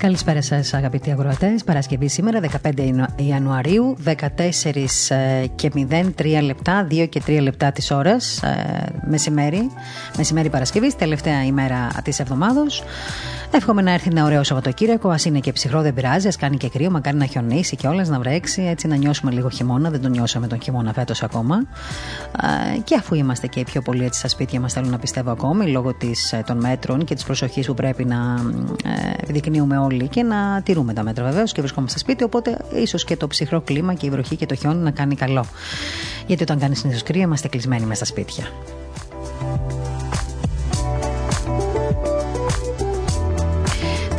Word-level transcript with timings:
Καλησπέρα 0.00 0.42
σας, 0.42 0.74
αγαπητοί 0.74 1.10
αγροατές. 1.10 1.64
Παρασκευή 1.64 2.08
σήμερα, 2.08 2.40
15 2.40 3.06
Ιανουαρίου, 3.16 3.96
14 4.04 5.10
ε, 5.10 5.46
και 5.54 5.70
03 6.16 6.40
λεπτά, 6.42 6.86
2 6.90 7.06
και 7.08 7.22
3 7.26 7.40
λεπτά 7.40 7.72
της 7.72 7.90
ώρας, 7.90 8.42
ε, 8.42 8.86
μεσημέρι. 9.08 9.70
Μεσημέρι 10.16 10.48
Παρασκευής, 10.48 10.96
τελευταία 10.96 11.44
ημέρα 11.44 11.88
της 12.04 12.20
εβδομάδα. 12.20 12.62
Εύχομαι 13.52 13.82
να 13.82 13.92
έρθει 13.92 14.08
ένα 14.10 14.24
ωραίο 14.24 14.42
Σαββατοκύριακο. 14.42 15.08
Α 15.08 15.16
είναι 15.24 15.38
και 15.40 15.52
ψυχρό, 15.52 15.82
δεν 15.82 15.94
πειράζει. 15.94 16.28
Α 16.28 16.32
κάνει 16.38 16.56
και 16.56 16.68
κρύο, 16.68 16.90
μα 16.90 17.00
κάνει 17.00 17.18
να 17.18 17.24
χιονίσει 17.24 17.76
και 17.76 17.86
όλα, 17.86 18.06
να 18.06 18.18
βρέξει. 18.18 18.62
Έτσι 18.62 18.86
να 18.86 18.96
νιώσουμε 18.96 19.30
λίγο 19.30 19.48
χειμώνα. 19.48 19.90
Δεν 19.90 20.02
τον 20.02 20.10
νιώσαμε 20.10 20.46
τον 20.46 20.62
χειμώνα 20.62 20.92
φέτος 20.92 21.22
ακόμα. 21.22 21.66
Και 22.84 22.94
αφού 22.94 23.14
είμαστε 23.14 23.46
και 23.46 23.64
πιο 23.64 23.82
πολλοί 23.82 24.04
έτσι 24.04 24.18
στα 24.18 24.28
σπίτια 24.28 24.60
μας, 24.60 24.72
θέλω 24.72 24.88
να 24.88 24.98
πιστεύω 24.98 25.30
ακόμη 25.30 25.66
λόγω 25.66 25.94
της, 25.94 26.32
ε, 26.32 26.42
των 26.46 26.58
μέτρων 26.58 27.04
και 27.04 27.14
της 27.14 27.24
προσοχής 27.24 27.66
που 27.66 27.74
πρέπει 27.74 28.04
να 28.04 28.16
ε, 28.84 29.22
επιδεικνύουμε 29.22 29.78
όλοι 29.78 30.08
και 30.08 30.22
να 30.22 30.62
τηρούμε 30.62 30.92
τα 30.92 31.02
μέτρα 31.02 31.24
βεβαίως 31.24 31.52
και 31.52 31.60
βρισκόμαστε 31.60 31.98
στα 31.98 32.08
σπίτι. 32.08 32.24
Οπότε 32.24 32.56
ίσως 32.74 33.04
και 33.04 33.16
το 33.16 33.26
ψυχρό 33.26 33.60
κλίμα 33.60 33.94
και 33.94 34.06
η 34.06 34.10
βροχή 34.10 34.36
και 34.36 34.46
το 34.46 34.54
χιόνι 34.54 34.82
να 34.82 34.90
κάνει 34.90 35.14
καλό. 35.14 35.44
Γιατί 36.26 36.42
όταν 36.42 36.58
κάνεις 36.58 36.78
συνήθως 36.78 37.02
κρύο, 37.02 37.22
είμαστε 37.22 37.48
κλεισμένοι 37.48 37.84
μέσα 37.84 38.04
στα 38.04 38.14
σπίτια. 38.14 38.44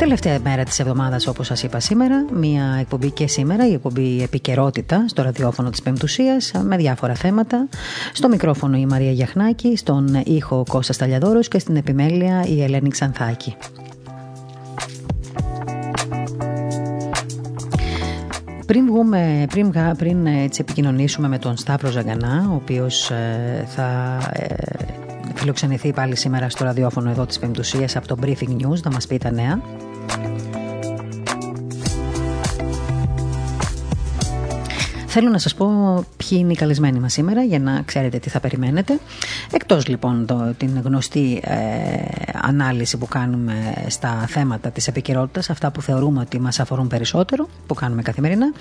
Τελευταία 0.02 0.38
μέρα 0.40 0.64
της 0.64 0.78
εβδομάδας, 0.78 1.26
όπως 1.26 1.46
σας 1.46 1.62
είπα 1.62 1.80
σήμερα, 1.80 2.24
μια 2.32 2.76
εκπομπή 2.80 3.10
και 3.10 3.26
σήμερα, 3.26 3.68
η 3.68 3.72
εκπομπή 3.72 4.22
Επικαιρότητα 4.22 5.04
στο 5.08 5.22
ραδιόφωνο 5.22 5.70
της 5.70 5.82
Πεμπτουσίας 5.82 6.52
με 6.62 6.76
διάφορα 6.76 7.14
θέματα. 7.14 7.68
Στο 8.12 8.28
μικρόφωνο 8.28 8.76
η 8.76 8.86
Μαρία 8.86 9.10
Γιαχνάκη, 9.10 9.76
στον 9.76 10.22
ήχο 10.24 10.64
Κώστας 10.68 10.96
Ταλιαδόρος 10.96 11.48
και 11.48 11.58
στην 11.58 11.76
επιμέλεια 11.76 12.44
η 12.46 12.62
Ελένη 12.62 12.88
Ξανθάκη. 12.88 13.56
Πριν, 18.66 18.86
βγούμε, 18.86 19.46
πριν, 19.50 19.72
πριν 19.98 20.26
έτσι 20.26 20.60
επικοινωνήσουμε 20.60 21.28
με 21.28 21.38
τον 21.38 21.56
Σταύρο 21.56 21.90
Ζαγκανά, 21.90 22.48
ο 22.50 22.54
οποίος 22.54 23.10
ε, 23.10 23.64
θα 23.66 24.18
ε, 24.32 24.54
φιλοξενηθεί 25.34 25.92
πάλι 25.92 26.16
σήμερα 26.16 26.48
στο 26.48 26.64
ραδιόφωνο 26.64 27.10
εδώ 27.10 27.26
της 27.26 27.38
Πεμπτουσίας 27.38 27.96
από 27.96 28.06
το 28.06 28.16
Briefing 28.22 28.66
News, 28.66 28.80
να 28.82 28.90
μας 28.90 29.06
πει 29.06 29.18
τα 29.18 29.30
νέα. 29.30 29.60
Θέλω 35.14 35.28
να 35.28 35.38
σας 35.38 35.54
πω 35.54 35.66
ποιοι 36.16 36.38
είναι 36.40 36.52
οι 36.52 36.56
καλεσμένοι 36.56 36.98
μας 36.98 37.12
σήμερα 37.12 37.42
για 37.42 37.58
να 37.58 37.82
ξέρετε 37.84 38.18
τι 38.18 38.28
θα 38.28 38.40
περιμένετε. 38.40 38.98
Εκτός 39.52 39.86
λοιπόν 39.86 40.26
το, 40.26 40.54
την 40.56 40.80
γνωστή 40.84 41.40
ε, 41.44 41.56
ανάλυση 42.42 42.96
που 42.96 43.06
κάνουμε 43.06 43.54
στα 43.88 44.24
θέματα 44.28 44.70
της 44.70 44.86
επικαιρότητας, 44.86 45.50
αυτά 45.50 45.70
που 45.70 45.82
θεωρούμε 45.82 46.20
ότι 46.20 46.40
μας 46.40 46.60
αφορούν 46.60 46.88
περισσότερο, 46.88 47.48
που 47.66 47.74
κάνουμε 47.74 48.02
καθημερινά, 48.02 48.52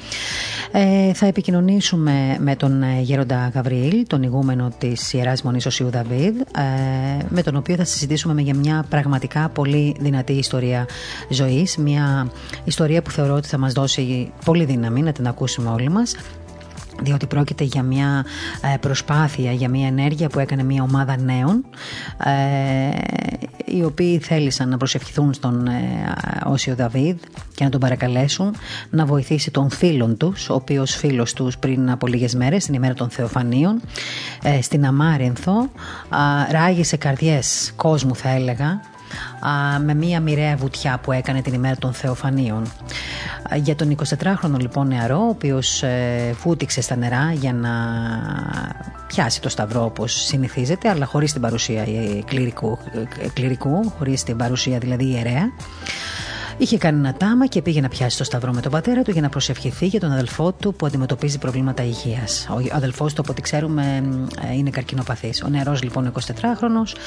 ε, 0.71 1.13
θα 1.13 1.25
επικοινωνήσουμε 1.25 2.37
με 2.39 2.55
τον 2.55 2.83
ε, 2.83 3.01
Γέροντα 3.01 3.51
Γαβριήλ, 3.53 4.07
τον 4.07 4.23
ηγούμενο 4.23 4.71
της 4.77 5.13
Ιεράς 5.13 5.41
Μονής 5.41 5.65
Οσίου 5.65 5.89
Δαβίδ, 5.89 6.39
ε, 6.39 7.25
με 7.29 7.43
τον 7.43 7.55
οποίο 7.55 7.75
θα 7.75 7.83
συζητήσουμε 7.83 8.41
για 8.41 8.55
μια 8.55 8.85
πραγματικά 8.89 9.49
πολύ 9.49 9.95
δυνατή 9.99 10.33
ιστορία 10.33 10.87
ζωής, 11.29 11.77
μια 11.77 12.31
ιστορία 12.63 13.01
που 13.01 13.11
θεωρώ 13.11 13.33
ότι 13.33 13.47
θα 13.47 13.57
μας 13.57 13.73
δώσει 13.73 14.31
πολύ 14.45 14.65
δύναμη 14.65 15.01
να 15.01 15.11
την 15.11 15.27
ακούσουμε 15.27 15.69
όλοι 15.69 15.89
μας 15.89 16.15
διότι 17.01 17.25
πρόκειται 17.25 17.63
για 17.63 17.83
μια 17.83 18.25
ε, 18.73 18.77
προσπάθεια, 18.77 19.51
για 19.51 19.69
μια 19.69 19.87
ενέργεια 19.87 20.29
που 20.29 20.39
έκανε 20.39 20.63
μια 20.63 20.83
ομάδα 20.83 21.17
νέων 21.17 21.65
ε, 22.25 22.31
οι 23.65 23.83
οποίοι 23.83 24.19
θέλησαν 24.19 24.69
να 24.69 24.77
προσευχηθούν 24.77 25.33
στον 25.33 25.67
ε, 25.67 26.13
Όσιο 26.45 26.75
Δαβίδ 26.75 27.17
και 27.55 27.63
να 27.63 27.69
τον 27.69 27.79
παρακαλέσουν 27.79 28.55
να 28.89 29.05
βοηθήσει 29.05 29.51
τον 29.51 29.69
φίλον 29.69 30.17
τους, 30.17 30.49
ο 30.49 30.53
οποίος 30.53 30.95
φίλος 30.95 31.33
τους 31.33 31.57
πριν 31.57 31.91
από 31.91 32.07
λίγες 32.07 32.35
μέρες, 32.35 32.65
την 32.65 32.73
ημέρα 32.73 32.93
των 32.93 33.09
Θεοφανίων, 33.09 33.81
στην 34.61 34.85
Αμάρινθο, 34.85 35.69
ράγισε 36.51 36.97
καρδιές 36.97 37.73
κόσμου 37.75 38.15
θα 38.15 38.29
έλεγα, 38.29 38.81
με 39.85 39.93
μία 39.93 40.19
μοιραία 40.19 40.55
βουτιά 40.55 40.99
που 41.03 41.11
έκανε 41.11 41.41
την 41.41 41.53
ημέρα 41.53 41.75
των 41.75 41.93
Θεοφανίων. 41.93 42.71
Για 43.55 43.75
τον 43.75 43.95
24χρονο 43.97 44.59
λοιπόν 44.59 44.87
νεαρό, 44.87 45.17
ο 45.19 45.27
οποίος 45.27 45.83
ε, 45.83 46.33
φούτηξε 46.37 46.81
στα 46.81 46.95
νερά 46.95 47.31
για 47.31 47.53
να 47.53 47.69
πιάσει 49.07 49.41
το 49.41 49.49
σταυρό 49.49 49.83
όπως 49.83 50.25
συνηθίζεται, 50.25 50.89
αλλά 50.89 51.05
χωρίς 51.05 51.31
την 51.31 51.41
παρουσία 51.41 51.81
ε, 51.81 52.21
κληρικού, 52.25 52.77
ε, 53.21 53.27
κληρικού 53.33 53.93
χωρίς 53.97 54.23
την 54.23 54.37
παρουσία 54.37 54.77
δηλαδή 54.77 55.05
ιερέα, 55.05 55.51
Είχε 56.61 56.77
κάνει 56.77 56.97
ένα 56.97 57.13
τάμα 57.13 57.47
και 57.47 57.61
πήγε 57.61 57.81
να 57.81 57.89
πιάσει 57.89 58.17
το 58.17 58.23
σταυρό 58.23 58.53
με 58.53 58.61
τον 58.61 58.71
πατέρα 58.71 59.01
του 59.01 59.11
για 59.11 59.21
να 59.21 59.29
προσευχηθεί 59.29 59.85
για 59.85 59.99
τον 59.99 60.11
αδελφό 60.11 60.51
του 60.51 60.73
που 60.73 60.85
αντιμετωπίζει 60.85 61.37
προβλήματα 61.37 61.83
υγείας. 61.83 62.47
Ο 62.49 62.75
αδελφός 62.75 63.13
του, 63.13 63.21
από 63.21 63.31
ό,τι 63.31 63.41
ξέρουμε, 63.41 64.03
είναι 64.55 64.69
καρκινοπαθής. 64.69 65.43
Ο 65.43 65.47
νεαρός, 65.47 65.83
λοιπόν, 65.83 66.11
24χρονο, 66.11 66.97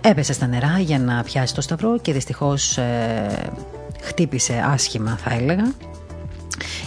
έπεσε 0.00 0.32
στα 0.32 0.46
νερά 0.46 0.78
για 0.78 0.98
να 0.98 1.22
πιάσει 1.22 1.54
το 1.54 1.60
σταυρό 1.60 1.98
και 1.98 2.12
δυστυχώς 2.12 2.78
ε, 2.78 3.52
χτύπησε 4.00 4.64
άσχημα, 4.66 5.16
θα 5.16 5.34
έλεγα. 5.34 5.72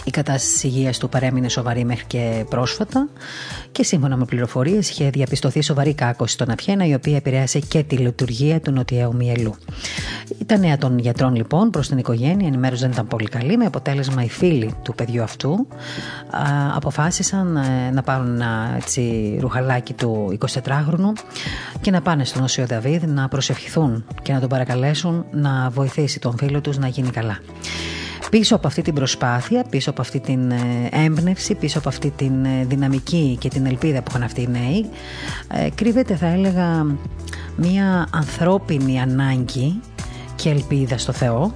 Η 0.04 0.10
κατάσταση 0.10 0.66
υγείας 0.66 0.98
του 0.98 1.08
παρέμεινε 1.08 1.48
σοβαρή 1.48 1.84
μέχρι 1.84 2.04
και 2.04 2.44
πρόσφατα 2.48 3.08
και 3.72 3.84
σύμφωνα 3.84 4.16
με 4.16 4.24
πληροφορίες 4.24 4.90
είχε 4.90 5.10
διαπιστωθεί 5.10 5.62
σοβαρή 5.62 5.94
κάκωση 5.94 6.34
στον 6.34 6.50
Αφιένα, 6.50 6.86
η 6.86 6.94
οποία 6.94 7.16
επηρέασε 7.16 7.58
και 7.58 7.82
τη 7.82 7.96
λειτουργία 7.96 8.60
του 8.60 8.70
νοτιαίου 8.70 9.14
μυελού. 9.14 9.54
Τα 10.46 10.58
νέα 10.58 10.78
των 10.78 10.98
γιατρών 10.98 11.34
λοιπόν 11.34 11.70
προς 11.70 11.88
την 11.88 11.98
οικογένεια, 11.98 12.44
η 12.44 12.46
ενημέρωση 12.46 12.82
δεν 12.82 12.90
ήταν 12.90 13.06
πολύ 13.06 13.28
καλή, 13.28 13.56
με 13.56 13.64
αποτέλεσμα 13.64 14.22
οι 14.24 14.28
φίλοι 14.28 14.74
του 14.82 14.94
παιδιού 14.94 15.22
αυτού 15.22 15.66
αποφάσισαν 16.74 17.56
ε, 17.56 17.90
να 17.90 18.02
πάρουν 18.02 18.34
ένα 18.34 18.72
έτσι, 18.76 19.36
ρουχαλάκι 19.40 19.92
του 19.92 20.38
24χρονου 20.38 21.12
και 21.80 21.90
να 21.90 22.02
πάνε 22.02 22.24
στον 22.24 22.42
Όσιο 22.42 22.66
Δαβίδ 22.66 23.04
να 23.04 23.28
προσευχηθούν 23.28 24.04
και 24.22 24.32
να 24.32 24.40
τον 24.40 24.48
παρακαλέσουν 24.48 25.24
να 25.30 25.70
βοηθήσει 25.70 26.20
τον 26.20 26.36
φίλο 26.36 26.60
τους 26.60 26.78
να 26.78 26.88
γίνει 26.88 27.10
καλά. 27.10 27.38
Πίσω 28.30 28.54
από 28.54 28.66
αυτή 28.66 28.82
την 28.82 28.94
προσπάθεια, 28.94 29.64
πίσω 29.70 29.90
από 29.90 30.00
αυτή 30.00 30.20
την 30.20 30.50
ε, 30.50 30.88
έμπνευση, 30.90 31.54
πίσω 31.54 31.78
από 31.78 31.88
αυτή 31.88 32.10
την 32.10 32.44
ε, 32.44 32.64
δυναμική 32.64 33.36
και 33.40 33.48
την 33.48 33.66
ελπίδα 33.66 34.02
που 34.02 34.06
είχαν 34.08 34.22
αυτοί 34.22 34.40
οι 34.40 34.48
νέοι, 34.50 34.86
ε, 35.54 35.68
κρύβεται 35.74 36.16
θα 36.16 36.26
έλεγα 36.26 36.86
μία 37.56 38.08
ανθρώπινη 38.10 39.00
ανάγκη 39.00 39.80
και 40.36 40.48
ελπίδα 40.50 40.98
στο 40.98 41.12
Θεό. 41.12 41.52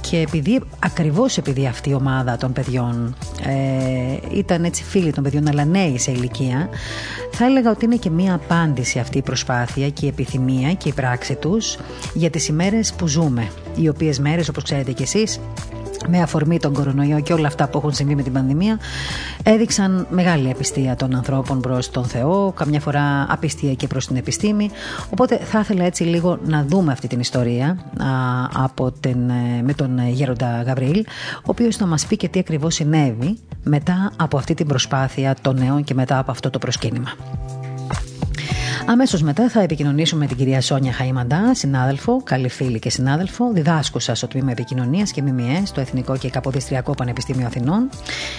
Και 0.00 0.16
επειδή, 0.16 0.60
ακριβώς 0.78 1.36
επειδή 1.36 1.66
αυτή 1.66 1.90
η 1.90 1.94
ομάδα 1.94 2.36
των 2.36 2.52
παιδιών 2.52 3.16
ε, 3.46 4.36
ήταν 4.36 4.64
έτσι 4.64 4.84
φίλοι 4.84 5.12
των 5.12 5.22
παιδιών 5.22 5.48
αλλά 5.48 5.64
νέοι 5.64 5.98
σε 5.98 6.10
ηλικία 6.10 6.68
θα 7.32 7.44
έλεγα 7.44 7.70
ότι 7.70 7.84
είναι 7.84 7.96
και 7.96 8.10
μία 8.10 8.34
απάντηση 8.34 8.98
αυτή 8.98 9.18
η 9.18 9.22
προσπάθεια 9.22 9.90
και 9.90 10.06
η 10.06 10.08
επιθυμία 10.08 10.72
και 10.72 10.88
η 10.88 10.92
πράξη 10.92 11.34
τους 11.34 11.78
για 12.14 12.30
τις 12.30 12.48
ημέρες 12.48 12.92
που 12.92 13.06
ζούμε. 13.06 13.48
Οι 13.76 13.88
οποίες 13.88 14.18
μέρες 14.18 14.48
όπως 14.48 14.62
ξέρετε 14.62 14.92
κι 14.92 15.02
εσείς 15.02 15.40
με 16.08 16.22
αφορμή 16.22 16.58
τον 16.58 16.72
κορονοϊό 16.72 17.20
και 17.20 17.32
όλα 17.32 17.46
αυτά 17.46 17.68
που 17.68 17.78
έχουν 17.78 17.92
συμβεί 17.92 18.14
με 18.14 18.22
την 18.22 18.32
πανδημία 18.32 18.78
έδειξαν 19.42 20.06
μεγάλη 20.10 20.50
απιστία 20.50 20.96
των 20.96 21.14
ανθρώπων 21.14 21.60
προς 21.60 21.90
τον 21.90 22.04
Θεό, 22.04 22.52
καμιά 22.56 22.80
φορά 22.80 23.26
απιστία 23.28 23.74
και 23.74 23.86
προς 23.86 24.06
την 24.06 24.16
επιστήμη 24.16 24.70
οπότε 25.10 25.36
θα 25.36 25.60
ήθελα 25.60 25.84
έτσι 25.84 26.02
λίγο 26.02 26.38
να 26.44 26.64
δούμε 26.64 26.92
αυτή 26.92 27.06
την 27.06 27.20
ιστορία 27.20 27.66
α, 27.68 28.06
από 28.64 28.92
την, 29.00 29.30
ε, 29.30 29.62
με 29.62 29.72
τον 29.74 30.08
Γέροντα 30.08 30.62
Γαβρίλ 30.62 31.04
ο 31.36 31.42
οποίος 31.42 31.76
θα 31.76 31.86
μας 31.86 32.06
πει 32.06 32.16
και 32.16 32.28
τι 32.28 32.38
ακριβώς 32.38 32.74
συνέβη 32.74 33.38
μετά 33.62 34.12
από 34.16 34.36
αυτή 34.36 34.54
την 34.54 34.66
προσπάθεια 34.66 35.36
των 35.42 35.58
νέων 35.58 35.84
και 35.84 35.94
μετά 35.94 36.18
από 36.18 36.30
αυτό 36.30 36.50
το 36.50 36.58
προσκύνημα. 36.58 37.12
Αμέσως 38.92 39.22
μετά 39.22 39.48
θα 39.48 39.60
επικοινωνήσουμε 39.60 40.20
με 40.20 40.26
την 40.26 40.36
κυρία 40.36 40.60
Σόνια 40.60 40.92
Χαϊμαντά, 40.92 41.54
συνάδελφο, 41.54 42.22
καλή 42.24 42.48
φίλη 42.48 42.78
και 42.78 42.90
συνάδελφο, 42.90 43.52
διδάσκουσα 43.52 44.14
στο 44.14 44.26
τμήμα 44.26 44.50
επικοινωνίας 44.50 45.12
και 45.12 45.22
ΜΜΕ 45.22 45.62
στο 45.64 45.80
Εθνικό 45.80 46.16
και 46.16 46.30
Καποδιστριακό 46.30 46.94
Πανεπιστήμιο 46.94 47.46
Αθηνών, 47.46 47.88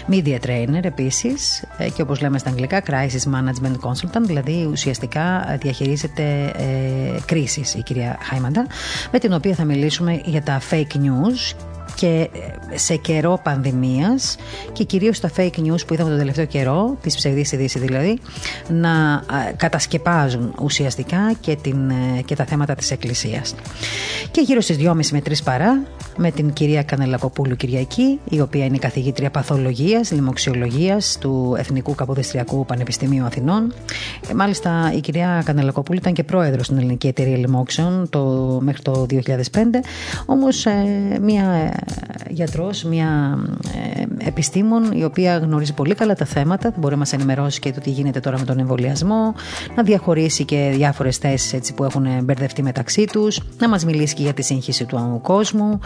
media 0.10 0.38
trainer 0.46 0.84
επίσης 0.84 1.64
ε, 1.78 1.90
και 1.90 2.02
όπως 2.02 2.22
λέμε 2.22 2.38
στα 2.38 2.50
αγγλικά, 2.50 2.84
crisis 2.88 3.32
management 3.34 3.90
consultant, 3.90 4.22
δηλαδή 4.22 4.68
ουσιαστικά 4.72 5.58
διαχειρίζεται 5.62 6.54
ε, 6.58 7.20
κρίσεις 7.26 7.74
η 7.74 7.82
κυρία 7.84 8.18
Χαϊμαντά, 8.22 8.68
με 9.12 9.20
την 9.20 9.34
οποία 9.34 9.54
θα 9.56 9.64
μιλήσουμε 9.64 10.22
για 10.26 10.42
τα 10.42 10.62
fake 10.70 10.96
news 10.96 11.56
και 11.96 12.30
ε, 12.72 12.78
σε 12.78 12.96
καιρό 12.96 13.40
πανδημίας 13.44 14.36
και 14.74 14.84
κυρίως 14.84 15.20
τα 15.20 15.32
fake 15.38 15.60
news 15.60 15.88
που 15.88 15.94
είδαμε 15.94 16.10
τον 16.10 16.18
τελευταίο 16.18 16.46
καιρό, 16.46 16.98
τις 17.02 17.16
ψευδείς 17.16 17.52
ειδήσεις 17.52 17.82
δηλαδή, 17.82 18.20
να 18.68 19.24
κατασκεπάζουν 19.56 20.54
ουσιαστικά 20.62 21.34
και, 21.40 21.56
την, 21.56 21.92
και 22.26 22.36
τα 22.36 22.46
θέματα 22.46 22.76
της 22.76 22.92
Εκκλησίας. 22.92 23.56
Και 24.32 24.42
γύρω 24.42 24.62
στις 24.62 24.78
2.30 24.80 24.94
με 25.12 25.22
3 25.26 25.32
παρά, 25.44 25.82
με 26.18 26.32
την 26.32 26.54
κυρία 26.54 26.84
Κανελακοπούλου 26.84 27.56
Κυριακή, 27.56 28.20
η 28.30 28.42
οποία 28.42 28.66
είναι 28.66 28.78
καθηγήτρια 28.78 29.32
παθολογίας, 29.32 30.12
λοιμοξιολογίας 30.12 31.18
του 31.20 31.56
Εθνικού 31.58 31.96
Καποδιστριακού 31.96 32.66
Πανεπιστημίου 32.66 33.26
Αθηνών. 33.26 33.74
Ε, 34.30 34.34
μάλιστα 34.34 34.92
η 34.96 35.00
κυρία 35.00 35.42
Κανελακοπούλου 35.46 35.98
ήταν 35.98 36.14
και 36.14 36.24
πρόεδρος 36.24 36.66
στην 36.66 36.78
Ελληνική 36.78 37.08
Εταιρεία 37.08 37.38
Λοιμόξεων 37.38 38.10
το, 38.10 38.22
μέχρι 38.62 38.82
το 38.82 39.06
2005, 39.10 39.18
όμως 40.26 40.66
ε, 40.66 40.72
μια 41.22 41.46
ε, 41.52 41.72
γιατρός, 42.30 42.84
μια 42.84 43.40
ε, 43.76 44.28
επιστήμον 44.28 44.92
η 44.92 45.04
οποία 45.04 45.38
γνωρίζει 45.38 45.74
πολύ 45.74 45.96
καλά 45.96 46.16
τα 46.16 46.26
θέματα, 46.26 46.72
θα 46.72 46.76
μπορεί 46.80 46.94
να 46.94 47.00
μας 47.00 47.14
ενημερώσει 47.14 47.60
και 47.60 47.72
το 47.72 47.80
τι 47.80 47.90
γίνεται 47.90 48.20
τώρα 48.20 48.40
με 48.40 48.46
τον 48.46 48.60
εμβολιασμό, 48.60 49.34
να 49.76 49.84
διαχωρίσει 49.84 50.46
και 50.46 50.72
διάφορες 50.76 51.18
θέσεις 51.18 51.74
που 51.74 51.84
έχουν 51.84 52.24
μπερδευτεί 52.24 52.64
μεταξύ 52.64 53.06
τους, 53.06 53.40
να 53.60 53.70
μας 53.70 53.86
μιλήσει 53.86 54.14
και 54.14 54.24
για 54.24 54.34
τη 54.34 54.42
σύγχυση 54.42 54.86
του 54.86 55.20
κόσμου, 55.22 55.80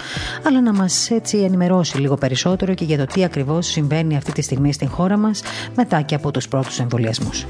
αλλά 0.48 0.62
να 0.62 0.74
μας 0.74 1.10
έτσι 1.10 1.38
ενημερώσει 1.38 1.98
λίγο 1.98 2.16
περισσότερο 2.16 2.74
και 2.74 2.84
για 2.84 2.98
το 2.98 3.06
τι 3.06 3.24
ακριβώς 3.24 3.68
συμβαίνει 3.68 4.16
αυτή 4.16 4.32
τη 4.32 4.42
στιγμή 4.42 4.74
στην 4.74 4.90
χώρα 4.90 5.18
μας 5.18 5.42
μετά 5.76 6.02
και 6.02 6.16
από 6.16 6.32
τους 6.32 6.48
πρώτους 6.48 6.80
εμβολιασμούς. 6.80 7.46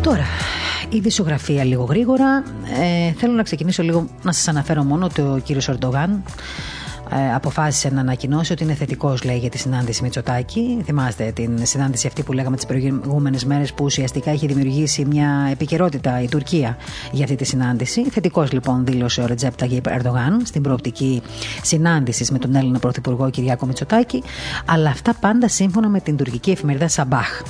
Τώρα, 0.00 0.26
η 0.88 0.98
δισογραφία 0.98 1.64
λίγο 1.64 1.84
γρήγορα. 1.84 2.42
Ε, 2.80 3.12
θέλω 3.12 3.32
να 3.32 3.42
ξεκινήσω 3.42 3.82
λίγο 3.82 4.06
να 4.22 4.32
σας 4.32 4.48
αναφέρω 4.48 4.82
μόνο 4.82 5.04
ότι 5.04 5.20
ο 5.20 5.40
κύριος 5.44 5.68
Ορντογάν 5.68 6.22
ε, 7.16 7.34
αποφάσισε 7.34 7.90
να 7.90 8.00
ανακοινώσει 8.00 8.52
ότι 8.52 8.62
είναι 8.62 8.74
θετικός, 8.74 9.24
λέει, 9.24 9.38
για 9.38 9.50
τη 9.50 9.58
συνάντηση 9.58 10.02
Μητσοτάκη. 10.02 10.82
Θυμάστε 10.84 11.32
την 11.34 11.66
συνάντηση 11.66 12.06
αυτή 12.06 12.22
που 12.22 12.32
λέγαμε 12.32 12.56
τις 12.56 12.66
προηγούμενες 12.66 13.44
μέρες, 13.44 13.72
που 13.72 13.84
ουσιαστικά 13.84 14.30
έχει 14.30 14.46
δημιουργήσει 14.46 15.04
μια 15.04 15.48
επικαιρότητα 15.50 16.22
η 16.22 16.28
Τουρκία 16.28 16.76
για 17.12 17.24
αυτή 17.24 17.36
τη 17.36 17.44
συνάντηση. 17.44 18.10
Θετικός, 18.10 18.52
λοιπόν, 18.52 18.84
δήλωσε 18.84 19.20
ο 19.20 19.26
Ρετζέπ 19.26 19.56
Ταγίπ 19.56 19.86
Ερντογάν 19.86 20.40
στην 20.44 20.62
προοπτική 20.62 21.22
συνάντησης 21.62 22.30
με 22.30 22.38
τον 22.38 22.54
Έλληνα 22.54 22.78
Πρωθυπουργό 22.78 23.30
Κυριάκο 23.30 23.66
Μητσοτάκη. 23.66 24.22
Αλλά 24.66 24.90
αυτά 24.90 25.14
πάντα 25.14 25.48
σύμφωνα 25.48 25.88
με 25.88 26.00
την 26.00 26.16
τουρκική 26.16 26.50
εφημερίδα 26.50 26.88
Σαμπάχ. 26.88 27.42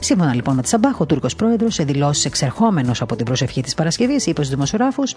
Σύμφωνα 0.00 0.34
λοιπόν 0.34 0.54
με 0.54 0.62
τη 0.62 0.68
Σαμπάχ, 0.68 1.00
ο 1.00 1.06
Τούρκος 1.06 1.36
πρόεδρος, 1.36 1.74
σε 1.74 1.84
δηλώσεις 1.84 2.24
εξερχόμενος 2.24 3.02
από 3.02 3.16
την 3.16 3.24
προσευχή 3.24 3.60
της 3.62 3.74
Παρασκευής, 3.74 4.26
είπε 4.26 4.42
στους 4.42 4.54
δημοσιογράφους 4.54 5.14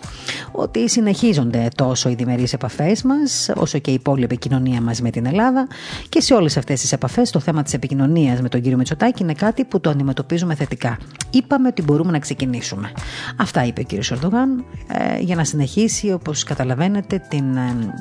ότι 0.52 0.90
συνεχίζονται 0.90 1.68
τόσο 1.76 2.10
οι 2.10 2.14
διμερείς 2.14 2.54
επαφές 2.54 3.04
μας, 3.04 3.50
όσο 3.74 3.82
και 3.82 3.92
η 3.92 3.94
υπόλοιπη 3.94 4.24
επικοινωνία 4.24 4.82
μας 4.82 5.02
με 5.02 5.10
την 5.10 5.26
Ελλάδα. 5.26 5.68
Και 6.10 6.22
σε 6.22 6.34
όλες 6.34 6.58
αυτές 6.58 6.82
τις 6.82 6.92
επαφές, 6.92 7.32
το 7.32 7.40
θέμα 7.40 7.64
της 7.64 7.74
επικοινωνίας 7.74 8.42
με 8.42 8.50
τον 8.50 8.62
κύριο 8.62 8.78
Μητσοτάκη 8.78 9.24
είναι 9.24 9.34
κάτι 9.34 9.64
που 9.66 9.80
το 9.80 9.90
αντιμετωπίζουμε 9.90 10.56
θετικά. 10.56 10.98
Είπαμε 11.30 11.68
ότι 11.68 11.82
μπορούμε 11.82 12.12
να 12.12 12.20
ξεκινήσουμε. 12.20 12.92
Αυτά 13.38 13.66
είπε 13.66 13.82
ο 13.82 13.84
κύριος 13.84 14.12
Ερντογάν 14.12 14.66
ε, 14.88 15.20
για 15.20 15.36
να 15.36 15.44
συνεχίσει, 15.44 16.12
όπως 16.12 16.44
καταλαβαίνετε, 16.44 17.22
την 17.30 17.56
ε, 17.56 17.94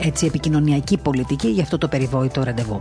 έτσι, 0.00 0.26
επικοινωνιακή 0.26 0.98
πολιτική 0.98 1.48
για 1.48 1.62
αυτό 1.62 1.78
το 1.78 1.88
περιβόητο 1.88 2.42
ραντεβού. 2.42 2.80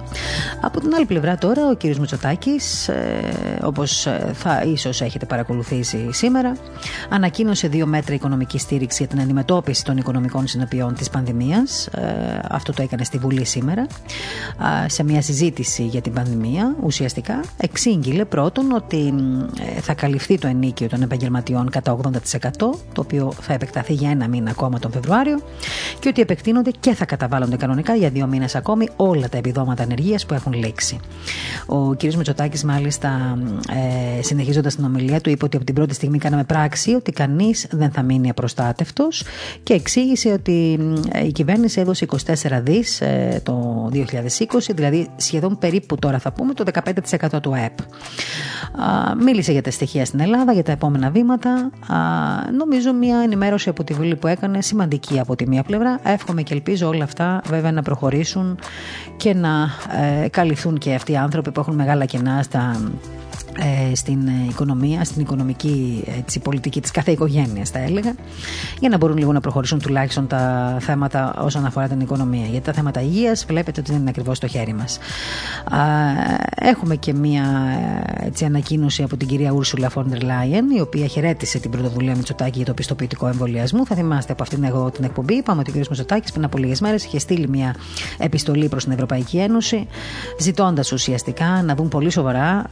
Από 0.61 0.79
την 0.79 0.93
άλλη 0.95 1.05
πλευρά 1.05 1.37
τώρα 1.37 1.67
ο 1.67 1.75
κύριος 1.75 1.99
Μητσοτάκης, 1.99 2.87
ε, 2.87 3.59
όπως 3.63 4.05
ε, 4.05 4.31
θα 4.33 4.63
ίσως 4.63 5.01
έχετε 5.01 5.25
παρακολουθήσει 5.25 6.09
σήμερα, 6.11 6.55
ανακοίνωσε 7.09 7.67
δύο 7.67 7.85
μέτρα 7.85 8.13
οικονομικής 8.15 8.61
στήριξης 8.61 8.99
για 8.99 9.07
την 9.07 9.21
αντιμετώπιση 9.21 9.83
των 9.83 9.97
οικονομικών 9.97 10.47
συνεπειών 10.47 10.93
της 10.93 11.09
πανδημίας. 11.09 11.89
Ε, 12.11 12.39
αυτό 12.49 12.73
το 12.73 12.81
έκανε 12.81 13.03
στη 13.03 13.17
Βουλή 13.17 13.45
σήμερα, 13.45 13.87
σε 14.87 15.03
μια 15.03 15.21
συζήτηση 15.21 15.83
για 15.83 16.01
την 16.01 16.13
πανδημία. 16.13 16.75
Ουσιαστικά 16.83 17.39
εξήγηλε 17.57 18.25
πρώτον 18.25 18.71
ότι 18.71 19.13
ε, 19.77 19.81
θα 19.81 19.93
καλυφθεί 19.93 20.37
το 20.37 20.47
ενίκιο 20.47 20.87
των 20.87 21.01
επαγγελματιών 21.01 21.69
κατά 21.69 21.97
80%, 22.01 22.11
το 22.57 22.73
οποίο 22.95 23.33
θα 23.41 23.53
επεκταθεί 23.53 23.93
για 23.93 24.09
ένα 24.09 24.27
μήνα 24.27 24.49
ακόμα 24.49 24.79
τον 24.79 24.91
Φεβρουάριο 24.91 25.39
και 25.99 26.09
ότι 26.09 26.21
επεκτείνονται 26.21 26.71
και 26.79 26.93
θα 26.93 27.05
καταβάλλονται 27.05 27.55
κανονικά 27.55 27.95
για 27.95 28.09
δύο 28.09 28.27
μήνες 28.27 28.55
ακόμη 28.55 28.87
όλα 28.95 29.29
τα 29.29 29.37
επιδόματα 29.37 29.83
ανεργίας 29.83 30.25
που 30.25 30.33
έχουν 30.33 30.53
λήξει. 30.53 30.99
Ο 31.65 31.95
κ. 31.95 32.03
Μητσοτάκη, 32.03 32.65
μάλιστα, 32.65 33.37
ε, 34.19 34.21
συνεχίζοντας 34.21 34.75
την 34.75 34.85
ομιλία 34.85 35.21
του, 35.21 35.29
είπε 35.29 35.45
ότι 35.45 35.55
από 35.55 35.65
την 35.65 35.75
πρώτη 35.75 35.93
στιγμή 35.93 36.17
κάναμε 36.17 36.43
πράξη 36.43 36.93
ότι 36.93 37.11
κανείς 37.11 37.67
δεν 37.71 37.91
θα 37.91 38.01
μείνει 38.01 38.29
απροστάτευτος 38.29 39.23
και 39.63 39.73
εξήγησε 39.73 40.31
ότι 40.31 40.79
ε, 41.11 41.25
η 41.25 41.31
κυβέρνηση 41.31 41.79
έδωσε 41.79 42.00
24 42.07 42.59
δις 42.61 43.01
ε, 43.01 43.41
το 43.43 43.89
2020, 43.93 44.03
δηλαδή 44.69 45.07
σχεδόν 45.15 45.57
περίπου 45.57 45.95
τώρα 45.95 46.19
θα 46.19 46.31
πούμε 46.31 46.53
το 46.53 46.63
15% 47.31 47.41
του 47.41 47.53
ΑΕΠ. 47.53 47.77
Μίλησε 49.23 49.51
για 49.51 49.61
τα 49.61 49.71
στοιχεία 49.71 50.05
στην 50.05 50.19
Ελλάδα, 50.19 50.53
για 50.53 50.63
τα 50.63 50.71
επόμενα 50.71 51.09
βήματα. 51.09 51.69
Νομίζω 52.57 52.93
μια 52.93 53.17
ενημέρωση 53.17 53.69
από 53.69 53.83
τη 53.83 53.93
Βουλή 53.93 54.15
που 54.15 54.27
έκανε 54.27 54.61
σημαντική 54.61 55.19
από 55.19 55.35
τη 55.35 55.47
μία 55.47 55.63
πλευρά. 55.63 55.99
Εύχομαι 56.03 56.41
και 56.41 56.53
ελπίζω 56.53 56.87
όλα 56.87 57.03
αυτά 57.03 57.41
βέβαια 57.45 57.71
να 57.71 57.81
προχωρήσουν 57.81 58.59
και 59.17 59.33
να 59.33 59.69
ε, 60.23 60.27
καλυφθούν 60.27 60.77
και 60.77 60.93
αυτοί 60.93 61.11
οι 61.11 61.17
άνθρωποι 61.17 61.51
που 61.51 61.59
έχουν 61.59 61.75
μεγάλα 61.75 62.05
κενά 62.05 62.43
στα 62.43 62.75
ε, 62.85 63.20
στην 63.93 64.29
οικονομία, 64.49 65.03
στην 65.03 65.21
οικονομική 65.21 66.03
έτσι, 66.17 66.39
πολιτική 66.39 66.81
της 66.81 66.91
κάθε 66.91 67.11
οικογένειας 67.11 67.69
θα 67.69 67.79
έλεγα 67.79 68.15
για 68.79 68.89
να 68.89 68.97
μπορούν 68.97 69.17
λίγο 69.17 69.31
να 69.31 69.39
προχωρήσουν 69.39 69.79
τουλάχιστον 69.79 70.27
τα 70.27 70.77
θέματα 70.79 71.35
όσον 71.43 71.65
αφορά 71.65 71.87
την 71.87 71.99
οικονομία. 71.99 72.45
Γιατί 72.45 72.65
τα 72.65 72.73
θέματα 72.73 73.01
υγείας 73.01 73.45
βλέπετε 73.45 73.79
ότι 73.79 73.91
δεν 73.91 73.99
είναι 73.99 74.09
ακριβώς 74.09 74.37
στο 74.37 74.47
χέρι 74.47 74.73
μας. 74.73 74.97
Έχουμε 76.55 76.95
και 76.95 77.13
μία 77.13 77.43
έτσι, 78.19 78.45
ανακοίνωση 78.45 79.03
από 79.03 79.17
την 79.17 79.27
κυρία 79.27 79.51
Ούρσουλα 79.51 79.89
Φόντερ 79.89 80.21
Λάιεν 80.21 80.69
η 80.69 80.81
οποία 80.81 81.07
χαιρέτησε 81.07 81.59
την 81.59 81.71
πρωτοβουλία 81.71 82.15
Μητσοτάκη 82.15 82.57
για 82.57 82.65
το 82.65 82.73
πιστοποιητικό 82.73 83.27
εμβολιασμό. 83.27 83.85
Θα 83.85 83.95
θυμάστε 83.95 84.31
από 84.31 84.43
αυτήν 84.43 84.63
εγώ 84.63 84.91
την 84.91 85.03
εκπομπή. 85.03 85.33
Είπαμε 85.33 85.59
ότι 85.59 85.69
ο 85.69 85.73
κ. 85.73 85.75
Μητσοτάκης 85.75 86.31
πριν 86.31 86.43
από 86.43 86.57
λίγες 86.57 86.81
μέρες 86.81 87.03
είχε 87.03 87.19
στείλει 87.19 87.47
μια 87.47 87.75
επιστολή 88.17 88.67
προς 88.67 88.83
την 88.83 88.91
Ευρωπαϊκή 88.93 89.37
Ένωση 89.37 89.87
ζητώντας 90.39 90.91
ουσιαστικά 90.91 91.61
να 91.65 91.75
δουν 91.75 91.87
πολύ 91.87 92.09
σοβαρά 92.09 92.65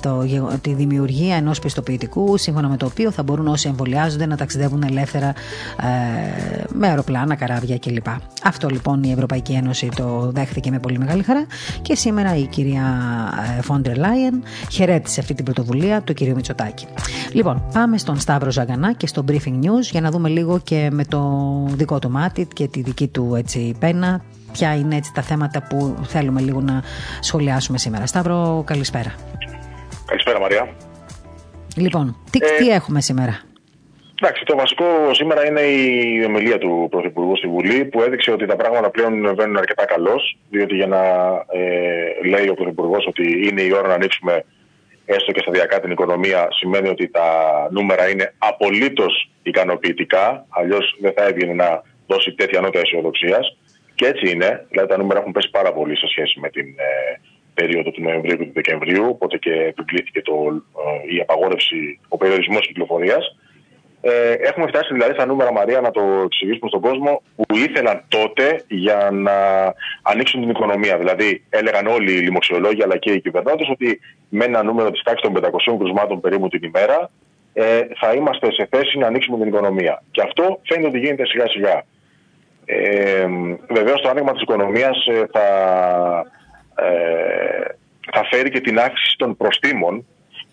το, 0.00 0.26
τη 0.60 0.74
δημιουργία 0.74 1.36
ενός 1.36 1.58
πιστοποιητικού 1.58 2.36
σύμφωνα 2.36 2.68
με 2.68 2.76
το 2.76 2.86
οποίο 2.86 3.10
θα 3.10 3.22
μπορούν 3.22 3.46
όσοι 3.46 3.68
εμβολιάζονται 3.68 4.26
να 4.26 4.36
ταξιδεύουν 4.36 4.82
ελεύθερα 4.82 5.28
ε, 5.28 6.64
με 6.72 6.88
αεροπλάνα, 6.88 7.34
καράβια 7.34 7.78
κλπ. 7.78 8.06
Αυτό 8.44 8.68
λοιπόν 8.68 9.02
η 9.02 9.12
Ευρωπαϊκή 9.12 9.52
Ένωση 9.52 9.88
το 9.96 10.30
δέχθηκε 10.34 10.70
με 10.70 10.78
πολύ 10.78 10.98
μεγάλη 10.98 11.22
χαρά 11.22 11.46
και 11.82 11.94
σήμερα 11.94 12.36
η 12.36 12.46
κυρία 12.46 12.82
Φόντερ 13.62 13.96
Λάιεν 13.96 14.42
χαιρέτησε 14.70 15.20
αυτή 15.20 15.34
την 15.34 15.44
πρωτοβουλία 15.44 16.02
του 16.02 16.12
κυρίου 16.14 16.34
Μητσοτάκη. 16.34 16.86
Λοιπόν, 17.32 17.62
πάμε 17.72 17.98
στον 17.98 18.20
Σταύρο 18.20 18.50
Ζαγανά 18.50 18.92
και 18.92 19.06
στο 19.06 19.24
Briefing 19.28 19.64
News 19.64 19.82
για 19.90 20.00
να 20.00 20.10
δούμε 20.10 20.28
λίγο 20.28 20.60
και 20.64 20.88
με 20.92 21.04
το 21.04 21.20
δικό 21.74 21.98
του 21.98 22.10
μάτι 22.10 22.48
και 22.52 22.68
τη 22.68 22.82
δική 22.82 23.08
του 23.08 23.34
έτσι, 23.36 23.74
πένα 23.78 24.22
ποια 24.52 24.74
είναι 24.74 24.96
έτσι 24.96 25.12
τα 25.14 25.22
θέματα 25.22 25.62
που 25.62 25.96
θέλουμε 26.02 26.40
λίγο 26.40 26.60
να 26.60 26.82
σχολιάσουμε 27.20 27.78
σήμερα. 27.78 28.06
Σταύρο, 28.06 28.62
καλησπέρα. 28.66 29.14
Καλησπέρα 30.10 30.40
Μαρία. 30.40 30.76
Λοιπόν, 31.76 32.16
τι, 32.30 32.38
ε, 32.42 32.56
τι 32.58 32.68
έχουμε 32.70 33.00
σήμερα; 33.00 33.40
Εντάξει, 34.22 34.44
το 34.44 34.56
βασικό 34.56 34.84
σήμερα 35.14 35.46
είναι 35.46 35.60
η 35.60 36.24
ομιλία 36.24 36.58
του 36.58 36.86
Πρωθυπουργού 36.90 37.36
στη 37.36 37.46
Βουλή 37.46 37.84
που 37.84 38.02
έδειξε 38.02 38.30
ότι 38.30 38.46
τα 38.46 38.56
πράγματα 38.56 38.90
πλέον 38.90 39.34
βαίνουν 39.34 39.56
αρκετά 39.56 39.84
καλώς. 39.84 40.38
Διότι 40.50 40.74
για 40.74 40.86
να 40.86 41.02
ε, 41.48 42.28
λέει 42.28 42.48
ο 42.48 42.54
Πρωθυπουργός 42.54 43.06
ότι 43.06 43.48
είναι 43.48 43.62
η 43.62 43.72
ώρα 43.72 43.88
να 43.88 43.94
ανοίξουμε 43.94 44.44
έστω 45.04 45.32
και 45.32 45.40
σταδιακά 45.40 45.80
την 45.80 45.90
οικονομία, 45.90 46.48
σημαίνει 46.50 46.88
ότι 46.88 47.08
τα 47.08 47.28
νούμερα 47.70 48.08
είναι 48.08 48.34
απολύτως 48.38 49.30
ικανοποιητικά. 49.42 50.46
Αλλιώς 50.48 50.96
δεν 51.00 51.12
θα 51.16 51.24
έβγαινε 51.24 51.52
να 51.52 51.82
δώσει 52.06 52.32
τέτοια 52.32 52.60
νότα 52.60 52.78
αισιοδοξίας. 52.78 53.56
Και 53.94 54.06
έτσι 54.06 54.30
είναι. 54.30 54.66
Δηλαδή 54.70 54.88
τα 54.88 54.98
νούμερα 54.98 55.20
έχουν 55.20 55.32
πέσει 55.32 55.50
πάρα 55.50 55.72
πολύ 55.72 55.96
σε 55.96 56.06
σχέση 56.08 56.40
με 56.40 56.48
την 56.48 56.66
ε, 56.66 57.20
περίοδο 57.54 57.90
του 57.90 58.02
Νοεμβρίου 58.02 58.36
και 58.36 58.44
του 58.44 58.52
Δεκεμβρίου, 58.54 59.06
οπότε 59.08 59.36
και 59.38 59.52
επιβλήθηκε 59.52 60.22
το, 60.22 60.34
ε, 61.08 61.14
η 61.14 61.20
απαγόρευση, 61.20 62.00
ο 62.08 62.16
περιορισμός 62.16 62.66
κυκλοφορίας. 62.66 63.36
Ε, 64.02 64.32
έχουμε 64.32 64.66
φτάσει 64.66 64.92
δηλαδή 64.92 65.12
στα 65.12 65.26
νούμερα, 65.26 65.52
Μαρία, 65.52 65.80
να 65.80 65.90
το 65.90 66.02
εξηγήσουμε 66.24 66.68
στον 66.68 66.80
κόσμο, 66.80 67.22
που 67.36 67.56
ήθελαν 67.56 68.04
τότε 68.08 68.64
για 68.68 69.08
να 69.12 69.32
ανοίξουν 70.02 70.40
την 70.40 70.50
οικονομία. 70.50 70.98
Δηλαδή, 70.98 71.44
έλεγαν 71.48 71.86
όλοι 71.86 72.12
οι 72.12 72.20
λοιμοξιολόγοι 72.20 72.82
αλλά 72.82 72.96
και 72.96 73.12
οι 73.12 73.20
κυβερνώντες 73.20 73.68
ότι 73.68 74.00
με 74.28 74.44
ένα 74.44 74.62
νούμερο 74.62 74.90
της 74.90 75.02
τάξης 75.02 75.22
των 75.22 75.32
500 75.32 75.76
κρουσμάτων 75.78 76.20
περίπου 76.20 76.48
την 76.48 76.62
ημέρα 76.62 77.10
ε, 77.52 77.80
θα 78.00 78.12
είμαστε 78.12 78.52
σε 78.52 78.68
θέση 78.70 78.98
να 78.98 79.06
ανοίξουμε 79.06 79.38
την 79.38 79.46
οικονομία. 79.46 80.02
Και 80.10 80.22
αυτό 80.22 80.60
φαίνεται 80.62 80.88
ότι 80.88 80.98
γίνεται 80.98 81.26
σιγά-σιγά. 81.26 81.84
Ε, 82.64 83.26
Βεβαίως, 83.68 84.00
το 84.00 84.08
άνοιγμα 84.08 84.32
της 84.32 84.42
οικονομίας 84.42 85.06
ε, 85.06 85.26
θα 85.32 85.46
ε, 86.26 86.39
θα 88.12 88.24
φέρει 88.30 88.50
και 88.50 88.60
την 88.60 88.78
αύξηση 88.78 89.14
των 89.18 89.36
προστήμων. 89.36 90.06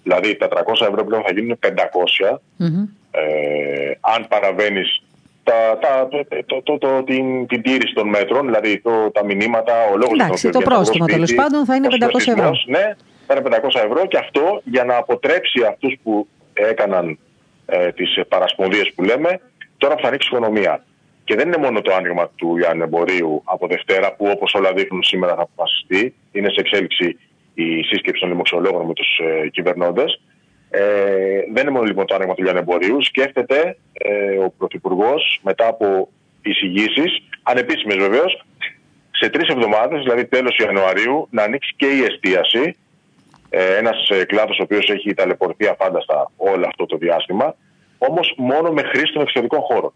Δηλαδή 0.04 0.36
τα 0.36 0.48
300 0.48 0.88
ευρώ 0.90 1.04
πλέον 1.06 1.24
θα 1.26 1.34
γίνουν 1.34 1.60
500 1.66 1.70
mm-hmm. 1.70 2.88
ε, 3.12 3.92
αν 4.00 4.28
παραβαίνεις 4.28 5.02
τα, 5.44 5.78
τα, 5.82 6.08
το, 6.46 6.62
το, 6.62 6.78
το, 6.78 7.04
την, 7.04 7.48
την 7.48 7.62
τήρηση 7.62 7.94
των 7.94 8.08
μέτρων, 8.10 8.46
δηλαδή 8.46 8.80
το, 8.80 9.12
τα 9.12 9.26
μηνύματα, 9.26 9.74
ο 9.94 9.98
λόγος 9.98 10.20
Εντάξει, 10.20 10.50
το 10.50 10.60
πρόστιμο 10.60 11.06
τέλος 11.06 11.34
πάντων 11.34 11.66
θα 11.66 11.76
είναι 11.76 11.88
500 11.92 12.14
ευρώ. 12.16 12.52
Ναι, 12.66 12.96
θα 13.28 13.36
είναι 13.36 13.60
500 13.64 13.82
ευρώ 13.86 14.06
και 14.06 14.18
αυτό 14.18 14.62
για 14.64 14.84
να 14.84 14.96
αποτρέψει 14.96 15.66
αυτούς 15.70 15.96
που 16.04 16.28
έκαναν 16.54 17.20
ε, 17.66 17.92
τις 17.92 18.20
παρασπονδίες 18.28 18.92
που 18.96 19.04
λέμε, 19.04 19.40
τώρα 19.78 19.96
που 19.96 20.02
θα 20.02 20.08
ανοίξει 20.08 20.30
η 20.32 20.36
οικονομία. 20.36 20.84
Και 21.28 21.36
δεν 21.36 21.48
είναι 21.48 21.58
μόνο 21.58 21.82
το 21.82 21.94
άνοιγμα 21.94 22.30
του 22.36 22.58
λιανεμπορίου 22.58 23.42
από 23.44 23.68
Δευτέρα, 23.68 24.14
που 24.14 24.26
όπως 24.28 24.54
όλα 24.54 24.74
δείχνουν 24.74 25.04
σήμερα 25.04 25.36
θα 25.36 25.42
αποφασιστεί. 25.42 26.16
Είναι 26.32 26.50
σε 26.50 26.60
εξέλιξη 26.60 27.20
η 27.54 27.82
σύσκεψη 27.84 28.22
των 28.22 28.30
δημοξιολόγων 28.30 28.86
με 28.86 28.94
τους 28.94 29.08
ε, 29.18 29.48
κυβερνώντες. 29.48 30.22
Ε, 30.70 30.82
δεν 31.54 31.62
είναι 31.62 31.72
μόνο 31.72 31.86
λοιπόν 31.86 32.06
το 32.06 32.16
άνοιγμα 32.16 32.34
του 32.34 32.44
λιανεμπορίου. 32.44 33.04
Σκέφτεται 33.04 33.78
ε, 33.94 34.38
ο 34.38 34.54
Πρωθυπουργός 34.58 35.40
μετά 35.44 35.68
από 35.68 36.10
εισηγήσεις, 36.42 37.24
ανεπίσημες 37.44 37.98
βεβαίως, 37.98 38.46
σε 39.12 39.30
τρεις 39.30 39.48
εβδομάδες, 39.50 40.02
δηλαδή 40.02 40.26
τέλος 40.26 40.58
Ιανουαρίου, 40.58 41.28
να 41.32 41.44
ανοίξει 41.44 41.74
και 41.76 41.88
η 41.88 42.04
εστίαση. 42.04 42.76
Ε, 43.50 43.78
Ένας 43.78 44.10
ε, 44.10 44.26
κλάδος 44.26 44.60
ο 44.60 44.64
οποίος 44.64 44.90
έχει 44.90 45.14
ταλαιπωρηθεί 45.14 45.68
αφάνταστα 45.68 46.32
όλο 46.38 46.66
αυτό 46.68 46.86
το 46.86 46.98
διάστημα, 46.98 47.56
όμως 47.98 48.34
μόνο 48.38 48.72
με 48.72 48.82
χρήση 48.82 49.14
των 49.14 49.22
εξωτερικών 49.22 49.60
χώρων. 49.60 49.94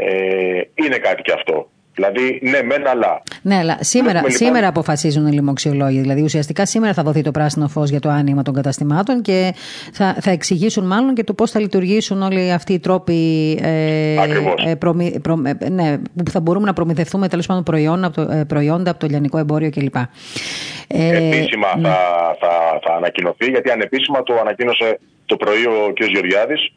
Ε, 0.00 0.60
είναι 0.74 0.96
κάτι 0.96 1.22
και 1.22 1.32
αυτό. 1.32 1.68
Δηλαδή, 1.94 2.40
ναι, 2.42 2.62
μεν, 2.62 2.86
αλλά. 2.86 3.22
Ναι, 3.42 3.56
αλλά 3.56 3.76
σήμερα, 3.80 4.14
λοιπόν... 4.14 4.30
σήμερα 4.30 4.68
αποφασίζουν 4.68 5.26
οι 5.26 5.32
λοιμοξιολόγοι. 5.32 6.00
Δηλαδή, 6.00 6.22
ουσιαστικά 6.22 6.66
σήμερα 6.66 6.92
θα 6.92 7.02
δοθεί 7.02 7.22
το 7.22 7.30
πράσινο 7.30 7.68
φως 7.68 7.90
για 7.90 8.00
το 8.00 8.08
άνοιγμα 8.08 8.42
των 8.42 8.54
καταστημάτων 8.54 9.22
και 9.22 9.54
θα, 9.92 10.16
θα 10.20 10.30
εξηγήσουν 10.30 10.86
μάλλον 10.86 11.14
και 11.14 11.24
το 11.24 11.34
πώς 11.34 11.50
θα 11.50 11.60
λειτουργήσουν 11.60 12.22
όλοι 12.22 12.52
αυτοί 12.52 12.72
οι 12.72 12.78
τρόποι 12.78 13.52
ε, 13.62 14.14
ε, 14.66 14.74
προμη, 14.74 15.20
προ, 15.22 15.42
ε, 15.58 15.68
ναι, 15.68 15.98
που 16.24 16.30
θα 16.30 16.40
μπορούμε 16.40 16.66
να 16.66 16.72
προμηθευτούμε 16.72 17.28
τέλος 17.28 17.46
πάντων 17.46 17.62
προϊόντα 17.62 18.06
από, 18.06 18.24
το, 18.24 18.32
ε, 18.32 18.44
προϊόντα 18.44 18.90
από 18.90 19.00
το 19.00 19.06
λιανικό 19.06 19.38
εμπόριο 19.38 19.70
κλπ. 19.70 19.96
Ε, 20.86 21.16
επίσημα 21.16 21.76
ναι. 21.76 21.88
θα, 21.88 21.96
θα, 22.40 22.80
θα 22.82 22.94
ανακοινωθεί, 22.94 23.50
γιατί 23.50 23.70
ανεπίσημα 23.70 24.22
το 24.22 24.34
ανακοίνωσε 24.40 24.98
το 25.26 25.36
πρωί 25.36 25.66
ο 25.66 25.92
κ. 25.94 26.02
Γεωργιάδης 26.04 26.60
ε, 26.64 26.72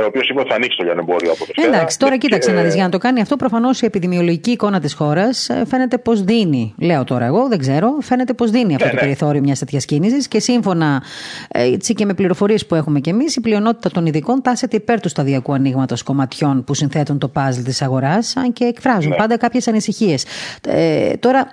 ο 0.00 0.04
οποίος 0.04 0.28
είπε 0.28 0.40
ότι 0.40 0.48
θα 0.48 0.54
ανοίξει 0.54 0.76
το 0.76 0.84
λιανεμπόριο 0.84 1.32
από 1.32 1.44
Δευτέρα. 1.44 1.76
Εντάξει, 1.76 1.98
τώρα 1.98 2.16
κοίταξε 2.16 2.52
να 2.52 2.62
δεις. 2.62 2.74
Για 2.74 2.84
να 2.84 2.90
το 2.90 2.98
κάνει 2.98 3.20
αυτό, 3.20 3.36
προφανώς 3.36 3.80
η 3.80 3.86
επιδημιολογική 3.86 4.50
εικόνα 4.50 4.80
της 4.80 4.94
χώρας 4.94 5.48
ε, 5.48 5.64
φαίνεται 5.66 5.98
πως 5.98 6.22
δίνει. 6.22 6.74
Λέω 6.78 7.04
τώρα 7.04 7.24
εγώ, 7.24 7.48
δεν 7.48 7.58
ξέρω. 7.58 7.96
Φαίνεται 8.00 8.32
πως 8.32 8.50
δίνει 8.50 8.74
αυτό 8.74 8.84
ναι, 8.84 8.90
το 8.90 8.96
ναι. 8.96 9.02
περιθώριο 9.02 9.40
μιας 9.40 9.58
τέτοιας 9.58 9.84
κίνησης 9.84 10.28
και 10.28 10.40
σύμφωνα 10.40 11.02
έτσι 11.48 11.94
και 11.94 12.04
με 12.04 12.14
πληροφορίες 12.14 12.66
που 12.66 12.74
έχουμε 12.74 13.00
κι 13.00 13.10
εμείς, 13.10 13.36
η 13.36 13.40
πλειονότητα 13.40 13.90
των 13.90 14.06
ειδικών 14.06 14.42
τάσεται 14.42 14.76
υπέρ 14.76 15.00
του 15.00 15.08
σταδιακού 15.08 15.52
ανοίγματος 15.52 16.02
κομματιών 16.02 16.64
που 16.64 16.74
συνθέτουν 16.74 17.18
το 17.18 17.28
παζλ 17.28 17.62
της 17.62 17.82
αγοράς, 17.82 18.36
αν 18.36 18.52
και 18.52 18.64
εκφράζουν 18.64 19.10
ναι. 19.10 19.16
πάντα 19.16 19.36
κάποιες 19.36 19.68
ανησυχίες. 19.68 20.24
Ε, 20.68 21.12
τώρα. 21.16 21.46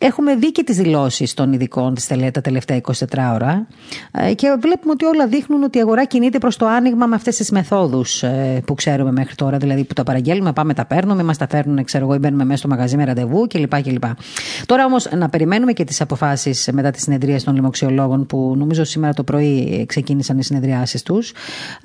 Έχουμε 0.00 0.34
δει 0.34 0.52
και 0.52 0.62
τις 0.64 0.76
δηλώσεις 0.76 1.34
των 1.34 1.52
ειδικών 1.52 1.94
τα 2.32 2.40
τελευταία 2.40 2.80
24 2.82 2.92
ώρα 3.34 3.66
ε, 4.12 4.34
και 4.34 4.56
βλέπουμε 4.60 4.92
ότι 4.92 5.04
όλα 5.04 5.26
δείχνουν 5.26 5.62
ότι 5.62 5.78
η 5.78 5.80
αγορά 5.80 6.04
κινείται 6.04 6.38
προς 6.38 6.56
το 6.56 6.66
άνοιγμα 6.66 7.06
με 7.06 7.14
αυτές 7.14 7.36
τις 7.36 7.50
μεθόδους 7.50 8.22
ε, 8.22 8.62
που 8.66 8.74
ξέρουμε 8.74 9.12
μέχρι 9.12 9.34
τώρα. 9.34 9.56
Δηλαδή 9.56 9.84
που 9.84 9.94
τα 9.94 10.02
παραγγέλνουμε, 10.02 10.52
πάμε, 10.52 10.74
τα 10.74 10.84
παίρνουμε, 10.84 11.22
μας 11.22 11.36
τα 11.36 11.48
φέρνουν, 11.48 11.84
ξέρω 11.84 12.04
εγώ, 12.04 12.14
ή 12.14 12.18
μπαίνουμε 12.18 12.44
μέσα 12.44 12.58
στο 12.58 12.68
μαγαζί 12.68 12.96
με 12.96 13.04
ραντεβού 13.04 13.46
κλπ. 13.46 13.82
κλπ. 13.82 14.04
Τώρα 14.66 14.84
όμως 14.84 15.08
να 15.16 15.28
περιμένουμε 15.28 15.72
και 15.72 15.84
τις 15.84 16.00
αποφάσεις 16.00 16.68
μετά 16.72 16.90
τι 16.90 17.00
συνεδρίε 17.00 17.40
των 17.40 17.54
λοιμοξιολόγων 17.54 18.26
που 18.26 18.54
νομίζω 18.56 18.84
σήμερα 18.84 19.14
το 19.14 19.24
πρωί 19.24 19.84
ξεκίνησαν 19.88 20.38
οι 20.38 20.44
συνεδριάσεις 20.44 21.02
τους, 21.02 21.32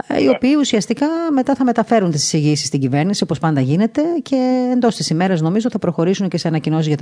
ε, 0.08 0.24
οι 0.24 0.28
οποίοι 0.28 0.56
ουσιαστικά 0.60 1.08
μετά 1.34 1.56
θα 1.56 1.64
μεταφέρουν 1.64 2.12
τις 2.12 2.24
εισηγήσεις 2.24 2.68
στην 2.68 2.80
κυβέρνηση 2.80 3.24
όπως 3.24 3.40
πάντα 3.40 3.62
γίνεται 3.62 4.02
και 4.22 4.70
εντός 4.74 4.96
της 4.96 5.10
ημέρας 5.10 5.42
νομίζω 5.42 5.70
θα 5.70 5.80
προχωρήσουν 5.80 6.28
και 6.28 6.38
σε 6.38 6.48
ανακοινώσεις 6.48 6.88
για, 6.88 6.98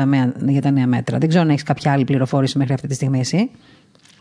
για 0.45 0.61
τα 0.61 0.71
νέα 0.71 0.87
μέτρα 0.87 1.00
μέτρα. 1.01 1.17
Δεν 1.17 1.29
ξέρω 1.29 1.43
αν 1.43 1.49
έχεις 1.49 1.63
κάποια 1.63 1.91
άλλη 1.91 2.03
πληροφόρηση 2.03 2.57
μέχρι 2.57 2.73
αυτή 2.73 2.87
τη 2.87 2.93
στιγμή, 2.93 3.19
εσύ. 3.19 3.49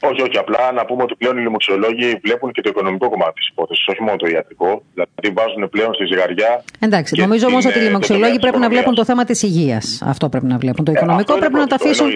Όχι, 0.03 0.23
όχι. 0.23 0.39
Απλά 0.39 0.73
να 0.73 0.85
πούμε 0.85 1.03
ότι 1.03 1.15
πλέον 1.15 1.39
οι 1.39 1.41
λοιμοξιολόγοι 1.41 2.21
βλέπουν 2.23 2.53
και 2.53 2.61
το 2.61 2.69
οικονομικό 2.69 3.11
κομμάτι 3.11 3.33
της 3.33 3.49
υπόθεσης, 3.49 3.87
όχι 3.89 4.03
μόνο 4.03 4.17
το 4.17 4.27
ιατρικό. 4.27 4.83
Δηλαδή 4.95 5.41
βάζουν 5.41 5.69
πλέον 5.69 5.95
στη 5.95 6.05
ζυγαριά. 6.05 6.65
Εντάξει. 6.79 7.21
Νομίζω 7.21 7.47
όμως 7.47 7.65
ότι 7.67 7.79
οι 7.79 7.83
λοιμοξιολόγοι 7.83 8.39
πρέπει 8.39 8.59
να 8.59 8.69
βλέπουν 8.69 8.95
το 8.95 9.05
θέμα 9.05 9.25
της 9.25 9.43
υγείας. 9.43 10.03
Αυτό 10.05 10.29
πρέπει 10.29 10.47
να 10.47 10.59
βλέπουν. 10.59 10.85
Το 10.85 10.91
ε, 10.91 10.95
οικονομικό 10.95 11.35
πρέπει 11.39 11.55
να 11.55 11.67
το 11.67 11.75
αφήσουν. 11.75 12.09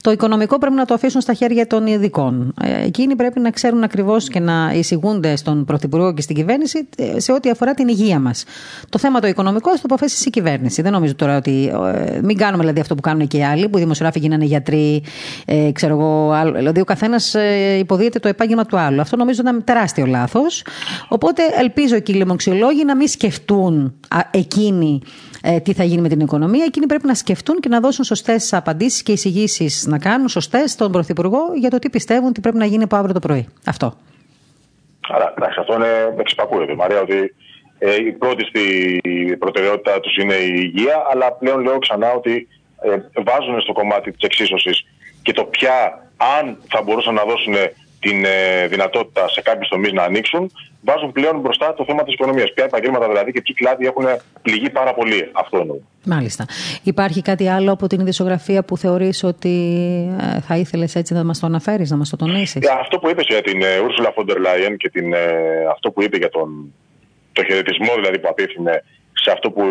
Το 0.00 0.10
οικονομικό 0.10 0.58
πρέπει 0.58 0.74
να 0.74 0.84
το 0.84 0.94
αφήσουν 0.94 1.20
στα 1.20 1.32
χέρια 1.32 1.66
των 1.66 1.86
ειδικών. 1.86 2.54
Ε, 2.62 2.84
εκείνοι 2.84 3.16
πρέπει 3.16 3.40
να 3.40 3.50
ξέρουν 3.50 3.82
ακριβώς 3.82 4.28
και 4.28 4.40
να 4.40 4.72
εισηγούνται 4.74 5.36
στον 5.36 5.64
Πρωθυπουργό 5.64 6.14
και 6.14 6.22
στην 6.22 6.36
κυβέρνηση 6.36 6.88
ε, 6.96 7.20
σε 7.20 7.32
ό,τι 7.32 7.50
αφορά 7.50 7.74
την 7.74 7.88
υγεία 7.88 8.18
μας. 8.18 8.44
Το 8.88 8.98
θέμα 8.98 9.20
το 9.20 9.26
οικονομικό 9.26 9.70
θα 9.70 9.76
το 9.76 9.82
αποφασίσει 9.84 10.28
η 10.28 10.30
κυβέρνηση. 10.30 10.82
Δεν 10.82 10.92
νομίζω 10.92 11.14
τώρα 11.14 11.36
ότι. 11.36 11.72
Μην 12.22 12.36
κάνουμε 12.36 12.58
δηλαδή 12.58 12.80
αυτό 12.80 12.94
που 12.94 13.00
κάνουν 13.00 13.26
και 13.26 13.36
οι 13.36 13.44
άλλοι, 13.44 13.68
που 13.68 13.78
οι 13.78 13.80
δημοσιογράφοι 13.80 14.18
γίνανε 14.18 14.44
γιατροί, 14.44 15.02
ξέρω 15.72 15.94
εγώ. 15.94 16.34
Δηλαδή 16.54 16.80
ο 16.80 16.84
καθένας 16.84 17.27
ε, 17.27 17.27
υποδίεται 17.78 18.18
το 18.18 18.28
επάγγελμα 18.28 18.64
του 18.64 18.78
άλλου. 18.78 19.00
Αυτό 19.00 19.16
νομίζω 19.16 19.40
ήταν 19.40 19.64
τεράστιο 19.64 20.06
λάθος. 20.06 20.64
Οπότε 21.08 21.42
ελπίζω 21.58 21.98
και 22.00 22.12
οι 22.12 22.14
λοιμοξιολόγοι 22.14 22.84
να 22.84 22.96
μην 22.96 23.08
σκεφτούν 23.08 24.00
εκείνοι 24.30 25.02
ε, 25.42 25.60
τι 25.60 25.72
θα 25.72 25.84
γίνει 25.84 26.00
με 26.00 26.08
την 26.08 26.20
οικονομία. 26.20 26.64
Εκείνοι 26.64 26.86
πρέπει 26.86 27.06
να 27.06 27.14
σκεφτούν 27.14 27.60
και 27.60 27.68
να 27.68 27.80
δώσουν 27.80 28.04
σωστές 28.04 28.52
απαντήσεις 28.52 29.02
και 29.02 29.12
εισηγήσεις 29.12 29.86
να 29.86 29.98
κάνουν 29.98 30.28
σωστές 30.28 30.70
στον 30.70 30.92
Πρωθυπουργό 30.92 31.40
για 31.54 31.70
το 31.70 31.78
τι 31.78 31.90
πιστεύουν 31.90 32.28
ότι 32.28 32.40
πρέπει 32.40 32.56
να 32.56 32.64
γίνει 32.64 32.82
από 32.82 32.96
αύριο 32.96 33.14
το 33.14 33.20
πρωί. 33.20 33.48
Αυτό. 33.66 33.94
Άρα, 35.08 35.34
εντάξει, 35.36 35.60
αυτό 35.60 35.74
είναι 35.74 36.14
εξυπακούεται, 36.18 36.74
Μαρία, 36.74 37.00
ότι 37.00 37.34
ε, 37.78 37.94
η 37.94 38.12
πρώτη 38.12 38.44
στη 38.44 38.62
προτεραιότητά 39.38 40.00
τους 40.00 40.16
είναι 40.16 40.34
η 40.34 40.52
υγεία, 40.54 41.06
αλλά 41.12 41.32
πλέον 41.32 41.60
λέω 41.60 41.78
ξανά 41.78 42.12
ότι 42.12 42.48
ε, 42.80 43.22
βάζουν 43.22 43.60
στο 43.60 43.72
κομμάτι 43.72 44.10
της 44.12 44.22
εξίσωσης 44.22 44.84
και 45.22 45.32
το 45.32 45.44
ποια 45.44 46.07
αν 46.36 46.58
θα 46.68 46.82
μπορούσαν 46.82 47.14
να 47.14 47.24
δώσουν 47.24 47.54
την 48.00 48.24
ε, 48.24 48.66
δυνατότητα 48.66 49.28
σε 49.28 49.40
κάποιους 49.40 49.68
τομείς 49.68 49.92
να 49.92 50.02
ανοίξουν, 50.02 50.52
βάζουν 50.80 51.12
πλέον 51.12 51.40
μπροστά 51.40 51.74
το 51.74 51.84
θέμα 51.84 52.02
της 52.02 52.12
οικονομίας. 52.14 52.52
Ποια 52.52 52.64
επαγγέλματα 52.64 53.08
δηλαδή 53.08 53.32
και 53.32 53.42
ποιοι 53.42 53.54
κλάδοι 53.54 53.86
έχουν 53.86 54.04
πληγεί 54.42 54.70
πάρα 54.70 54.94
πολύ. 54.94 55.30
Αυτό 55.32 55.58
εννοώ. 55.58 55.76
Μάλιστα. 56.04 56.44
Υπάρχει 56.82 57.22
κάτι 57.22 57.48
άλλο 57.48 57.72
από 57.72 57.86
την 57.86 58.00
ειδησιογραφία 58.00 58.62
που 58.64 58.76
θεωρείς 58.76 59.24
ότι 59.24 59.56
ε, 60.36 60.40
θα 60.40 60.56
ήθελες 60.56 60.94
έτσι 60.94 61.14
να 61.14 61.24
μας 61.24 61.38
το 61.38 61.46
αναφέρεις, 61.46 61.90
να 61.90 61.96
μας 61.96 62.10
το 62.10 62.16
τονίσεις; 62.16 62.66
Ε, 62.66 62.70
αυτό 62.80 62.98
που 62.98 63.08
είπες 63.08 63.24
για 63.28 63.42
την 63.42 63.60
Ursula 63.62 64.06
von 64.06 64.30
der 64.30 64.36
Leyen 64.36 64.74
και 64.76 64.88
την, 64.88 65.14
αυτό 65.70 65.90
που 65.90 66.02
είπε 66.02 66.16
για 66.16 66.28
τον 66.28 66.72
το 67.32 67.44
χαιρετισμό 67.44 67.94
δηλαδή 67.94 68.18
που 68.18 68.28
απίθυνε 68.30 68.84
σε 69.22 69.30
αυτό 69.30 69.50
που 69.50 69.62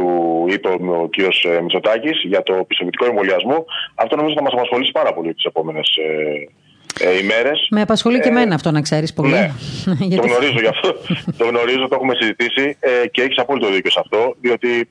είπε 0.49 0.67
ο 0.69 1.09
κ. 1.09 1.15
Μητσοτάκης 1.61 2.21
για 2.23 2.43
το 2.43 2.53
πιστοποιητικό 2.67 3.05
εμβολιασμό, 3.05 3.65
αυτό 3.95 4.15
νομίζω 4.15 4.35
θα 4.35 4.41
μας 4.41 4.53
απασχολήσει 4.53 4.91
πάρα 4.91 5.13
πολύ 5.13 5.33
τις 5.33 5.43
επόμενες 5.43 5.89
ε, 5.95 7.09
ε, 7.09 7.17
ημέρες. 7.17 7.67
Με 7.69 7.81
απασχολεί 7.81 8.19
και 8.19 8.27
ε, 8.27 8.31
εμένα 8.31 8.55
αυτό 8.55 8.71
να 8.71 8.81
ξέρεις 8.81 9.13
πολύ. 9.13 9.31
Ναι, 9.31 9.51
το 10.15 10.27
γνωρίζω 10.27 10.59
γι' 10.59 10.67
αυτό. 10.67 10.95
το 11.37 11.45
γνωρίζω, 11.45 11.87
το 11.87 11.95
έχουμε 11.95 12.13
συζητήσει 12.19 12.77
ε, 12.79 13.07
και 13.07 13.21
έχεις 13.21 13.37
απόλυτο 13.37 13.69
δίκιο 13.69 13.91
σε 13.91 13.99
αυτό, 13.99 14.35
διότι 14.41 14.89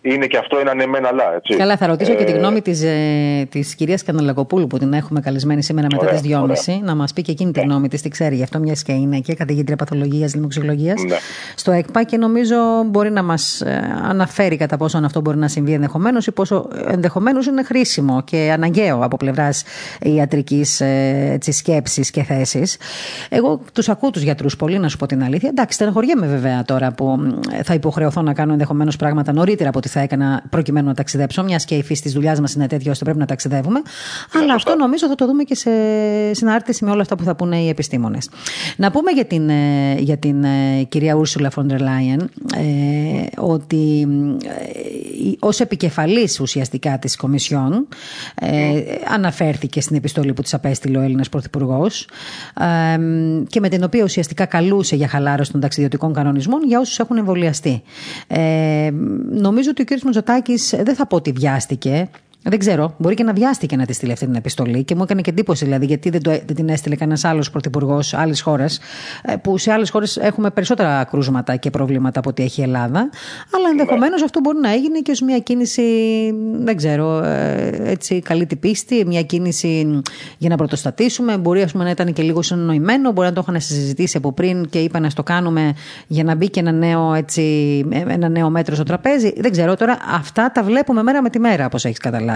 είναι 0.00 0.26
και 0.26 0.36
αυτό 0.36 0.58
ένα 0.58 0.74
ναι 0.74 0.86
μεν 0.86 1.06
αλλά. 1.06 1.34
Έτσι. 1.34 1.56
Καλά, 1.56 1.76
θα 1.76 1.86
ρωτήσω 1.86 2.12
ε, 2.12 2.14
και 2.14 2.24
τη 2.24 2.32
γνώμη 2.32 2.60
της 2.60 2.84
της 3.48 3.74
κυρίας 3.74 4.02
Καναλακοπούλου 4.02 4.66
που 4.66 4.78
την 4.78 4.92
έχουμε 4.92 5.20
καλεσμένη 5.20 5.62
σήμερα 5.62 5.86
μετά 5.90 6.06
τις 6.06 6.20
2.30 6.66 6.78
να 6.82 6.94
μας 6.94 7.12
πει 7.12 7.22
και 7.22 7.30
εκείνη 7.30 7.52
τη 7.52 7.58
ναι. 7.58 7.64
γνώμη 7.64 7.88
της, 7.88 8.02
τι 8.02 8.08
ξέρει 8.08 8.36
γι' 8.36 8.42
αυτό, 8.42 8.58
μιας 8.58 8.82
και 8.82 8.92
είναι 8.92 9.18
και 9.18 9.34
καθηγήτρια 9.34 9.76
παθολογίας, 9.76 10.34
λιμοξιολογία 10.34 10.94
ναι. 11.08 11.16
στο 11.54 11.72
ΕΚΠΑ 11.72 12.02
και 12.02 12.16
νομίζω 12.16 12.56
μπορεί 12.86 13.10
να 13.10 13.22
μας 13.22 13.60
ε, 13.60 14.00
αναφέρει 14.02 14.56
κατά 14.56 14.76
πόσο 14.76 15.00
αυτό 15.04 15.20
μπορεί 15.20 15.36
να 15.36 15.48
συμβεί 15.48 15.72
ενδεχομένως 15.72 16.26
ή 16.26 16.32
πόσο 16.32 16.68
ενδεχομένως 16.86 17.46
είναι 17.46 17.62
χρήσιμο 17.62 18.22
και 18.22 18.50
αναγκαίο 18.52 18.98
από 19.02 19.16
πλευράς 19.16 19.62
ιατρικής 20.02 20.80
ε, 20.80 21.38
σκέψης 21.48 22.10
και 22.10 22.22
θέσης. 22.22 22.76
Εγώ 23.28 23.60
τους 23.72 23.88
ακούω 23.88 24.10
τους 24.10 24.22
γιατρούς 24.22 24.56
πολύ, 24.56 24.78
να 24.78 24.88
σου 24.88 24.96
πω 24.96 25.06
την 25.06 25.22
αλήθεια. 25.22 25.48
Εντάξει, 25.48 25.74
στεναχωριέμαι 25.74 26.26
βέβαια 26.26 26.62
τώρα 26.64 26.92
που 26.92 27.38
θα 27.62 27.74
υποχρεωθώ 27.74 28.22
να 28.22 28.32
κάνω 28.32 28.52
ενδεχομένως 28.52 28.96
πράγματα 28.96 29.32
νωρίτερα 29.32 29.68
από 29.68 29.80
ό,τι 29.88 29.96
θα 29.96 30.00
έκανα 30.00 30.42
προκειμένου 30.50 30.86
να 30.86 30.94
ταξιδέψω, 30.94 31.42
μιας 31.42 31.64
και 31.64 31.74
η 31.74 31.82
φύση 31.82 32.02
της 32.02 32.12
δουλειάς 32.12 32.40
μας 32.40 32.54
είναι 32.54 32.66
τέτοια 32.66 32.90
ώστε 32.90 33.04
πρέπει 33.04 33.18
να 33.18 33.26
ταξιδεύουμε. 33.26 33.82
Αλλά 34.42 34.54
αυτό 34.54 34.74
νομίζω 34.76 35.06
θα 35.08 35.14
το 35.14 35.26
δούμε 35.26 35.42
και 35.42 35.54
σε 35.54 35.70
συνάρτηση 36.30 36.84
με 36.84 36.90
όλα 36.90 37.00
αυτά 37.00 37.16
που 37.16 37.24
θα 37.24 37.34
πούνε 37.34 37.58
οι 37.58 37.68
επιστήμονες. 37.68 38.30
Να 38.76 38.90
πούμε 38.90 39.10
για 39.10 39.24
την, 39.24 39.48
ε, 39.48 39.94
για 39.98 40.16
την 40.16 40.44
ε, 40.44 40.82
κυρία 40.88 41.14
Ούρσουλα 41.14 41.50
Φόντερ 41.50 41.80
Λάιεν 41.80 42.30
ότι 43.36 44.08
ε, 44.44 45.32
ως 45.38 45.60
επικεφαλής 45.60 46.40
ουσιαστικά 46.40 46.98
της 46.98 47.16
Κομισιόν 47.16 47.88
αναφέρθηκε 49.14 49.80
στην 49.80 49.96
επιστολή 49.96 50.32
που 50.32 50.42
της 50.42 50.54
απέστειλε 50.54 50.98
ο 50.98 51.00
Έλληνας 51.00 51.28
Πρωθυπουργός 51.28 52.08
και 53.48 53.60
με 53.60 53.68
την 53.68 53.84
οποία 53.84 54.04
ουσιαστικά 54.04 54.44
καλούσε 54.44 54.96
για 54.96 55.08
χαλάρωση 55.08 55.52
των 55.52 55.60
ταξιδιωτικών 55.60 56.12
κανονισμών 56.12 56.62
για 56.64 56.80
όσους 56.80 56.98
έχουν 56.98 57.16
εμβολιαστεί. 57.16 57.82
νομίζω 59.30 59.72
ότι 59.82 59.94
ο 59.94 59.98
κ. 59.98 60.02
Μητσοτάκης 60.02 60.74
δεν 60.78 60.94
θα 60.94 61.06
πω 61.06 61.16
ότι 61.16 61.32
βιάστηκε. 61.32 62.10
Δεν 62.42 62.58
ξέρω, 62.58 62.94
μπορεί 62.98 63.14
και 63.14 63.22
να 63.22 63.32
βιάστηκε 63.32 63.76
να 63.76 63.86
τη 63.86 63.92
στείλει 63.92 64.12
αυτή 64.12 64.24
την 64.24 64.34
επιστολή 64.34 64.84
και 64.84 64.94
μου 64.94 65.02
έκανε 65.02 65.20
και 65.20 65.30
εντύπωση 65.30 65.64
δηλαδή 65.64 65.86
γιατί 65.86 66.10
δεν, 66.10 66.22
το, 66.22 66.30
δεν 66.30 66.54
την 66.54 66.68
έστειλε 66.68 66.96
κανένας 66.96 67.24
άλλος 67.24 67.50
πρωθυπουργός 67.50 68.14
άλλης 68.14 68.40
χώρας, 68.40 68.80
ε, 69.22 69.36
που 69.36 69.58
σε 69.58 69.72
άλλες 69.72 69.90
χώρες 69.90 70.16
έχουμε 70.16 70.50
περισσότερα 70.50 71.04
κρούσματα 71.04 71.56
και 71.56 71.70
προβλήματα 71.70 72.18
από 72.18 72.28
ό,τι 72.28 72.42
έχει 72.42 72.60
η 72.60 72.62
Ελλάδα. 72.62 73.10
Αλλά 73.54 73.68
ενδεχομένως 73.70 74.18
ναι. 74.18 74.24
αυτό 74.24 74.40
μπορεί 74.40 74.58
να 74.58 74.72
έγινε 74.72 74.98
και 74.98 75.10
ως 75.10 75.20
μια 75.20 75.38
κίνηση, 75.38 75.82
δεν 76.52 76.76
ξέρω, 76.76 77.22
ε, 77.22 77.70
έτσι 77.84 78.20
καλή 78.20 78.46
την 78.46 78.58
πίστη, 78.58 79.04
μια 79.06 79.22
κίνηση 79.22 80.00
για 80.38 80.48
να 80.48 80.56
πρωτοστατήσουμε. 80.56 81.36
Μπορεί 81.38 81.62
ας 81.62 81.72
πούμε, 81.72 81.84
να 81.84 81.90
ήταν 81.90 82.12
και 82.12 82.22
λίγο 82.22 82.42
συνοημένο, 82.42 83.12
μπορεί 83.12 83.28
να 83.28 83.34
το 83.34 83.44
είχαν 83.48 83.60
συζητήσει 83.60 84.16
από 84.16 84.32
πριν 84.32 84.68
και 84.68 84.78
είπαν 84.78 85.02
να 85.02 85.10
το 85.10 85.22
κάνουμε 85.22 85.74
για 86.06 86.24
να 86.24 86.34
μπει 86.34 86.50
και 86.50 86.60
ένα 86.60 86.72
νέο, 86.72 87.14
έτσι, 87.14 87.42
ένα 87.90 88.28
νέο 88.28 88.50
μέτρο 88.50 88.74
στο 88.74 88.84
τραπέζι. 88.84 89.32
Δεν 89.36 89.50
ξέρω 89.50 89.76
τώρα, 89.76 89.98
αυτά 90.14 90.52
τα 90.52 90.62
βλέπουμε 90.62 91.02
μέρα 91.02 91.22
με 91.22 91.30
τη 91.30 91.38
μέρα, 91.38 91.66
όπως 91.66 91.84
έχεις 91.84 91.98
καταλάβει. 91.98 92.27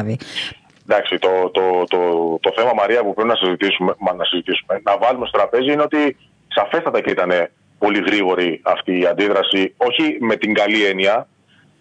Εντάξει, 0.89 1.19
το, 1.19 1.51
το, 1.51 1.85
το, 1.89 1.99
το, 2.41 2.53
θέμα 2.57 2.73
Μαρία 2.75 3.03
που 3.03 3.15
πρέπει 3.15 3.29
να 3.29 3.37
συζητήσουμε, 3.37 3.95
να 4.17 4.25
συζητήσουμε, 4.25 4.81
να 4.85 4.99
βάλουμε 4.99 5.27
στο 5.27 5.39
τραπέζι 5.39 5.73
είναι 5.73 5.83
ότι 5.83 6.17
σαφέστατα 6.49 7.01
και 7.01 7.11
ήταν 7.11 7.31
πολύ 7.79 8.03
γρήγορη 8.07 8.61
αυτή 8.63 9.01
η 9.01 9.07
αντίδραση, 9.07 9.75
όχι 9.77 10.17
με 10.21 10.37
την 10.37 10.55
καλή 10.55 10.85
έννοια, 10.85 11.29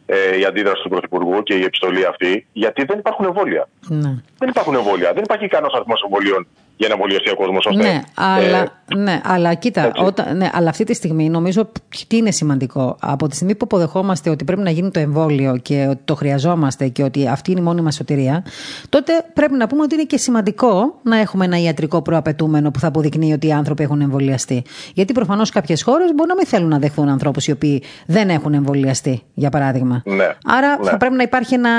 ε, 0.06 0.38
η 0.39 0.46
αντίδραση 0.46 0.82
του 0.84 0.89
Πρωθυπουργού 0.89 1.44
και 1.44 1.53
η 1.53 1.63
επιστολή 1.63 2.06
αυτή, 2.06 2.48
γιατί 2.53 2.84
δεν 2.84 3.00
υπάρχουν 3.00 3.25
εμβόλια. 3.25 3.68
Ναι. 3.88 4.13
Δεν 4.38 4.50
υπάρχουν 4.50 4.75
εμβόλια. 4.75 5.13
Δεν 5.13 5.24
υπάρχει 5.24 5.48
κανένας 5.48 5.74
αριθμός 5.74 6.03
εμβολίων 6.03 6.48
για 6.81 6.89
να 6.89 6.93
εμβολιαστεί 6.93 7.29
ο 7.29 7.35
κόσμο. 7.35 7.57
Ναι, 7.75 8.01
αλλά, 8.15 8.57
ε, 8.57 8.95
ναι, 8.95 9.21
αλλά 9.23 9.53
κοίτα, 9.53 9.91
όταν, 9.95 10.38
ναι, 10.38 10.50
αλλά 10.53 10.69
αυτή 10.69 10.83
τη 10.83 10.93
στιγμή 10.93 11.29
νομίζω 11.29 11.71
τι 12.07 12.17
είναι 12.17 12.31
σημαντικό. 12.31 12.97
Από 13.00 13.27
τη 13.27 13.35
στιγμή 13.35 13.55
που 13.55 13.65
αποδεχόμαστε 13.65 14.29
ότι 14.29 14.43
πρέπει 14.43 14.61
να 14.61 14.69
γίνει 14.69 14.91
το 14.91 15.00
εμβόλιο 15.00 15.57
και 15.57 15.88
ότι 15.89 16.01
το 16.05 16.15
χρειαζόμαστε 16.15 16.88
και 16.88 17.03
ότι 17.03 17.27
αυτή 17.27 17.51
είναι 17.51 17.59
η 17.59 17.63
μόνη 17.63 17.81
μας 17.81 17.95
σωτηρία, 17.95 18.43
τότε 18.89 19.11
πρέπει 19.33 19.53
να 19.53 19.67
πούμε 19.67 19.81
ότι 19.83 19.93
είναι 19.95 20.03
και 20.03 20.17
σημαντικό 20.17 21.00
να 21.03 21.17
έχουμε 21.17 21.45
ένα 21.45 21.61
ιατρικό 21.61 22.01
προαπαιτούμενο 22.01 22.71
που 22.71 22.79
θα 22.79 22.88
αποδεικνύει 22.88 23.33
ότι 23.33 23.47
οι 23.47 23.51
άνθρωποι 23.51 23.83
έχουν 23.83 24.01
εμβολιαστεί. 24.01 24.63
Γιατί 24.93 25.13
προφανώς 25.13 25.50
κάποιες 25.50 25.83
χώρες 25.83 26.13
μπορεί 26.15 26.29
να 26.29 26.35
μην 26.35 26.45
θέλουν 26.45 26.69
να 26.69 26.79
δεχθούν 26.79 27.09
ανθρώπους 27.09 27.47
οι 27.47 27.51
οποίοι 27.51 27.83
δεν 28.05 28.29
έχουν 28.29 28.53
εμβολιαστεί, 28.53 29.21
για 29.33 29.50
παράδειγμα. 29.50 30.01
Ναι, 30.05 30.27
Άρα 30.45 30.77
ναι. 30.77 30.89
θα 30.89 30.97
πρέπει 30.97 31.15
να 31.15 31.23
υπάρχει 31.23 31.53
ένα, 31.53 31.69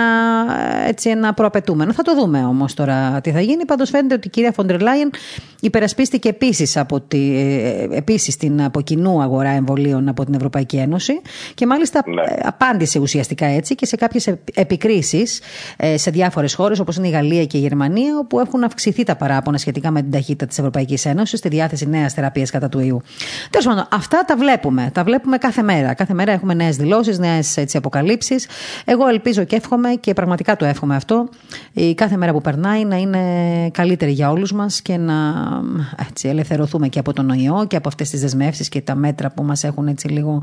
έτσι, 0.87 1.11
ένα 1.11 1.35
προαπαιτούμενο. 1.35 1.93
Θα 1.93 2.03
το 2.03 2.15
δούμε 2.15 2.45
όμως 2.45 2.75
τώρα 2.75 3.21
τι 3.23 3.31
θα 3.31 3.41
γίνει. 3.41 3.65
Πάντως 3.65 3.91
φαίνεται 3.91 4.15
ότι 4.15 4.27
η 4.27 4.31
κυρία 4.31 4.53
Φοντερ 4.53 4.81
Λάιεν 4.93 5.11
υπερασπίστηκε 5.65 6.29
επίσης 6.29 6.77
από 6.77 7.01
τη, 7.01 7.39
ε, 7.39 7.89
επίσης 7.91 8.37
την 8.37 8.63
από 8.63 8.81
κοινού 8.81 9.23
αγορά 9.23 9.49
εμβολίων 9.49 10.09
από 10.09 10.25
την 10.25 10.35
Ευρωπαϊκή 10.35 10.77
Ένωση 10.77 11.21
και 11.55 11.67
μάλιστα 11.67 12.03
Ναι. 12.07 12.23
ε, 12.23 12.41
απάντησε 12.43 12.99
ουσιαστικά 12.99 13.47
έτσι 13.47 13.75
και 13.75 13.87
σε 13.87 13.97
κάποιες 13.97 14.35
επικρίσεις 14.55 15.41
ε, 15.77 15.97
σε 15.97 16.11
διάφορες 16.11 16.55
χώρες 16.55 16.79
όπως 16.79 16.97
είναι 16.97 17.07
η 17.07 17.11
Γαλλία 17.11 17.45
και 17.45 17.57
η 17.57 17.61
Γερμανία, 17.61 18.19
όπου 18.19 18.41
έχουν 18.41 18.65
αυξηθεί 18.65 19.03
τα 19.03 19.17
παράπονα 19.17 19.59
σχετικά 19.59 19.91
με 19.91 20.03
την 20.03 20.11
ταχύτητα 20.11 20.47
της 20.47 20.59
Ευρωπαϊκής 20.59 21.05
Ένωσης 21.05 21.39
στη 21.39 21.49
διάθεση 21.49 21.89
νέας 21.89 22.13
θεραπείας 22.13 22.51
κατά 22.51 22.69
του 22.69 22.81
ιού. 22.81 23.03
Τέλος 23.51 23.67
πάντων, 23.67 23.89
αυτά 23.93 24.25
τα 24.27 24.37
βλέπουμε. 24.37 24.91
Τα 24.95 25.05
βλέπουμε 25.05 25.37
κάθε 25.39 25.63
μέρα. 25.63 25.95
Κάθε 25.95 26.15
μέρα 26.15 26.33
έχουμε 26.33 26.55
νέες 26.55 26.77
δηλώσεις, 26.77 27.19
νέες 27.19 27.59
αποκαλύψεις. 27.75 28.47
Εγώ 28.85 29.09
ελπίζω 29.09 29.45
και 29.45 29.57
εύχομαι 29.57 29.89
και 30.01 30.13
πραγματικά 30.13 30.57
το 30.57 30.65
εύχομαι 30.65 30.97
αυτό 30.97 31.29
η 31.73 31.95
κάθε 31.95 32.17
μέρα 32.17 32.33
που 32.33 32.41
περνάει 32.41 32.85
να 32.85 32.97
είναι 32.97 33.21
καλύτερη 33.71 34.11
για 34.13 34.31
όλους 34.31 34.53
μας 34.53 34.83
και 34.83 34.97
να 34.97 35.15
έτσι, 36.09 36.29
ελευθερωθούμε 36.29 36.89
και 36.89 36.99
από 36.99 37.13
τον 37.13 37.29
ιό 37.29 37.65
και 37.69 37.77
από 37.77 37.89
αυτές 37.89 38.11
τις 38.11 38.21
δεσμεύσεις 38.21 38.69
και 38.69 38.81
τα 38.81 38.95
μέτρα 38.95 39.31
που 39.31 39.43
μας 39.43 39.65
έχουν 39.65 39.87
έτσι 39.87 40.09
λίγο 40.09 40.43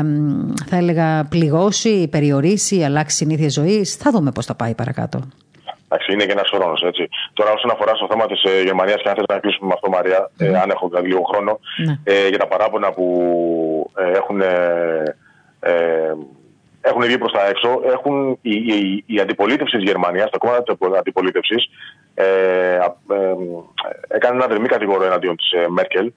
εμ, 0.00 0.52
θα 0.66 0.76
έλεγα 0.76 1.24
πληγώσει, 1.24 2.08
περιορίσει, 2.08 2.84
αλλάξει 2.84 3.16
συνήθεια 3.16 3.48
ζωής. 3.48 3.94
Θα 3.94 4.10
δούμε 4.10 4.30
πώς 4.32 4.46
θα 4.46 4.54
πάει 4.54 4.74
παρακάτω. 4.74 5.20
Εντάξει, 5.88 6.12
είναι 6.12 6.24
και 6.24 6.32
ένας 6.32 6.48
χρόνος. 6.54 6.80
Τώρα, 7.32 7.50
όσον 7.52 7.70
αφορά 7.70 7.94
στο 7.94 8.06
θέμα 8.10 8.26
της 8.26 8.42
ε, 8.42 8.62
Γερμανίας, 8.62 9.02
και 9.02 9.08
αν 9.08 9.14
θες 9.14 9.24
να 9.28 9.38
κλείσουμε 9.38 9.66
με 9.66 9.72
αυτό, 9.74 9.88
Μαρία, 9.90 10.30
ε, 10.38 10.58
αν 10.58 10.70
έχω 10.70 10.88
δηλαδή 10.88 11.08
λίγο 11.08 11.22
χρόνο, 11.30 11.58
Ναι. 11.86 11.98
ε, 12.04 12.28
για 12.28 12.38
τα 12.38 12.46
παράπονα 12.46 12.92
που 12.92 13.06
ε, 13.98 14.16
έχουν, 14.16 14.40
ε, 14.40 15.16
ε, 15.60 16.12
έχουν 16.80 17.02
βγει 17.02 17.18
προς 17.18 17.32
τα 17.32 17.46
έξω, 17.46 17.80
έχουν, 17.92 18.38
η, 18.42 18.50
η, 18.54 19.02
η 19.06 19.20
αντιπολίτευση 19.20 19.76
της 19.76 19.86
Γερμανίας, 19.86 20.30
τα 20.30 20.38
κόμματα 20.38 20.62
της 20.62 20.98
αντιπολίτευσης, 20.98 21.64
ε, 21.64 21.70
α- 21.70 21.70
ε, 21.70 21.95
έκανε 24.08 24.36
ένα 24.36 24.46
δερμή 24.46 24.68
κατηγορό 24.68 25.04
εναντίον 25.04 25.36
της 25.36 25.52
ε, 25.52 25.66
Μέρκελ. 25.68 26.12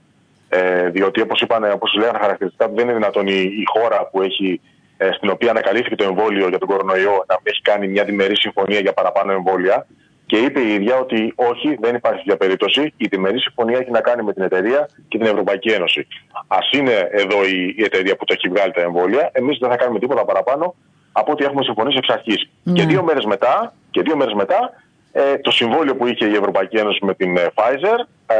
Ε, 0.50 0.90
διότι, 0.90 1.22
όπως 1.22 1.42
είπαν, 1.42 1.72
όπως 1.72 1.94
λέγανε 1.94 2.18
τα 2.18 2.24
χαρακτηριστικά 2.24 2.68
του, 2.68 2.76
δεν 2.76 2.86
είναι 2.86 2.94
δυνατόν 2.94 3.28
η, 3.28 3.42
η 3.42 3.64
χώρα 3.66 4.08
που 4.12 4.22
έχει, 4.22 4.62
ε, 4.98 5.12
στην 5.12 5.30
οποία 5.30 5.50
ανακαλύφθηκε 5.50 5.96
το 5.96 6.04
εμβόλιο 6.04 6.48
για 6.48 6.58
τον 6.58 6.68
κορονοϊό 6.68 7.12
να 7.12 7.36
μην 7.36 7.44
έχει 7.44 7.62
κάνει 7.62 7.88
μια 7.88 8.04
διμερή 8.04 8.36
συμφωνία 8.36 8.80
για 8.80 8.94
παραπάνω 8.94 9.32
εμβόλια. 9.32 9.88
Και 10.26 10.38
είπε 10.38 10.60
η 10.60 10.74
ίδια 10.74 10.98
ότι 10.98 11.34
όχι, 11.36 11.78
δεν 11.82 11.96
υπάρχει 11.96 12.18
τέτοια 12.18 12.38
περίπτωση. 12.38 12.94
Η 12.98 13.08
διμερή 13.08 13.40
συμφωνία 13.40 13.78
έχει 13.78 13.92
να 13.92 14.02
κάνει 14.02 14.24
με 14.24 14.34
την 14.34 14.44
εταιρεία 14.44 14.90
και 15.08 15.18
την 15.18 15.28
Ευρωπαϊκή 15.28 15.70
Ένωση. 15.70 16.08
Α 16.48 16.58
είναι 16.72 17.08
εδώ 17.12 17.46
η, 17.46 17.74
η 17.78 17.84
εταιρεία 17.84 18.16
που 18.16 18.26
το 18.26 18.34
έχει 18.38 18.50
βγάλει 18.50 18.72
τα 18.72 18.82
εμβόλια, 18.82 19.30
εμείς 19.34 19.58
δεν 19.58 19.70
θα 19.70 19.76
κάνουμε 19.76 20.00
τίποτα 20.00 20.26
παραπάνω 20.26 20.76
από 21.12 21.32
ό,τι 21.32 21.44
έχουμε 21.44 21.64
συμφωνήσει 21.64 21.98
εξ 21.98 22.10
αρχής. 22.10 22.50
Ναι. 22.64 22.74
Και 22.74 22.86
δύο 22.86 23.04
μέρες 23.04 23.26
μετά, 23.26 23.74
και 23.92 24.02
δύο 24.02 24.16
μέρες 24.16 24.34
μετά 24.34 24.72
ε, 25.20 25.38
το 25.38 25.52
συμβόλαιο 25.52 25.96
που 25.96 26.08
είχε 26.08 26.26
η 26.26 26.36
Ευρωπαϊκή 26.36 26.78
Ένωση 26.78 27.06
με 27.06 27.14
την 27.14 27.38
ε, 27.38 27.48
Pfizer 27.56 27.98
ε, 28.26 28.36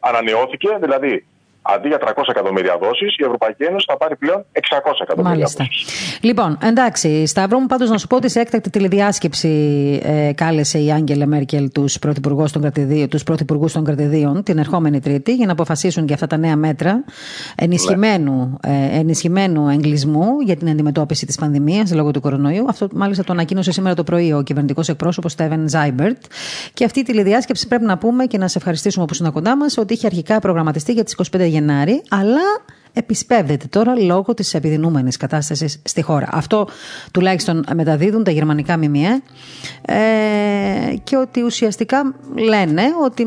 ανανεώθηκε, 0.00 0.78
δηλαδή 0.80 1.26
αντί 1.62 1.88
για 1.88 1.98
300 2.00 2.22
εκατομμύρια 2.28 2.78
δόσεις, 2.82 3.16
η 3.16 3.24
Ευρωπαϊκή 3.24 3.62
Ένωση 3.62 3.86
θα 3.88 3.96
πάρει 3.96 4.16
πλέον 4.16 4.44
600 4.52 4.60
εκατομμύρια 5.02 5.36
Μάλιστα. 5.36 5.64
δόσεις. 5.64 6.18
Λοιπόν, 6.20 6.58
εντάξει, 6.62 7.26
Σταύρο 7.26 7.58
μου, 7.58 7.66
πάντως 7.66 7.90
να 7.90 7.98
σου 7.98 8.06
πω 8.06 8.16
ότι 8.16 8.30
σε 8.30 8.40
έκτακτη 8.40 8.70
τηλεδιάσκεψη 8.70 9.48
ε, 10.02 10.32
κάλεσε 10.34 10.78
η 10.78 10.92
Άγγελα 10.92 11.26
Μέρκελ 11.26 11.70
τους 11.72 11.98
πρωθυπουργούς 11.98 12.52
των, 12.52 12.62
κρατηδίων, 12.62 13.08
τους 13.08 13.22
πρωθυπουργούς 13.22 13.72
των 13.72 13.84
κρατηδίων 13.84 14.42
την 14.42 14.58
ερχόμενη 14.58 15.00
Τρίτη 15.00 15.34
για 15.34 15.46
να 15.46 15.52
αποφασίσουν 15.52 16.04
για 16.04 16.14
αυτά 16.14 16.26
τα 16.26 16.36
νέα 16.36 16.56
μέτρα 16.56 17.04
ενισχυμένου, 17.56 18.58
ε, 18.62 18.98
ενισχυμένου 18.98 19.68
εγκλισμού 19.68 20.40
για 20.44 20.56
την 20.56 20.68
αντιμετώπιση 20.68 21.26
της 21.26 21.36
πανδημίας 21.36 21.92
λόγω 21.92 22.10
του 22.10 22.20
κορονοϊού. 22.20 22.64
Αυτό 22.68 22.88
μάλιστα 22.92 23.24
το 23.24 23.32
ανακοίνωσε 23.32 23.72
σήμερα 23.72 23.94
το 23.94 24.04
πρωί 24.04 24.32
ο 24.32 24.42
κυβερνητικός 24.42 24.88
εκπρόσωπος 24.88 25.32
Στέβεν 25.32 25.68
Ζάιμπερτ. 25.68 26.16
Και 26.74 26.84
αυτή 26.84 27.00
η 27.00 27.02
τηλεδιάσκεψη 27.02 27.68
πρέπει 27.68 27.84
να 27.84 27.98
πούμε 27.98 28.24
και 28.24 28.38
να 28.38 28.48
σε 28.48 28.58
ευχαριστήσουμε 28.58 29.04
που 29.04 29.12
ήσουν 29.12 29.32
κοντά 29.32 29.56
μας 29.56 29.78
ότι 29.78 29.94
είχε 29.94 30.06
αρχικά 30.06 30.38
προγραμματιστεί 30.38 30.92
για 30.92 31.04
τις 31.04 31.16
25 31.32 31.47
Γενάρη, 31.48 32.02
αλλά 32.08 32.64
επισπεύδεται 32.98 33.66
τώρα 33.66 33.94
λόγω 34.00 34.34
της 34.34 34.54
επιδεινούμενης 34.54 35.16
κατάστασης 35.16 35.80
στη 35.84 36.02
χώρα. 36.02 36.28
Αυτό 36.30 36.68
τουλάχιστον 37.12 37.64
μεταδίδουν 37.74 38.24
τα 38.24 38.30
γερμανικά 38.30 38.76
ΜΜΕ 38.76 39.22
ε, 39.82 39.96
και 41.04 41.16
ότι 41.16 41.42
ουσιαστικά 41.42 42.14
λένε 42.34 42.82
ότι 43.04 43.26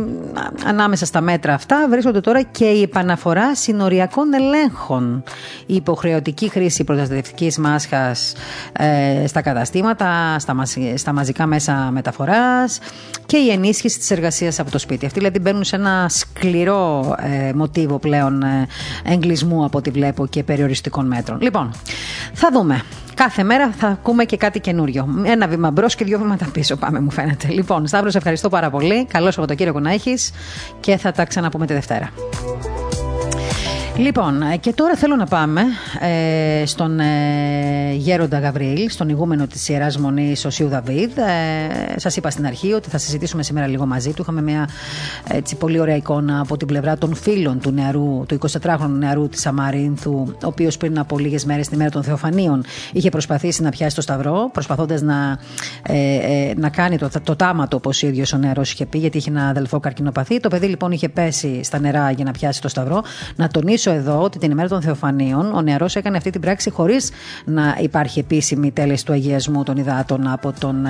ανάμεσα 0.66 1.06
στα 1.06 1.22
μέτρα 1.22 1.54
αυτά 1.54 1.88
βρίσκονται 1.90 2.20
τώρα 2.20 2.42
και 2.42 2.66
η 2.66 2.82
επαναφορά 2.82 3.56
συνοριακών 3.56 4.34
ελέγχων. 4.34 5.24
Η 5.66 5.76
υποχρεωτική 5.76 6.50
χρήση 6.50 6.84
προστατευτικής 6.84 7.58
μάσχας 7.58 8.34
ε, 8.74 9.28
στα 9.28 9.42
καταστήματα, 9.42 10.36
στα, 10.40 10.54
μαζι- 10.54 10.98
στα 10.98 11.14
μαζικά 11.14 11.46
μέσα 11.46 11.90
μεταφοράς 11.92 12.80
και 13.26 13.38
η 13.38 13.50
ενίσχυση 13.52 14.00
της 14.00 14.12
εργασίας 14.12 14.60
από 14.60 14.72
το 14.72 14.78
σπίτι. 14.80 15.06
Αυτοί 15.06 15.20
δηλαδή 15.20 15.40
μπαίνουν 15.40 15.64
σε 15.64 15.76
ένα 15.76 16.06
σκληρό 16.10 17.16
ε, 17.20 17.54
μοτίβο 17.54 18.00
πλέον 18.00 18.44
ε, 18.44 18.68
εγκλισμού 19.62 19.66
από 19.66 19.78
ό,τι 19.78 19.90
βλέπω 19.90 20.28
και 20.28 20.44
περιοριστικών 20.44 21.08
μέτρων. 21.08 21.42
Λοιπόν, 21.42 21.72
θα 22.34 22.50
δούμε. 22.52 22.82
Κάθε 23.16 23.44
μέρα 23.44 23.72
θα 23.72 23.88
ακούμε 23.88 24.26
και 24.26 24.38
κάτι 24.38 24.60
καινούριο. 24.60 25.08
Ένα 25.24 25.48
βήμα 25.48 25.72
μπρος 25.72 25.96
και 25.96 26.06
δύο 26.06 26.20
βήματα 26.20 26.46
πίσω 26.54 26.76
πάμε, 26.76 27.00
μου 27.00 27.12
φαίνεται. 27.12 27.48
Λοιπόν, 27.48 27.88
Σταύρο, 27.88 28.10
σε 28.10 28.18
ευχαριστώ 28.18 28.50
πάρα 28.50 28.70
πολύ. 28.70 29.06
Καλό 29.06 29.32
Σαββατοκύριακο 29.32 29.80
να 29.80 29.92
έχεις 29.92 30.32
και 30.80 30.98
θα 30.98 31.12
τα 31.12 31.26
ξαναπούμε 31.26 31.66
τη 31.66 31.74
Δευτέρα. 31.74 32.10
Λοιπόν, 34.02 34.42
ε, 34.42 34.58
και 34.58 34.74
τώρα 34.74 34.96
θέλω 34.96 35.16
να 35.16 35.26
πάμε 35.26 35.62
ε, 36.00 36.66
στον 36.66 37.00
ε, 37.00 37.94
Γέροντα 37.94 38.40
Γαβριήλ, 38.40 38.90
στον 38.90 39.10
ηγούμενο 39.10 39.48
της 39.48 39.70
Ιεράς 39.70 39.98
Μονής 39.98 40.46
Οσίου 40.46 40.68
Δαβίδ. 40.68 41.18
Ε, 41.18 42.00
σας 42.00 42.16
είπα 42.16 42.30
στην 42.30 42.46
αρχή 42.46 42.74
ότι 42.74 42.90
θα 42.90 42.98
συζητήσουμε 42.98 43.44
σήμερα 43.44 43.68
λίγο 43.68 43.86
μαζί 43.86 44.14
του. 44.14 44.22
Είχαμε 44.22 44.42
μια 44.42 44.70
έτσι, 45.28 45.56
πολύ 45.56 45.80
ωραία 45.80 45.96
εικόνα 45.96 46.40
από 46.40 46.58
την 46.58 46.68
πλευρά 46.68 46.98
των 46.98 47.16
φίλων 47.16 47.60
του 47.60 47.72
νεαρού, 47.72 48.26
του 48.28 48.38
24χρονου 48.40 48.98
νεαρού 48.98 49.30
της 49.30 49.46
Αμαρίνθου, 49.46 50.12
ο 50.30 50.36
οποίος 50.44 50.78
πριν 50.78 51.00
από 51.00 51.18
λίγες 51.18 51.46
μέρες, 51.46 51.68
τη 51.68 51.76
μέρα 51.76 51.90
των 51.90 52.04
Θεοφανίων, 52.04 52.64
είχε 52.92 53.10
προσπαθήσει 53.10 53.62
να 53.62 53.70
πιάσει 53.70 53.96
το 53.96 54.02
σταυρό, 54.02 54.50
προσπαθώντας 54.54 55.02
να, 55.02 55.40
ε, 55.88 56.16
ε, 56.16 56.54
να 56.58 56.70
κάνει 56.70 56.98
το, 56.98 57.10
το 57.24 57.36
τάματο, 57.36 57.78
όπως 57.78 58.04
ο 58.04 58.08
ίδιος 58.08 58.34
ο 58.34 58.38
νεαρός 58.38 58.72
είχε 58.72 58.86
πει, 58.86 58.98
γιατί 58.98 59.18
είχε 59.18 59.30
ένα 59.30 59.48
αδελφό 59.48 59.80
καρκινοπαθή. 59.80 60.40
Το 60.40 60.50
παιδί 60.50 60.68
λοιπόν 60.68 60.92
είχε 60.92 61.10
πέσει 61.10 61.64
στα 61.64 61.80
νερά 61.80 62.12
για 62.12 62.26
να 62.26 62.32
πιάσει 62.32 62.62
το 62.62 62.68
σταυρό. 62.68 63.04
Να 63.36 63.48
τονίσω 63.48 63.91
θυμίσω 63.92 64.10
εδώ 64.12 64.22
ότι 64.24 64.38
την 64.38 64.52
ημέρα 64.52 64.68
των 64.68 64.82
Θεοφανίων 64.82 65.54
ο 65.54 65.62
νεαρός 65.62 65.96
έκανε 65.96 66.18
αυτή 66.18 66.30
την 66.30 66.42
πράξη 66.42 66.70
χωρίς 66.70 67.12
να 67.46 67.78
υπάρχει 67.82 68.20
επίσημη 68.20 68.72
τέλεση 68.72 69.06
του 69.06 69.14
αγιασμού 69.14 69.64
των 69.64 69.78
υδάτων 69.78 70.28
από 70.28 70.54
τον, 70.60 70.86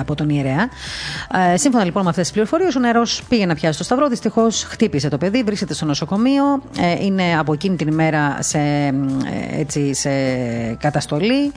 από 0.00 0.14
τον 0.14 0.28
ιερέα. 0.28 0.68
Ε, 1.52 1.56
σύμφωνα 1.56 1.84
λοιπόν 1.84 2.02
με 2.02 2.08
αυτές 2.08 2.24
τις 2.24 2.32
πληροφορίες, 2.32 2.76
ο 2.76 2.80
νεαρός 2.80 3.22
πήγε 3.28 3.46
να 3.46 3.54
πιάσει 3.54 3.78
το 3.78 3.84
σταυρό. 3.84 4.08
Δυστυχώς 4.08 4.62
χτύπησε 4.62 5.08
το 5.08 5.18
παιδί, 5.18 5.42
βρίσκεται 5.42 5.74
στο 5.74 5.84
νοσοκομείο. 5.84 6.62
Ε, 6.78 7.04
είναι 7.04 7.38
από 7.38 7.52
εκείνη 7.52 7.76
την 7.76 7.88
ημέρα 7.88 8.36
σε, 8.40 8.58
έτσι, 9.58 9.94
σε 9.94 10.10
καταστολή. 10.78 11.52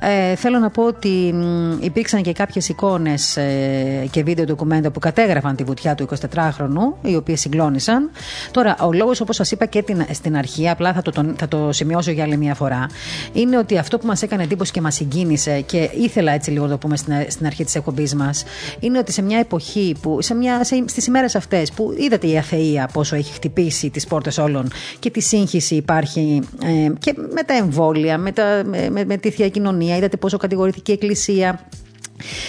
Ε, 0.00 0.34
θέλω 0.34 0.58
να 0.58 0.70
πω 0.70 0.82
ότι 0.82 1.34
υπήρξαν 1.80 2.22
και 2.22 2.32
κάποιες 2.32 2.68
εικόνες 2.68 3.36
ε, 3.36 4.08
και 4.10 4.22
βίντεο 4.22 4.44
ντοκουμέντα 4.44 4.90
που 4.90 4.98
κατέγραφαν 4.98 5.56
τη 5.56 5.64
βουτιά 5.64 5.94
του 5.94 6.08
24χρονου, 6.08 7.08
οι 7.08 7.16
οποίες 7.16 7.40
συγκλώνησαν. 7.40 8.10
Τώρα, 8.50 8.76
ο 8.80 8.92
λόγος, 8.92 9.20
όπως 9.20 9.36
σας 9.36 9.50
είπα 9.50 9.66
και 9.66 9.82
την, 9.82 10.04
στην 10.16 10.36
αρχή, 10.36 10.68
απλά 10.68 10.92
θα 10.92 11.02
το, 11.02 11.34
θα 11.36 11.48
το 11.48 11.72
σημειώσω 11.72 12.10
για 12.10 12.24
άλλη 12.24 12.36
μια 12.36 12.54
φορά, 12.54 12.86
είναι 13.32 13.58
ότι 13.58 13.78
αυτό 13.78 13.98
που 13.98 14.06
μας 14.06 14.22
έκανε 14.22 14.42
εντύπωση 14.42 14.72
και 14.72 14.80
μας 14.80 14.94
συγκίνησε 14.94 15.60
και 15.60 15.90
ήθελα 15.98 16.32
έτσι 16.32 16.50
λίγο 16.50 16.64
να 16.64 16.70
το 16.70 16.78
πούμε 16.78 16.96
στην, 16.96 17.14
στην 17.28 17.46
αρχή 17.46 17.64
της 17.64 17.74
εκπομπής 17.74 18.14
μας, 18.14 18.44
είναι 18.80 18.98
ότι 18.98 19.12
σε 19.12 19.22
μια 19.22 19.38
εποχή 19.38 19.94
που, 20.00 20.22
σε 20.22 20.34
μια, 20.34 20.64
σε, 20.64 20.84
στις 20.86 21.06
ημέρες 21.06 21.34
αυτές 21.34 21.72
που 21.72 21.94
είδατε 21.98 22.26
η 22.26 22.38
αθεία 22.38 22.88
πόσο 22.92 23.16
έχει 23.16 23.32
χτυπήσει 23.32 23.90
τις 23.90 24.06
πόρτες 24.06 24.38
όλων 24.38 24.70
και 24.98 25.10
τη 25.10 25.20
σύγχυση 25.20 25.74
υπάρχει 25.74 26.40
ε, 26.62 26.92
και 26.98 27.14
με 27.34 27.42
τα 27.42 27.54
εμβόλια, 27.54 28.18
με, 28.18 28.32
τα, 28.32 28.62
με, 28.90 29.04
με 29.06 29.16
τη 29.16 29.30
θεία 29.30 29.48
κοινωνία, 29.48 29.96
είδατε 29.96 30.16
πόσο 30.16 30.36
κατηγορήθηκε 30.36 30.90
η 30.92 30.94
Εκκλησία. 30.94 31.60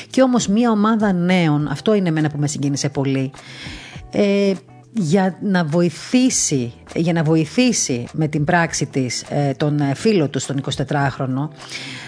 Και 0.10 0.22
όμως 0.22 0.48
μια 0.48 0.72
ομάδα 0.72 1.14
νέων, 1.14 1.68
αυτό 1.68 1.94
είναι 1.94 2.10
εμένα 2.10 2.30
που 2.30 2.38
με 2.40 2.48
συγκίνησε 2.48 2.90
πολύ, 2.90 3.32
ε, 4.12 4.54
για 4.98 5.38
να 5.42 5.66
βοηθήσει, 5.66 6.74
για 6.96 7.14
να 7.14 7.24
βοηθήσει 7.24 8.08
με 8.14 8.28
την 8.28 8.44
πράξη 8.44 8.86
της 8.86 9.22
ε, 9.30 9.54
τον 9.58 9.80
ε, 9.80 9.94
φίλο 9.96 10.30
του, 10.30 10.40
τον 10.46 10.62
24χρονο, 10.88 11.50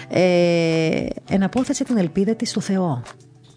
ε, 0.08 1.06
εναπόθεσε 1.28 1.84
την 1.84 1.96
ελπίδα 1.98 2.34
της 2.34 2.50
στο 2.50 2.60
Θεό. 2.60 3.02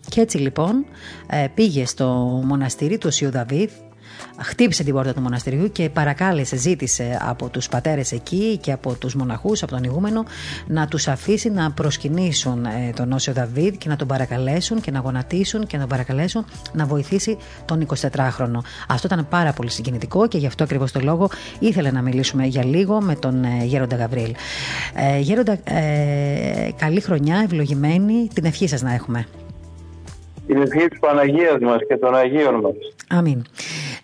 Και 0.10 0.22
έτσι 0.22 0.38
λοιπόν 0.38 0.86
ε, 1.30 1.48
πήγε 1.54 1.86
στο 1.86 2.06
μοναστήρι 2.46 2.98
του 2.98 3.08
Οσίου 3.10 3.32
Δαβίδ 3.32 3.70
χτύπησε 4.40 4.84
την 4.84 4.94
πόρτα 4.94 5.14
του 5.14 5.22
μοναστηριού 5.22 5.72
και 5.72 5.90
παρακάλεσε, 5.90 6.56
ζήτησε 6.56 7.20
από 7.22 7.50
τους 7.50 7.70
πατέρες 7.70 8.12
εκεί 8.12 8.58
και 8.58 8.72
από 8.72 8.94
τους 8.94 9.16
μοναχούς, 9.16 9.64
από 9.64 9.72
τον 9.72 9.84
ηγούμενο 9.84 10.24
να 10.68 10.88
τους 10.88 11.08
αφήσει 11.08 11.50
να 11.50 11.72
προσκυνήσουν 11.72 12.66
ε, 12.66 12.92
τον 12.96 13.12
Όσιο 13.12 13.34
Δαβίδ 13.34 13.74
και 13.74 13.90
να 13.90 13.96
τον 13.96 14.08
παρακαλέσουν 14.08 14.82
και 14.82 14.92
να 14.92 15.00
γονατίσουν 15.00 15.68
και 15.68 15.76
να 15.76 15.82
τον 15.82 15.90
παρακαλέσουν 15.90 16.46
να 16.74 16.86
βοηθήσει 16.86 17.38
τον 17.66 17.88
24χρονο. 17.88 18.60
Αυτό 18.88 19.08
ήταν 19.08 19.28
πάρα 19.30 19.54
πολύ 19.54 19.70
συγκινητικό 19.70 20.28
και 20.28 20.38
γι' 20.38 20.48
αυτό 20.48 20.64
ακριβώς 20.64 20.92
το 20.92 21.00
λόγο 21.00 21.30
ήθελα 21.60 21.92
να 21.92 22.02
μιλήσουμε 22.02 22.46
για 22.46 22.66
λίγο 22.66 23.02
με 23.02 23.16
τον 23.16 23.44
ε, 23.44 23.64
Γέροντα 23.64 23.96
Γαβρίλ. 23.96 24.34
Ε, 24.96 25.20
γέροντα, 25.20 25.58
ε, 25.64 26.70
καλή 26.78 27.02
χρονιά, 27.02 27.42
ευλογημένη, 27.44 28.28
την 28.34 28.46
ευχή 28.46 28.68
σας 28.68 28.82
να 28.82 28.94
έχουμε. 28.94 29.26
Την 30.48 30.62
ευχή 30.62 30.88
της 30.88 31.00
Παναγίας 31.00 31.60
μας 31.62 31.78
και 31.88 31.98
των 31.98 32.16
Αγίων 32.16 32.56
μας. 32.56 32.74
Αμήν. 33.10 33.42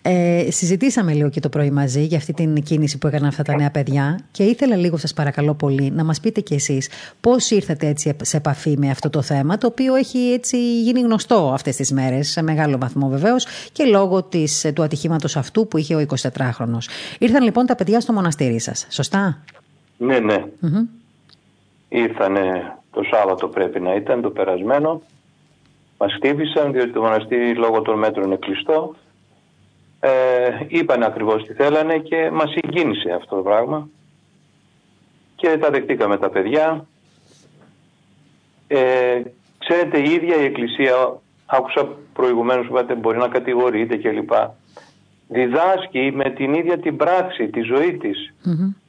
Ε, 0.02 0.46
συζητήσαμε 0.50 1.12
λίγο 1.12 1.28
και 1.28 1.40
το 1.40 1.48
πρωί 1.48 1.70
μαζί 1.70 2.02
για 2.02 2.16
αυτή 2.16 2.32
την 2.32 2.62
κίνηση 2.62 2.98
που 2.98 3.06
έκαναν 3.06 3.28
αυτά 3.28 3.42
τα 3.42 3.56
νέα 3.56 3.70
παιδιά 3.70 4.18
και 4.30 4.42
ήθελα 4.42 4.76
λίγο 4.76 4.96
σας 4.96 5.14
παρακαλώ 5.14 5.54
πολύ 5.54 5.90
να 5.90 6.04
μας 6.04 6.20
πείτε 6.20 6.40
κι 6.40 6.54
εσείς 6.54 6.90
πώς 7.20 7.50
ήρθατε 7.50 7.86
έτσι 7.86 8.16
σε 8.22 8.36
επαφή 8.36 8.76
με 8.78 8.90
αυτό 8.90 9.10
το 9.10 9.22
θέμα 9.22 9.58
το 9.58 9.66
οποίο 9.66 9.94
έχει 9.94 10.18
έτσι 10.18 10.80
γίνει 10.80 11.00
γνωστό 11.00 11.50
αυτές 11.54 11.76
τις 11.76 11.92
μέρες 11.92 12.28
σε 12.28 12.42
μεγάλο 12.42 12.78
βαθμό 12.78 13.08
βεβαίως 13.08 13.46
και 13.72 13.84
λόγω 13.84 14.22
της, 14.22 14.72
του 14.74 14.82
ατυχήματος 14.82 15.36
αυτού 15.36 15.68
που 15.68 15.76
είχε 15.76 15.94
ο 15.94 16.04
24χρονος. 16.08 16.88
Ήρθαν 17.18 17.42
λοιπόν 17.42 17.66
τα 17.66 17.74
παιδιά 17.74 18.00
στο 18.00 18.12
μοναστήρι 18.12 18.58
σας, 18.58 18.86
σωστά; 18.90 19.38
Ναι, 19.96 20.18
ναι. 20.18 20.44
mm 20.62 20.66
Ήρθανε 21.88 22.76
το 22.90 23.02
Σάββατο 23.02 23.48
πρέπει 23.48 23.80
να 23.80 23.94
ήταν 23.94 24.20
το 24.20 24.30
περασμένο. 24.30 25.02
Μας 26.02 26.12
χτύπησαν 26.14 26.72
διότι 26.72 26.92
το 26.92 27.00
μοναστήρι 27.00 27.54
λόγω 27.54 27.82
των 27.82 27.98
μέτρων 27.98 28.24
είναι 28.24 28.36
κλειστό 28.36 28.94
ε, 30.00 30.10
είπαν 30.68 31.02
ακριβώς 31.02 31.44
τι 31.44 31.52
θέλανε 31.52 31.98
και 31.98 32.30
μας 32.30 32.50
συγκίνησε 32.50 33.10
αυτό 33.10 33.36
το 33.36 33.42
πράγμα 33.42 33.88
και 35.36 35.58
τα 35.58 35.70
δεχτήκαμε 35.70 36.18
τα 36.18 36.30
παιδιά. 36.30 36.86
Ε, 38.66 39.22
ξέρετε 39.58 39.98
η 39.98 40.10
ίδια 40.10 40.36
η 40.36 40.44
Εκκλησία, 40.44 41.20
άκουσα 41.46 41.88
προηγουμένως 42.12 42.66
που 42.66 42.72
είπατε 42.72 42.94
μπορεί 42.94 43.18
να 43.18 43.28
κατηγορείται 43.28 43.96
κλπ. 43.96 44.32
Διδάσκει 45.28 46.12
με 46.14 46.30
την 46.30 46.54
ίδια 46.54 46.78
την 46.78 46.96
πράξη, 46.96 47.48
τη 47.48 47.60
ζωή 47.60 47.96
της. 47.96 48.34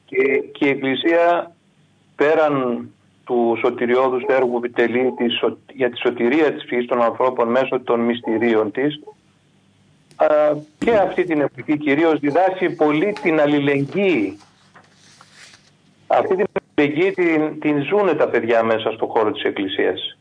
Και, 0.04 0.38
και 0.52 0.66
η 0.66 0.68
Εκκλησία 0.68 1.54
πέραν 2.16 2.88
του 3.24 3.58
σωτηριώδους 3.60 4.22
έργου 4.28 4.50
που 4.50 4.56
επιτελεί 4.56 5.14
για 5.72 5.90
τη 5.90 5.98
σωτηρία 5.98 6.52
της 6.52 6.64
φύσης 6.64 6.86
των 6.86 7.02
ανθρώπων 7.02 7.48
μέσω 7.48 7.80
των 7.80 8.00
μυστηρίων 8.00 8.70
της 8.70 9.00
και 10.78 10.90
αυτή 10.90 11.24
την 11.24 11.40
εποχή 11.40 11.78
κυρίως 11.78 12.18
διδάσκει 12.18 12.70
πολύ 12.70 13.14
την 13.22 13.40
αλληλεγγύη. 13.40 14.38
Αυτή 16.06 16.36
την 16.36 16.46
αλληλεγγύη 16.76 17.12
την, 17.12 17.60
την 17.60 17.82
ζουν 17.82 18.16
τα 18.16 18.28
παιδιά 18.28 18.62
μέσα 18.62 18.90
στο 18.90 19.06
χώρο 19.06 19.32
της 19.32 19.42
Εκκλησίας. 19.42 20.18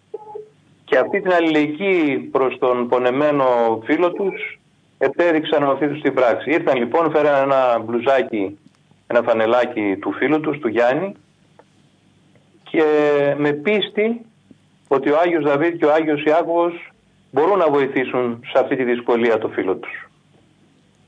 Και 0.85 0.97
αυτή 0.97 1.21
την 1.21 1.33
αλληλεγγύη 1.33 2.17
προς 2.17 2.57
τον 2.57 2.87
πονεμένο 2.87 3.45
φίλο 3.83 4.11
τους 4.11 4.59
επέδειξαν 4.97 5.63
αυτή 5.63 5.87
τους 5.87 6.01
την 6.01 6.13
πράξη. 6.13 6.51
Ήρθαν 6.51 6.77
λοιπόν, 6.77 7.11
φέραν 7.11 7.43
ένα 7.43 7.79
μπλουζάκι, 7.79 8.59
ένα 9.07 9.21
φανελάκι 9.21 9.97
του 10.01 10.11
φίλου 10.11 10.39
τους, 10.39 10.59
του 10.59 10.67
Γιάννη 10.67 11.15
και 12.71 12.83
με 13.37 13.51
πίστη 13.51 14.21
ότι 14.87 15.09
ο 15.09 15.17
Άγιος 15.23 15.43
Δαβίδ 15.43 15.75
και 15.77 15.85
ο 15.85 15.93
Άγιος 15.93 16.23
Ιάκωβος 16.23 16.91
μπορούν 17.31 17.57
να 17.57 17.69
βοηθήσουν 17.69 18.43
σε 18.51 18.59
αυτή 18.59 18.75
τη 18.75 18.83
δυσκολία 18.83 19.37
το 19.37 19.47
φίλο 19.47 19.75
τους. 19.75 20.09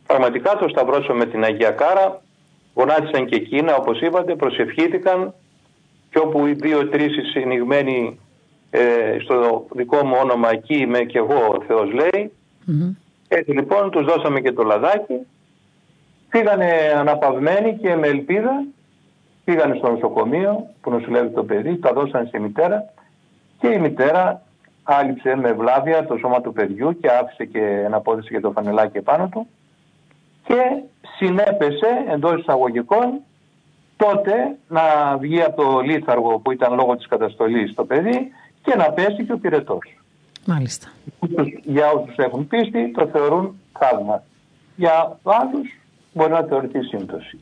Πραγματικά 0.07 0.55
το 0.55 0.67
σταυρώσω 0.69 1.13
με 1.13 1.25
την 1.25 1.43
Αγία 1.43 1.71
Κάρα, 1.71 2.21
γονάτισαν 2.73 3.25
και 3.25 3.35
εκείνα 3.35 3.75
όπως 3.75 4.01
είπατε, 4.01 4.35
προσευχήθηκαν 4.35 5.33
και 6.11 6.19
όπου 6.19 6.45
οι 6.45 6.53
δύο-τρεις 6.53 7.13
συνηγμένοι 7.31 8.19
ε, 8.69 9.17
στο 9.23 9.65
δικό 9.71 10.05
μου 10.05 10.15
όνομα 10.21 10.49
εκεί 10.49 10.75
είμαι 10.75 10.99
και 10.99 11.17
εγώ 11.17 11.55
ο 11.57 11.63
Θεός 11.67 11.91
λέει. 11.93 12.31
Έτσι 13.27 13.51
λοιπόν 13.51 13.91
τους 13.91 14.05
δώσαμε 14.05 14.41
και 14.41 14.51
το 14.51 14.63
λαδάκι, 14.63 15.17
φύγανε 16.29 16.93
αναπαυμένοι 16.97 17.77
και 17.81 17.95
με 17.95 18.07
ελπίδα, 18.07 18.65
πήγανε 19.43 19.75
στο 19.75 19.91
νοσοκομείο 19.91 20.67
που 20.81 20.91
νοσηλεύει 20.91 21.29
το 21.29 21.43
παιδί, 21.43 21.77
τα 21.77 21.93
δώσανε 21.93 22.27
στη 22.27 22.39
μητέρα 22.39 22.93
και 23.59 23.67
η 23.67 23.79
μητέρα 23.79 24.41
άλυψε 24.83 25.35
με 25.35 25.53
βλάβια 25.53 26.05
το 26.05 26.17
σώμα 26.17 26.41
του 26.41 26.53
παιδιού 26.53 26.99
και 26.99 27.07
άφησε 27.07 27.45
και 27.45 27.59
ένα 27.59 27.99
πόδι 27.99 28.21
για 28.29 28.41
το 28.41 28.51
φανελάκι 28.51 28.97
επάνω 28.97 29.27
του 29.27 29.47
και 30.43 30.83
συνέπεσε 31.17 32.05
εντός 32.09 32.39
εισαγωγικών 32.39 33.19
τότε 33.97 34.57
να 34.67 35.17
βγει 35.17 35.41
από 35.41 35.63
το 35.63 35.79
λίθαργο 35.79 36.39
που 36.39 36.51
ήταν 36.51 36.73
λόγω 36.73 36.95
της 36.95 37.07
καταστολής 37.07 37.73
το 37.73 37.85
παιδί 37.85 38.31
και 38.63 38.75
να 38.75 38.91
πέσει 38.91 39.25
και 39.25 39.33
ο 39.33 39.37
πυρετός. 39.37 39.97
Μάλιστα. 40.45 40.87
Για 41.63 41.91
όσους 41.91 42.15
έχουν 42.15 42.47
πίστη 42.47 42.91
το 42.91 43.07
θεωρούν 43.07 43.59
θαύμα. 43.79 44.23
Για 44.75 45.19
άλλους 45.23 45.79
μπορεί 46.13 46.31
να 46.31 46.41
θεωρηθεί 46.43 46.81
σύμπτωση. 46.81 47.39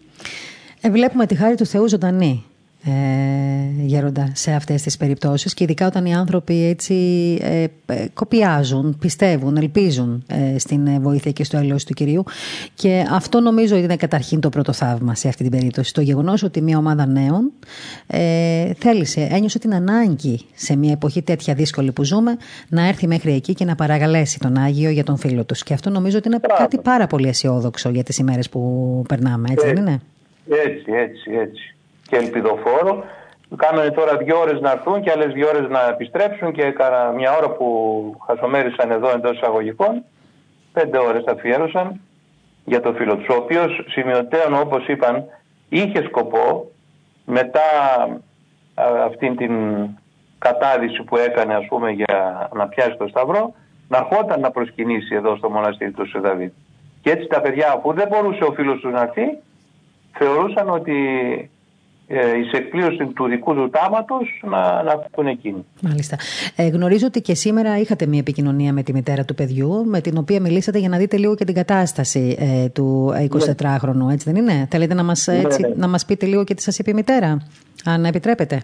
Ε, 0.82 0.90
βλέπουμε 0.90 1.26
τη 1.26 1.36
χάρη 1.36 1.56
του 1.56 1.66
Θεού 1.66 1.88
ζωντανή 1.88 2.46
ε, 2.86 2.92
γέροντα 3.86 4.32
σε 4.34 4.52
αυτές 4.52 4.82
τις 4.82 4.98
περιπτώσεις 4.98 5.54
και 5.54 5.64
ειδικά 5.64 5.88
όταν 5.88 6.06
οι 6.06 6.16
άνθρωποι 6.16 6.66
έτσι 6.66 6.96
ε, 7.42 7.64
ε 7.86 8.08
κοπιάζουν, 8.14 8.98
πιστεύουν, 9.00 9.58
ελπίζουν 9.58 10.24
ε, 10.28 10.60
στην 10.60 11.02
βοήθεια 11.02 11.32
και 11.32 11.44
στο 11.44 11.58
έλεος 11.58 11.86
του 11.86 11.94
Κυρίου. 11.94 12.24
Και 12.74 13.06
αυτό 13.12 13.40
νομίζω 13.40 13.76
ότι 13.76 13.84
είναι 13.84 13.96
καταρχήν 13.96 14.40
το 14.40 14.50
πρώτο 14.50 14.74
θαύμα 14.74 15.16
σε 15.16 15.28
αυτή 15.28 15.44
την 15.44 15.52
περίπτωση. 15.52 15.94
Το 15.94 16.02
γεγονός 16.02 16.44
ότι 16.44 16.62
μια 16.62 16.78
ομάδα 16.78 17.06
νέων 17.06 17.52
ε, 18.08 18.74
θέλησε, 18.78 19.28
ένιωσε 19.32 19.60
την 19.60 19.74
ανάγκη 19.74 20.40
σε 20.54 20.76
μια 20.76 20.92
εποχή 20.92 21.22
τέτοια 21.22 21.54
δύσκολη 21.54 21.92
που 21.92 22.04
ζούμε 22.04 22.38
να 22.70 22.88
έρθει 22.88 23.08
μέχρι 23.08 23.34
εκεί 23.34 23.54
και 23.54 23.66
να 23.66 23.76
παρακαλέσει 23.76 24.40
τον 24.40 24.58
Άγιο 24.58 24.90
για 24.90 25.04
τον 25.04 25.18
φίλο 25.18 25.44
τους. 25.44 25.64
Και 25.64 25.74
αυτό 25.74 25.90
νομίζω 25.90 26.18
ότι 26.18 26.28
είναι 26.28 26.40
κάτι 26.58 26.78
πάρα 26.78 27.08
πολύ 27.08 27.28
αισιόδοξο 27.28 27.90
για 27.90 28.04
τις 28.04 28.18
ημέρες 28.18 28.50
που 28.50 29.04
περνάμε, 29.08 29.48
έτσι 29.52 29.66
δεν 29.66 29.76
είναι; 29.76 30.02
Έτσι, 30.50 30.92
έτσι, 30.92 31.32
έτσι 31.32 31.76
και 32.12 32.18
ελπιδοφόρο. 32.18 33.04
Κάνανε 33.56 33.92
τώρα 33.92 34.18
δύο 34.18 34.40
ώρες 34.40 34.60
να 34.62 34.72
έρθουν 34.72 35.02
και 35.02 35.12
άλλες 35.12 35.34
δύο 35.34 35.48
ώρες 35.48 35.70
να 35.70 35.88
επιστρέψουν 35.88 36.52
και 36.52 36.62
έκανα 36.62 37.12
μια 37.12 37.38
ώρα 37.38 37.50
που 37.50 37.68
χασομέρισαν 38.26 38.92
εδώ 38.92 39.10
εντός 39.10 39.32
εισαγωγικών. 39.32 40.04
Πέντε 40.74 40.98
ώρες 40.98 41.24
αφιέρωσαν 41.26 42.02
για 42.66 42.82
το 42.82 42.94
φίλο 42.94 43.16
τους, 43.16 43.28
ο 43.28 43.36
οποίος 43.36 43.86
σημειωτέων 43.88 44.54
όπως 44.54 44.88
είπαν 44.88 45.26
είχε 45.70 46.04
σκοπό 46.04 46.72
μετά 47.26 47.62
αυτήν 49.06 49.36
την 49.36 49.54
κατάδυση 50.38 51.04
που 51.04 51.18
έκανε 51.18 51.56
ας 51.56 51.66
πούμε 51.68 51.92
για 51.92 52.50
να 52.54 52.68
πιάσει 52.68 52.96
το 52.98 53.08
Σταυρό 53.08 53.54
να 53.88 53.98
ερχόταν 53.98 54.40
να 54.40 54.52
προσκυνήσει 54.52 55.16
εδώ 55.16 55.36
στο 55.36 55.50
μοναστήρι 55.50 55.92
του 55.92 56.08
Σουδαβίτ. 56.08 56.54
Και 57.02 57.12
έτσι 57.12 57.28
τα 57.28 57.42
παιδιά 57.42 57.72
αφού 57.72 57.94
δεν 57.94 58.08
μπορούσε 58.08 58.44
ο 58.44 58.52
φίλος 58.52 58.80
τους 58.80 58.92
να 58.92 59.02
έρθει 59.02 59.38
θεωρούσαν 60.14 60.70
ότι 60.70 60.94
ε, 62.14 62.38
η 62.38 62.50
εκπλήρωση 62.58 63.06
του 63.06 63.28
δικού 63.28 63.54
του 63.54 63.70
τάματος 63.70 64.42
να, 64.44 64.84
να 64.84 65.06
έχουν 65.12 65.28
εκείνοι. 65.28 65.66
Μάλιστα. 65.82 66.18
Ε, 66.56 66.68
γνωρίζω 66.68 67.08
ότι 67.08 67.22
και 67.22 67.36
σήμερα 67.36 67.80
είχατε 67.80 68.06
μια 68.06 68.20
επικοινωνία 68.20 68.74
με 68.74 68.84
τη 68.84 68.94
μητέρα 68.94 69.26
του 69.26 69.36
παιδιού, 69.36 69.86
με 69.86 70.02
την 70.02 70.18
οποία 70.18 70.42
μιλήσατε 70.42 70.80
για 70.80 70.90
να 70.90 70.98
δείτε 70.98 71.18
λίγο 71.18 71.36
και 71.36 71.46
την 71.46 71.56
κατάσταση 71.56 72.38
ε, 72.40 72.70
του 72.70 73.14
24χρονου, 73.58 73.94
ναι. 73.94 74.14
έτσι 74.14 74.32
δεν 74.32 74.36
είναι; 74.36 74.68
Θέλετε 74.72 74.94
να 74.94 75.04
μας, 75.04 75.28
ναι, 75.28 75.38
έτσι, 75.38 75.62
ναι. 75.62 75.74
να 75.76 75.88
μας 75.88 76.06
πείτε 76.06 76.26
λίγο 76.26 76.44
και 76.44 76.54
τι 76.54 76.62
σας 76.62 76.80
είπε 76.80 76.90
η 76.90 76.94
μητέρα, 76.94 77.48
αν 77.86 78.06
επιτρέπετε; 78.06 78.62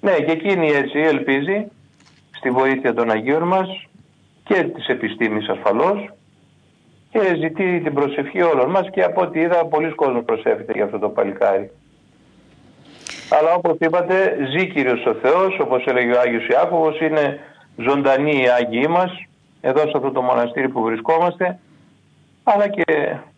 Ναι, 0.00 0.12
και 0.12 0.32
εκείνη 0.32 0.68
έτσι 0.68 0.98
ελπίζει 0.98 1.66
στη 2.30 2.50
βοήθεια 2.50 2.94
των 2.94 3.10
Αγίων 3.10 3.42
μας 3.42 3.68
και 4.44 4.62
της 4.74 4.86
επιστήμης 4.86 5.48
ασφαλώς 5.48 6.12
και 7.10 7.34
ζητεί 7.40 7.80
την 7.80 7.94
προσευχή 7.94 8.42
όλων 8.42 8.70
μας 8.70 8.90
και 8.90 9.02
από 9.02 9.20
ό,τι 9.20 9.40
είδα 9.40 9.66
πολλοί 9.66 9.94
κόσμοι 9.94 10.22
προσεύχεται 10.22 10.72
για 10.72 10.84
αυτό 10.84 10.98
το 10.98 11.08
παλικάρι. 11.08 11.70
Αλλά 13.38 13.54
όπως 13.54 13.76
είπατε 13.78 14.36
ζει 14.50 14.68
Κύριος 14.68 15.06
ο 15.06 15.14
Θεός, 15.14 15.58
όπως 15.60 15.84
έλεγε 15.86 16.12
ο 16.12 16.20
Άγιος 16.20 16.46
Ιάκωβος, 16.46 17.00
είναι 17.00 17.40
ζωντανοί 17.76 18.42
οι 18.42 18.48
Άγιοι 18.48 18.86
μας, 18.90 19.10
εδώ 19.60 19.80
σε 19.80 19.92
αυτό 19.94 20.10
το 20.10 20.22
μοναστήρι 20.22 20.68
που 20.68 20.82
βρισκόμαστε, 20.82 21.58
αλλά 22.42 22.68
και 22.68 22.84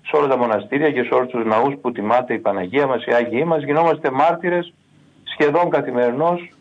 σε 0.06 0.16
όλα 0.16 0.26
τα 0.26 0.36
μοναστήρια 0.36 0.90
και 0.90 1.02
σε 1.02 1.14
όλους 1.14 1.30
τους 1.30 1.44
ναούς 1.44 1.74
που 1.80 1.92
τιμάται 1.92 2.34
η 2.34 2.38
Παναγία 2.38 2.86
μας, 2.86 3.04
οι 3.04 3.12
Άγιοι 3.12 3.44
μας, 3.46 3.62
γινόμαστε 3.62 4.10
μάρτυρες 4.10 4.72
σχεδόν 5.24 5.70
καθημερινώς 5.70 6.52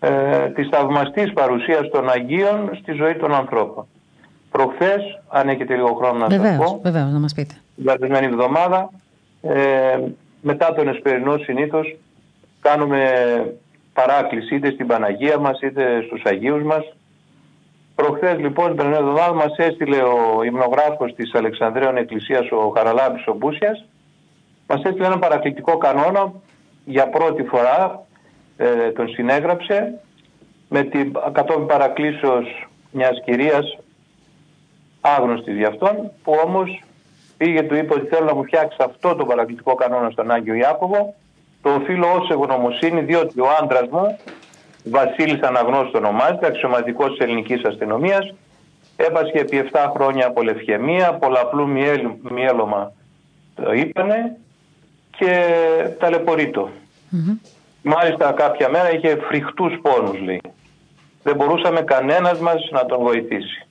ε, 0.00 0.48
της 0.48 0.68
θαυμαστής 0.68 1.32
παρουσίας 1.32 1.88
των 1.88 2.10
Αγίων 2.10 2.70
στη 2.80 2.92
ζωή 2.92 3.14
των 3.14 3.34
ανθρώπων. 3.34 3.86
Προχθές, 4.50 5.20
αν 5.28 5.48
έχετε 5.48 5.74
λίγο 5.74 5.94
χρόνο 5.94 6.18
να 6.18 6.26
βεβαίως, 6.26 6.56
σας 6.56 6.70
πω, 6.70 6.80
βεβαίως, 6.82 7.12
να 7.12 7.18
μας 7.18 7.34
πείτε. 7.34 7.54
την 7.74 7.84
περασμένη 7.84 8.26
εβδομάδα, 8.26 8.90
ε, 9.42 9.98
μετά 10.40 10.74
τον 10.74 10.88
Εσπερινό 10.88 11.38
συνήθως, 11.38 11.96
κάνουμε 12.60 13.12
παράκληση 13.92 14.54
είτε 14.54 14.70
στην 14.70 14.86
Παναγία 14.86 15.38
μας 15.38 15.60
είτε 15.60 16.02
στους 16.06 16.22
Αγίους 16.24 16.62
μας. 16.62 16.94
Προχθές 17.94 18.38
λοιπόν 18.38 18.66
την 18.66 18.76
περασμένη 18.76 19.08
εβδομάδα 19.08 19.34
μας 19.34 19.56
έστειλε 19.56 20.02
ο 20.02 20.42
υμνογράφος 20.44 21.14
της 21.14 21.34
Αλεξανδρέων 21.34 21.96
Εκκλησίας 21.96 22.50
ο 22.50 22.72
Χαραλάμπης 22.76 23.26
ο 23.26 23.34
Μπούσιας 23.34 23.84
μας 24.66 24.82
έστειλε 24.82 25.06
ένα 25.06 25.18
παρακλητικό 25.18 25.76
κανόνα 25.76 26.32
για 26.84 27.08
πρώτη 27.08 27.42
φορά 27.42 28.06
ε, 28.56 28.90
τον 28.90 29.08
συνέγραψε 29.08 30.00
με 30.68 30.82
την 30.82 31.12
κατόπιν 31.32 31.66
παρακλήσεως 31.66 32.68
μιας 32.90 33.20
κυρίας 33.24 33.78
άγνωστη 35.00 35.52
για 35.52 35.68
αυτόν 35.68 36.10
που 36.24 36.34
όμως 36.44 36.82
πήγε 37.36 37.62
του 37.62 37.74
είπε 37.74 37.94
ότι 37.94 38.06
θέλω 38.06 38.24
να 38.24 38.34
μου 38.34 38.44
φτιάξει 38.44 38.76
αυτό 38.80 39.14
το 39.14 39.24
παρακλητικό 39.24 39.74
κανόνα 39.74 40.10
στον 40.10 40.30
Άγιο 40.30 40.54
Ιάκωβο 40.54 41.14
το 41.62 41.70
οφείλω 41.70 42.06
ως 42.12 42.30
εγγνωμοσύνη 42.30 43.00
διότι 43.00 43.40
ο 43.40 43.46
άντρας 43.62 43.88
μου 43.90 44.18
Βασίλης 44.84 45.40
Αναγνώστης 45.40 45.94
ονομάζεται 45.94 46.46
αξιωματικός 46.46 47.10
της 47.10 47.18
ελληνικής 47.18 47.64
αστυνομίας 47.64 48.34
έπασχε 48.96 49.38
επί 49.38 49.70
7 49.72 49.90
χρόνια 49.94 50.26
από 50.26 50.42
λευχαιμία 50.42 51.14
πολλαπλού 51.14 51.68
μιέλωμα 52.22 52.92
το 53.54 53.72
είπανε 53.72 54.36
και 55.10 55.54
ταλαιπωρείτο. 55.98 56.70
Μάλιστα 57.82 58.32
κάποια 58.32 58.68
μέρα 58.68 58.92
είχε 58.92 59.16
φρικτούς 59.16 59.78
πόνους 59.82 60.20
λέει. 60.20 60.40
Δεν 61.22 61.36
μπορούσαμε 61.36 61.80
κανένας 61.80 62.38
μας 62.38 62.68
να 62.70 62.86
τον 62.86 62.98
βοηθήσει. 62.98 63.66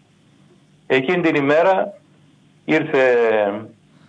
Εκείνη 0.91 1.21
την 1.21 1.35
ημέρα 1.35 1.93
ήρθε 2.65 3.03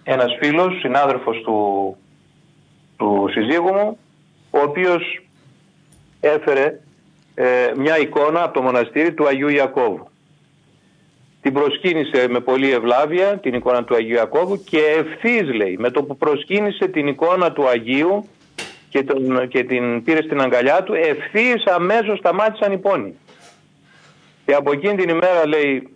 ένας 0.02 0.36
φίλος, 0.40 0.78
συνάδελφος 0.78 1.40
του, 1.40 1.96
του 2.96 3.28
συζύγου 3.30 3.72
μου, 3.74 3.98
ο 4.50 4.58
οποίος 4.58 5.22
έφερε 6.20 6.80
ε, 7.34 7.72
μια 7.76 7.98
εικόνα 7.98 8.42
από 8.42 8.54
το 8.54 8.62
μοναστήρι 8.62 9.12
του 9.12 9.26
Αγίου 9.26 9.48
Ιακώβου. 9.48 10.08
Την 11.40 11.52
προσκύνησε 11.52 12.28
με 12.28 12.40
πολύ 12.40 12.72
ευλάβεια 12.72 13.38
την 13.38 13.54
εικόνα 13.54 13.84
του 13.84 13.94
Αγίου 13.94 14.14
Ιακώβου 14.14 14.64
και 14.64 14.78
ευθύς 14.78 15.54
λέει, 15.54 15.76
με 15.78 15.90
το 15.90 16.02
που 16.02 16.16
προσκύνησε 16.16 16.88
την 16.88 17.06
εικόνα 17.06 17.52
του 17.52 17.68
Αγίου 17.68 18.28
και, 18.88 19.02
τον, 19.02 19.48
και 19.48 19.64
την 19.64 20.02
πήρε 20.02 20.22
στην 20.22 20.40
αγκαλιά 20.40 20.82
του, 20.82 20.94
ευθύς 20.94 21.66
αμέσως 21.66 22.18
σταμάτησαν 22.18 22.72
οι 22.72 22.78
πόνοι. 22.78 23.14
Και 24.46 24.54
από 24.54 24.72
εκείνη 24.72 24.94
την 24.94 25.08
ημέρα 25.08 25.46
λέει 25.46 25.88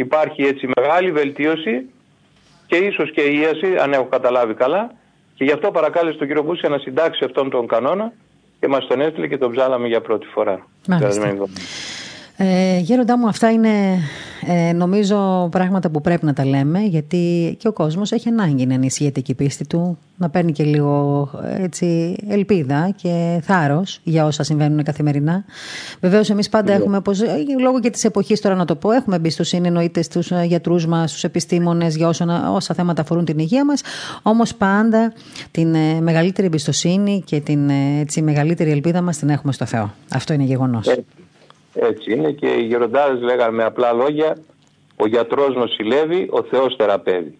υπάρχει 0.00 0.42
έτσι 0.42 0.68
μεγάλη 0.76 1.12
βελτίωση 1.12 1.90
και 2.66 2.76
ίσως 2.76 3.12
και 3.12 3.20
ίαση, 3.20 3.76
αν 3.82 3.92
έχω 3.92 4.04
καταλάβει 4.04 4.54
καλά, 4.54 4.90
και 5.34 5.44
γι' 5.44 5.52
αυτό 5.52 5.70
παρακάλεσε 5.70 6.18
τον 6.18 6.26
κύριο 6.26 6.42
Μπούσια 6.42 6.68
να 6.68 6.78
συντάξει 6.78 7.24
αυτόν 7.24 7.50
τον 7.50 7.66
κανόνα 7.66 8.12
και 8.60 8.68
μας 8.68 8.86
τον 8.86 9.00
έστειλε 9.00 9.26
και 9.26 9.38
τον 9.38 9.52
ψάλαμε 9.52 9.86
για 9.88 10.00
πρώτη 10.00 10.26
φορά. 10.26 10.66
Ε, 12.42 12.78
γέροντά 12.78 13.18
μου, 13.18 13.28
αυτά 13.28 13.50
είναι 13.50 13.98
ε, 14.46 14.72
νομίζω 14.72 15.48
πράγματα 15.50 15.90
που 15.90 16.00
πρέπει 16.00 16.24
να 16.24 16.32
τα 16.32 16.44
λέμε 16.44 16.80
γιατί 16.80 17.54
και 17.58 17.68
ο 17.68 17.72
κόσμος 17.72 18.12
έχει 18.12 18.28
ανάγκη 18.28 18.66
να 18.66 18.74
ενισχύεται 18.74 19.20
και 19.20 19.32
η 19.32 19.34
πίστη 19.34 19.66
του, 19.66 19.98
να 20.16 20.28
παίρνει 20.28 20.52
και 20.52 20.64
λίγο 20.64 21.28
έτσι, 21.58 22.16
ελπίδα 22.28 22.92
και 22.96 23.40
θάρρος 23.42 24.00
για 24.02 24.24
όσα 24.24 24.42
συμβαίνουν 24.42 24.82
καθημερινά. 24.82 25.44
Βεβαίως 26.00 26.30
εμείς 26.30 26.48
πάντα 26.48 26.72
έχουμε, 26.72 26.96
όπως, 26.96 27.20
ε, 27.20 27.44
λόγω 27.60 27.80
και 27.80 27.90
της 27.90 28.04
εποχής 28.04 28.40
τώρα 28.40 28.54
να 28.54 28.64
το 28.64 28.76
πω, 28.76 28.90
έχουμε 28.90 29.16
εμπιστοσύνη 29.16 29.66
εννοείται 29.66 30.02
στους 30.02 30.32
γιατρούς 30.44 30.86
μας, 30.86 31.10
στους 31.10 31.24
επιστήμονες 31.24 31.96
για 31.96 32.08
όσα, 32.08 32.52
όσα 32.52 32.74
θέματα 32.74 33.02
αφορούν 33.02 33.24
την 33.24 33.38
υγεία 33.38 33.64
μας, 33.64 33.82
όμως 34.22 34.54
πάντα 34.54 35.12
την 35.50 35.74
ε, 35.74 36.00
μεγαλύτερη 36.00 36.46
εμπιστοσύνη 36.46 37.22
και 37.26 37.40
την 37.40 37.70
έτσι, 38.00 38.22
μεγαλύτερη 38.22 38.70
ελπίδα 38.70 39.00
μας 39.00 39.18
την 39.18 39.28
έχουμε 39.28 39.52
στο 39.52 39.64
Θεό. 39.64 39.94
Αυτό 40.08 40.32
είναι 40.32 40.44
γεγονός. 40.44 40.86
Έτσι 41.82 42.12
είναι 42.12 42.30
και 42.30 42.46
οι 42.46 42.62
γεροντάδες 42.62 43.20
λέγανε 43.20 43.56
με 43.56 43.64
απλά 43.64 43.92
λόγια 43.92 44.36
ο 44.96 45.06
γιατρός 45.06 45.54
νοσηλεύει, 45.54 46.28
ο 46.30 46.42
Θεός 46.42 46.74
θεραπεύει. 46.78 47.38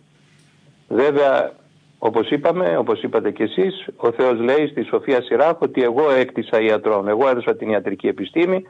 Βέβαια 0.88 1.52
όπως 1.98 2.30
είπαμε, 2.30 2.76
όπως 2.76 3.02
είπατε 3.02 3.30
και 3.30 3.42
εσείς, 3.42 3.86
ο 3.96 4.12
Θεός 4.12 4.40
λέει 4.40 4.66
στη 4.66 4.82
Σοφία 4.82 5.22
Σιράχ 5.22 5.60
ότι 5.60 5.82
εγώ 5.82 6.10
έκτισα 6.10 6.60
ιατρών, 6.60 7.08
εγώ 7.08 7.28
έδωσα 7.28 7.56
την 7.56 7.68
ιατρική 7.68 8.06
επιστήμη 8.06 8.66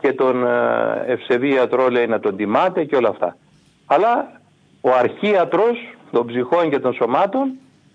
και 0.00 0.12
τον 0.12 0.46
ε, 0.46 1.04
ευσεβή 1.06 1.48
ιατρό 1.48 1.88
λέει 1.88 2.06
να 2.06 2.20
τον 2.20 2.36
τιμάτε 2.36 2.84
και 2.84 2.96
όλα 2.96 3.08
αυτά. 3.08 3.36
Αλλά 3.86 4.40
ο 4.80 4.90
αρχίατρος 4.98 5.96
των 6.10 6.26
ψυχών 6.26 6.70
και 6.70 6.78
των 6.78 6.92
σωμάτων, 6.92 7.52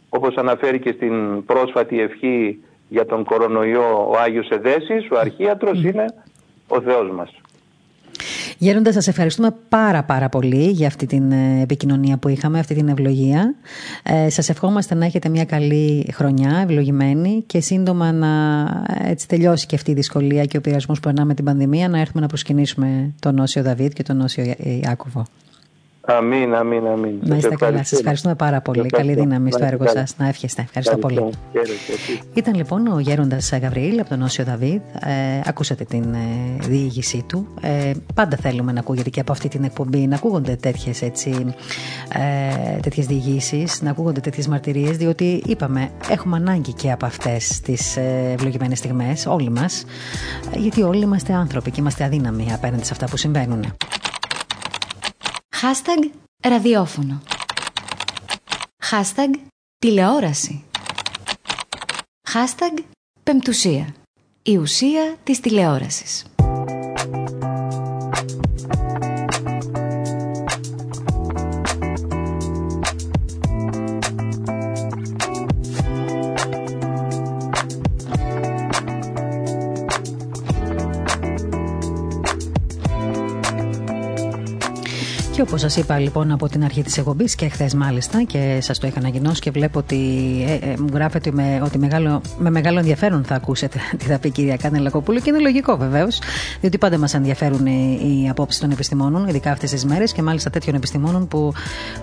όπως 0.10 0.36
αναφέρει 0.36 0.80
και 0.80 0.92
στην 0.92 1.46
πρόσφατη 1.46 2.02
ευχή 2.02 2.64
για 2.90 3.06
τον 3.06 3.24
κορονοϊό 3.24 4.08
ο 4.10 4.18
Άγιος 4.18 4.50
Εδέσης, 4.50 5.08
ο 5.12 5.18
αρχίατρος 5.20 5.84
είναι 5.84 6.06
ο 6.68 6.82
Θεός 6.82 7.12
μας. 7.12 7.30
Γέροντα, 8.58 8.92
σας 8.92 9.08
ευχαριστούμε 9.08 9.56
πάρα 9.70 10.04
πάρα 10.04 10.30
πολύ 10.30 10.70
για 10.70 10.88
αυτή 10.88 11.06
την 11.06 11.32
ε, 11.32 11.62
επικοινωνία 11.62 12.18
που 12.18 12.28
είχαμε, 12.28 12.60
αυτή 12.60 12.74
την 12.74 12.88
ευλογία. 12.88 13.56
Ε, 14.04 14.30
σας 14.30 14.50
ευχόμαστε 14.50 14.96
να 14.96 15.06
έχετε 15.06 15.30
μια 15.30 15.46
καλή 15.46 16.10
χρονιά, 16.14 16.58
ευλογημένη 16.58 17.44
και 17.46 17.60
σύντομα 17.60 18.12
να 18.12 18.62
ε, 18.88 19.10
έτσι 19.10 19.28
τελειώσει 19.28 19.66
και 19.66 19.76
αυτή 19.76 19.92
η 19.92 19.94
δυσκολία 19.94 20.46
και 20.46 20.58
ο 20.58 20.62
πειρασμός 20.62 21.00
που 21.00 21.08
περνάμε 21.08 21.34
την 21.34 21.46
πανδημία, 21.46 21.90
να 21.90 22.00
έρθουμε 22.00 22.22
να 22.22 22.28
προσκυνήσουμε 22.28 23.14
τον 23.20 23.36
Νόσιο 23.36 23.64
Δαβίδ 23.64 23.92
και 23.92 24.04
τον 24.04 24.18
Νόσιο 24.18 24.56
Ιάκωβο. 24.82 25.26
Αμήν, 26.06 26.56
αμήν, 26.56 26.88
αμήν. 26.88 27.20
Να 27.22 27.36
είστε 27.36 27.56
καλά. 27.56 27.78
Σας 27.84 28.00
ευχαριστούμε 28.00 28.36
πάρα 28.36 28.62
πολύ. 28.62 28.86
Καλή 28.86 29.14
δύναμη 29.14 29.52
στο 29.52 29.66
έργο 29.66 29.88
σας. 29.88 30.18
Να 30.18 30.28
εύχεστε. 30.28 30.62
Ευχαριστώ 30.62 30.98
πολύ. 30.98 31.30
Ήταν 32.34 32.56
λοιπόν 32.56 32.88
ο 32.88 33.00
Γέροντας 33.00 33.52
Γαβριήλ 33.62 34.00
από 34.00 34.10
τον 34.10 34.22
Όσιο 34.22 34.44
Δαβίδ. 34.44 34.82
Ε, 35.00 35.42
ακούσατε 35.46 35.84
την 35.84 36.14
ε, 36.14 36.18
διήγησή 36.60 37.26
του. 37.28 37.48
Ε, 37.62 37.92
πάντα 38.16 38.38
θέλουμε 38.38 38.72
να 38.72 38.80
ακούγεται 38.80 39.10
και 39.10 39.20
από 39.20 39.32
αυτή 39.32 39.48
την 39.48 39.64
εκπομπή 39.64 40.08
να 40.08 40.16
ακούγονται 40.16 40.56
τέτοιες 40.56 41.02
ε, 41.02 41.12
τέτοιες 42.82 43.06
διηγήσεις, 43.06 43.82
να 43.82 43.90
ακούγονται 43.90 44.20
τέτοιες 44.20 44.48
μαρτυρίες, 44.48 44.98
διότι 44.98 45.44
είπαμε, 45.46 45.90
έχουμε 46.10 46.36
ανάγκη 46.36 46.74
και 46.74 46.92
από 46.92 47.06
αυτές 47.06 47.60
τις 47.60 47.98
ε, 47.98 48.32
ευλογημένες 48.34 48.78
στιγμές, 48.78 49.26
όλοι 49.26 49.50
μας, 49.50 49.86
γιατί 50.56 50.82
όλοι 50.82 51.02
είμαστε 51.02 51.34
άνθρωποι 51.34 51.72
και 51.72 51.82
είμαστε 51.82 52.04
αδύναμοι 52.04 52.54
απέναντι 52.54 52.86
σε 52.86 52.94
αυτά 52.94 53.06
που 53.06 53.18
συμβαίνουν. 53.18 53.66
Hashtag 55.64 56.10
ραδιόφωνο. 56.44 57.22
Hashtag 58.92 59.30
τηλεόραση. 59.80 60.64
Hashtag 62.34 62.84
πεμπτουσία. 63.24 63.96
Η 64.44 64.58
ουσία 64.58 65.18
της 65.24 65.40
τηλεόρασης. 65.40 66.33
Όπως 85.44 85.62
σας 85.62 85.76
είπα 85.76 86.00
λοιπόν 86.00 86.32
από 86.32 86.50
την 86.50 86.64
αρχή 86.64 86.84
της 86.84 86.98
εκπομπής 86.98 87.36
και 87.36 87.50
χθες 87.50 87.74
μάλιστα 87.74 88.24
και 88.24 88.58
σας 88.62 88.80
το 88.80 88.88
είχα 88.88 89.00
ανακοινώσει 89.00 89.42
και 89.42 89.52
βλέπω 89.52 89.80
ότι 89.80 89.96
ε, 90.48 90.54
ε, 90.54 90.76
μου 90.80 90.88
γράφετε 90.94 91.32
με, 91.32 91.62
ότι 91.64 91.78
μεγάλο, 91.78 92.22
με 92.40 92.50
μεγάλο 92.50 92.80
ενδιαφέρον 92.80 93.24
θα 93.24 93.36
ακούσετε 93.36 93.80
τι 93.98 94.06
θα 94.06 94.20
πει 94.20 94.28
η 94.28 94.32
κυρία 94.32 94.56
Κάνε 94.56 94.80
Λακοπούλου 94.80 95.20
και 95.20 95.30
είναι 95.30 95.40
λογικό 95.40 95.78
βεβαίως, 95.78 96.20
διότι 96.60 96.78
πάντα 96.78 96.98
μας 96.98 97.14
ενδιαφέρουν 97.14 97.66
οι, 97.66 98.00
οι 98.04 98.30
απόψεις 98.30 98.60
των 98.62 98.72
επιστημόνων, 98.72 99.28
ειδικά 99.28 99.52
αυτές 99.52 99.70
τις 99.70 99.86
μέρες 99.86 100.12
και 100.12 100.22
μάλιστα 100.22 100.50
τέτοιων 100.50 100.76
επιστημόνων 100.76 101.28
που 101.28 101.54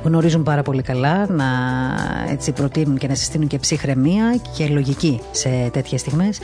γνωρίζουν 0.05 0.43
πάρα 0.43 0.63
πολύ 0.63 0.83
καλά 0.83 1.27
να 1.31 1.47
έτσι, 2.31 2.53
προτείνουν 2.53 2.99
και 2.99 3.09
να 3.09 3.15
συστήνουν 3.15 3.49
και 3.49 3.59
ψυχραιμία 3.59 4.41
και 4.57 4.67
λογική 4.67 5.21
σε 5.31 5.49
τέτοιες 5.73 6.01
στιγμές. 6.01 6.39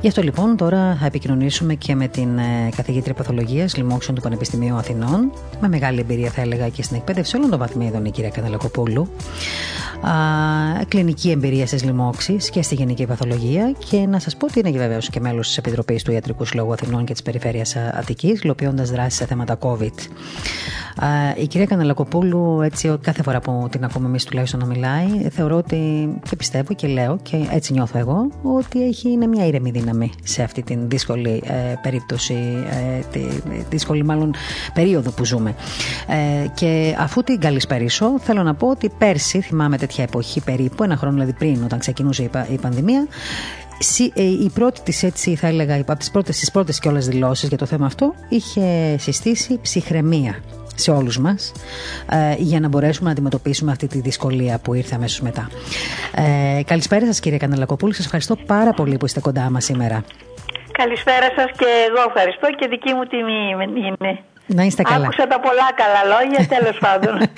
Γι' 0.00 0.08
αυτό 0.08 0.22
λοιπόν 0.22 0.56
τώρα 0.56 0.96
θα 1.00 1.06
επικοινωνήσουμε 1.06 1.74
και 1.74 1.94
με 1.94 2.08
την 2.08 2.38
ε, 2.38 2.68
καθηγήτρια 2.76 3.14
παθολογίας 3.14 3.76
Λοιμόξεων 3.76 4.16
του 4.16 4.22
Πανεπιστημίου 4.22 4.74
Αθηνών, 4.74 5.32
με 5.60 5.68
μεγάλη 5.68 6.00
εμπειρία 6.00 6.30
θα 6.30 6.39
έλεγα 6.40 6.68
και 6.68 6.82
στην 6.82 6.96
εκπαίδευση 6.96 7.36
όλων 7.36 7.50
των 7.50 7.58
βαθμίδων 7.58 8.04
η 8.04 8.10
κυρία 8.10 8.30
Κανελακοπούλου. 8.30 9.08
Κλινική 10.88 11.30
εμπειρία 11.30 11.66
στις 11.66 11.84
λοιμώξεις 11.84 12.50
και 12.50 12.62
στη 12.62 12.74
γενική 12.74 13.06
παθολογία 13.06 13.72
και 13.88 14.06
να 14.06 14.18
σας 14.18 14.36
πω 14.36 14.46
ότι 14.46 14.58
είναι 14.58 14.78
βεβαίως 14.78 15.10
και 15.10 15.20
μέλος 15.20 15.46
της 15.46 15.56
Επιτροπής 15.56 16.02
του 16.02 16.12
Ιατρικού 16.12 16.44
Συλλόγου 16.44 16.72
Αθηνών 16.72 17.04
και 17.04 17.12
της 17.12 17.22
Περιφέρειας 17.22 17.76
Αττικής, 17.76 18.40
υλοποιώντας 18.42 18.90
δράσεις 18.90 19.18
σε 19.18 19.26
θέματα 19.26 19.58
COVID. 19.60 19.94
Η 21.36 21.46
κυρία 21.46 21.66
Κανελακοπούλου, 21.66 22.60
έτσι, 22.60 22.98
κάθε 23.00 23.22
φορά 23.22 23.40
που 23.40 23.68
την 23.70 23.84
ακούμε 23.84 24.06
εμείς 24.06 24.24
τουλάχιστον 24.24 24.60
να 24.60 24.66
μιλάει, 24.66 25.28
θεωρώ 25.30 25.56
ότι 25.56 26.08
και 26.28 26.36
πιστεύω 26.36 26.74
και 26.74 26.86
λέω 26.86 27.18
και 27.22 27.36
έτσι 27.52 27.72
νιώθω 27.72 27.98
εγώ 27.98 28.30
ότι 28.42 28.84
έχει, 28.84 29.10
είναι 29.10 29.26
μια 29.26 29.46
ήρεμη 29.46 29.70
δύναμη 29.70 30.10
σε 30.22 30.42
αυτή 30.42 30.62
την 30.62 30.88
δύσκολη 30.88 31.42
ε, 31.46 31.74
περίπτωση, 31.82 32.34
ε, 32.70 33.00
τη 33.12 33.20
δύσκολη 33.70 34.04
μάλλον 34.04 34.34
περίοδο 34.74 35.10
που 35.10 35.24
ζούμε. 35.24 35.54
Ε, 36.06 36.46
και 36.54 36.96
αφού 36.98 37.22
την 37.22 37.40
καλησπέρισω, 37.40 38.18
θέλω 38.18 38.42
να 38.42 38.54
πω 38.54 38.68
ότι 38.68 38.90
πέρσι, 38.98 39.40
θυμάμαι 39.40 39.76
τέτοια 39.90 40.04
εποχή 40.04 40.40
περίπου, 40.40 40.82
ένα 40.82 40.96
χρόνο 40.96 41.14
δηλαδή 41.14 41.32
πριν, 41.32 41.64
όταν 41.64 41.78
ξεκινούσε 41.78 42.22
η, 42.22 42.30
η 42.52 42.58
πανδημία, 42.58 43.06
ε, 44.14 44.22
η 44.22 44.50
πρώτη 44.54 44.80
της 44.80 45.02
έτσι 45.02 45.34
θα 45.36 45.46
έλεγα 45.46 45.80
από 45.80 45.96
τις 45.96 46.10
πρώτες, 46.10 46.38
τις 46.38 46.50
πρώτες 46.50 46.78
και 46.78 46.88
όλες 46.88 47.08
δηλώσεις 47.08 47.48
για 47.48 47.58
το 47.58 47.66
θέμα 47.66 47.86
αυτό 47.86 48.14
είχε 48.28 48.96
συστήσει 48.98 49.58
ψυχραιμία 49.62 50.42
σε 50.74 50.90
όλους 50.90 51.18
μας 51.18 51.52
ε, 52.10 52.34
για 52.38 52.60
να 52.60 52.68
μπορέσουμε 52.68 53.06
να 53.06 53.12
αντιμετωπίσουμε 53.12 53.70
αυτή 53.70 53.86
τη 53.86 54.00
δυσκολία 54.00 54.58
που 54.58 54.74
ήρθε 54.74 54.94
αμέσως 54.94 55.20
μετά. 55.20 55.50
Ε, 56.58 56.62
καλησπέρα 56.62 57.06
σας 57.06 57.20
κύριε 57.20 57.38
Κανελακοπούλου, 57.38 57.92
σας 57.92 58.04
ευχαριστώ 58.04 58.36
πάρα 58.36 58.72
πολύ 58.72 58.96
που 58.96 59.06
είστε 59.06 59.20
κοντά 59.20 59.50
μας 59.50 59.64
σήμερα. 59.64 60.04
Καλησπέρα 60.72 61.26
σας 61.36 61.50
και 61.56 61.66
εγώ 61.88 62.04
ευχαριστώ 62.06 62.46
και 62.58 62.68
δική 62.68 62.94
μου 62.94 63.04
τιμή 63.04 63.88
είναι. 63.88 64.24
Να 64.54 64.62
είστε 64.62 64.82
καλά. 64.82 65.04
Άκουσα 65.04 65.26
τα 65.26 65.40
πολλά 65.40 65.68
καλά 65.76 66.16
λόγια, 66.18 66.46
τέλος 66.46 66.78
πάντων. 66.86 67.28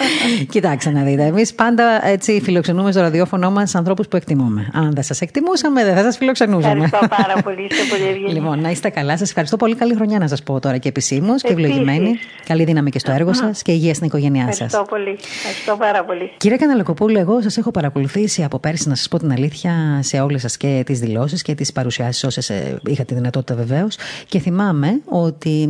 Κοιτάξτε 0.48 0.90
να 0.90 1.02
δείτε. 1.02 1.24
Εμείς 1.24 1.54
πάντα 1.54 2.06
έτσι 2.06 2.40
φιλοξενούμε 2.42 2.92
στο 2.92 3.00
ραδιόφωνο 3.00 3.50
μας 3.50 3.74
ανθρώπους 3.74 4.08
που 4.08 4.16
εκτιμούμε. 4.16 4.70
Αν 4.72 4.92
δεν 4.94 5.02
σας 5.02 5.20
εκτιμούσαμε, 5.20 5.84
δεν 5.84 5.94
θα 5.94 6.02
σας 6.02 6.16
φιλοξενούσαμε. 6.16 6.84
Ευχαριστώ 6.84 7.16
πάρα 7.16 7.42
πολύ. 7.42 7.66
Είστε 7.70 7.84
πολύ 7.90 8.08
ευγενεί. 8.10 8.32
Λοιπόν, 8.32 8.60
να 8.60 8.70
είστε 8.70 8.88
καλά. 8.88 9.16
Σας 9.16 9.28
ευχαριστώ 9.28 9.56
πολύ. 9.56 9.74
Καλή 9.74 9.94
χρονιά 9.94 10.18
να 10.18 10.28
σας 10.28 10.42
πω 10.42 10.60
τώρα 10.60 10.78
και 10.78 10.88
επισήμως 10.88 11.42
και 11.42 11.52
ευλογημένη. 11.52 12.18
Καλή 12.46 12.64
δύναμη 12.64 12.90
και 12.90 12.98
στο 12.98 13.12
έργο 13.12 13.32
σας 13.32 13.62
και 13.62 13.72
υγεία 13.72 13.94
στην 13.94 14.06
οικογένειά 14.06 14.42
σας. 14.42 14.60
Ευχαριστώ 14.60 14.84
πολύ. 14.88 15.18
Ευχαριστώ 15.36 15.76
πάρα 15.76 16.04
πολύ. 16.04 16.32
Κύριε 16.36 16.56
Καναλακοπούλου, 16.56 17.18
εγώ 17.18 17.42
σας 17.42 17.56
έχω 17.56 17.70
παρακολουθήσει 17.70 18.44
από 18.44 18.58
πέρσι, 18.58 18.88
να 18.88 18.94
σας 18.94 19.08
πω 19.08 19.18
την 19.18 19.32
αλήθεια, 19.32 19.98
σε 20.02 20.20
όλες 20.20 20.40
σας 20.40 20.56
και 20.56 20.82
τις 20.86 21.00
δηλώσεις 21.00 21.42
και 21.42 21.54
τις 21.54 21.72
παρουσιάσεις, 21.72 22.24
όσες 22.24 22.52
είχα 22.86 23.04
τη 23.04 23.14
δυνατότητα 23.14 23.54
βεβαίως. 23.54 23.96
Και 24.26 24.38
θυμάμαι 24.38 25.00
ότι 25.04 25.68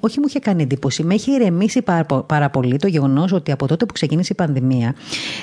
όχι 0.00 0.20
μου 0.20 0.26
είχε 0.36 0.50
κάνει 0.50 0.62
εντύπωση. 0.62 1.02
Με 1.02 1.14
έχει 1.14 1.30
ηρεμήσει 1.30 1.82
πάρα, 2.26 2.50
πολύ 2.50 2.76
το 2.76 2.86
γεγονός 2.86 3.32
ότι 3.32 3.52
από 3.52 3.66
τότε 3.66 3.86
που 3.86 3.92
ξεκίνησε 3.92 4.32
η 4.32 4.36
πανδημία, 4.36 4.94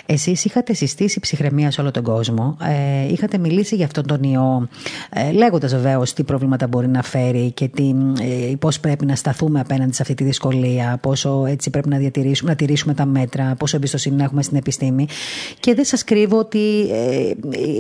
εσείς 0.06 0.46
είχατε 0.46 0.74
συστήσει 0.74 1.20
ψυχραιμίας 1.20 1.74
σε 1.74 1.82
όλο 1.82 1.92
τον 1.92 2.04
κόσμο. 2.04 2.58
Ε, 2.62 3.12
είχατε 3.12 3.38
μιλήσει 3.38 3.76
για 3.76 3.86
αυτόν 3.86 4.08
τον 4.08 4.24
ιό, 4.24 4.68
ε, 5.10 5.32
λέγοντας 5.32 5.72
βεβαίως 5.76 6.14
τι 6.14 6.24
προβλήματα 6.24 6.68
μπορεί 6.68 6.88
να 6.88 7.04
φέρει 7.04 7.52
και 7.52 7.64
ε, 7.64 8.56
πώς 8.60 8.80
πρέπει 8.80 9.06
να 9.06 9.16
σταθούμε 9.16 9.60
απέναντι 9.60 9.94
σε 9.94 10.02
αυτή 10.02 10.14
τη 10.14 10.24
δυσκολία, 10.24 10.98
πόσο 11.02 11.46
έτσι 11.48 11.70
πρέπει 11.70 11.90
να, 11.90 11.98
διατηρήσουμε, 11.98 12.50
να 12.50 12.56
τηρήσουμε 12.56 12.94
τα 12.94 13.06
μέτρα, 13.06 13.56
πόσο 13.58 13.76
εμπιστοσύνη 13.76 14.16
να 14.16 14.24
έχουμε 14.24 14.44
στην 14.44 14.58
επιστήμη. 14.58 15.08
Και 15.60 15.74
δεν 15.74 15.86
σας 15.86 16.04
κρύβω 16.04 16.38
ότι 16.38 16.90
ε, 16.92 17.32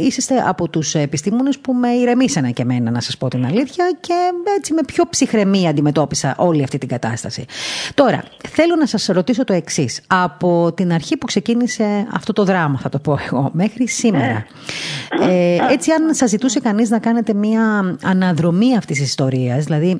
είσαστε 0.05 0.35
από 0.47 0.69
τους 0.69 0.95
επιστήμονες 0.95 1.59
που 1.59 1.73
με 1.73 1.89
ηρεμήσανε 1.89 2.51
και 2.51 2.61
εμένα, 2.61 2.91
να 2.91 3.01
σας 3.01 3.17
πω 3.17 3.27
την 3.27 3.45
αλήθεια, 3.45 3.97
και 3.99 4.13
έτσι 4.57 4.73
με 4.73 4.81
πιο 4.85 5.03
ψυχραιμία 5.09 5.69
αντιμετώπισα 5.69 6.35
όλη 6.37 6.63
αυτή 6.63 6.77
την 6.77 6.87
κατάσταση. 6.87 7.02
Τώρα, 7.93 8.23
θέλω 8.49 8.75
να 8.75 8.85
σας 8.85 9.05
ρωτήσω 9.05 9.43
το 9.43 9.53
εξής. 9.53 10.01
Από 10.07 10.71
την 10.75 10.93
αρχή 10.93 11.17
που 11.17 11.25
ξεκίνησε 11.25 12.07
αυτό 12.11 12.33
το 12.33 12.43
δράμα, 12.43 12.79
θα 12.79 12.89
το 12.89 12.99
πω 12.99 13.19
εγώ, 13.25 13.49
μέχρι 13.53 13.87
σήμερα. 13.87 14.45
Ε, 15.29 15.57
έτσι, 15.71 15.91
αν 15.91 16.13
σας 16.13 16.29
ζητούσε 16.29 16.59
κανείς 16.59 16.89
να 16.89 16.99
κάνετε 16.99 17.33
μια 17.33 17.95
αναδρομή 18.01 18.77
αυτής 18.77 18.97
της 18.97 19.07
ιστορίας, 19.07 19.63
δηλαδή 19.63 19.99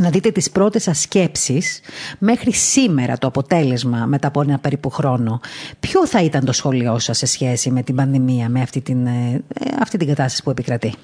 να 0.00 0.10
δείτε 0.10 0.30
τις 0.30 0.50
πρώτες 0.50 0.82
σας 0.82 1.00
σκέψεις 1.00 1.80
μέχρι 2.18 2.52
σήμερα 2.52 3.18
το 3.18 3.26
αποτέλεσμα 3.26 4.06
μετά 4.06 4.28
από 4.28 4.40
ένα 4.40 4.58
περίπου 4.58 4.90
χρόνο. 4.90 5.40
Ποιο 5.80 6.06
θα 6.06 6.22
ήταν 6.22 6.44
το 6.44 6.52
σχόλιο 6.52 6.98
σας 6.98 7.18
σε 7.18 7.26
σχέση 7.26 7.70
με 7.70 7.82
την 7.82 7.94
πανδημία, 7.94 8.48
με 8.48 8.60
αυτή 8.60 8.80
την, 8.80 9.06
ε, 9.06 9.42
αυτή 9.80 9.98
την 9.98 10.06
κατάσταση 10.06 10.42
που 10.42 10.50
επικρατεί; 10.50 10.94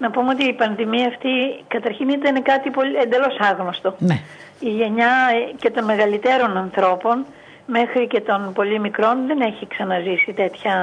Να 0.00 0.10
πούμε 0.10 0.30
ότι 0.30 0.44
η 0.44 0.52
πανδημία 0.52 1.06
αυτή 1.06 1.30
καταρχήν 1.68 2.08
ήταν 2.08 2.42
κάτι 2.42 2.70
πολύ, 2.70 2.96
εντελώς 2.96 3.36
άγνωστο. 3.38 3.94
Ναι. 3.98 4.18
Η 4.60 4.68
γενιά 4.68 5.12
και 5.56 5.70
των 5.70 5.84
μεγαλύτερων 5.84 6.56
ανθρώπων 6.56 7.26
μέχρι 7.66 8.06
και 8.06 8.20
των 8.20 8.52
πολύ 8.52 8.78
μικρών 8.78 9.26
δεν 9.26 9.40
έχει 9.40 9.66
ξαναζήσει 9.66 10.32
τέτοια, 10.32 10.74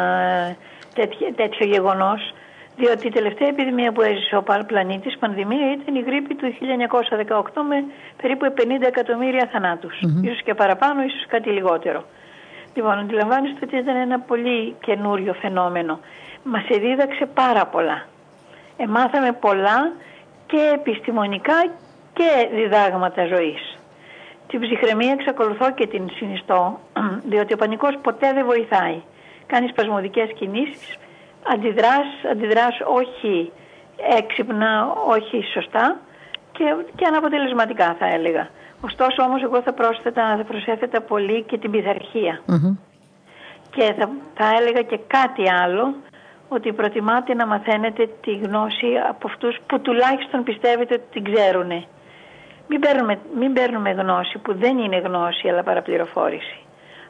τέτοια, 0.93 1.33
τέτοιο 1.35 1.65
γεγονός 1.65 2.33
διότι 2.77 3.07
η 3.07 3.11
τελευταία 3.11 3.47
επιδημία 3.47 3.91
που 3.91 4.01
έζησε 4.01 4.35
ο 4.35 4.43
πλανήτης, 4.67 5.17
πανδημία, 5.17 5.71
ήταν 5.71 5.95
η 5.95 5.99
γρήπη 5.99 6.35
του 6.35 6.55
1918 7.29 7.61
με 7.69 7.83
περίπου 8.21 8.53
50 8.57 8.61
εκατομμύρια 8.87 9.49
θανάτους. 9.51 9.95
Mm-hmm. 10.01 10.25
Ίσως 10.25 10.41
και 10.43 10.53
παραπάνω, 10.53 11.03
ίσως 11.03 11.25
κάτι 11.27 11.49
λιγότερο. 11.49 12.03
Λοιπόν, 12.73 12.99
αντιλαμβάνεστε 12.99 13.59
ότι 13.63 13.77
ήταν 13.77 13.95
ένα 13.95 14.19
πολύ 14.19 14.75
καινούριο 14.79 15.33
φαινόμενο. 15.33 15.99
Μας 16.43 16.63
εδίδαξε 16.69 17.25
πάρα 17.25 17.65
πολλά 17.65 18.05
μάθαμε 18.85 19.31
πολλά 19.31 19.91
και 20.45 20.71
επιστημονικά 20.73 21.65
και 22.13 22.49
διδάγματα 22.53 23.25
ζωής. 23.25 23.77
Την 24.47 24.59
ψυχραιμία 24.59 25.11
εξακολουθώ 25.11 25.71
και 25.71 25.87
την 25.87 26.09
συνιστώ, 26.15 26.79
διότι 27.31 27.53
ο 27.53 27.57
πανικός 27.57 27.97
ποτέ 28.01 28.33
δεν 28.33 28.45
βοηθάει. 28.45 29.01
Κάνει 29.45 29.67
σπασμωδικές 29.67 30.29
κινήσεις, 30.33 30.97
αντιδράς, 31.53 32.07
αντιδράς 32.31 32.77
όχι 32.85 33.51
έξυπνα, 34.17 34.93
όχι 35.07 35.43
σωστά 35.53 35.99
και, 36.51 36.63
και 36.95 37.05
αναποτελεσματικά 37.05 37.95
θα 37.99 38.05
έλεγα. 38.05 38.49
Ωστόσο 38.81 39.23
όμως 39.23 39.43
εγώ 39.43 39.61
θα 39.61 39.73
πρόσθετα, 39.73 40.35
θα 40.37 40.43
προσέθετα 40.43 41.01
πολύ 41.01 41.43
και 41.43 41.57
την 41.57 41.71
πειθαρχία. 41.71 42.41
Και 43.69 43.93
θα, 43.97 44.09
θα 44.33 44.55
έλεγα 44.59 44.81
και 44.81 44.99
κάτι 45.07 45.51
άλλο 45.63 45.95
ότι 46.47 46.73
προτιμάτε 46.73 47.33
να 47.33 47.45
μαθαίνετε 47.47 48.09
τη 48.21 48.35
γνώση 48.35 48.87
από 49.09 49.27
αυτούς 49.27 49.57
που 49.67 49.81
τουλάχιστον 49.81 50.43
πιστεύετε 50.43 50.93
ότι 50.93 51.03
την 51.11 51.33
ξέρουν. 51.33 51.71
Μην 52.69 52.79
παίρνουμε, 52.79 53.19
μην 53.39 53.53
παίρνουμε 53.53 53.91
γνώση 53.91 54.37
που 54.37 54.53
δεν 54.53 54.77
είναι 54.77 54.97
γνώση 54.97 55.47
αλλά 55.49 55.63
παραπληροφόρηση. 55.63 56.57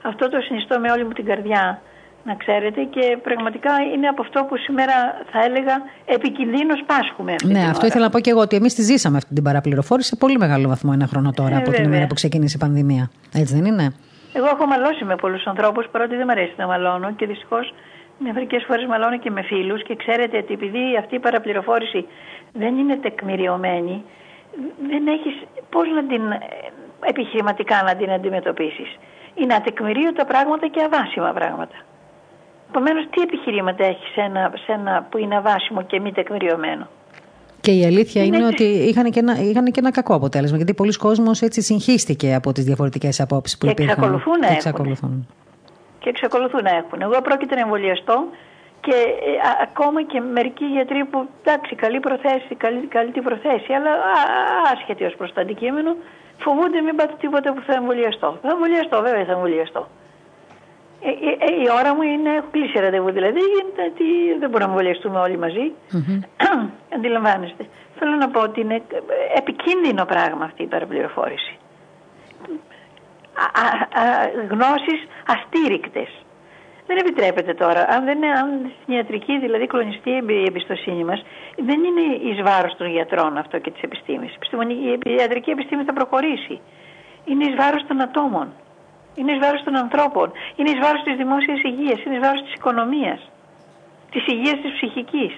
Αυτό 0.01 0.29
το 0.29 0.39
συνιστώ 0.41 0.79
με 0.79 0.91
όλη 0.91 1.03
μου 1.03 1.11
την 1.11 1.25
καρδιά 1.25 1.81
να 2.23 2.35
ξέρετε 2.35 2.81
και 2.83 3.17
πραγματικά 3.23 3.71
είναι 3.93 4.07
από 4.07 4.21
αυτό 4.21 4.43
που 4.43 4.57
σήμερα 4.57 4.95
θα 5.31 5.39
έλεγα 5.47 5.75
επικινδύνως 6.05 6.83
πάσχουμε. 6.85 7.31
Αυτή 7.31 7.51
ναι, 7.51 7.69
αυτό 7.69 7.85
ήθελα 7.85 8.03
να 8.03 8.09
πω 8.09 8.19
και 8.19 8.29
εγώ 8.29 8.39
ότι 8.39 8.55
εμείς 8.55 8.73
τη 8.73 8.81
ζήσαμε 8.81 9.17
αυτή 9.17 9.33
την 9.33 9.43
παραπληροφόρηση 9.43 10.07
σε 10.07 10.15
πολύ 10.15 10.37
μεγάλο 10.37 10.67
βαθμό 10.67 10.91
ένα 10.93 11.07
χρόνο 11.07 11.31
τώρα 11.31 11.55
ε, 11.55 11.57
από 11.57 11.71
την 11.71 11.83
ημέρα 11.83 12.07
που 12.07 12.13
ξεκίνησε 12.13 12.57
η 12.57 12.59
πανδημία. 12.59 13.09
Έτσι 13.33 13.53
δεν 13.55 13.65
είναι; 13.65 13.93
Εγώ 14.33 14.45
έχω 14.45 14.65
μαλώσει 14.65 15.03
με 15.03 15.15
πολλούς 15.15 15.45
ανθρώπους 15.45 15.87
παρότι 15.91 16.15
δεν 16.15 16.23
μου 16.25 16.31
αρέσει 16.31 16.53
να 16.57 16.67
μαλώνω 16.67 17.11
και 17.13 17.25
δυστυχώς 17.25 17.73
Μερικέ 18.19 18.59
φορές 18.67 18.85
μαλώνω 18.85 19.17
και 19.19 19.31
με 19.31 19.41
φίλους 19.41 19.83
και 19.83 19.95
ξέρετε 19.95 20.37
ότι 20.37 20.53
επειδή 20.53 20.97
αυτή 20.99 21.15
η 21.15 21.19
παραπληροφόρηση 21.19 22.05
δεν 22.53 22.77
είναι 22.77 22.95
τεκμηριωμένη, 22.95 24.03
δεν 24.89 25.07
έχεις 25.07 25.35
πώς 25.69 25.87
να 25.95 26.03
την 26.05 26.31
ε, 26.31 26.39
επιχειρηματικά 26.99 27.83
να 27.83 27.95
την 27.95 28.11
αντιμετωπίσεις. 28.11 28.97
Είναι 29.35 29.53
ατεκμηρίωτα 29.53 30.25
πράγματα 30.25 30.67
και 30.67 30.83
αβάσιμα 30.83 31.31
πράγματα. 31.33 31.75
Επομένως, 32.69 33.05
τι 33.09 33.21
επιχειρήματα 33.21 33.85
έχεις 33.85 34.11
σε 34.13 34.21
ένα, 34.21 34.51
σε 34.65 34.71
ένα 34.71 35.07
που 35.09 35.17
είναι 35.17 35.35
αβάσιμο 35.35 35.81
και 35.81 35.99
μη 35.99 36.11
τεκμηριωμένο; 36.11 36.87
Και 37.61 37.71
η 37.71 37.85
αλήθεια 37.85 38.23
είναι, 38.23 38.37
είναι 38.37 38.45
ότι 38.45 38.63
είχαν 38.63 39.11
και, 39.11 39.19
ένα, 39.19 39.39
είχαν 39.41 39.65
και 39.65 39.79
ένα 39.79 39.91
κακό 39.91 40.13
αποτέλεσμα. 40.13 40.57
Γιατί 40.57 40.73
πολλοί 40.73 40.93
κόσμος 40.93 41.41
έτσι 41.41 41.61
συγχύστηκε 41.61 42.33
από 42.33 42.51
τις 42.51 42.63
διαφορετικές 42.63 43.19
απόψεις 43.19 43.57
που 43.57 43.65
και 43.65 43.71
υπήρχαν. 43.71 43.95
Εξακολουθούν 43.97 44.39
να 44.39 44.47
και 44.47 44.53
εξακολουθούν 44.53 45.27
και 46.07 46.13
εξακολουθούν 46.15 46.63
να 46.63 46.73
έχουν. 46.81 47.01
Εγώ 47.01 47.21
πρόκειται 47.27 47.55
να 47.55 47.61
εμβολιαστώ 47.61 48.17
Και 48.85 48.97
ε, 49.29 49.31
ακόμα 49.67 49.99
και 50.03 50.19
μερικοί 50.19 50.65
γιατροί 50.65 51.05
που, 51.05 51.29
εντάξει, 51.41 51.75
καλή 51.75 51.99
προθέση, 51.99 52.55
καλή, 52.57 52.81
καλή 52.95 53.11
την 53.11 53.23
προθέση, 53.23 53.73
αλλά 53.77 53.91
άσχετη 54.73 55.03
ως 55.03 55.15
προς 55.15 55.33
το 55.33 55.41
αντικείμενο, 55.41 55.95
φοβούνται 56.43 56.81
μην 56.81 56.95
πάτε 56.95 57.13
τίποτα 57.19 57.53
που 57.53 57.61
θα 57.67 57.73
εμβολιαστώ. 57.73 58.37
Θα 58.41 58.49
εμβολιαστώ, 58.49 59.01
βέβαια 59.01 59.25
θα 59.25 59.31
εμβολιαστώ. 59.31 59.87
Ε, 61.01 61.09
ε, 61.09 61.31
ε, 61.47 61.49
η 61.63 61.67
ώρα 61.79 61.95
μου 61.95 62.01
είναι, 62.01 62.29
έχω 62.29 62.47
κλείσει 62.51 62.79
ραντεβού 62.79 63.11
δηλαδή, 63.11 63.39
γιατί 63.75 64.07
δεν 64.39 64.49
μπορούμε 64.49 64.59
να 64.59 64.71
εμβολιαστούμε 64.71 65.19
όλοι 65.19 65.37
μαζί. 65.37 65.65
Αντιλαμβάνεστε. 66.95 67.63
Θέλω 67.99 68.15
να 68.15 68.29
πω 68.29 68.39
ότι 68.41 68.61
είναι 68.61 68.81
επικίνδυνο 69.35 70.05
πράγμα 70.05 70.43
αυτή 70.45 70.63
η 70.63 70.71
παραπληροφόρηση. 70.73 71.57
Α, 73.37 73.65
α, 74.01 74.03
γνώσεις 74.49 74.99
αστήρικτες. 75.27 76.09
Δεν 76.87 76.97
επιτρέπεται 76.97 77.53
τώρα. 77.53 77.85
Αν, 77.89 78.05
δεν, 78.05 78.25
αν 78.25 78.71
στην 78.81 78.93
ιατρική 78.93 79.39
δηλαδή 79.39 79.67
κλονιστεί 79.67 80.09
η 80.09 80.43
εμπιστοσύνη 80.47 81.03
μας, 81.03 81.21
δεν 81.57 81.79
είναι 81.83 82.05
εις 82.27 82.41
βάρος 82.41 82.75
των 82.77 82.87
γιατρών 82.89 83.37
αυτό 83.37 83.59
και 83.59 83.71
της 83.71 83.81
επιστήμης. 83.81 84.33
Η 85.03 85.15
ιατρική 85.19 85.49
επιστήμη 85.49 85.83
θα 85.83 85.93
προχωρήσει. 85.93 86.61
Είναι 87.25 87.43
εις 87.45 87.55
βάρος 87.55 87.85
των 87.87 88.01
ατόμων. 88.01 88.53
Είναι 89.15 89.31
εις 89.31 89.39
βάρος 89.39 89.63
των 89.63 89.75
ανθρώπων. 89.75 90.31
Είναι 90.55 90.69
εις 90.69 90.79
βάρος 90.79 91.03
της 91.03 91.15
δημόσιας 91.15 91.61
υγείας. 91.61 92.03
Είναι 92.03 92.15
εις 92.15 92.21
βάρος 92.21 92.41
της 92.41 92.53
οικονομίας. 92.53 93.31
Της 94.11 94.27
υγείας 94.27 94.61
της 94.61 94.71
ψυχικής. 94.71 95.33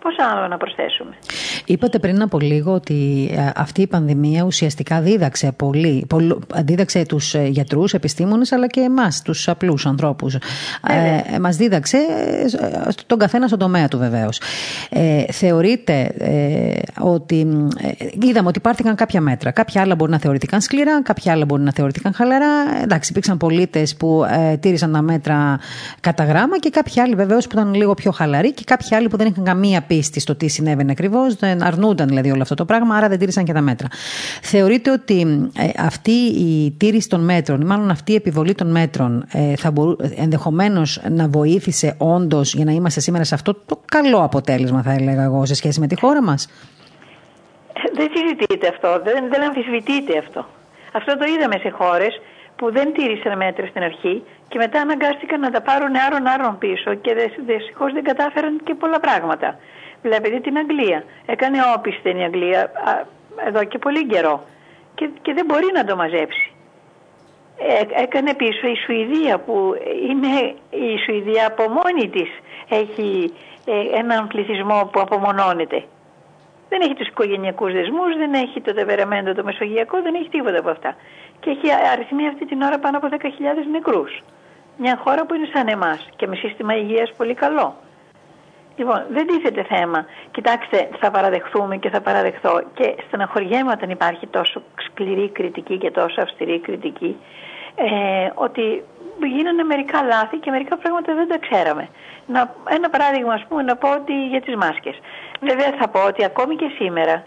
Πώς 0.00 0.14
άλλο 0.18 0.48
να 0.48 0.56
προσθέσουμε; 0.56 1.18
Είπατε 1.66 1.98
πριν 1.98 2.22
από 2.22 2.38
λίγο 2.38 2.72
ότι 2.72 3.30
ε, 3.32 3.50
αυτή 3.54 3.82
η 3.82 3.86
πανδημία 3.86 4.42
ουσιαστικά 4.42 5.00
δίδαξε 5.00 5.52
πολύ, 5.52 6.06
δίδαξε 6.64 7.04
τους 7.04 7.34
ε, 7.34 7.44
γιατρούς, 7.44 7.94
επιστήμονες 7.94 8.52
αλλά 8.52 8.66
και 8.66 8.80
εμάς, 8.80 9.22
τους 9.22 9.48
απλούς 9.48 9.86
ανθρώπους. 9.86 10.34
Ε, 10.34 11.38
μας 11.38 11.56
δίδαξε 11.56 11.96
ε, 11.96 12.90
τον 13.06 13.18
καθένα 13.18 13.46
στον 13.46 13.58
τομέα 13.58 13.88
του 13.88 13.98
βεβαίως. 13.98 14.40
Ε, 14.90 15.24
θεωρείτε 15.32 16.14
ότι 16.98 17.46
είδαμε 18.22 18.48
ότι 18.48 18.58
υπάρχηκαν 18.58 18.94
κάποια 18.94 19.20
μέτρα. 19.20 19.50
Κάποια 19.50 19.80
άλλα 19.80 19.94
μπορεί 19.94 20.10
να 20.10 20.18
θεωρηθήκαν 20.18 20.60
σκληρά, 20.60 21.02
κάποια 21.02 21.32
άλλα 21.32 21.44
μπορεί 21.44 21.62
να 21.62 21.72
θεωρηθήκαν 21.72 22.12
χαλαρά. 22.14 22.82
Εντάξει, 22.82 23.10
υπήρξαν 23.10 23.36
πολίτες 23.36 23.96
που 23.96 24.24
τήρησαν 24.60 24.92
τα 24.92 25.02
μέτρα 25.02 25.58
κατά 26.00 26.24
γράμμα 26.24 26.58
και 26.58 26.70
κάποιοι 26.70 27.00
άλλοι 27.00 27.14
βεβαίως 27.14 27.46
που 27.46 27.58
ήταν 27.58 27.74
λίγο 27.74 27.94
πιο 27.94 28.10
χαλαροί 28.10 28.52
και 28.52 28.62
κάποιοι 28.66 28.96
άλλοι 28.96 29.08
που 29.08 29.16
δεν 29.16 29.26
είχαν 29.26 29.44
καμία 29.44 29.82
πίστη 29.82 30.20
στο 30.20 30.34
τι 30.34 30.48
συνέβαινε 30.48 30.90
ακριβώς, 30.90 31.34
δεν 31.34 31.49
αρνούνταν 31.62 32.08
δηλαδή 32.08 32.30
όλο 32.30 32.42
αυτό 32.42 32.54
το 32.54 32.64
πράγμα, 32.64 32.96
άρα 32.96 33.08
δεν 33.08 33.18
τήρησαν 33.18 33.44
και 33.44 33.52
τα 33.52 33.60
μέτρα. 33.60 33.88
Θεωρείτε 34.42 34.90
ότι 34.90 35.48
ε, 35.56 35.68
αυτή 35.78 36.10
η 36.10 36.70
τήρηση 36.78 37.08
των 37.08 37.24
μέτρων, 37.24 37.60
ή 37.60 37.64
μάλλον 37.64 37.90
αυτή 37.90 38.12
η 38.12 38.14
επιβολή 38.14 38.54
των 38.54 38.70
μέτρων, 38.70 39.24
ε, 39.32 39.56
θα 39.56 39.70
μπορού, 39.70 39.96
ενδεχομένως 40.16 41.00
να 41.08 41.28
βοήθησε 41.28 41.94
όντως 41.98 42.54
για 42.54 42.64
να 42.64 42.72
είμαστε 42.72 43.00
σήμερα 43.00 43.24
σε 43.24 43.34
αυτό 43.34 43.54
το 43.54 43.80
καλό 43.84 44.22
αποτέλεσμα, 44.22 44.82
θα 44.82 44.92
έλεγα 44.92 45.22
εγώ, 45.22 45.46
σε 45.46 45.54
σχέση 45.54 45.80
με 45.80 45.86
τη 45.86 46.00
χώρα 46.00 46.22
μας; 46.22 46.48
Δεν 47.94 48.08
συζητείτε 48.14 48.68
αυτό, 48.68 49.00
δεν, 49.04 49.28
δεν 49.30 49.42
αμφισβητείτε 49.42 50.18
αυτό. 50.18 50.46
Αυτό 50.92 51.18
το 51.18 51.24
είδαμε 51.24 51.56
σε 51.62 51.70
χώρες 51.70 52.20
που 52.56 52.72
δεν 52.72 52.92
τήρησαν 52.92 53.36
μέτρα 53.36 53.66
στην 53.66 53.82
αρχή 53.82 54.22
και 54.48 54.58
μετά 54.58 54.80
αναγκάστηκαν 54.80 55.40
να 55.40 55.50
τα 55.50 55.60
πάρουν 55.60 55.94
άρον-άρον 56.06 56.58
πίσω 56.58 56.94
και 56.94 57.14
δυστυχώς 57.46 57.92
δεν 57.92 58.02
κατάφεραν 58.02 58.60
και 58.64 58.74
πολλά 58.74 59.00
πράγματα. 59.00 59.58
Βλέπετε 60.02 60.40
την 60.40 60.56
Αγγλία. 60.56 61.04
Έκανε 61.26 61.58
όπισθεν 61.76 62.16
η 62.16 62.24
Αγγλία 62.24 62.70
εδώ 63.46 63.64
και 63.64 63.78
πολύ 63.78 64.06
καιρό 64.06 64.44
και, 64.94 65.10
και 65.22 65.32
δεν 65.32 65.44
μπορεί 65.44 65.70
να 65.74 65.84
το 65.84 65.96
μαζέψει. 65.96 66.52
Ε, 67.58 68.02
έκανε 68.02 68.34
πίσω 68.34 68.66
η 68.66 68.76
Σουηδία 68.84 69.38
που 69.38 69.74
είναι 70.08 70.54
η 70.70 70.98
Σουηδία 71.04 71.46
από 71.46 71.62
μόνη 71.68 72.08
της 72.08 72.30
έχει 72.68 73.32
ε, 73.64 73.98
έναν 73.98 74.26
πληθυσμό 74.26 74.88
που 74.92 75.00
απομονώνεται. 75.00 75.84
Δεν 76.68 76.80
έχει 76.80 76.94
τους 76.94 77.08
οικογενειακούς 77.08 77.72
δεσμούς, 77.72 78.16
δεν 78.16 78.32
έχει 78.34 78.60
το 78.60 78.74
τεπερεμέντο 78.74 79.34
το 79.34 79.44
μεσογειακό, 79.44 80.02
δεν 80.02 80.14
έχει 80.14 80.28
τίποτα 80.28 80.58
από 80.58 80.70
αυτά. 80.70 80.96
Και 81.40 81.50
έχει 81.50 81.66
αριθμεί 81.92 82.26
αυτή 82.28 82.46
την 82.46 82.62
ώρα 82.62 82.78
πάνω 82.78 82.96
από 82.96 83.08
10.000 83.10 83.26
νεκρούς. 83.70 84.22
Μια 84.76 85.00
χώρα 85.04 85.26
που 85.26 85.34
είναι 85.34 85.48
σαν 85.52 85.68
εμάς 85.68 86.08
και 86.16 86.26
με 86.26 86.36
σύστημα 86.36 86.76
υγείας 86.76 87.12
πολύ 87.16 87.34
καλό. 87.34 87.76
Λοιπόν, 88.76 89.06
δεν 89.10 89.26
τίθεται 89.26 89.62
θέμα. 89.62 90.06
Κοιτάξτε, 90.30 90.88
θα 91.00 91.10
παραδεχθούμε 91.10 91.76
και 91.76 91.90
θα 91.90 92.00
παραδεχθώ 92.00 92.62
και 92.74 92.94
στεναχωριέμαι 93.06 93.70
όταν 93.70 93.90
υπάρχει 93.90 94.26
τόσο 94.26 94.62
σκληρή 94.86 95.28
κριτική 95.28 95.78
και 95.78 95.90
τόσο 95.90 96.20
αυστηρή 96.20 96.60
κριτική 96.60 97.16
ε, 97.74 98.30
ότι 98.34 98.84
γίνανε 99.26 99.62
μερικά 99.62 100.02
λάθη 100.02 100.36
και 100.36 100.50
μερικά 100.50 100.76
πράγματα 100.76 101.14
δεν 101.14 101.28
τα 101.28 101.38
ξέραμε. 101.38 101.88
Να, 102.26 102.54
ένα 102.68 102.90
παράδειγμα, 102.90 103.34
ας 103.34 103.44
πούμε, 103.48 103.62
να 103.62 103.76
πω 103.76 103.92
ότι 103.92 104.26
για 104.26 104.40
τις 104.40 104.54
μάσκες. 104.54 104.98
Βέβαια 105.40 105.72
θα 105.78 105.88
πω 105.88 106.00
ότι 106.06 106.24
ακόμη 106.24 106.56
και 106.56 106.70
σήμερα 106.78 107.24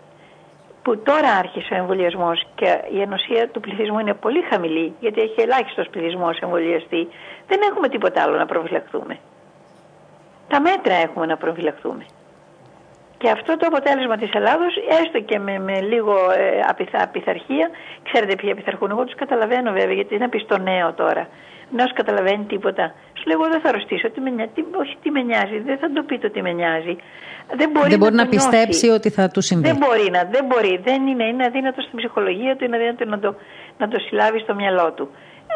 που 0.82 0.98
τώρα 0.98 1.30
άρχισε 1.40 1.74
ο 1.74 1.78
εμβολιασμός 1.78 2.48
και 2.56 2.82
η 2.94 3.02
ενωσία 3.02 3.50
του 3.50 3.60
πληθυσμού 3.60 4.00
είναι 4.00 4.14
πολύ 4.14 4.42
χαμηλή, 4.50 4.94
γιατί 5.00 5.22
έχει 5.22 5.42
ελάχιστος 5.42 5.88
πληθυσμό 5.90 6.30
εμβολιαστεί, 6.42 7.08
δεν 7.48 7.60
έχουμε 7.70 7.88
τίποτα 7.90 8.22
άλλο 8.22 8.38
να 8.38 8.46
προφυλαχθούμε 8.46 9.20
τα 10.48 10.62
μέτρα 10.62 10.96
έχουμε 10.96 11.26
να 11.26 11.38
προφυλαχθούμε. 11.38 12.06
Και 13.18 13.30
αυτό 13.30 13.58
το 13.58 13.66
αποτέλεσμα 13.72 14.18
της 14.18 14.30
Ελλάδος, 14.34 14.74
έστω 15.02 15.20
και 15.20 15.40
με, 15.40 15.60
με 15.60 15.82
λίγο 15.82 16.16
ε, 16.32 16.60
απειθαρχία, 17.04 17.70
ξέρετε 18.04 18.36
ποιοι 18.36 18.52
απειθαρχούν, 18.52 18.90
εγώ 18.92 19.04
τους 19.04 19.16
καταλαβαίνω 19.16 19.72
βέβαια, 19.72 19.94
γιατί 19.94 20.16
είναι 20.16 20.30
πεις 20.30 20.46
νέο 20.62 20.94
τώρα. 20.94 21.28
Να 21.78 21.86
σου 21.88 21.94
καταλαβαίνει 21.94 22.44
τίποτα. 22.44 22.94
Σου 23.18 23.24
λέω, 23.28 23.38
εγώ 23.40 23.50
δεν 23.52 23.62
θα 23.62 23.70
αρρωστήσω. 23.70 24.10
Τι 24.10 24.20
με, 24.22 24.50
τι, 24.54 24.62
όχι, 24.82 24.98
τι 25.02 25.10
με 25.12 25.22
νοιάζει. 25.22 25.60
Δεν 25.60 25.78
θα 25.78 25.92
το 25.92 26.04
πει 26.04 26.20
το 26.20 26.30
τι 26.30 26.42
με 26.42 26.52
νοιάζει. 26.52 26.96
Δεν 27.56 27.70
μπορεί, 27.70 27.90
δεν 27.90 28.00
μπορεί 28.00 28.16
να, 28.16 28.24
να 28.24 28.30
πιστέψει 28.30 28.90
ότι 28.90 29.10
θα 29.10 29.30
του 29.30 29.42
συμβεί. 29.42 29.68
Δεν 29.68 29.78
μπορεί 29.78 30.10
να. 30.12 30.22
Δεν 30.32 30.46
μπορεί. 30.46 30.80
Δεν 30.84 31.08
είναι, 31.08 31.24
είναι 31.24 31.46
αδύνατο 31.46 31.82
στην 31.82 31.98
ψυχολογία 31.98 32.56
του, 32.56 32.64
είναι 32.66 32.76
αδύνατο 32.76 33.06
να 33.06 33.20
το, 33.20 33.36
να 33.78 33.88
το 33.88 34.00
συλλάβει 34.00 34.40
στο 34.40 34.54
μυαλό 34.56 34.92
του. 34.92 35.10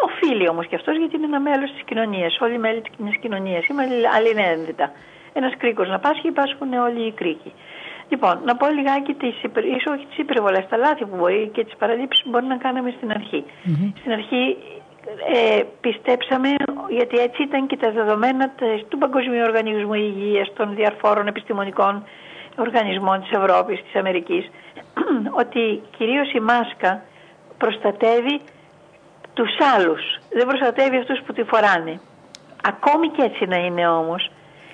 Οφείλει 0.06 0.50
όμως 0.50 0.68
και 0.68 0.76
αυτός 0.76 0.98
γιατί 0.98 1.16
είναι 1.16 1.26
ένα 1.26 1.40
μέλος 1.40 1.72
της 1.72 1.84
κοινωνίας. 1.84 2.38
Όλοι 2.40 2.54
οι 2.54 2.58
μέλη 2.58 2.82
της 2.82 2.92
κοινή 2.98 3.18
κοινωνίας. 3.22 3.68
Είμαστε 3.68 3.96
αλληλένδετα. 4.16 4.92
Ένας 5.34 5.54
κρίκος 5.58 5.88
να 5.88 6.00
πάσχει, 6.00 6.28
υπάρχουν 6.28 6.74
όλοι 6.74 7.02
οι 7.08 7.12
κρίκοι. 7.12 7.54
Λοιπόν, 8.10 8.42
να 8.46 8.56
πω 8.56 8.68
λιγάκι 8.68 9.14
τις 9.14 9.36
ίσως 9.78 9.94
όχι 9.96 10.06
τις 10.06 10.18
υπερβολές, 10.18 10.66
τα 10.70 10.78
λάθη 10.78 11.06
που 11.06 11.16
μπορεί 11.16 11.50
και 11.54 11.64
τις 11.64 11.76
παραλήψεις 11.76 12.24
που 12.24 12.30
μπορεί 12.30 12.46
να 12.46 12.58
κάναμε 12.58 12.94
στην 12.98 13.12
αρχή. 13.12 13.44
Στην 14.00 14.12
αρχή 14.12 14.58
ε, 15.34 15.64
πιστέψαμε, 15.82 16.50
γιατί 16.90 17.18
έτσι 17.18 17.44
ήταν 17.44 17.68
και 17.68 17.78
τα 17.78 17.92
δεδομένα 17.92 18.52
του 18.90 18.98
Παγκοσμίου 18.98 19.44
Οργανισμού 19.44 19.94
Υγείας, 19.94 20.54
των 20.54 20.76
διαρφόρων 20.76 21.28
επιστημονικών 21.28 22.04
οργανισμών 22.56 23.22
της 23.22 23.32
Ευρώπης, 23.32 23.84
της 23.84 23.96
Αμερικής, 23.96 24.50
ότι 25.42 25.82
κυρίως 25.98 26.32
η 26.34 26.40
μάσκα 26.40 27.04
προστατεύει 27.58 28.42
τους 29.38 29.54
άλλους. 29.76 30.04
Δεν 30.38 30.46
προστατεύει 30.48 30.98
αυτούς 30.98 31.20
που 31.26 31.34
τη 31.34 31.44
φοράνε. 31.44 32.00
Ακόμη 32.72 33.08
και 33.10 33.24
έτσι 33.30 33.46
να 33.46 33.58
είναι 33.66 33.88
όμως, 33.88 34.32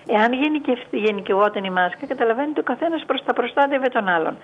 εάν 0.07 0.31
γενικευόταν 0.91 1.63
η 1.63 1.69
μάσκα, 1.69 2.05
καταλαβαίνετε 2.07 2.59
ο 2.59 2.63
καθένας 2.63 3.03
προς 3.07 3.23
τα 3.25 3.33
προστάτευε 3.33 3.87
τον 3.87 4.07
άλλον. 4.07 4.35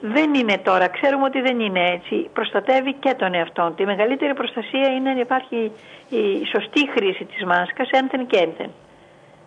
Δεν 0.00 0.34
είναι 0.34 0.58
τώρα, 0.58 0.86
ξέρουμε 0.88 1.24
ότι 1.24 1.40
δεν 1.40 1.60
είναι 1.60 1.82
έτσι. 1.96 2.30
Προστατεύει 2.32 2.92
και 2.92 3.14
τον 3.14 3.34
εαυτό 3.34 3.72
του. 3.76 3.82
Η 3.82 3.86
μεγαλύτερη 3.86 4.34
προστασία 4.34 4.88
είναι 4.96 5.12
να 5.12 5.20
υπάρχει 5.20 5.72
η 6.08 6.22
σωστή 6.54 6.90
χρήση 6.94 7.24
της 7.24 7.44
μάσκας 7.44 7.88
ένθεν 7.90 8.26
και 8.26 8.36
ένθεν. 8.36 8.70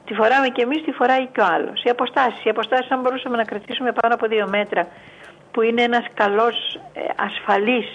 Τη 0.06 0.14
φοράμε 0.14 0.48
και 0.48 0.62
εμείς, 0.62 0.84
τη 0.84 0.92
φοράει 0.92 1.26
και 1.26 1.42
ο 1.42 1.46
άλλος. 1.56 1.84
Οι 1.84 1.90
αποστάσεις, 1.90 2.44
οι 2.44 2.50
αποστάσεις 2.50 2.92
αν 2.92 3.00
μπορούσαμε 3.02 3.38
να 3.38 3.44
κρατήσουμε 3.44 3.92
πάνω 3.92 4.14
από 4.14 4.28
δύο 4.28 4.48
μέτρα, 4.50 4.88
που 5.52 5.62
είναι 5.62 5.82
ένας 5.82 6.06
καλός 6.14 6.80
ε, 6.94 7.02
ασφαλής 7.16 7.88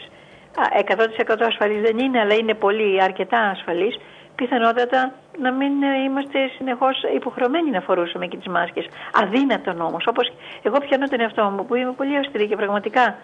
100% 0.54 1.36
ασφαλής 1.40 1.80
δεν 1.80 1.98
είναι, 1.98 2.20
αλλά 2.20 2.34
είναι 2.34 2.54
πολύ 2.54 3.02
αρκετά 3.02 3.38
ασφαλής, 3.38 3.96
πιθανότατα 4.34 5.12
να 5.38 5.52
μην 5.52 5.82
ε, 5.82 6.02
είμαστε 6.06 6.38
συνεχώς 6.56 7.02
υποχρεωμένοι 7.14 7.70
να 7.70 7.80
φορούσαμε 7.80 8.26
και 8.26 8.36
τις 8.36 8.46
μάσκες. 8.46 8.86
Αδύνατον 9.22 9.80
όμως, 9.80 10.06
όπως 10.06 10.32
εγώ 10.62 10.78
πιάνω 10.78 11.06
τον 11.08 11.20
εαυτό 11.20 11.44
μου 11.44 11.66
που 11.66 11.74
είμαι 11.74 11.92
πολύ 11.92 12.16
αυστηρή 12.16 12.46
και 12.48 12.56
πραγματικά 12.56 13.16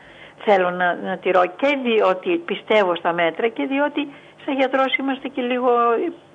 θέλω 0.45 0.71
να, 0.71 0.95
να 0.95 1.17
τηρώ 1.17 1.43
και 1.57 1.79
διότι 1.83 2.37
πιστεύω 2.37 2.95
στα 2.95 3.13
μέτρα 3.13 3.49
και 3.49 3.67
διότι 3.67 4.09
σαν 4.45 4.55
γιατρός 4.55 4.97
είμαστε 4.97 5.29
και 5.29 5.43
λίγο, 5.43 5.71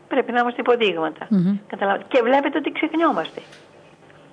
πρέπει 0.08 0.32
να 0.32 0.40
είμαστε 0.40 0.62
υποδείγματα. 0.62 1.28
Και 2.08 2.22
βλέπετε 2.24 2.58
ότι 2.58 2.72
ξεχνιόμαστε. 2.72 3.42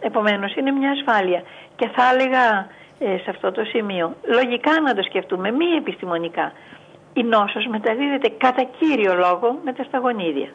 Επομένως 0.01 0.55
είναι 0.55 0.71
μια 0.71 0.91
ασφάλεια. 0.91 1.43
Και 1.77 1.89
θα 1.89 2.03
έλεγα 2.13 2.45
ε, 2.59 2.67
σε 3.23 3.31
αυτό 3.31 3.53
το 3.53 3.65
σημείο. 3.65 4.15
Λογικά 4.25 4.81
να 4.81 4.95
το 4.95 5.03
σκεφτούμε, 5.03 5.51
μη 5.51 5.67
επιστημονικά. 5.79 6.53
Η 7.13 7.23
νόσος 7.23 7.67
μεταδίδεται 7.67 8.29
κατά 8.29 8.63
κύριο 8.79 9.15
λόγο 9.15 9.59
με 9.65 9.73
τα 9.73 9.83
σταγονίδια. 9.83 10.49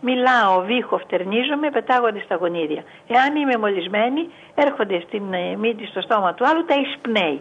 Μιλάω, 0.00 0.60
βήχω, 0.60 0.98
φτερνίζομαι, 0.98 1.70
πετάγονται 1.70 2.20
στα 2.24 2.34
γονίδια. 2.34 2.82
Εάν 3.06 3.36
είμαι 3.36 3.56
μολυσμένη, 3.56 4.30
έρχονται 4.54 5.02
στην 5.06 5.32
ε, 5.32 5.56
μύτη 5.56 5.86
στο 5.86 6.00
στόμα 6.00 6.34
του 6.34 6.46
άλλου, 6.46 6.64
τα 6.64 6.74
εισπνέει. 6.74 7.40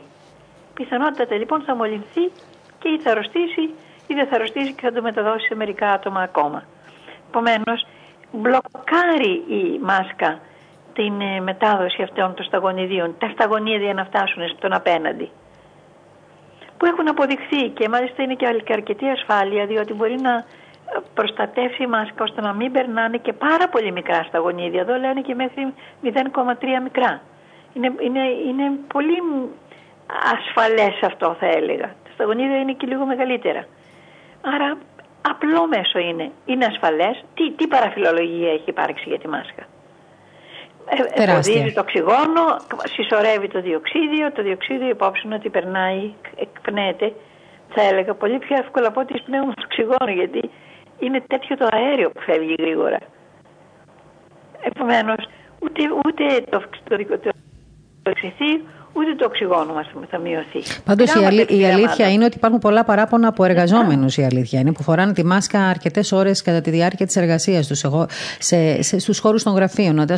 Πιθανότατα 0.74 1.36
λοιπόν 1.36 1.62
θα 1.62 1.76
μολυνθεί 1.76 2.26
και 2.80 2.89
ή 2.89 2.99
θα 2.99 3.12
αρρωστήσει 3.12 3.62
ή 4.07 4.14
δεν 4.14 4.28
θα 4.28 4.36
αρρωστήσει 4.36 4.74
και 4.74 4.82
θα 4.82 4.91
το 4.91 5.01
μεταδώσει 5.01 5.45
σε 5.45 5.55
μερικά 5.55 5.89
άτομα 5.89 6.22
ακόμα. 6.22 6.64
Επομένως, 7.30 7.88
μπλοκάρει 8.32 9.43
η 9.47 9.80
μάσκα 9.82 10.39
την 10.94 11.22
ε, 11.22 11.42
μετάδοση 11.42 12.02
αυτών 12.02 12.34
των 12.34 12.46
σταγονιδίων, 12.46 13.16
τα 13.18 13.30
σταγονίδια 13.34 13.94
να 13.94 14.06
φτάσουν 14.06 14.48
στον 14.58 14.74
απέναντι. 14.74 15.30
Που 16.78 16.86
έχουν 16.86 17.08
αποδειχθεί 17.08 17.70
και 17.70 17.89
μάλιστα 17.89 18.24
είναι 18.24 18.36
και 18.36 18.74
αρκετή 18.74 19.10
ασφάλεια 19.10 19.66
διότι 19.66 19.94
μπορεί 19.94 20.16
να 20.22 20.46
προστατεύσει 21.14 21.84
η 21.84 21.88
μάσκα 21.88 22.24
ώστε 22.24 22.42
να 22.42 22.54
μην 22.54 22.72
περνάνε 22.72 23.18
και 23.18 23.34
πάρα 23.34 23.70
πολύ 23.70 23.92
μικρά 23.92 24.24
σταγονίδια. 24.24 24.82
Εδώ 24.82 24.98
λένε 24.98 25.22
και 25.22 25.36
μέχρι 25.36 25.74
0,3 26.04 26.14
μικρά. 26.84 27.22
Είναι, 27.74 27.94
είναι, 28.00 28.24
είναι 28.48 28.72
πολύ 28.94 29.18
ασφαλές 30.34 31.00
αυτό 31.02 31.36
θα 31.39 31.46
έλεγα. 31.46 31.86
Τα 31.86 32.10
σταγονίδια 32.14 32.58
είναι 32.58 32.74
και 32.74 32.88
λίγο 32.88 33.06
μεγαλύτερα. 33.06 33.66
Άρα 34.42 34.78
απλό 35.22 35.68
μέσο 35.68 36.00
είναι. 36.00 36.32
Είναι 36.46 36.66
ασφαλές. 36.66 37.24
Τι, 37.34 37.52
τι 37.52 37.68
παραφιλολογία 37.68 38.52
έχει 38.52 38.70
υπάρξει 38.70 39.04
για 39.08 39.20
τη 39.20 39.28
μάσκα; 39.28 39.64
Ε, 40.86 41.23
Εμποδίζει 41.23 41.73
το 41.73 41.82
οξυγόνο, 41.82 42.43
συσσωρεύει 42.93 43.47
το 43.47 43.61
διοξίδιο. 43.61 44.32
Το 44.32 44.43
διοξίδιο 44.43 44.88
υπόψη 44.88 45.27
ότι 45.34 45.49
περνάει, 45.49 46.13
εκπνέεται. 46.36 47.13
Θα 47.69 47.82
έλεγα 47.82 48.13
πολύ 48.13 48.38
πιο 48.39 48.55
εύκολα 48.59 48.88
από 48.88 48.99
ότι 48.99 49.13
εισπνέουμε 49.13 49.53
το 49.53 49.61
οξυγόνο 49.65 50.11
γιατί 50.11 50.49
είναι 50.99 51.21
τέτοιο 51.27 51.57
το 51.57 51.67
αέριο 51.71 52.09
που 52.11 52.21
φεύγει 52.21 52.55
γρήγορα. 52.59 52.97
Επομένως, 54.61 55.25
ούτε, 55.59 55.82
ούτε 56.05 56.41
το, 56.49 56.59
το, 56.88 56.97
το, 56.97 57.17
το, 57.17 57.32
το 58.03 58.11
ούτε 58.94 59.16
το 59.16 59.26
οξυγόνο 59.26 59.74
μας 59.74 59.88
θα 60.10 60.18
μειωθεί. 60.18 60.62
Πάντως 60.86 61.14
η, 61.14 61.58
η 61.60 61.66
αλήθεια 61.66 62.12
είναι 62.12 62.26
ότι 62.26 62.38
υπάρχουν 62.38 62.60
πολλά 62.60 62.84
παράπονα 62.84 63.28
από 63.28 63.44
εργαζόμενους. 63.44 64.18
Η 64.18 64.24
αλήθεια 64.24 64.60
είναι 64.60 64.72
που 64.72 64.84
φοράνε 64.84 65.14
τη 65.14 65.26
μάσκα 65.26 65.60
αρκετές 65.60 66.12
ώρες 66.12 66.42
κατά 66.42 66.62
τη 66.62 66.70
διάρκεια 66.70 67.06
της 67.06 67.16
εργασίας 67.16 67.68
τους. 67.68 67.84
Εγώ 67.84 68.06
σε, 68.39 68.82
σε, 68.82 69.00
στους 69.00 69.20
χώρους 69.20 69.44
των 69.44 69.54
γραφείων. 69.54 70.00
Ότι, 70.00 70.14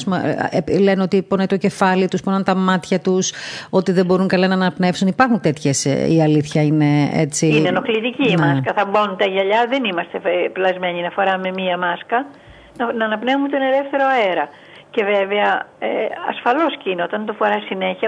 ε, 0.51 0.59
ε, 0.65 0.79
λένε 0.79 1.01
ότι 1.01 1.21
πονάει 1.21 1.45
το 1.45 1.57
κεφάλι 1.57 2.07
τους, 2.07 2.21
πονάνε 2.21 2.43
τα 2.43 2.55
μάτια 2.55 2.99
τους, 2.99 3.33
ότι 3.69 3.91
δεν 3.91 4.05
μπορούν 4.05 4.27
καλά 4.27 4.47
να 4.47 4.53
αναπνεύσουν. 4.53 5.07
Υπάρχουν 5.07 5.39
τέτοιες. 5.39 5.85
Η 5.85 6.21
αλήθεια 6.21 6.63
είναι 6.63 7.09
έτσι. 7.13 7.47
Είναι 7.47 7.67
ενοχλητική 7.67 8.29
η 8.29 8.35
ναι. 8.35 8.45
μάσκα. 8.45 8.73
Θα 8.73 8.85
μπουν 8.85 9.17
τα 9.17 9.25
γυαλιά. 9.25 9.65
Δεν 9.69 9.83
είμαστε 9.83 10.21
πλασμένοι 10.53 11.01
να 11.01 11.09
φοράμε 11.09 11.51
μία 11.55 11.77
μάσκα. 11.77 12.25
Να, 12.77 12.93
να 12.93 13.05
αναπνέουμε 13.05 13.49
τον 13.49 13.61
ελεύθερο 13.61 14.03
αέρα. 14.17 14.49
Και 14.93 15.03
βέβαια, 15.03 15.49
ε, 15.79 15.89
ασφαλώς 16.31 16.73
και 16.81 16.89
είναι 16.89 17.03
όταν 17.03 17.25
το 17.25 17.33
φοράς 17.33 17.63
συνέχεια, 17.63 18.07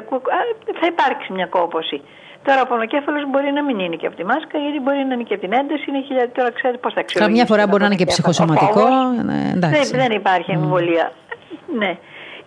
θα 0.80 0.86
υπάρξει 0.94 1.28
μια 1.34 1.48
κόπωση. 1.58 2.02
Τώρα 2.46 2.62
ο 2.62 2.68
πονοκέφαλος 2.72 3.24
μπορεί 3.32 3.52
να 3.52 3.64
μην 3.64 3.80
είναι 3.80 3.96
και 3.96 4.08
από 4.08 4.16
τη 4.16 4.26
μάσκα, 4.26 4.58
γιατί 4.58 4.80
μπορεί 4.84 4.98
να 5.10 5.14
είναι 5.14 5.28
και 5.30 5.34
από 5.34 5.44
την 5.46 5.54
ένταση. 5.62 5.84
Είναι 5.90 6.02
χιλιά... 6.08 6.32
Τώρα 6.38 6.52
ξέρετε 6.52 6.80
πώς 6.84 6.94
θα 6.94 7.00
αξιολογήσει. 7.00 7.32
Καμιά 7.32 7.46
φορά 7.52 7.64
μπορεί 7.68 7.82
να 7.82 7.90
είναι 7.90 8.02
και 8.02 8.10
ψυχοσωματικό. 8.14 8.86
Ναι, 9.30 9.42
δεν, 9.56 9.84
δεν 10.02 10.12
υπάρχει 10.12 10.52
εμβολία. 10.52 11.06
Mm. 11.12 11.80
Ναι. 11.82 11.92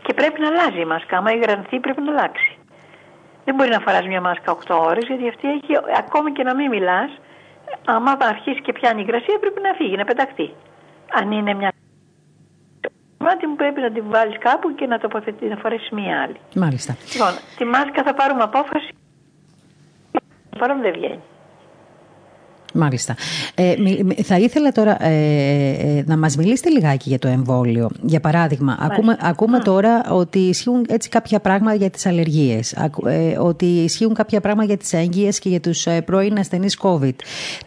Και 0.05 0.13
πρέπει 0.15 0.41
να 0.41 0.49
αλλάζει 0.53 0.81
η 0.81 0.89
μάσκα. 0.93 1.17
Άμα 1.19 1.31
υγρανθεί, 1.33 1.77
πρέπει 1.85 2.03
να 2.03 2.11
αλλάξει. 2.15 2.51
Δεν 3.45 3.55
μπορεί 3.55 3.71
να 3.71 3.81
φοράς 3.81 4.07
μια 4.07 4.21
μάσκα 4.21 4.57
8 4.67 4.77
ώρες, 4.91 5.05
γιατί 5.07 5.29
αυτή 5.29 5.47
έχει, 5.57 5.73
ακόμη 6.03 6.33
και 6.33 6.43
να 6.43 6.55
μην 6.55 6.69
μιλάς, 6.69 7.11
άμα 7.85 8.17
αρχίσει 8.35 8.61
και 8.61 8.73
πιάνει 8.73 9.01
υγρασία, 9.01 9.37
πρέπει 9.41 9.61
να 9.67 9.73
φύγει, 9.79 9.97
να 9.97 10.05
πεταχτεί. 10.05 10.49
Αν 11.19 11.33
είναι 11.33 11.55
μια 11.55 11.71
μάτι 13.19 13.47
μου 13.47 13.57
πρέπει 13.57 13.81
να 13.81 13.91
την 13.91 14.05
βάλεις 14.09 14.39
κάπου 14.39 14.75
και 14.75 14.87
να 14.87 14.99
τοποθετεί, 14.99 15.47
να 15.47 15.57
φορέσεις 15.57 15.91
μία 15.91 16.23
άλλη. 16.23 16.37
Μάλιστα. 16.55 16.97
Λοιπόν, 17.13 17.33
τη 17.57 17.65
μάσκα 17.65 18.03
θα 18.03 18.15
πάρουμε 18.15 18.43
απόφαση. 18.43 18.95
Παρόν 20.59 20.81
δεν 20.81 20.93
βγαίνει. 20.93 21.23
Μάλιστα. 22.75 23.15
Ε, 23.55 23.75
θα 24.23 24.39
ήθελα 24.39 24.73
τώρα 24.73 25.05
ε, 25.05 25.09
ε, 25.09 26.03
να 26.07 26.17
μας 26.17 26.37
μιλήσετε 26.37 26.71
λιγάκι 26.71 27.09
για 27.09 27.19
το 27.19 27.29
εμβόλιο. 27.29 27.89
Για 28.03 28.21
παράδειγμα, 28.21 28.77
ακούμε, 28.81 29.17
ακούμε 29.21 29.59
τώρα 29.59 30.03
ότι 30.11 30.39
ισχύουν 30.39 30.87
έτσι 30.89 31.09
κάποια 31.09 31.41
πράγματα 31.41 31.77
για 31.77 31.91
τις 31.91 32.07
αλλεργίες, 32.07 32.73
ε, 33.07 33.39
ότι 33.39 33.67
ισχύουν 33.67 34.15
κάποια 34.15 34.41
πράγματα 34.41 34.67
για 34.67 34.77
τις 34.77 34.93
έγκυες 34.93 35.39
και 35.39 35.49
για 35.49 35.61
τους 35.61 35.87
ε, 35.87 36.01
πρώην 36.03 36.39
ασθενείς 36.39 36.79
COVID. 36.83 37.15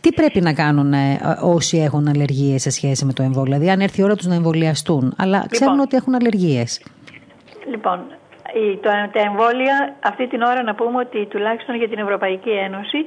Τι 0.02 0.12
πρέπει 0.12 0.42
να 0.42 0.54
κάνουν 0.54 0.94
ε, 0.94 1.20
όσοι 1.42 1.78
έχουν 1.78 2.08
αλλεργίες 2.08 2.62
σε 2.62 2.70
σχέση 2.70 3.06
με 3.06 3.14
το 3.14 3.24
εμβόλιο, 3.24 3.54
δηλαδή 3.54 3.70
αν 3.70 3.80
έρθει 3.80 4.02
η 4.02 4.04
ώρα 4.04 4.16
τους 4.16 4.26
να 4.26 4.36
εμβολιαστούν, 4.36 5.14
αλλά 5.18 5.38
λοιπόν, 5.38 5.50
ξέρουν 5.50 5.80
ότι 5.80 5.96
έχουν 5.96 6.16
αλλεργίες. 6.16 6.82
Λοιπόν, 7.70 8.00
το, 8.82 8.90
τα 9.12 9.20
εμβόλια 9.20 9.96
αυτή 10.04 10.28
την 10.28 10.42
ώρα 10.42 10.64
να 10.64 10.76
πούμε 10.76 11.00
ότι 11.00 11.26
τουλάχιστον 11.26 11.76
για 11.76 11.90
την 11.90 12.00
Ευρωπαϊκή 12.00 12.50
Ένωση 12.50 13.06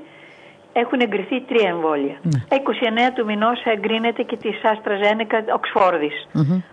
έχουν 0.80 1.00
εγκριθεί 1.00 1.40
τρία 1.40 1.68
εμβόλια. 1.68 2.16
Ναι. 2.22 2.40
29 2.48 3.12
του 3.14 3.24
μηνός 3.24 3.62
εγκρίνεται 3.64 4.22
και 4.22 4.36
της 4.36 4.56
AstraZeneca 4.62 5.54
Οξφόρδης. 5.54 6.28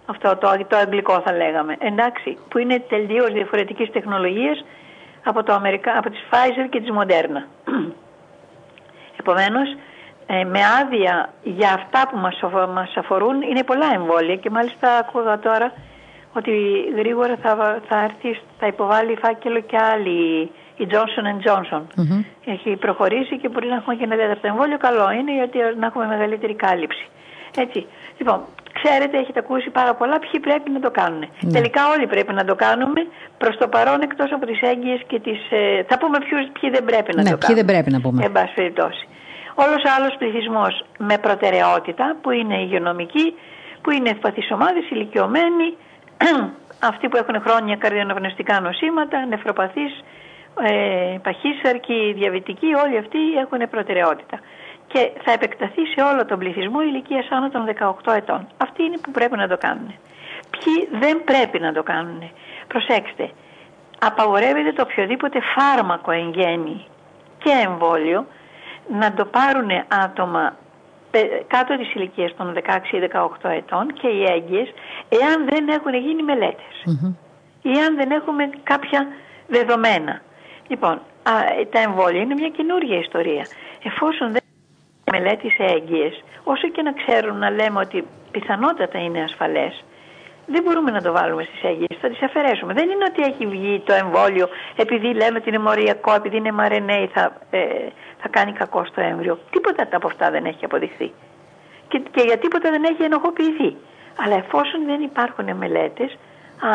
Αυτό 0.06 0.38
το, 0.38 0.66
το 0.68 0.78
αγγλικό 0.78 1.22
θα 1.26 1.34
λέγαμε. 1.34 1.76
Εντάξει, 1.80 2.38
που 2.50 2.58
είναι 2.58 2.80
τελείως 2.80 3.32
διαφορετικής 3.32 3.92
τεχνολογίας 3.92 4.66
από, 5.24 5.44
το 5.44 5.54
Αμερικα... 5.54 5.98
από 5.98 6.10
τις 6.10 6.24
Pfizer 6.30 6.68
και 6.70 6.80
τη 6.82 6.88
Moderna. 7.00 7.42
Επομένως, 9.20 9.76
ε, 10.26 10.44
με 10.44 10.60
άδεια 10.82 11.34
για 11.44 11.74
αυτά 11.74 12.08
που 12.10 12.18
μας, 12.18 12.40
μας 12.74 12.94
αφορούν 12.96 13.42
είναι 13.42 13.64
πολλά 13.64 13.94
εμβόλια 13.94 14.36
και 14.36 14.50
μάλιστα 14.50 14.98
ακούγα 14.98 15.40
τώρα 15.40 15.74
ότι 16.34 16.52
γρήγορα 16.96 17.36
θα, 17.42 17.82
θα, 17.88 18.04
έρθει, 18.04 18.40
θα 18.60 18.68
υποβάλει 18.68 19.18
φάκελο 19.22 19.60
και 19.60 19.78
άλλη 19.78 20.52
η 20.84 20.88
Johnson 20.92 21.26
Johnson. 21.46 21.82
mm 21.98 22.24
Έχει 22.46 22.76
προχωρήσει 22.76 23.38
και 23.38 23.50
μπορεί 23.50 23.68
να 23.68 23.76
έχουμε 23.76 23.96
και 23.96 24.04
ένα 24.04 24.16
τέταρτο 24.16 24.48
εμβόλιο. 24.48 24.78
Καλό 24.78 25.12
είναι 25.12 25.34
γιατί 25.34 25.58
να 25.80 25.86
έχουμε 25.86 26.06
μεγαλύτερη 26.06 26.56
κάλυψη. 26.56 27.06
Έτσι. 27.56 27.86
Λοιπόν, 28.18 28.40
ξέρετε, 28.80 29.18
έχετε 29.18 29.40
ακούσει 29.40 29.70
πάρα 29.70 29.94
πολλά 29.94 30.20
ποιοι 30.20 30.40
πρέπει 30.40 30.70
να 30.72 30.80
το 30.80 30.92
κάνουν. 30.92 31.20
Ναι. 31.20 31.52
Τελικά 31.52 31.82
όλοι 31.94 32.08
πρέπει 32.08 32.34
να 32.34 32.44
το 32.46 32.56
κάνουμε. 32.56 33.02
Προς 33.38 33.58
το 33.58 33.68
παρόν, 33.68 34.02
εκτός 34.02 34.32
από 34.32 34.46
τις 34.46 34.62
έγκυες 34.62 35.02
και 35.08 35.20
τις. 35.20 35.40
Ε, 35.50 35.84
θα 35.90 35.98
πούμε 35.98 36.18
ποιους, 36.26 36.42
ποιοι 36.60 36.70
δεν 36.70 36.84
πρέπει 36.86 37.16
να 37.16 37.22
ναι, 37.22 37.30
το 37.30 37.38
ποιοι 37.38 37.56
δεν 37.56 37.66
πρέπει 37.66 37.92
να 37.92 38.02
πούμε. 38.02 38.26
Εν 38.26 38.32
πάση 38.32 38.54
περιπτώσει. 38.54 39.08
Όλος 39.56 39.82
άλλος 39.98 40.16
πληθυσμός 40.18 40.86
με 40.98 41.18
προτεραιότητα, 41.18 42.16
που 42.22 42.32
είναι 42.32 42.56
υγειονομικοί, 42.62 43.36
που 43.82 43.92
είναι 43.92 44.10
ευπαθείς 44.10 44.52
ομάδες, 44.52 44.90
ηλικιωμένοι, 44.90 45.68
αυτοί 46.92 47.10
που 47.10 47.18
έχουν 47.18 47.42
χρόνια 47.46 47.76
καρδιοναυνωστικά 47.76 48.60
νοσήματα, 48.60 49.26
νευροπαθείς, 49.26 50.04
ε, 50.60 51.18
παχύσαρκοι, 51.24 52.14
διαβητικοί, 52.16 52.74
όλοι 52.74 52.98
αυτοί 52.98 53.20
έχουν 53.44 53.70
προτεραιότητα. 53.70 54.40
Και 54.88 55.12
θα 55.24 55.32
επεκταθεί 55.32 55.86
σε 55.86 56.02
όλο 56.02 56.26
τον 56.26 56.40
πληθυσμό 56.40 56.82
ηλικία 56.82 57.24
άνω 57.30 57.50
των 57.50 57.66
18 58.06 58.14
ετών. 58.16 58.48
Αυτοί 58.58 58.84
είναι 58.84 58.98
που 58.98 59.12
πρέπει 59.12 59.38
να 59.38 59.48
το 59.48 59.58
κάνουν. 59.58 59.94
Ποιοι 60.50 61.00
δεν 61.00 61.24
πρέπει 61.24 61.60
να 61.60 61.74
το 61.74 61.84
κάνουν. 61.84 62.32
Προσέξτε, 62.68 63.30
απαγορεύεται 64.00 64.72
το 64.74 64.82
οποιοδήποτε 64.82 65.40
φάρμακο 65.56 66.12
εγγένει 66.12 66.86
και 67.38 67.52
εμβόλιο 67.66 68.26
να 68.88 69.14
το 69.14 69.26
πάρουν 69.26 69.70
άτομα 70.04 70.56
κάτω 71.48 71.78
της 71.78 71.94
ηλικίας 71.94 72.36
των 72.38 72.54
16 72.54 72.60
ή 72.92 73.00
18 73.44 73.50
ετών 73.50 73.94
και 73.94 74.08
οι 74.08 74.24
έγκυες 74.24 74.74
εάν 75.10 75.46
δεν 75.50 75.68
έχουν 75.68 75.94
γίνει 75.94 76.24
ή 77.62 77.72
αν 77.88 77.96
δεν 77.96 78.12
έχουμε 78.12 78.50
κάποια 78.64 79.08
δεδομένα. 79.48 80.22
Λοιπόν, 80.72 80.96
α, 81.32 81.34
τα 81.72 81.80
εμβόλια 81.80 82.22
είναι 82.22 82.34
μια 82.34 82.50
καινούργια 82.50 82.98
ιστορία. 82.98 83.46
Εφόσον 83.84 84.32
δεν 84.32 84.42
μελέτη 85.12 85.50
σε 85.50 85.64
έγκυες, 85.64 86.24
όσο 86.44 86.68
και 86.68 86.82
να 86.82 86.94
ξέρουν 86.94 87.38
να 87.38 87.50
λέμε 87.50 87.80
ότι 87.80 88.06
πιθανότατα 88.32 88.98
είναι 89.00 89.24
ασφαλές, 89.24 89.84
δεν 90.46 90.64
μπορούμε 90.64 90.92
να 90.92 91.02
το 91.02 91.12
βάλουμε 91.12 91.44
στις 91.44 91.64
έγκυες, 91.64 91.98
θα 92.02 92.10
τις 92.10 92.22
αφαιρέσουμε. 92.22 92.74
Δεν 92.74 92.90
είναι 92.90 93.06
ότι 93.12 93.22
έχει 93.22 93.46
βγει 93.46 93.80
το 93.86 93.94
εμβόλιο 93.94 94.48
επειδή 94.76 95.14
λέμε 95.14 95.38
ότι 95.38 95.50
είναι 95.50 95.60
μοριακό, 95.60 96.14
επειδή 96.14 96.38
είναι 96.38 96.52
μαρενέι 96.52 97.08
θα, 97.14 97.34
ε, 97.50 97.60
θα 98.22 98.28
κάνει 98.30 98.52
κακό 98.52 98.86
στο 98.86 99.02
έμβριο. 99.02 99.40
Τίποτα 99.52 99.88
από 99.92 100.08
αυτά 100.08 100.32
δεν 100.32 100.46
έχει 100.46 100.66
αποδειχθεί. 100.66 101.12
Και, 101.88 102.02
και 102.12 102.22
για 102.22 102.38
τίποτα 102.38 102.70
δεν 102.70 102.84
έχει 102.84 103.04
ενοχοποιηθεί. 103.04 103.76
Αλλά 104.24 104.36
εφόσον 104.36 104.86
δεν 104.86 105.02
υπάρχουν 105.02 105.56
μελέτες, 105.56 106.18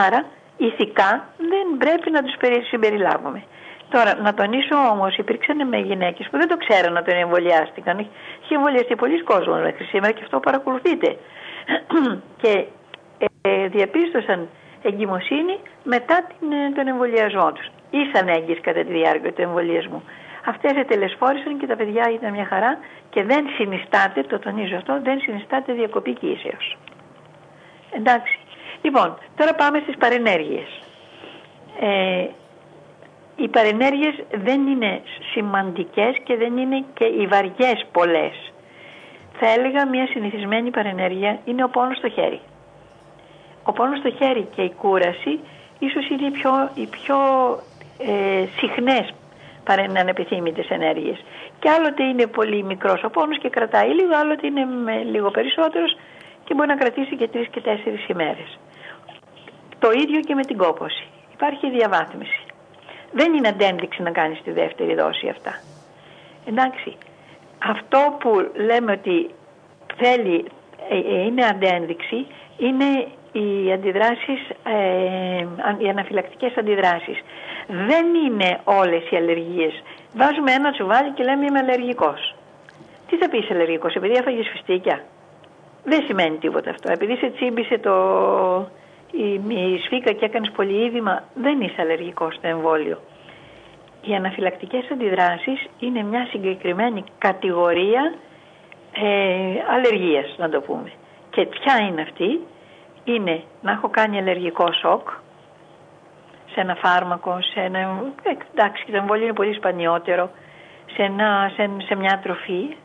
άρα 0.07 0.25
ηθικά 0.57 1.29
δεν 1.37 1.67
πρέπει 1.79 2.11
να 2.11 2.23
τους 2.23 2.35
συμπεριλάβουμε. 2.69 3.43
Τώρα, 3.89 4.15
να 4.23 4.35
τονίσω 4.35 4.77
όμως, 4.93 5.17
υπήρξαν 5.17 5.69
με 5.69 5.79
γυναίκες 5.79 6.29
που 6.31 6.39
δεν 6.39 6.49
το 6.49 6.57
ξέραν 6.57 6.97
ότι 6.97 7.11
εμβολιάστηκαν. 7.11 7.99
Είχε 8.43 8.55
εμβολιαστεί 8.55 8.97
πολλοί 8.97 9.23
κόσμος 9.23 9.61
μέχρι 9.61 9.85
σήμερα 9.85 10.13
και 10.13 10.23
αυτό 10.23 10.41
παρακολουθείτε. 10.41 11.17
και 12.43 12.65
ε, 13.41 13.67
διαπίστωσαν 13.69 14.49
εγκυμοσύνη 14.83 15.59
μετά 15.85 16.27
την, 16.29 16.53
ε, 16.53 16.71
τον 16.75 16.87
εμβολιασμό 16.87 17.53
τους. 17.53 17.67
Ήσαν 17.91 18.29
έγκυες 18.29 18.59
κατά 18.61 18.85
τη 18.85 18.93
διάρκεια 18.93 19.33
του 19.33 19.43
εμβολιασμού. 19.43 20.03
Αυτές 20.45 20.73
ετελεσφόρησαν 20.77 21.59
και 21.59 21.67
τα 21.67 21.77
παιδιά 21.77 22.11
ήταν 22.15 22.33
μια 22.33 22.45
χαρά 22.45 22.79
και 23.11 23.23
δεν 23.23 23.47
συνιστάται, 23.57 24.23
το 24.23 24.39
τονίζω 24.39 24.77
αυτό, 24.77 25.01
δεν 25.03 25.21
συνιστάται 25.21 25.73
διακοπή 25.73 26.13
κοίησεω. 26.13 26.59
Εντάξει. 27.91 28.39
Λοιπόν, 28.83 29.19
τώρα 29.37 29.55
πάμε 29.55 29.79
στις 29.79 29.97
παρενέργειες. 29.97 30.69
Ε, 31.81 32.27
οι 33.37 33.49
παρενέργειες 33.49 34.15
δεν 34.31 34.67
είναι 34.67 35.01
σημαντικές 35.33 36.17
και 36.25 36.37
δεν 36.37 36.57
είναι 36.57 36.85
και 36.95 37.05
οι 37.05 37.27
βαριές 37.27 37.87
πολλές. 37.93 38.53
Θα 39.39 39.49
έλεγα 39.49 39.89
μια 39.89 40.07
συνηθισμένη 40.07 40.71
παρενέργεια 40.71 41.39
είναι 41.45 41.65
ο 41.65 41.69
πόνος 41.69 41.97
στο 41.97 42.09
χέρι. 42.09 42.41
ο 43.63 43.73
πόνος 43.73 43.99
στο 43.99 44.11
χέρι 44.11 44.49
και 44.55 44.63
η 44.63 44.73
κούραση 44.73 45.41
ίσως 45.79 46.09
είναι 46.09 46.27
οι 46.27 46.31
πιο, 46.31 46.71
οι 46.75 46.87
πιο 46.87 47.17
ε, 47.99 48.47
συχνές 48.59 49.15
ανεπιθύμητες 49.73 50.69
ενέργειες. 50.69 51.25
Και 51.59 51.71
άλλοτε 51.71 52.03
είναι 52.05 52.27
πολύ 52.27 52.63
μικρός 52.63 53.05
ο 53.05 53.11
πόνος 53.11 53.39
και 53.39 53.49
κρατάει 53.49 53.89
λίγο, 53.89 54.17
άλλοτε 54.17 54.47
είναι 54.47 54.65
με 54.65 55.03
λίγο 55.03 55.31
περισσότερος 55.31 55.97
και 56.45 56.55
μπορεί 56.55 56.69
να 56.69 56.77
κρατήσει 56.77 57.17
και 57.17 57.29
τρεις 57.29 57.49
και 57.49 57.61
τέσσερις 57.61 58.09
ημέρες. 58.09 58.59
Το 59.79 59.91
ίδιο 59.91 60.21
και 60.21 60.35
με 60.35 60.43
την 60.43 60.57
κόπωση. 60.57 61.07
Υπάρχει 61.33 61.71
διαβάθμιση. 61.71 62.46
Δεν 63.13 63.35
είναι 63.35 63.49
αντένδειξη 63.49 64.03
να 64.03 64.11
κάνεις 64.11 64.43
τη 64.43 64.51
δεύτερη 64.51 64.95
δόση 64.95 65.29
αυτά. 65.29 65.61
Εντάξει, 66.47 66.97
αυτό 67.59 68.17
που 68.19 68.51
λέμε 68.55 68.93
ότι 68.93 69.31
θέλει, 69.97 70.45
ε, 70.91 70.97
ε, 70.97 71.25
είναι 71.25 71.45
αντένδειξη, 71.45 72.27
είναι 72.57 73.09
οι 73.33 73.73
αντιδράσεις, 73.73 74.49
ε, 74.65 75.47
οι 75.79 75.89
αναφυλακτικές 75.89 76.57
αντιδράσεις. 76.57 77.19
Δεν 77.67 78.07
είναι 78.15 78.61
όλες 78.65 79.11
οι 79.11 79.17
αλλεργίες. 79.17 79.83
Βάζουμε 80.15 80.53
ένα 80.53 80.73
τσουβάλι 80.73 81.11
και 81.11 81.25
λέμε 81.25 81.45
είμαι 81.45 81.59
αλλεργικός. 81.59 82.35
Τι 83.09 83.17
θα 83.17 83.29
πεις 83.29 83.51
αλλεργικός, 83.51 83.95
επειδή 83.95 84.15
έφαγες 84.15 84.49
φιστίκια; 84.49 85.05
Δεν 85.85 86.03
σημαίνει 86.07 86.37
τίποτα 86.37 86.71
αυτό. 86.71 86.93
Επειδή 86.93 87.17
σε 87.17 87.31
τσίμπησε 87.31 87.79
το, 87.79 87.95
η, 89.11 89.33
η 89.49 89.79
σφίκα 89.85 90.13
και 90.13 90.25
έκανες 90.25 90.51
πολυείδημα, 90.51 91.25
δεν 91.35 91.61
είσαι 91.61 91.81
αλλεργικός 91.81 92.35
στο 92.35 92.49
εμβόλιο. 92.49 92.99
Οι 94.03 94.15
αναφυλακτικές 94.15 94.91
αντιδράσεις 94.91 95.67
είναι 95.79 96.03
μια 96.03 96.27
συγκεκριμένη 96.31 97.05
κατηγορία 97.19 98.15
ε, 98.93 99.75
αλλεργίας, 99.75 100.35
να 100.39 100.49
το 100.49 100.61
πούμε. 100.61 100.93
Και 101.31 101.47
ποια 101.47 101.87
είναι 101.87 102.03
αυτή, 102.03 102.41
είναι 103.05 103.43
να 103.63 103.73
έχω 103.73 103.89
κάνει 103.89 104.19
αλλεργικό 104.19 104.73
σοκ 104.73 105.09
σε 106.53 106.61
ένα 106.61 106.75
φάρμακο, 106.75 107.39
σε 107.41 107.61
ένα, 107.61 108.03
εντάξει 108.55 108.85
το 108.87 108.97
εμβόλιο 108.97 109.25
είναι 109.25 109.33
πολύ 109.33 109.55
σπανιότερο, 109.55 110.31
σε, 110.95 111.03
ένα, 111.03 111.53
σε, 111.55 111.71
σε 111.87 111.95
μια 111.95 112.21
τροφή, 112.23 112.77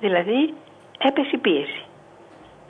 δηλαδή 0.00 0.54
έπεσε 0.98 1.30
η 1.32 1.38
πίεση. 1.38 1.82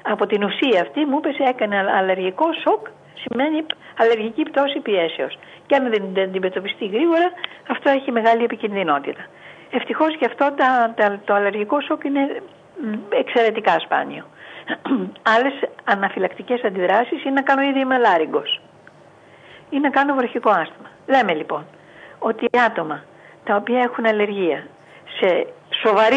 Από 0.03 0.27
την 0.27 0.43
ουσία 0.43 0.81
αυτή 0.81 1.05
μου 1.05 1.17
έπεσε, 1.19 1.43
έκανε 1.43 1.77
αλλεργικό 1.97 2.47
σοκ, 2.53 2.87
σημαίνει 3.23 3.67
αλλεργική 3.99 4.43
πτώση 4.43 4.79
πιέσεως. 4.79 5.39
Και 5.67 5.75
αν 5.75 5.91
δεν 5.91 6.25
αντιμετωπιστεί 6.25 6.87
γρήγορα, 6.87 7.33
αυτό 7.69 7.91
έχει 7.91 8.11
μεγάλη 8.13 8.45
επικινδυνότητα. 8.45 9.25
Ευτυχώς 9.71 10.17
και 10.17 10.25
αυτό 10.25 10.55
το 11.25 11.35
αλλεργικό 11.35 11.81
σοκ 11.81 12.05
είναι 12.05 12.43
εξαιρετικά 13.09 13.79
σπάνιο. 13.79 14.25
Άλλες 15.35 15.53
αναφυλακτικές 15.85 16.65
αντιδράσεις 16.65 17.23
είναι 17.25 17.35
να 17.35 17.43
κάνω 17.43 17.63
ήδη 17.63 17.85
μελάριγκος 17.85 18.61
ή 19.71 19.79
να 19.79 19.91
κάνω 19.91 20.15
βροχικό 20.15 20.51
άσθημα. 20.51 20.91
Λέμε 21.07 21.35
λοιπόν 21.35 21.65
ότι 22.19 22.47
άτομα 22.67 23.05
τα 23.45 23.57
οποία 23.57 23.81
έχουν 23.81 24.07
αλλεργία, 24.07 24.67
σε 25.19 25.47
σοβαρή 25.83 26.17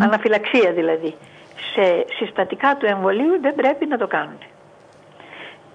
αναφυλαξία 0.00 0.72
δηλαδή, 0.72 1.14
σε 1.74 2.04
συστατικά 2.18 2.76
του 2.76 2.86
εμβολίου 2.86 3.40
δεν 3.40 3.54
πρέπει 3.54 3.86
να 3.86 3.98
το 3.98 4.06
κάνουν. 4.06 4.38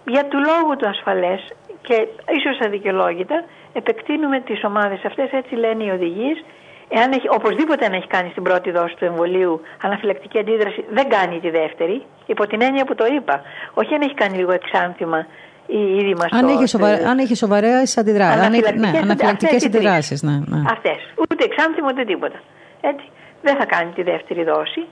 Για 0.06 0.26
του 0.28 0.38
λόγου 0.38 0.76
του 0.76 0.88
ασφαλές 0.88 1.54
και 1.82 2.08
ίσως 2.38 2.60
αδικαιολόγητα 2.66 3.44
επεκτείνουμε 3.74 4.40
τις 4.40 4.64
ομάδες 4.64 5.06
αυτές, 5.06 5.32
έτσι 5.32 5.56
λένε 5.56 5.84
οι 5.84 5.90
οδηγίες, 5.90 6.44
Εάν 6.90 7.12
έχει, 7.12 7.28
οπωσδήποτε 7.30 7.86
αν 7.86 7.94
έχει 7.94 8.08
κάνει 8.08 8.30
στην 8.30 8.44
πρώτη 8.44 8.72
δόση 8.72 8.96
του 8.96 9.06
εμβολίου 9.06 9.62
αναφυλακτική 9.82 10.40
αντίδραση, 10.40 10.86
δεν 10.90 11.10
κάνει 11.10 11.40
τη 11.40 11.50
δεύτερη, 11.50 12.06
υπό 12.26 12.48
την 12.48 12.62
έννοια 12.62 12.86
που 12.86 12.96
το 12.96 13.06
είπα. 13.06 13.42
Όχι 13.74 13.94
αν 13.94 14.02
έχει 14.02 14.14
κάνει 14.14 14.38
λίγο 14.38 14.52
εξάνθημα 14.52 15.26
ή 15.68 15.80
ήδη 16.00 16.14
μας 16.16 16.32
αν, 16.32 16.48
έχει 16.48 16.68
σοβαρέ, 16.68 17.08
αν 17.08 17.18
έχει 17.18 17.36
σοβαρές 17.36 17.98
αντιδράσεις, 17.98 18.42
αναφυλακτικές 19.02 19.62
ναι, 19.62 19.68
αντιδράσεις. 19.68 20.24
Ναι, 20.24 20.32
ναι. 20.46 20.62
Αυτές. 20.72 20.98
Ούτε 21.32 21.44
εξάνθημα 21.44 21.88
ούτε 21.92 22.04
τίποτα. 22.04 22.40
Έτσι. 22.82 23.06
Δεν 23.42 23.56
θα 23.56 23.66
κάνει 23.66 23.92
τη 23.92 24.04
δεύτερη 24.04 24.44
δόση. 24.44 24.86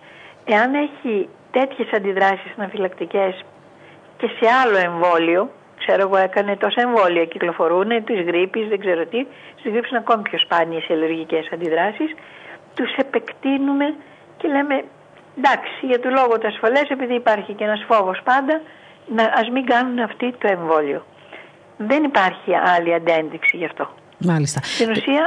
Εάν 0.46 0.74
έχει 0.74 1.30
τέτοιες 1.52 1.90
αντιδράσεις 1.92 2.54
αναφυλακτικές 2.58 3.46
και 4.24 4.30
σε 4.40 4.52
άλλο 4.64 4.78
εμβόλιο, 4.78 5.50
ξέρω 5.78 6.02
εγώ 6.02 6.18
έκανε 6.18 6.56
τόσα 6.56 6.82
εμβόλια, 6.82 7.26
κυκλοφορούν, 7.26 8.04
της 8.04 8.22
γρήπης, 8.22 8.68
δεν 8.68 8.80
ξέρω 8.80 9.06
τι, 9.06 9.26
στι 9.60 9.70
γρήπη 9.70 9.88
είναι 9.90 10.04
ακόμη 10.08 10.22
πιο 10.22 10.40
σπάνιες 10.40 10.88
οι 10.88 10.94
αλλεργικές 10.94 11.50
αντιδράσεις, 11.54 12.16
τους 12.76 12.92
επεκτείνουμε 12.96 13.96
και 14.38 14.48
λέμε 14.48 14.84
εντάξει, 15.38 15.80
για 15.82 16.00
το 16.00 16.10
λόγο 16.10 16.38
του 16.40 16.48
ασφαλέ, 16.48 16.82
επειδή 16.90 17.14
υπάρχει 17.14 17.54
και 17.54 17.64
ένας 17.64 17.84
φόβος 17.88 18.22
πάντα, 18.24 18.62
να 19.08 19.24
ας 19.24 19.50
μην 19.50 19.66
κάνουν 19.66 20.00
αυτοί 20.00 20.32
το 20.32 20.48
εμβόλιο. 20.48 21.06
Δεν 21.78 22.04
υπάρχει 22.04 22.56
άλλη 22.76 22.94
αντένδειξη 22.94 23.58
γι' 23.58 23.66
αυτό. 23.66 23.90
Μάλιστα. 24.24 24.60
Στην 24.64 24.90
ουσία, 24.90 25.24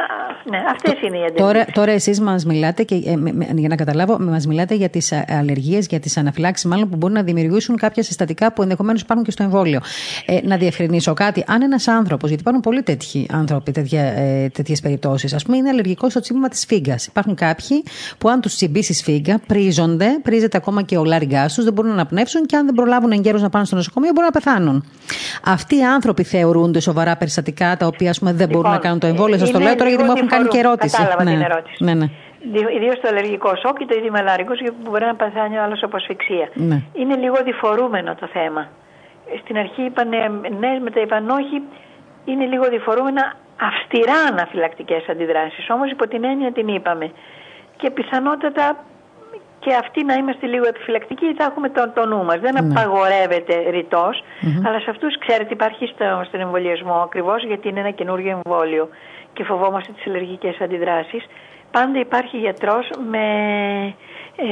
ναι, 0.51 0.59
αυτές 0.71 0.93
είναι 1.03 1.19
οι 1.19 1.23
αντιδράσει. 1.23 1.53
Τώρα, 1.53 1.65
τώρα 1.73 1.91
εσείς 1.93 2.21
μας 2.21 2.45
μιλάτε, 2.45 2.83
και, 2.83 2.95
ε, 2.95 3.15
για 3.55 3.69
να 3.69 3.77
καταλάβω, 3.77 4.19
μας 4.21 4.47
μιλάτε 4.47 4.75
για 4.75 4.89
τις 4.89 5.13
ε, 5.13 5.25
αλλεργίες, 5.29 5.87
για 5.87 6.01
τις 6.01 6.17
αναφυλάξεις, 6.17 6.65
μάλλον 6.71 6.89
που 6.89 6.97
μπορούν 6.97 7.17
να 7.17 7.23
δημιουργήσουν 7.23 7.77
κάποια 7.77 8.03
συστατικά 8.03 8.53
που 8.53 8.63
ενδεχομένως 8.63 9.01
υπάρχουν 9.01 9.25
και 9.25 9.31
στο 9.31 9.43
εμβόλιο. 9.43 9.81
Ε, 10.27 10.39
να 10.43 10.57
διευκρινίσω 10.57 11.15
κάτι. 11.15 11.45
Αν 11.47 11.63
ένας 11.63 11.89
άνθρωπος, 11.89 12.29
γιατί 12.29 12.43
υπάρχουν 12.43 12.63
πολλοί 12.63 12.83
τέτοιοι 12.83 13.27
άνθρωποι, 13.33 13.73
ε, 13.93 14.49
τέτοιες 14.49 14.81
περιπτώσεις, 14.81 15.35
ας 15.35 15.45
πούμε, 15.45 15.57
είναι 15.57 15.69
αλλεργικός 15.69 16.11
στο 16.11 16.21
τσίπημα 16.21 16.49
της 16.49 16.65
φίγκα. 16.67 16.99
Υπάρχουν 17.09 17.35
κάποιοι 17.35 17.83
που, 18.19 18.29
αν 18.29 18.41
τους 18.41 18.55
τσιμπήσει 18.55 18.93
σφίγγα, 18.93 19.39
πρίζονται, 19.47 20.19
πρίζεται 20.23 20.57
ακόμα 20.57 20.83
και 20.83 20.97
ο 20.97 21.05
λάριγκά 21.05 21.47
τους, 21.47 21.65
δεν 21.65 21.73
μπορούν 21.73 21.91
να 21.91 21.97
αναπνεύσουν 21.97 22.47
και 22.47 22.57
αν 22.57 22.65
δεν 22.65 22.75
προλάβουν 22.75 23.11
εγκαίρως 23.11 23.43
να 23.43 23.49
πάνε 23.49 23.65
στο 23.65 23.77
νοσοκομείο, 23.77 24.11
μπορούν 24.15 24.31
να 24.35 24.41
πεθάνουν. 24.41 24.85
Αυτοί 25.45 25.77
οι 25.77 25.85
άνθρωποι 25.85 26.23
θεωρούνται 26.23 26.81
σοβαρά 26.81 27.17
περιστατικά 27.17 27.77
τα 27.77 27.87
οποία 27.87 28.15
πούμε, 28.19 28.33
δεν 28.33 28.49
μπορούν 28.49 28.71
να 28.71 28.79
κάνουν 28.87 29.01
το 29.05 29.07
εμβόλιο. 29.13 29.37
Σας 29.39 29.51
το 29.51 29.59
λέω 29.59 29.75
τώρα 29.81 29.91
γιατί 29.93 30.05
μου 30.05 30.13
έχουν 30.17 30.29
κάνει 30.35 30.47
και 30.49 30.59
ερώτηση. 30.59 30.97
Κατάλαβα 30.97 31.25
ναι. 31.25 31.31
την 31.31 31.43
ερώτηση. 31.51 31.85
Ναι, 31.87 31.95
ναι. 32.01 32.09
Ιδίως 32.77 32.97
το 33.03 33.09
αλλεργικό 33.13 33.51
σοκ 33.63 33.77
και 33.79 33.87
το 33.91 33.95
ίδιο 33.99 34.11
μελάρικο, 34.19 34.53
που 34.55 34.91
μπορεί 34.91 35.05
να 35.05 35.15
παθάνει 35.15 35.57
ο 35.59 35.63
άλλος 35.63 35.83
από 35.83 35.97
ασφυξία. 35.97 36.49
Ναι. 36.55 36.79
Είναι 37.01 37.17
λίγο 37.25 37.37
διφορούμενο 37.45 38.15
το 38.21 38.27
θέμα. 38.37 38.63
Στην 39.43 39.57
αρχή 39.63 39.83
είπαν 39.83 40.09
ναι, 40.63 40.71
μετά 40.87 41.01
είπαν 41.01 41.29
όχι. 41.41 41.57
Είναι 42.25 42.45
λίγο 42.53 42.65
διφορούμενα 42.69 43.25
αυστηρά 43.69 44.19
αναφυλακτικές 44.31 45.09
αντιδράσεις. 45.09 45.71
Όμως 45.71 45.91
υπό 45.91 46.09
την 46.09 46.25
έννοια 46.25 46.53
την 46.53 46.69
είπαμε. 46.69 47.11
Και 47.77 47.91
πιθανότατα 47.91 48.85
και 49.67 49.75
αυτοί 49.75 50.05
να 50.05 50.15
είμαστε 50.15 50.47
λίγο 50.47 50.67
επιφυλακτικοί, 50.67 51.35
θα 51.39 51.45
έχουμε 51.45 51.69
το, 51.69 51.91
το 51.95 52.07
νου 52.07 52.25
μας. 52.25 52.39
Δεν 52.41 52.55
ναι. 52.55 52.63
απαγορεύεται 52.63 53.55
ρητός, 53.71 54.23
mm-hmm. 54.23 54.67
αλλά 54.67 54.79
σε 54.81 54.91
αυτούς 54.91 55.19
ξέρετε 55.19 55.53
υπάρχει 55.53 55.87
στο, 55.87 56.23
στον 56.29 56.41
εμβολιασμό 56.41 56.95
ακριβώς 56.95 57.45
γιατί 57.45 57.69
είναι 57.69 57.81
ένα 57.81 57.91
καινούριο 57.91 58.31
εμβόλιο 58.31 58.89
και 59.33 59.45
φοβόμαστε 59.45 59.93
τις 59.93 60.07
αλλεργικές 60.07 60.61
αντιδράσεις. 60.61 61.27
Πάντα 61.71 61.99
υπάρχει 61.99 62.37
γιατρός 62.37 62.91
με 63.11 63.27
ε, 64.37 64.45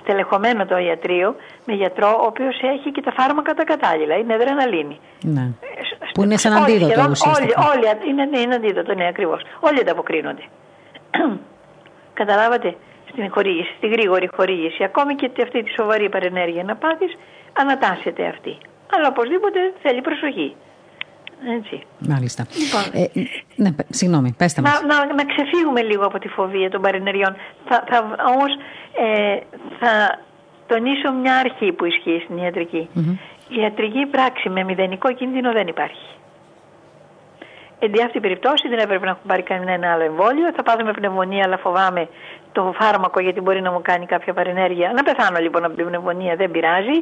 στελεχωμένο 0.00 0.66
το 0.66 0.76
ιατρείο, 0.78 1.34
με 1.66 1.74
γιατρό 1.74 2.10
ο 2.22 2.26
οποίος 2.26 2.60
έχει 2.62 2.90
και 2.92 3.02
τα 3.02 3.12
φάρμακα 3.12 3.54
τα 3.54 3.64
κατάλληλα. 3.64 4.14
Είναι 4.14 4.34
αδρεναλίνη. 4.34 5.00
Ναι. 5.22 5.40
Ε, 5.40 6.10
Που 6.14 6.22
είναι 6.22 6.36
σαν 6.36 6.52
αντίδοτο 6.52 7.00
όλοι, 7.00 7.14
όλοι, 7.36 7.52
όλοι, 7.70 8.08
είναι, 8.08 8.24
ναι, 8.24 8.38
είναι 8.38 8.54
αντίδοτο, 8.54 8.94
ναι, 8.94 9.06
ακριβώς. 9.06 9.42
Όλοι 9.60 9.80
ανταποκρίνονται. 9.80 10.44
Καταλάβατε; 12.20 12.76
Στην 13.14 13.30
χορήγηση, 13.30 13.72
στη 13.76 13.86
γρήγορη 13.88 14.28
χορήγηση, 14.36 14.84
ακόμη 14.84 15.14
και 15.14 15.42
αυτή 15.42 15.62
τη 15.62 15.70
σοβαρή 15.70 16.08
παρενέργεια 16.08 16.64
να 16.64 16.76
πάθεις, 16.76 17.12
ανατάσσεται 17.52 18.26
αυτή. 18.26 18.58
Αλλά 18.94 19.06
οπωσδήποτε 19.08 19.58
θέλει 19.82 20.00
προσοχή. 20.00 20.56
Έτσι. 21.58 21.82
Μάλιστα. 21.98 22.46
Λοιπόν, 22.62 23.02
ε, 23.02 23.06
ναι, 23.56 23.70
συγγνώμη, 23.88 24.34
πέστε 24.38 24.60
μας. 24.62 24.82
Να, 24.82 25.06
να, 25.06 25.14
να, 25.14 25.24
ξεφύγουμε 25.24 25.82
λίγο 25.82 26.04
από 26.04 26.18
τη 26.18 26.28
φοβία 26.28 26.70
των 26.70 26.82
παρενεργειών. 26.82 27.36
Θα, 27.68 27.84
θα, 27.88 27.98
όμως 28.34 28.52
ε, 29.04 29.38
θα 29.78 30.18
τονίσω 30.66 31.12
μια 31.12 31.34
αρχή 31.36 31.72
που 31.72 31.84
ισχύει 31.84 32.20
στην 32.24 32.36
ιατρική. 32.36 32.88
Η 33.48 33.60
ιατρική 33.60 34.06
πράξη 34.06 34.48
με 34.48 34.64
μηδενικό 34.64 35.12
κίνδυνο 35.12 35.52
δεν 35.52 35.66
υπάρχει. 35.66 36.06
Εν 37.84 37.92
τη 37.92 38.02
αυτή 38.02 38.20
περιπτώσει 38.20 38.68
δεν 38.68 38.78
έπρεπε 38.78 39.04
να 39.04 39.10
έχω 39.10 39.20
πάρει 39.26 39.42
κανένα 39.42 39.92
άλλο 39.92 40.04
εμβόλιο. 40.04 40.52
Θα 40.56 40.62
πάθουμε 40.62 40.92
πνευμονία, 40.92 41.44
αλλά 41.44 41.56
φοβάμαι 41.56 42.08
το 42.52 42.74
φάρμακο 42.80 43.20
γιατί 43.20 43.40
μπορεί 43.40 43.60
να 43.60 43.70
μου 43.72 43.82
κάνει 43.82 44.06
κάποια 44.06 44.32
παρενέργεια. 44.34 44.92
Να 44.96 45.02
πεθάνω 45.02 45.38
λοιπόν 45.38 45.64
από 45.64 45.74
την 45.74 45.86
πνευμονία, 45.86 46.36
δεν 46.36 46.50
πειράζει. 46.50 46.96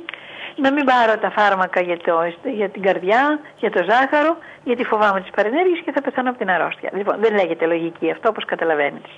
Να 0.57 0.73
μην 0.73 0.85
πάρω 0.85 1.19
τα 1.19 1.31
φάρμακα 1.31 1.81
για, 1.81 1.97
το, 1.97 2.15
για 2.59 2.69
την 2.69 2.83
καρδιά, 2.83 3.41
για 3.57 3.71
το 3.71 3.81
ζάχαρο, 3.91 4.37
γιατί 4.65 4.85
φοβάμαι 4.85 5.21
τις 5.21 5.31
παρενέργειες 5.31 5.81
και 5.85 5.93
θα 5.93 6.01
πεθάνω 6.01 6.29
από 6.31 6.39
την 6.39 6.51
αρρώστια. 6.51 6.91
Λοιπόν, 6.93 7.17
δεν 7.21 7.35
λέγεται 7.35 7.67
λογική 7.67 8.11
αυτό 8.11 8.29
όπως 8.29 8.45
καταλαβαίνετε. 8.45 9.09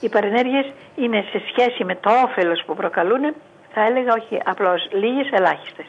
Οι 0.00 0.08
παρενέργειες 0.08 0.66
είναι 0.96 1.24
σε 1.30 1.42
σχέση 1.48 1.84
με 1.84 1.94
το 1.94 2.10
όφελος 2.24 2.62
που 2.66 2.74
προκαλούν, 2.74 3.34
θα 3.74 3.80
έλεγα 3.88 4.12
όχι 4.12 4.40
απλώς 4.44 4.88
λίγες, 4.92 5.28
ελάχιστες. 5.32 5.86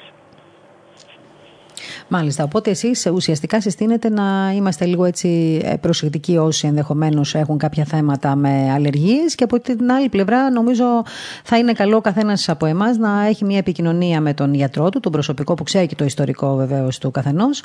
Μάλιστα. 2.08 2.43
Οπότε 2.43 2.70
εσείς 2.70 3.10
ουσιαστικά 3.14 3.62
συστήνετε 3.62 4.10
να 4.10 4.51
είμαστε 4.55 4.86
λίγο 4.86 5.05
έτσι 5.05 5.62
ε, 5.64 5.76
προσεκτικοί 5.82 6.38
όσοι 6.38 6.68
ενδεχομένως 6.68 7.36
έχουν 7.36 7.58
κάποια 7.58 7.84
θέματα 7.84 8.36
με 8.36 8.72
αλλεργίες 8.74 9.36
και 9.36 9.43
από 9.43 9.60
την 9.60 9.91
άλλη 9.91 10.10
πλευρά 10.10 10.49
νομίζω 10.49 10.86
θα 11.43 11.58
είναι 11.58 11.72
καλό 11.72 11.95
ο 11.95 12.01
καθένας 12.01 12.49
από 12.49 12.66
εμάς 12.66 12.97
να 12.97 13.26
έχει 13.26 13.45
μια 13.45 13.58
επικοινωνία 13.58 14.22
με 14.22 14.34
τον 14.34 14.53
γιατρό 14.53 14.89
του, 14.89 14.99
τον 14.99 15.12
προσωπικό 15.12 15.53
που 15.53 15.64
ξέρει 15.64 15.88
και 15.88 15.95
το 15.95 16.03
ιστορικό 16.03 16.55
βεβαίως 16.55 16.97
του 16.97 17.12
καθενός 17.12 17.60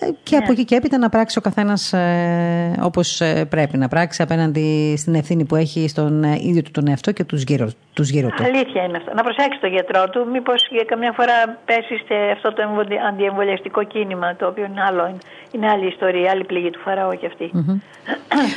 ε, 0.00 0.06
και 0.22 0.36
από 0.36 0.46
ναι. 0.46 0.52
εκεί 0.52 0.64
και 0.64 0.74
έπειτα 0.74 0.98
να 0.98 1.08
πράξει 1.08 1.38
ο 1.38 1.40
καθένας 1.40 1.92
ε, 1.92 2.78
όπως 2.82 3.22
πρέπει 3.48 3.76
να 3.76 3.88
πράξει 3.88 4.22
απέναντι 4.22 4.94
στην 4.96 5.14
ευθύνη 5.14 5.44
που 5.44 5.56
έχει 5.56 5.88
στον 5.88 6.22
ίδιο 6.22 6.62
του 6.62 6.70
τον 6.70 6.88
εαυτό 6.88 7.12
και 7.12 7.24
τους 7.24 7.42
γύρω, 7.42 7.68
τους 7.92 8.08
γύρω 8.08 8.28
του. 8.28 8.44
Αλήθεια 8.44 8.82
είναι 8.82 8.96
αυτό. 8.96 9.14
Να 9.14 9.22
προσέξει 9.22 9.60
τον 9.60 9.70
γιατρό 9.70 10.08
του, 10.08 10.26
μήπως 10.32 10.62
καμιά 10.86 11.12
φορά 11.12 11.58
πέσει 11.64 11.96
σε 11.96 12.14
αυτό 12.32 12.52
το 12.52 12.62
αντιεμβολιαστικό 13.08 13.83
κίνημα, 13.84 14.36
το 14.36 14.46
οποίο 14.46 14.64
είναι 14.64 14.82
άλλο, 14.88 15.18
είναι 15.52 15.68
άλλη 15.68 15.86
ιστορία, 15.86 16.30
άλλη 16.30 16.44
πληγή 16.44 16.70
του 16.70 16.78
Φαραώ 16.78 17.14
και 17.14 17.26
αυτή. 17.26 17.50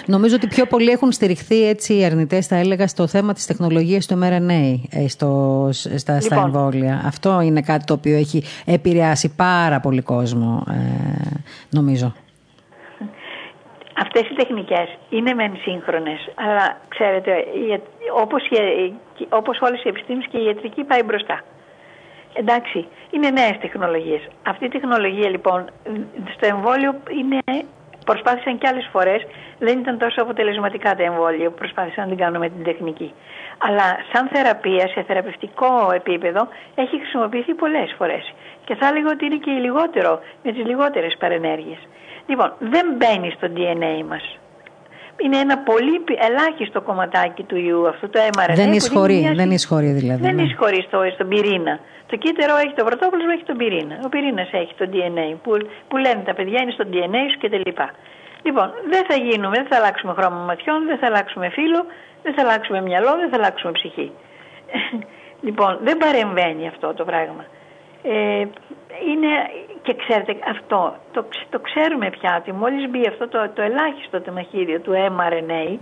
Νομίζω 0.06 0.36
ότι 0.36 0.48
πιο 0.48 0.66
πολλοί 0.66 0.90
έχουν 0.90 1.12
στηριχθεί 1.12 1.68
έτσι 1.68 1.98
οι 1.98 2.06
αρνητές, 2.06 2.48
θα 2.48 2.56
έλεγα, 2.56 2.88
στο 2.88 3.08
θέμα 3.08 3.34
της 3.34 3.46
τεχνολογίας 3.46 4.06
του 4.06 4.20
mRNA 4.24 4.76
ε, 4.90 5.08
στο, 5.08 5.70
στα, 5.72 5.96
στα 5.98 6.36
λοιπόν. 6.36 6.44
εμβόλια. 6.44 7.02
Αυτό 7.06 7.42
είναι 7.42 7.62
κάτι 7.62 7.86
το 7.86 7.94
οποίο 7.94 8.18
έχει 8.18 8.44
επηρεάσει 8.66 9.36
πάρα 9.36 9.80
πολύ 9.80 10.02
κόσμο, 10.02 10.64
ε, 10.70 10.74
νομίζω. 11.70 12.14
Αυτές 14.02 14.22
οι 14.22 14.34
τεχνικές 14.34 14.98
είναι 15.10 15.34
μεν 15.34 15.52
σύγχρονες, 15.62 16.20
αλλά 16.36 16.78
ξέρετε, 16.88 17.32
όπως, 18.22 18.42
όπως 19.30 19.60
όλες 19.62 19.84
οι 19.84 19.90
επιστήμες 19.90 20.26
και 20.32 20.38
η 20.38 20.46
ιατρική 20.46 20.84
πάει 20.84 21.04
μπροστά. 21.04 21.44
Εντάξει, 22.40 22.88
είναι 23.10 23.30
νέες 23.30 23.58
τεχνολογίες. 23.62 24.22
Αυτή 24.44 24.66
η 24.66 24.70
τεχνολογία 24.70 25.30
λοιπόν 25.30 25.70
στο 26.36 26.46
εμβόλιο 26.46 26.92
είναι, 27.20 27.42
προσπάθησαν 28.06 28.58
και 28.58 28.68
άλλες 28.68 28.90
φορές, 28.92 29.22
δεν 29.60 29.80
ήταν 29.80 29.98
τόσο 29.98 30.22
αποτελεσματικά 30.22 30.96
τα 30.96 31.04
εμβόλια 31.04 31.50
που 31.50 31.56
προσπάθησαν 31.56 32.04
να 32.04 32.10
την 32.10 32.18
κάνουν 32.24 32.40
με 32.40 32.50
την 32.50 32.64
τεχνική. 32.64 33.14
Αλλά 33.58 33.98
σαν 34.12 34.30
θεραπεία, 34.34 34.88
σε 34.88 35.04
θεραπευτικό 35.08 35.92
επίπεδο, 35.94 36.48
έχει 36.76 37.00
χρησιμοποιηθεί 37.00 37.54
πολλές 37.54 37.96
φορές. 37.98 38.34
Και 38.66 38.76
θα 38.76 38.88
έλεγα 38.88 39.10
ότι 39.10 39.26
είναι 39.26 39.36
και 39.36 39.52
λιγότερο, 39.52 40.20
με 40.44 40.52
τις 40.52 40.66
λιγότερες 40.66 41.16
παρενέργειες. 41.20 41.80
Λοιπόν, 42.28 42.54
δεν 42.60 42.86
μπαίνει 42.98 43.30
στο 43.38 43.48
DNA 43.56 44.04
μας. 44.10 44.38
Είναι 45.24 45.38
ένα 45.38 45.58
πολύ 45.58 46.04
ελάχιστο 46.28 46.82
κομματάκι 46.82 47.44
του 47.44 47.58
ιού, 47.58 47.88
αυτό 47.88 48.10
το 48.10 48.20
mRNA. 48.38 48.54
Δεν 48.56 48.74
εισχωρεί, 48.74 49.32
δεν 49.36 49.52
εισχωρεί 49.52 49.92
δηλαδή. 49.92 50.22
Δεν 50.22 50.36
ναι. 50.36 50.42
εισχωρεί 50.42 50.82
στο, 50.88 51.00
στον 51.14 51.28
πυρήνα. 51.28 51.80
Το 52.08 52.16
κύτταρο 52.16 52.56
έχει 52.58 52.74
το 52.74 52.84
πρωτόπλασμα, 52.84 53.34
έχει 53.34 53.44
τον 53.44 53.58
πυρήνα. 53.58 54.00
Ο 54.06 54.10
πυρήνας 54.10 54.50
έχει 54.52 54.74
το 54.82 54.90
DNA 54.94 55.36
που, 55.44 55.52
που 55.88 55.98
λένε 55.98 56.22
τα 56.26 56.34
παιδιά 56.34 56.62
είναι 56.62 56.72
στο 56.72 56.86
DNA 56.92 57.22
σου 57.32 57.38
κτλ. 57.42 57.70
Λοιπόν, 58.44 58.72
δεν 58.90 59.04
θα 59.10 59.16
γίνουμε, 59.16 59.56
δεν 59.56 59.68
θα 59.70 59.76
αλλάξουμε 59.76 60.14
χρώμα 60.14 60.40
ματιών, 60.50 60.86
δεν 60.86 60.98
θα 60.98 61.06
αλλάξουμε 61.08 61.50
φύλλο, 61.50 61.86
δεν 62.24 62.34
θα 62.34 62.42
αλλάξουμε 62.42 62.82
μυαλό, 62.82 63.12
δεν 63.22 63.30
θα 63.30 63.36
αλλάξουμε 63.36 63.72
ψυχή. 63.72 64.12
λοιπόν, 65.48 65.80
δεν 65.82 65.98
παρεμβαίνει 65.98 66.68
αυτό 66.68 66.94
το 66.94 67.04
πράγμα. 67.06 67.46
Ε, 68.04 68.46
είναι, 69.10 69.32
και 69.82 69.96
ξέρετε 69.96 70.36
αυτό, 70.50 70.96
το, 71.12 71.26
το 71.50 71.60
ξέρουμε 71.60 72.10
πια 72.10 72.38
ότι 72.40 72.52
μόλις 72.52 72.90
μπει 72.90 73.08
αυτό 73.08 73.28
το, 73.28 73.50
το 73.54 73.62
ελάχιστο 73.62 74.22
τεμαχίδιο 74.22 74.80
του 74.80 74.92
mRNA, 74.92 75.78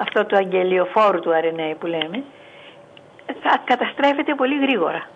αυτό 0.00 0.24
το 0.24 0.36
αγγελιοφόρου 0.36 1.20
του 1.20 1.30
RNA 1.30 1.74
που 1.78 1.86
λέμε, 1.86 2.22
θα 3.42 3.62
καταστρέφεται 3.64 4.34
πολύ 4.34 4.58
γρήγορα. 4.60 5.08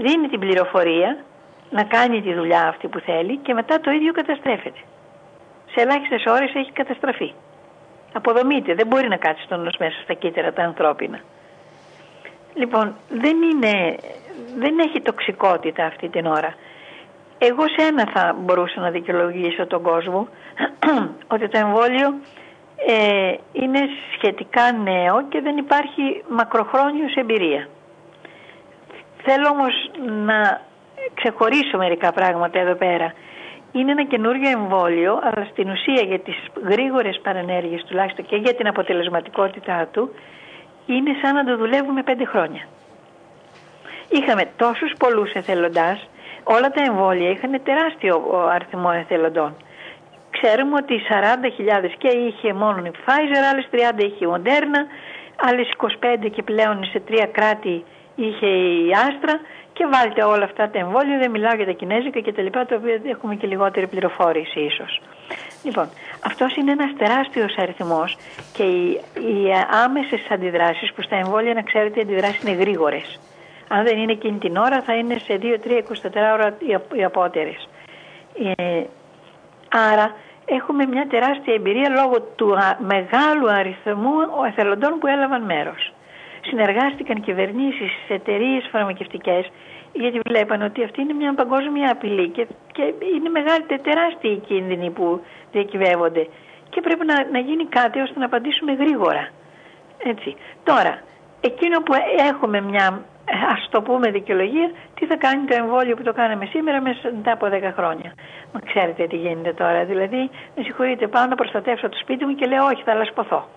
Δίνει 0.00 0.28
την 0.28 0.40
πληροφορία 0.40 1.16
να 1.70 1.82
κάνει 1.84 2.22
τη 2.22 2.34
δουλειά 2.34 2.68
αυτή 2.68 2.88
που 2.88 3.00
θέλει 3.00 3.36
και 3.36 3.54
μετά 3.54 3.80
το 3.80 3.90
ίδιο 3.90 4.12
καταστρέφεται. 4.12 4.78
Σε 5.74 5.80
ελάχιστες 5.80 6.24
ώρες 6.26 6.54
έχει 6.54 6.72
καταστραφεί. 6.72 7.32
Αποδομείται, 8.12 8.74
δεν 8.74 8.86
μπορεί 8.86 9.08
να 9.08 9.16
κάτσει 9.16 9.48
τον 9.48 9.70
μέσα 9.78 10.00
στα 10.02 10.14
κύτταρα 10.14 10.52
τα 10.52 10.62
ανθρώπινα. 10.62 11.20
Λοιπόν, 12.54 12.96
δεν 13.08 13.36
είναι 13.42 13.96
δεν 14.56 14.78
έχει 14.78 15.00
τοξικότητα 15.00 15.84
αυτή 15.84 16.08
την 16.08 16.26
ώρα. 16.26 16.54
Εγώ 17.38 17.62
σε 17.68 17.86
ένα 17.86 18.10
θα 18.14 18.36
μπορούσα 18.38 18.80
να 18.80 18.90
δικαιολογήσω 18.90 19.66
τον 19.66 19.82
κόσμο, 19.82 20.28
ότι 21.34 21.48
το 21.48 21.58
εμβόλιο 21.58 22.14
ε, 22.86 23.34
είναι 23.52 23.80
σχετικά 24.16 24.72
νέο 24.72 25.26
και 25.28 25.40
δεν 25.40 25.56
υπάρχει 25.56 26.24
μακροχρόνιος 26.28 27.14
εμπειρία. 27.14 27.68
Θέλω 29.28 29.48
όμως 29.48 29.74
να 30.30 30.60
ξεχωρίσω 31.14 31.76
μερικά 31.76 32.12
πράγματα 32.12 32.58
εδώ 32.58 32.74
πέρα. 32.74 33.12
Είναι 33.72 33.90
ένα 33.90 34.04
καινούριο 34.04 34.50
εμβόλιο, 34.50 35.20
αλλά 35.22 35.46
στην 35.50 35.70
ουσία 35.70 36.02
για 36.06 36.20
τις 36.20 36.36
γρήγορες 36.64 37.20
παρενέργειες 37.22 37.84
τουλάχιστον 37.84 38.26
και 38.26 38.36
για 38.36 38.54
την 38.54 38.66
αποτελεσματικότητά 38.66 39.88
του, 39.92 40.14
είναι 40.86 41.10
σαν 41.22 41.34
να 41.34 41.44
το 41.44 41.56
δουλεύουμε 41.56 42.02
πέντε 42.02 42.24
χρόνια. 42.24 42.62
Είχαμε 44.08 44.44
τόσους 44.56 44.92
πολλούς 44.98 45.32
εθελοντάς, 45.32 46.08
όλα 46.44 46.68
τα 46.70 46.82
εμβόλια 46.82 47.30
είχαν 47.30 47.60
τεράστιο 47.64 48.14
αριθμό 48.54 48.90
εθελοντών. 48.94 49.56
Ξέρουμε 50.30 50.74
ότι 50.82 51.00
40.000 51.08 51.94
και 51.98 52.08
είχε 52.08 52.52
μόνο 52.52 52.84
η 52.84 52.90
Pfizer, 52.94 53.42
άλλες 53.52 53.68
30 53.70 54.02
είχε 54.02 54.24
η 54.24 54.28
Moderna, 54.34 54.80
άλλες 55.36 55.68
25 55.76 56.30
και 56.30 56.42
πλέον 56.42 56.84
σε 56.84 57.00
τρία 57.00 57.26
κράτη 57.26 57.84
είχε 58.16 58.46
η 58.46 58.90
Άστρα 58.92 59.40
και 59.72 59.86
βάλτε 59.92 60.22
όλα 60.22 60.44
αυτά 60.44 60.70
τα 60.70 60.78
εμβόλια, 60.78 61.18
δεν 61.18 61.30
μιλάω 61.30 61.54
για 61.54 61.66
τα 61.66 61.72
κινέζικα 61.72 62.20
και 62.20 62.32
τα 62.32 62.42
λοιπά, 62.42 62.66
τα 62.66 62.76
οποία 62.76 63.00
έχουμε 63.04 63.34
και 63.34 63.46
λιγότερη 63.46 63.86
πληροφόρηση 63.86 64.60
ίσως. 64.60 65.00
Λοιπόν, 65.62 65.88
αυτός 66.24 66.56
είναι 66.56 66.72
ένας 66.72 66.92
τεράστιος 66.98 67.56
αριθμός 67.56 68.16
και 68.52 68.62
οι, 68.62 69.00
οι 69.14 69.52
άμεσες 69.84 70.26
αντιδράσεις 70.30 70.92
που 70.92 71.02
στα 71.02 71.16
εμβόλια, 71.16 71.54
να 71.54 71.62
ξέρετε, 71.62 71.98
οι 71.98 72.02
αντιδράσεις 72.02 72.42
είναι 72.42 72.52
γρήγορες. 72.52 73.20
Αν 73.68 73.84
δεν 73.84 73.98
είναι 73.98 74.12
εκείνη 74.12 74.38
την 74.38 74.56
ώρα 74.56 74.82
θα 74.82 74.94
είναι 74.94 75.18
σε 75.18 75.38
2, 75.42 75.58
3, 75.58 75.82
24 75.82 75.82
ώρα 76.32 76.56
οι 76.92 77.04
απότερες. 77.04 77.68
Ε, 78.56 78.82
άρα 79.92 80.14
έχουμε 80.44 80.86
μια 80.86 81.06
τεράστια 81.06 81.54
εμπειρία 81.54 81.88
λόγω 81.88 82.20
του 82.20 82.54
μεγάλου 82.78 83.50
αριθμού 83.50 84.14
εθελοντών 84.46 84.98
που 84.98 85.06
έλαβαν 85.06 85.42
μέρος. 85.42 85.92
Συνεργάστηκαν 86.48 87.20
κυβερνήσεις, 87.20 87.92
εταιρείες 88.08 88.68
φαρμακευτικές 88.72 89.50
γιατί 89.92 90.20
βλέπαν 90.28 90.62
ότι 90.62 90.84
αυτή 90.84 91.00
είναι 91.00 91.12
μια 91.12 91.34
παγκόσμια 91.34 91.90
απειλή 91.90 92.28
και, 92.28 92.46
και 92.72 92.82
είναι 93.16 93.28
μεγάλη, 93.28 93.64
τεράστια 93.82 94.30
οι 94.30 94.36
κίνδυνοι 94.36 94.90
που 94.90 95.20
διακυβεύονται 95.52 96.28
και 96.68 96.80
πρέπει 96.80 97.06
να, 97.06 97.30
να 97.30 97.38
γίνει 97.38 97.64
κάτι 97.64 98.00
ώστε 98.00 98.18
να 98.18 98.24
απαντήσουμε 98.24 98.72
γρήγορα. 98.72 99.28
Έτσι. 100.04 100.36
Τώρα, 100.64 100.98
εκείνο 101.40 101.80
που 101.80 101.92
έχουμε 102.30 102.60
μια 102.60 103.04
Α 103.52 103.54
το 103.70 103.82
πούμε 103.82 104.10
δικαιολογία, 104.10 104.70
τι 104.94 105.06
θα 105.06 105.16
κάνει 105.16 105.44
το 105.44 105.54
εμβόλιο 105.54 105.96
που 105.96 106.02
το 106.02 106.12
κάναμε 106.12 106.44
σήμερα 106.44 106.80
μέσα 106.80 107.00
μετά 107.16 107.32
από 107.32 107.46
10 107.46 107.72
χρόνια. 107.76 108.14
Μα 108.52 108.60
ξέρετε 108.60 109.06
τι 109.06 109.16
γίνεται 109.16 109.52
τώρα. 109.52 109.84
Δηλαδή, 109.84 110.30
με 110.56 110.62
συγχωρείτε, 110.62 111.06
πάω 111.06 111.26
να 111.26 111.34
προστατεύσω 111.34 111.88
το 111.88 111.98
σπίτι 112.00 112.24
μου 112.24 112.34
και 112.34 112.46
λέω 112.46 112.64
όχι, 112.64 112.82
θα 112.82 112.94
λασποθώ. 112.94 113.48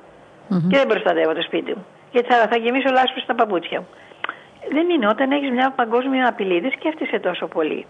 Και 0.69 0.77
δεν 0.77 0.87
προστατεύω 0.87 1.33
το 1.33 1.41
σπίτι 1.41 1.71
μου. 1.71 1.85
Γιατί 2.11 2.27
θα, 2.33 2.47
θα 2.47 2.57
γεμίσω 2.57 2.89
λάσπη 2.91 3.19
στα 3.19 3.35
παπούτσια 3.35 3.79
μου. 3.79 3.87
Δεν 4.71 4.89
είναι. 4.89 5.07
Όταν 5.07 5.31
έχεις 5.31 5.49
μια 5.49 5.71
παγκόσμια 5.71 6.27
απειλή, 6.27 6.59
δεν 6.59 6.71
σκέφτεσαι 6.71 7.19
τόσο 7.19 7.47
πολύ. 7.47 7.85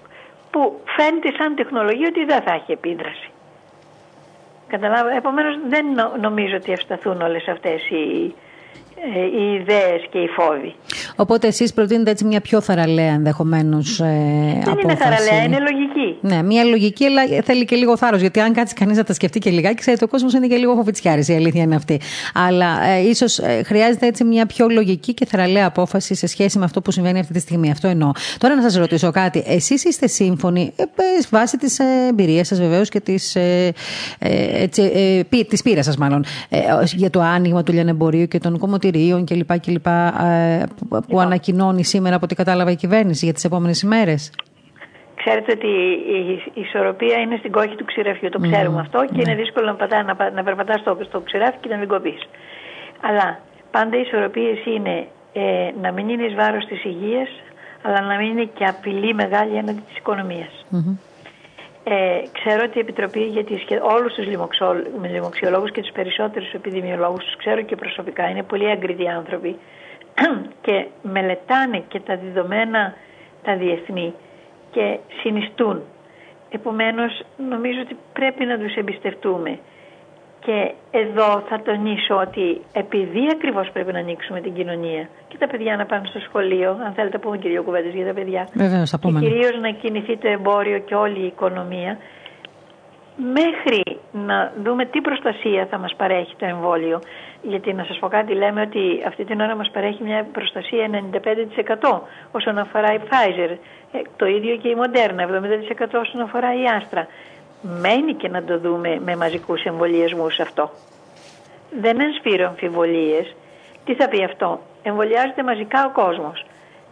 Που 0.51 0.81
φαίνεται 0.85 1.31
σαν 1.37 1.55
τεχνολογία 1.55 2.07
ότι 2.07 2.25
δεν 2.25 2.41
θα 2.41 2.53
έχει 2.53 2.71
επίδραση. 2.71 3.29
Καταλάβω. 4.67 5.09
Επομένως, 5.09 5.57
δεν 5.67 5.85
νομίζω 6.21 6.55
ότι 6.55 6.71
ευσταθούν 6.71 7.21
όλες 7.21 7.47
αυτές 7.47 7.89
οι, 7.89 8.05
ε, 8.25 8.48
οι 9.39 9.53
ιδέες 9.53 10.01
και 10.11 10.17
οι 10.17 10.27
φόβοι. 10.27 10.75
Οπότε 11.15 11.47
εσείς 11.47 11.73
προτείνετε 11.73 12.11
έτσι 12.11 12.25
μια 12.25 12.41
πιο 12.41 12.61
θαραλέα 12.61 13.13
ενδεχομένως 13.13 13.99
ε, 13.99 14.03
Δεν 14.03 14.57
απόφαση. 14.57 14.79
είναι 14.83 14.95
θαραλέα, 14.95 15.43
είναι 15.43 15.59
λογική. 15.59 16.17
Ναι, 16.21 16.43
μια 16.43 16.63
λογική, 16.63 17.05
αλλά 17.05 17.21
θέλει 17.43 17.65
και 17.65 17.75
λίγο 17.75 17.97
θάρρος. 17.97 18.21
Γιατί 18.21 18.39
αν 18.39 18.53
κάτσει 18.53 18.73
κανείς 18.75 18.97
να 18.97 19.03
τα 19.03 19.13
σκεφτεί 19.13 19.39
και 19.39 19.49
λιγάκι, 19.49 19.75
ξέρετε, 19.75 20.03
ο 20.03 20.07
κόσμος 20.07 20.33
είναι 20.33 20.47
και 20.47 20.55
λίγο 20.55 20.75
φοβητσιάρη. 20.75 21.23
Η 21.27 21.33
αλήθεια 21.33 21.61
είναι 21.61 21.75
αυτή. 21.75 21.99
Αλλά 22.33 22.83
ε, 22.83 23.09
ίσως 23.09 23.37
ε, 23.39 23.61
χρειάζεται 23.65 24.05
έτσι 24.07 24.23
μια 24.23 24.45
πιο 24.45 24.67
λογική 24.69 25.13
και 25.13 25.25
θαραλέα 25.25 25.65
απόφαση 25.67 26.15
σε 26.15 26.27
σχέση 26.27 26.57
με 26.59 26.65
αυτό 26.65 26.81
που 26.81 26.91
συμβαίνει 26.91 27.19
αυτή 27.19 27.33
τη 27.33 27.39
στιγμή. 27.39 27.71
Αυτό 27.71 27.87
εννοώ. 27.87 28.11
Τώρα 28.37 28.55
να 28.55 28.61
σας 28.61 28.75
ρωτήσω 28.75 29.11
κάτι. 29.11 29.43
Εσείς 29.47 29.83
είστε 29.83 30.07
σύμφωνοι, 30.07 30.73
ε, 30.75 30.83
βάσει 31.29 31.57
της 31.57 31.79
εμπειρίας 32.09 32.47
σας 32.47 32.59
βεβαίως 32.59 32.89
και 32.89 32.99
της 32.99 33.35
ε, 33.35 33.73
ε, 34.19 34.67
ε, 34.75 35.23
πείρας 35.63 35.85
σας, 35.85 35.97
μάλλον, 35.97 36.25
ε, 36.49 36.57
για 36.85 37.09
το 37.09 37.21
άνοιγμα 37.21 37.63
του 37.63 37.71
λιανεμπορίου 37.71 38.27
και 38.27 38.39
των 38.39 38.57
κομμωτηρίων 38.91 39.25
κλπ. 39.25 39.59
κλπ 39.59 39.87
ε, 39.87 40.63
που 40.89 40.95
λοιπόν. 40.95 41.21
ανακοινώνει 41.25 41.83
σήμερα 41.83 42.15
από 42.15 42.25
ό,τι 42.25 42.35
κατάλαβα 42.35 42.71
η 42.71 42.75
κυβέρνηση 42.75 43.25
για 43.25 43.33
τις 43.33 43.43
επόμενες 43.43 43.81
ημέρες. 43.81 44.31
Ξέρετε 45.15 45.51
ότι 45.51 45.71
η 46.55 46.61
ισορροπία 46.61 47.17
είναι 47.19 47.35
στην 47.39 47.51
κόχη 47.51 47.75
του 47.75 47.85
ξηράφιου. 47.85 48.29
Το 48.29 48.39
ξέρουμε 48.39 48.75
ναι. 48.75 48.81
αυτό 48.81 49.05
και 49.05 49.15
ναι. 49.15 49.21
είναι 49.21 49.35
δύσκολο 49.35 49.65
να, 49.65 49.75
πατά, 49.75 50.03
να, 50.03 50.31
να 50.31 50.43
περπατάς 50.43 50.79
στο, 50.79 50.97
στο 51.01 51.19
ξηράφι 51.19 51.57
και 51.59 51.69
να 51.69 51.77
μην 51.77 51.87
κοπείς. 51.87 52.21
Αλλά 53.01 53.39
πάντα 53.71 53.97
οι 53.97 54.01
ισορροπίες 54.01 54.65
είναι 54.65 55.07
ε, 55.33 55.41
να 55.81 55.91
μην 55.91 56.09
είναι 56.09 56.23
εις 56.23 56.35
βάρος 56.35 56.65
της 56.65 56.83
υγείας, 56.83 57.29
αλλά 57.81 58.01
να 58.01 58.15
μην 58.17 58.27
είναι 58.31 58.49
και 58.57 58.65
απειλή 58.65 59.13
μεγάλη 59.13 59.55
έναντι 59.55 59.81
της 59.87 59.97
οικονομίας. 59.97 60.65
Ε, 61.91 62.21
ξέρω 62.31 62.63
ότι 62.65 62.77
η 62.77 62.81
Επιτροπή, 62.81 63.19
γιατί 63.19 63.61
όλους 63.81 64.13
τους 64.13 64.25
λοιμοξιολόγους 65.11 65.71
και 65.71 65.81
τους 65.81 65.91
περισσότερους 65.91 66.53
επιδημιολόγους 66.53 67.23
τους 67.23 67.35
ξέρω 67.35 67.61
και 67.61 67.75
προσωπικά, 67.75 68.29
είναι 68.29 68.43
πολύ 68.43 68.69
αγκριτοί 68.71 69.09
άνθρωποι 69.09 69.57
και 70.65 70.85
μελετάνε 71.01 71.83
και 71.87 71.99
τα 71.99 72.17
δεδομένα 72.17 72.93
τα 73.43 73.55
διεθνή 73.55 74.13
και 74.71 74.99
συνιστούν. 75.21 75.81
Επομένως 76.49 77.21
νομίζω 77.49 77.79
ότι 77.81 77.97
πρέπει 78.13 78.45
να 78.45 78.57
τους 78.59 78.75
εμπιστευτούμε. 78.75 79.59
Και 80.49 80.73
εδώ 80.91 81.43
θα 81.49 81.61
τονίσω 81.61 82.15
ότι 82.15 82.61
επειδή 82.73 83.27
ακριβώς 83.31 83.69
πρέπει 83.73 83.91
να 83.91 83.99
ανοίξουμε 83.99 84.41
την 84.41 84.53
κοινωνία 84.53 85.09
και 85.27 85.37
τα 85.37 85.47
παιδιά 85.47 85.75
να 85.75 85.85
πάνε 85.85 86.07
στο 86.07 86.19
σχολείο, 86.19 86.69
αν 86.69 86.93
θέλετε 86.95 87.17
να 87.17 87.23
πούμε 87.23 87.37
και 87.37 87.49
δύο 87.49 87.63
κουβέντες 87.63 87.93
για 87.93 88.05
τα 88.05 88.13
παιδιά, 88.13 88.47
Βεβαίως, 88.53 88.89
και 88.89 89.11
κυρίως 89.19 89.59
να 89.61 89.71
κινηθεί 89.71 90.17
το 90.17 90.27
εμπόριο 90.27 90.79
και 90.79 90.95
όλη 90.95 91.19
η 91.19 91.25
οικονομία, 91.25 91.97
μέχρι 93.33 93.81
να 94.11 94.53
δούμε 94.63 94.85
τι 94.85 95.01
προστασία 95.01 95.67
θα 95.69 95.77
μας 95.77 95.95
παρέχει 95.95 96.35
το 96.35 96.45
εμβόλιο. 96.45 97.01
Γιατί 97.41 97.73
να 97.73 97.83
σας 97.83 97.99
πω 97.99 98.07
κάτι, 98.07 98.33
λέμε 98.33 98.61
ότι 98.61 99.03
αυτή 99.07 99.25
την 99.25 99.41
ώρα 99.41 99.55
μας 99.55 99.69
παρέχει 99.73 100.03
μια 100.03 100.27
προστασία 100.31 100.89
95% 101.89 101.99
όσον 102.31 102.57
αφορά 102.57 102.93
η 102.93 102.99
Pfizer. 103.07 103.51
Ε, 103.91 103.99
το 104.15 104.25
ίδιο 104.25 104.55
και 104.55 104.67
η 104.67 104.75
Moderna, 104.81 105.21
70% 105.21 105.99
όσον 106.01 106.21
αφορά 106.21 106.53
η 106.53 106.63
Astra. 106.79 107.03
Μένει 107.61 108.13
και 108.13 108.29
να 108.29 108.43
το 108.43 108.59
δούμε 108.59 108.99
με 109.05 109.15
μαζικούς 109.15 109.63
εμβολιασμούς 109.63 110.39
αυτό. 110.39 110.71
Δεν 111.79 111.99
ενσφύρω 111.99 112.47
αμφιβολίες. 112.47 113.35
Τι 113.85 113.95
θα 113.95 114.07
πει 114.07 114.23
αυτό; 114.23 114.59
Εμβολιάζεται 114.83 115.43
μαζικά 115.43 115.85
ο 115.85 115.91
κόσμος. 115.91 116.45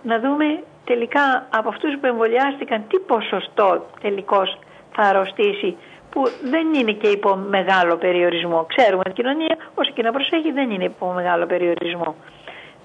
Να 0.04 0.20
δούμε 0.20 0.64
τελικά 0.84 1.48
από 1.50 1.70
αυτούς 1.70 1.98
που 2.00 2.06
εμβολιάστηκαν 2.06 2.84
τι 2.88 3.00
ποσοστό 3.00 3.86
τελικώς 4.02 4.60
θα 4.96 5.02
αρρωστήσει 5.02 5.78
που 6.10 6.24
δεν 6.44 6.74
είναι 6.74 6.92
και 6.92 7.08
υπό 7.08 7.36
μεγάλο 7.36 7.96
περιορισμό. 7.96 8.66
Ξέρουμε 8.76 9.00
ότι 9.00 9.10
η 9.10 9.14
κοινωνία 9.14 9.58
όσο 9.76 9.92
και 9.92 10.02
να 10.02 10.12
προσέχει 10.12 10.52
δεν 10.52 10.70
είναι 10.70 10.84
υπό 10.84 11.12
μεγάλο 11.12 11.46
περιορισμό. 11.46 12.16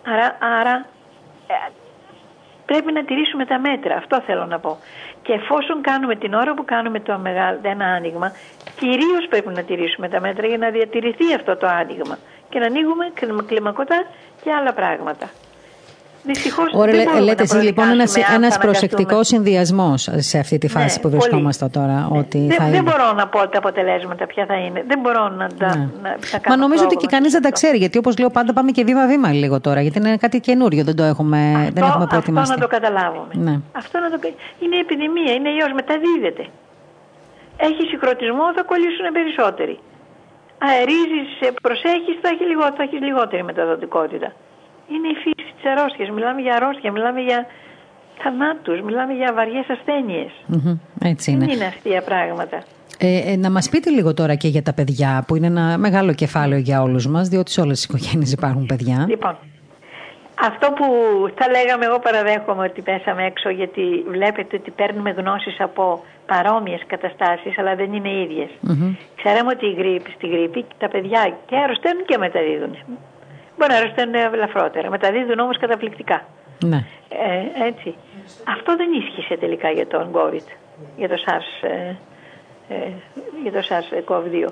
Άρα, 0.06 0.38
άρα 0.60 0.86
ε, 1.46 1.54
πρέπει 2.72 2.92
να 2.92 3.04
τηρήσουμε 3.04 3.44
τα 3.46 3.58
μέτρα. 3.58 3.94
Αυτό 3.96 4.20
θέλω 4.26 4.46
να 4.46 4.58
πω. 4.58 4.78
Και 5.22 5.32
εφόσον 5.32 5.82
κάνουμε 5.82 6.14
την 6.16 6.34
ώρα 6.34 6.54
που 6.54 6.64
κάνουμε 6.64 7.00
το 7.00 7.18
μεγάλο, 7.18 7.58
ένα 7.62 7.84
άνοιγμα, 7.84 8.32
κυρίως 8.80 9.26
πρέπει 9.28 9.48
να 9.48 9.62
τηρήσουμε 9.62 10.08
τα 10.08 10.20
μέτρα 10.20 10.46
για 10.46 10.58
να 10.58 10.70
διατηρηθεί 10.70 11.34
αυτό 11.34 11.56
το 11.56 11.66
άνοιγμα 11.66 12.18
και 12.48 12.58
να 12.58 12.66
ανοίγουμε 12.66 13.04
κλιμακωτά 13.46 14.04
και 14.42 14.52
άλλα 14.52 14.72
πράγματα. 14.72 15.30
Δυστυχώς 16.24 16.72
Ωραία, 16.72 17.12
δεν 17.12 17.22
λέτε 17.22 17.42
εσείς 17.42 17.62
λοιπόν 17.62 17.88
ένας, 17.90 18.16
ένας 18.34 18.58
προσεκτικός 18.58 19.26
συνδυασμός 19.26 20.08
σε 20.16 20.38
αυτή 20.38 20.58
τη 20.58 20.68
φάση 20.68 20.96
ναι, 20.96 21.02
που 21.02 21.10
βρισκόμαστε 21.10 21.68
πολύ. 21.68 21.86
τώρα. 21.86 22.08
Ναι. 22.10 22.18
Ότι 22.18 22.38
δεν, 22.38 22.56
θα 22.56 22.64
δεν 22.64 22.82
μπορώ 22.82 23.12
να 23.12 23.26
πω 23.26 23.48
τα 23.48 23.58
αποτελέσματα 23.58 24.26
ποια 24.26 24.46
θα 24.46 24.54
είναι. 24.54 24.84
Δεν 24.86 24.98
μπορώ 25.00 25.28
να 25.28 25.46
τα, 25.58 25.76
ναι. 25.76 25.88
να, 26.02 26.10
τα 26.30 26.38
κάνω 26.38 26.56
Μα 26.56 26.56
νομίζω 26.56 26.84
ότι 26.84 26.96
και 26.96 27.06
κανείς 27.06 27.32
δεν 27.32 27.42
τα 27.42 27.50
ξέρει. 27.50 27.76
Γιατί 27.76 27.98
όπως 27.98 28.18
λέω 28.18 28.30
πάντα 28.30 28.52
πάμε 28.52 28.70
και 28.70 28.84
βήμα-βήμα 28.84 29.32
λίγο 29.32 29.60
τώρα. 29.60 29.80
Γιατί 29.80 29.98
είναι 29.98 30.16
κάτι 30.16 30.40
καινούριο. 30.40 30.84
Δεν 30.84 30.96
το 30.96 31.02
έχουμε, 31.02 31.52
αυτό, 31.56 31.72
δεν 31.72 31.82
έχουμε 31.84 32.06
προετοιμαστεί. 32.06 32.52
Αυτό 32.52 32.64
να 32.64 32.68
το 32.68 32.74
καταλάβουμε. 32.76 33.32
Ναι. 33.32 33.60
Αυτό 33.72 33.98
να 33.98 34.10
το, 34.10 34.18
είναι 34.58 34.76
επιδημία, 34.76 35.32
είναι 35.32 35.48
ιός, 35.48 35.72
μεταδίδεται. 35.74 36.44
Έχει 37.56 37.82
συγχρονισμό, 37.90 38.44
θα 38.56 38.62
κολλήσουν 38.62 39.06
περισσότεροι. 39.12 39.78
Αερίζεις, 40.58 41.30
προσέχεις, 41.62 42.16
θα, 42.22 42.28
έχει 42.28 42.44
λιγό, 42.50 42.66
θα 42.76 42.82
έχεις 42.82 43.00
λιγότερη 43.00 43.42
μεταδοτικότητα 43.42 44.32
είναι 44.94 45.08
η 45.08 45.16
φύση 45.22 45.52
της 45.56 45.64
αρρώστιας. 45.72 46.08
Μιλάμε 46.10 46.40
για 46.40 46.54
αρρώστια, 46.54 46.92
μιλάμε 46.92 47.20
για 47.20 47.46
θανάτους, 48.22 48.80
μιλάμε 48.80 49.12
για 49.12 49.32
βαριές 49.34 49.66
έτσι 51.02 51.30
είναι. 51.30 51.44
Δεν 51.44 51.54
είναι 51.54 51.64
αστεία 51.64 52.02
πράγματα. 52.02 52.62
Ε, 52.98 53.32
ε, 53.32 53.36
να 53.36 53.50
μας 53.50 53.68
πείτε 53.68 53.90
λίγο 53.90 54.14
τώρα 54.14 54.34
και 54.34 54.48
για 54.48 54.62
τα 54.62 54.72
παιδιά 54.72 55.24
που 55.26 55.36
είναι 55.36 55.46
ένα 55.46 55.78
μεγάλο 55.78 56.12
κεφάλαιο 56.14 56.58
για 56.58 56.82
όλους 56.82 57.06
μας 57.06 57.28
διότι 57.28 57.50
σε 57.50 57.60
όλες 57.60 57.76
τις 57.76 57.84
οικογένειες 57.84 58.32
υπάρχουν 58.32 58.66
παιδιά. 58.66 59.06
Λοιπόν, 59.08 59.36
αυτό 60.48 60.66
που 60.72 60.86
θα 61.38 61.46
λέγαμε 61.50 61.84
εγώ 61.84 61.98
παραδέχομαι 61.98 62.64
ότι 62.64 62.80
πέσαμε 62.82 63.24
έξω 63.24 63.48
γιατί 63.50 64.04
βλέπετε 64.08 64.56
ότι 64.56 64.70
παίρνουμε 64.70 65.10
γνώσεις 65.10 65.60
από 65.60 66.04
παρόμοιες 66.26 66.82
καταστάσεις 66.86 67.58
αλλά 67.58 67.74
δεν 67.74 67.92
είναι 67.92 68.10
ίδιες. 68.24 68.50
Mm-hmm. 68.68 68.96
Ξέραμε 69.16 69.50
ότι 69.50 69.66
η 69.66 69.72
γρήπη, 69.72 70.10
στη 70.10 70.26
γρήπη 70.26 70.64
τα 70.78 70.88
παιδιά 70.88 71.36
και 71.46 71.56
αρρωσταίνουν 71.56 72.04
και 72.04 72.18
μεταδίδουν. 72.18 72.76
Μπορεί 73.58 73.70
να 73.72 73.76
αρρωσταίνουν 73.76 74.14
ελαφρότερα. 74.14 74.90
Μεταδίδουν 74.90 75.38
όμως 75.38 75.58
καταπληκτικά. 75.58 76.24
Ναι. 76.64 76.84
Ε, 77.08 77.64
έτσι. 77.66 77.94
Αυτό 78.48 78.76
δεν 78.76 78.92
ίσχυσε 78.92 79.36
τελικά 79.36 79.70
για 79.70 79.86
τον 79.86 80.12
COVID, 80.12 80.46
για 80.96 81.08
το 81.08 81.14
SARS, 81.26 81.68
ε, 81.68 81.94
ε, 82.74 82.88
για 83.42 83.52
το 83.52 83.60
SARS-CoV-2. 83.68 84.48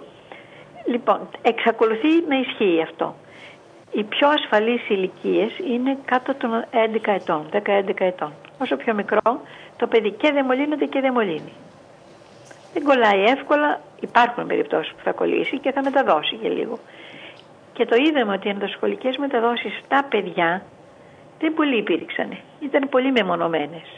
Λοιπόν, 0.87 1.29
εξακολουθεί 1.43 2.09
να 2.29 2.37
ισχύει 2.37 2.83
αυτό. 2.83 3.15
Οι 3.93 4.03
πιο 4.03 4.29
ασφαλείς 4.29 4.89
ηλικίες 4.89 5.59
είναι 5.59 5.97
κάτω 6.05 6.35
των 6.35 6.51
11 6.71 7.13
ετών, 7.13 7.47
10-11 7.51 8.05
ετών. 8.05 8.33
Όσο 8.59 8.77
πιο 8.77 8.95
μικρό, 8.95 9.41
το 9.77 9.87
παιδί 9.87 10.11
και 10.11 10.31
δεν 10.33 10.45
μολύνεται 10.45 10.85
και 10.85 11.01
δεν 11.01 11.13
μολύνει. 11.13 11.53
Δεν 12.73 12.83
κολλάει 12.85 13.25
εύκολα, 13.25 13.81
υπάρχουν 14.01 14.47
περιπτώσεις 14.47 14.93
που 14.93 15.01
θα 15.05 15.13
κολλήσει 15.13 15.59
και 15.59 15.73
θα 15.73 15.83
μεταδώσει 15.83 16.37
και 16.37 16.49
λίγο. 16.49 16.79
Και 17.73 17.85
το 17.85 17.97
είδαμε 17.97 18.33
ότι 18.33 18.47
οι 18.49 18.51
ενδοσχολικές 18.51 19.17
μεταδόσεις 19.17 19.73
στα 19.85 20.05
παιδιά 20.11 20.63
δεν 21.41 21.55
πολύ 21.55 21.77
υπήρξαν. 21.79 22.37
Ήταν 22.61 22.89
πολύ 22.89 23.13
μεμονωμένες. 23.13 23.89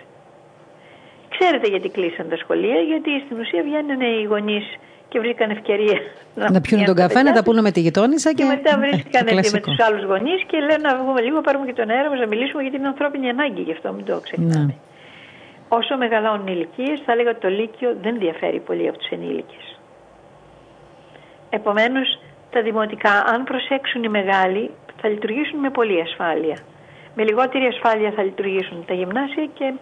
Ξέρετε 1.29 1.68
γιατί 1.68 1.89
κλείσαν 1.89 2.29
τα 2.29 2.37
σχολεία, 2.37 2.81
γιατί 2.81 3.11
στην 3.25 3.39
ουσία 3.41 3.62
βγαίνουν 3.62 4.01
οι 4.01 4.23
γονείς 4.23 4.64
και 5.09 5.18
βρήκαν 5.18 5.51
ευκαιρία 5.51 5.99
να, 6.35 6.51
να 6.51 6.61
πιούν 6.61 6.85
τον 6.85 6.95
καφέ, 6.95 7.23
να 7.23 7.33
τα 7.33 7.43
πούνε 7.43 7.61
με 7.61 7.70
τη 7.70 7.81
γειτόνισσα 7.81 8.31
και, 8.31 8.43
και 8.43 8.45
μετά 8.45 8.79
βρίσκαν 8.83 9.25
με 9.53 9.61
τους 9.61 9.79
άλλους 9.79 10.05
γονείς 10.05 10.45
και 10.47 10.59
λένε 10.59 10.77
να 10.89 10.97
βγούμε 10.97 11.20
λίγο, 11.20 11.41
πάρουμε 11.41 11.66
και 11.66 11.73
τον 11.73 11.91
αέρα 11.91 12.11
μας, 12.11 12.18
να 12.18 12.27
μιλήσουμε 12.27 12.62
γιατί 12.62 12.77
είναι 12.77 12.87
ανθρώπινη 12.87 13.29
ανάγκη, 13.29 13.61
γι' 13.61 13.73
αυτό 13.73 13.93
μην 13.93 14.05
το 14.05 14.20
ξεχνάμε. 14.20 14.64
Ναι. 14.64 14.75
Όσο 15.68 15.97
μεγαλώνουν 15.97 16.47
οι 16.47 16.53
ηλικίες, 16.57 17.01
θα 17.05 17.12
έλεγα 17.12 17.31
ότι 17.31 17.41
το 17.41 17.49
Λύκειο 17.49 17.97
δεν 18.03 18.18
διαφέρει 18.18 18.61
πολύ 18.61 18.89
από 18.89 18.99
του 18.99 19.07
ενήλικες. 19.11 19.81
Επομένως, 21.51 22.18
τα 22.53 22.63
δημοτικά, 22.63 23.15
αν 23.33 23.45
προσέξουν 23.45 24.03
οι 24.03 24.09
μεγάλοι, 24.09 24.71
θα 25.01 25.09
λειτουργήσουν 25.09 25.59
με 25.59 25.71
πολύ 25.71 26.01
ασφάλεια. 26.01 26.59
Με 27.15 27.23
λιγότερη 27.25 27.67
ασφάλεια 27.67 28.11
θα 28.17 28.23
λειτουργήσουν 28.23 28.85
τα 28.87 28.95
γυμνάσια 28.95 29.47
και 29.55 29.73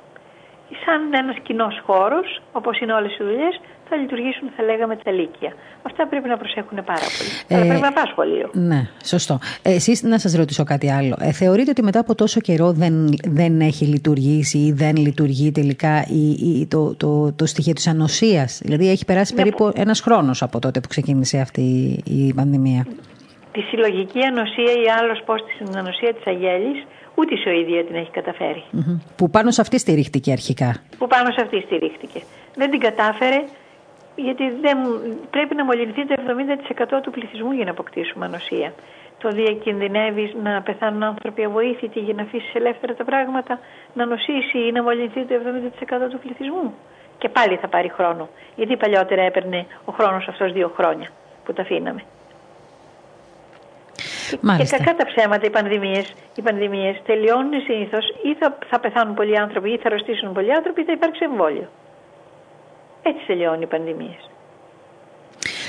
σαν 0.84 1.14
ένας 1.14 1.36
κοινός 1.42 1.82
χώρος, 1.86 2.42
όπως 2.52 2.80
είναι 2.80 2.92
όλες 2.92 3.12
οι 3.18 3.22
δουλειές, 3.24 3.60
θα 3.90 3.96
λειτουργήσουν, 3.96 4.50
θα 4.56 4.62
λέγαμε, 4.62 4.96
τα 4.96 5.10
λύκεια. 5.10 5.52
Αυτά 5.82 6.06
πρέπει 6.06 6.28
να 6.28 6.36
προσέχουν 6.36 6.84
πάρα 6.84 7.06
πολύ. 7.16 7.30
Ε, 7.48 7.54
Αλλά 7.54 7.64
πρέπει 7.66 7.82
να 7.90 7.92
πάει 7.92 8.04
σχολείο. 8.10 8.50
Ναι, 8.52 8.80
σωστό. 9.04 9.38
Ε, 9.62 9.74
εσείς 9.74 10.02
να 10.02 10.18
σας 10.18 10.34
ρωτήσω 10.34 10.64
κάτι 10.64 10.90
άλλο. 10.90 11.16
Ε, 11.20 11.32
θεωρείτε 11.32 11.70
ότι 11.70 11.82
μετά 11.82 12.00
από 12.00 12.14
τόσο 12.14 12.40
καιρό 12.40 12.72
δεν, 12.72 12.94
δεν 13.24 13.60
έχει 13.60 13.84
λειτουργήσει 13.84 14.58
ή 14.58 14.72
δεν 14.72 14.96
λειτουργεί 14.96 15.52
τελικά 15.52 16.04
η, 16.08 16.30
η, 16.30 16.66
το, 16.66 16.94
το, 16.94 17.32
το 17.32 17.46
στοιχείο 17.46 17.72
της 17.72 17.86
ανοσίας; 17.86 18.60
Δηλαδή 18.64 18.90
έχει 18.90 19.04
περάσει 19.04 19.34
ναι, 19.34 19.42
περίπου 19.42 19.72
ένας 19.74 20.00
χρόνος 20.00 20.42
από 20.42 20.58
τότε 20.58 20.80
που 20.80 20.88
ξεκίνησε 20.88 21.38
αυτή 21.38 21.62
η 22.04 22.32
πανδημία. 22.34 22.86
Τη 23.52 23.60
συλλογική 23.60 24.20
ανοσία 24.24 24.72
ή 24.84 24.86
άλλος 25.00 25.22
πώς 25.26 25.40
την 25.58 25.76
ανοσία 25.76 26.14
της 26.14 26.26
αγέλης 26.26 26.84
ούτε 27.14 27.34
η 27.34 27.38
Σοηδία 27.44 27.84
την 27.84 27.94
έχει 27.94 28.10
Που 29.16 29.30
πάνω 29.30 29.50
σε 29.50 29.60
αυτή 29.60 29.78
στηρίχτηκε 29.78 30.32
αρχικά. 30.32 30.76
Που 30.98 31.06
πάνω 31.06 31.30
σε 31.30 31.40
αυτή 31.40 31.60
στηρίχτηκε. 31.60 32.20
Δεν 32.54 32.70
την 32.70 32.80
κατάφερε 32.80 33.44
γιατί 34.16 34.50
δεν, 34.60 34.78
πρέπει 35.30 35.54
να 35.54 35.64
μολυνθεί 35.64 36.06
το 36.06 36.14
70% 36.98 37.00
του 37.02 37.10
πληθυσμού 37.10 37.52
για 37.52 37.64
να 37.64 37.70
αποκτήσουμε 37.70 38.24
ανοσία. 38.24 38.72
Το 39.18 39.28
διακινδυνεύει 39.28 40.34
να 40.42 40.62
πεθάνουν 40.62 41.02
άνθρωποι 41.02 41.44
αβοήθητοι 41.44 42.00
για 42.00 42.14
να 42.14 42.22
αφήσει 42.22 42.50
ελεύθερα 42.52 42.94
τα 42.94 43.04
πράγματα, 43.04 43.58
να 43.94 44.06
νοσήσει 44.06 44.58
ή 44.58 44.72
να 44.72 44.82
μολυνθεί 44.82 45.24
το 45.24 45.34
70% 45.34 46.10
του 46.10 46.18
πληθυσμού. 46.18 46.74
Και 47.18 47.28
πάλι 47.28 47.56
θα 47.56 47.68
πάρει 47.68 47.88
χρόνο. 47.88 48.28
Γιατί 48.56 48.76
παλιότερα 48.76 49.22
έπαιρνε 49.22 49.66
ο 49.84 49.92
χρόνος 49.92 50.28
αυτός 50.28 50.52
δύο 50.52 50.72
χρόνια 50.76 51.08
που 51.44 51.52
τα 51.52 51.62
αφήναμε. 51.62 52.02
Μάλιστα. 54.40 54.76
Και 54.76 54.84
κακά 54.84 55.04
τα 55.04 55.06
ψέματα, 55.06 55.46
οι 55.46 55.50
πανδημίες, 55.50 56.14
οι 56.34 56.42
πανδημίες 56.42 57.02
τελειώνουν 57.06 57.60
συνήθως 57.66 58.08
ή 58.22 58.34
θα, 58.34 58.58
θα 58.66 58.80
πεθάνουν 58.80 59.14
πολλοί 59.14 59.38
άνθρωποι 59.38 59.70
ή 59.70 59.76
θα 59.76 59.82
αρρωστήσουν 59.86 60.32
πολλοί 60.32 60.54
άνθρωποι 60.54 60.80
ή 60.80 60.84
θα 60.84 60.92
υπάρξει 60.92 61.24
εμβόλιο. 61.24 61.68
Έτσι 63.02 63.26
τελειώνουν 63.26 63.62
οι 63.62 63.66
πανδημίες. 63.66 64.30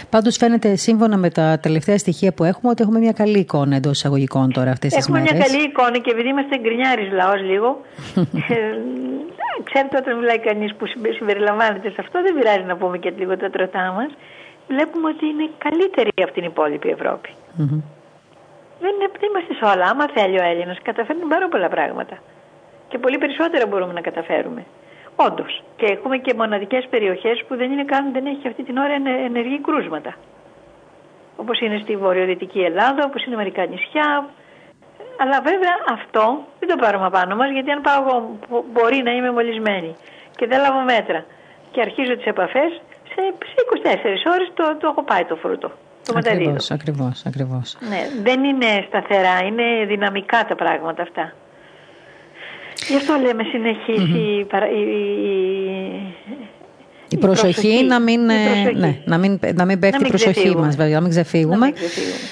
Πάντως 0.09 0.37
φαίνεται 0.37 0.75
σύμφωνα 0.75 1.17
με 1.17 1.29
τα 1.29 1.59
τελευταία 1.59 1.97
στοιχεία 1.97 2.31
που 2.33 2.43
έχουμε 2.43 2.69
ότι 2.71 2.81
έχουμε 2.83 2.99
μια 2.99 3.11
καλή 3.11 3.39
εικόνα 3.39 3.75
εντός 3.75 3.91
εισαγωγικών 3.97 4.51
τώρα 4.51 4.71
αυτές 4.71 4.93
τις 4.93 4.99
έχουμε 5.03 5.19
μέρες. 5.19 5.31
Έχουμε 5.31 5.47
μια 5.47 5.51
καλή 5.51 5.69
εικόνα 5.69 5.97
και 6.03 6.11
επειδή 6.11 6.29
είμαστε 6.29 6.57
γκρινιάρης 6.57 7.11
λαός 7.11 7.41
λίγο, 7.41 7.69
ε, 8.55 8.55
ξέρετε 9.63 9.97
όταν 9.97 10.17
μιλάει 10.19 10.39
κανείς 10.39 10.75
που 10.75 10.85
συμπεριλαμβάνεται 11.17 11.89
σε 11.89 11.99
αυτό 11.99 12.21
δεν 12.21 12.33
πειράζει 12.37 12.65
να 12.71 12.75
πούμε 12.77 12.97
και 12.97 13.09
λίγο 13.17 13.37
τα 13.37 13.49
τροτά 13.49 13.85
μας, 13.97 14.09
βλέπουμε 14.67 15.07
ότι 15.13 15.25
είναι 15.31 15.45
καλύτερη 15.65 16.11
από 16.25 16.33
την 16.37 16.43
υπόλοιπη 16.43 16.89
Ευρώπη. 16.89 17.29
Δεν, 18.83 18.93
δεν 19.19 19.29
είμαστε 19.29 19.53
σε 19.59 19.65
όλα. 19.71 19.85
Άμα 19.91 20.05
θέλει 20.15 20.37
ο 20.39 20.43
Έλληνας, 20.51 20.77
καταφέρνουν 20.89 21.27
πάρα 21.27 21.47
πολλά 21.53 21.69
πράγματα. 21.75 22.15
Και 22.89 22.97
πολύ 22.97 23.17
περισσότερα 23.17 23.65
μπορούμε 23.67 23.93
να 23.93 24.01
καταφέρουμε. 24.01 24.61
Όντως. 25.27 25.63
Και 25.75 25.85
έχουμε 25.85 26.17
και 26.17 26.33
μοναδικές 26.33 26.87
περιοχές 26.89 27.43
που 27.47 27.55
δεν, 27.55 27.71
είναι 27.71 27.85
καν, 27.85 28.11
δεν 28.11 28.25
έχει 28.25 28.47
αυτή 28.47 28.63
την 28.63 28.77
ώρα 28.77 28.93
ενεργή 29.25 29.59
κρούσματα. 29.61 30.13
Όπως 31.35 31.59
είναι 31.59 31.79
στη 31.83 31.97
βορειοδυτική 31.97 32.59
Ελλάδα, 32.59 33.01
όπως 33.05 33.25
είναι 33.25 33.35
μερικά 33.35 33.65
νησιά. 33.65 34.29
Αλλά 35.21 35.41
βέβαια 35.41 35.75
αυτό 35.89 36.23
δεν 36.59 36.67
το 36.69 36.75
πάρουμε 36.75 37.09
πάνω 37.09 37.35
μας, 37.35 37.49
γιατί 37.51 37.71
αν 37.71 37.81
πάω 37.81 38.03
εγώ, 38.03 38.15
μπορεί 38.73 39.01
να 39.03 39.11
είμαι 39.11 39.31
μολυσμένη 39.31 39.95
και 40.35 40.47
δεν 40.47 40.59
λάβω 40.61 40.81
μέτρα 40.93 41.25
και 41.71 41.81
αρχίζω 41.81 42.15
τις 42.15 42.25
επαφές, 42.25 42.81
σε, 43.13 43.21
24 43.65 44.31
ώρες 44.33 44.51
το, 44.53 44.63
το 44.79 44.87
έχω 44.87 45.03
πάει 45.03 45.25
το 45.25 45.35
φρούτο. 45.35 45.71
Το 46.05 46.13
ακριβώς, 46.17 46.71
ακριβώς, 46.71 47.25
ακριβώς. 47.25 47.77
Ναι, 47.89 48.01
δεν 48.23 48.43
είναι 48.43 48.85
σταθερά, 48.87 49.37
είναι 49.45 49.85
δυναμικά 49.85 50.45
τα 50.45 50.55
πράγματα 50.55 51.01
αυτά. 51.01 51.33
Γι' 52.87 52.95
αυτό 52.95 53.17
λέμε 53.17 53.43
συνεχίσει 53.43 54.19
η 54.39 54.45
προσοχή, 57.17 57.83
να 57.83 57.99
μην, 57.99 58.29
ε, 58.29 58.71
Ναι, 58.75 58.97
να 59.05 59.17
μην, 59.17 59.39
να 59.55 59.65
μην 59.65 59.79
πέφτει 59.79 60.05
η 60.05 60.07
προσοχή 60.07 60.55
μας, 60.57 60.75
βέβαια, 60.75 60.93
να 60.93 61.01
μην 61.01 61.09
ξεφύγουμε. 61.09 61.55
Να 61.57 61.65
μην 61.65 61.73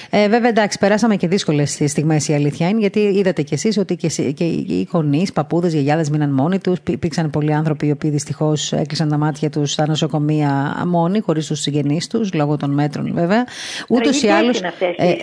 Ε, 0.09 0.27
βέβαια, 0.27 0.49
εντάξει, 0.49 0.77
περάσαμε 0.77 1.15
και 1.15 1.27
δύσκολες 1.27 1.81
στιγμές 1.85 2.27
η 2.27 2.33
αλήθεια 2.33 2.69
είναι, 2.69 2.79
γιατί 2.79 2.99
είδατε 2.99 3.41
κι 3.41 3.53
εσείς 3.53 3.77
ότι 3.77 3.95
και, 3.95 4.07
και 4.07 4.43
οι 4.43 4.87
γονείς, 4.91 5.33
παππούδες, 5.33 5.73
γιαγιάδες 5.73 6.09
μείναν 6.09 6.33
μόνοι 6.33 6.59
τους. 6.59 6.77
Υπήρξαν 6.89 7.29
πολλοί 7.29 7.53
άνθρωποι 7.53 7.87
οι 7.87 7.91
οποίοι 7.91 8.09
δυστυχώς 8.09 8.71
έκλεισαν 8.71 9.09
τα 9.09 9.17
μάτια 9.17 9.49
τους 9.49 9.71
στα 9.71 9.87
νοσοκομεία 9.87 10.83
μόνοι, 10.87 11.19
χωρίς 11.19 11.47
τους 11.47 11.59
συγγενείς 11.59 12.07
τους, 12.07 12.33
λόγω 12.33 12.57
των 12.57 12.71
μέτρων 12.71 13.13
βέβαια. 13.13 13.45
Ούτως 13.87 14.21
ή 14.21 14.27
άλλως. 14.27 14.61
Ε, 14.61 15.05
ε, 15.07 15.15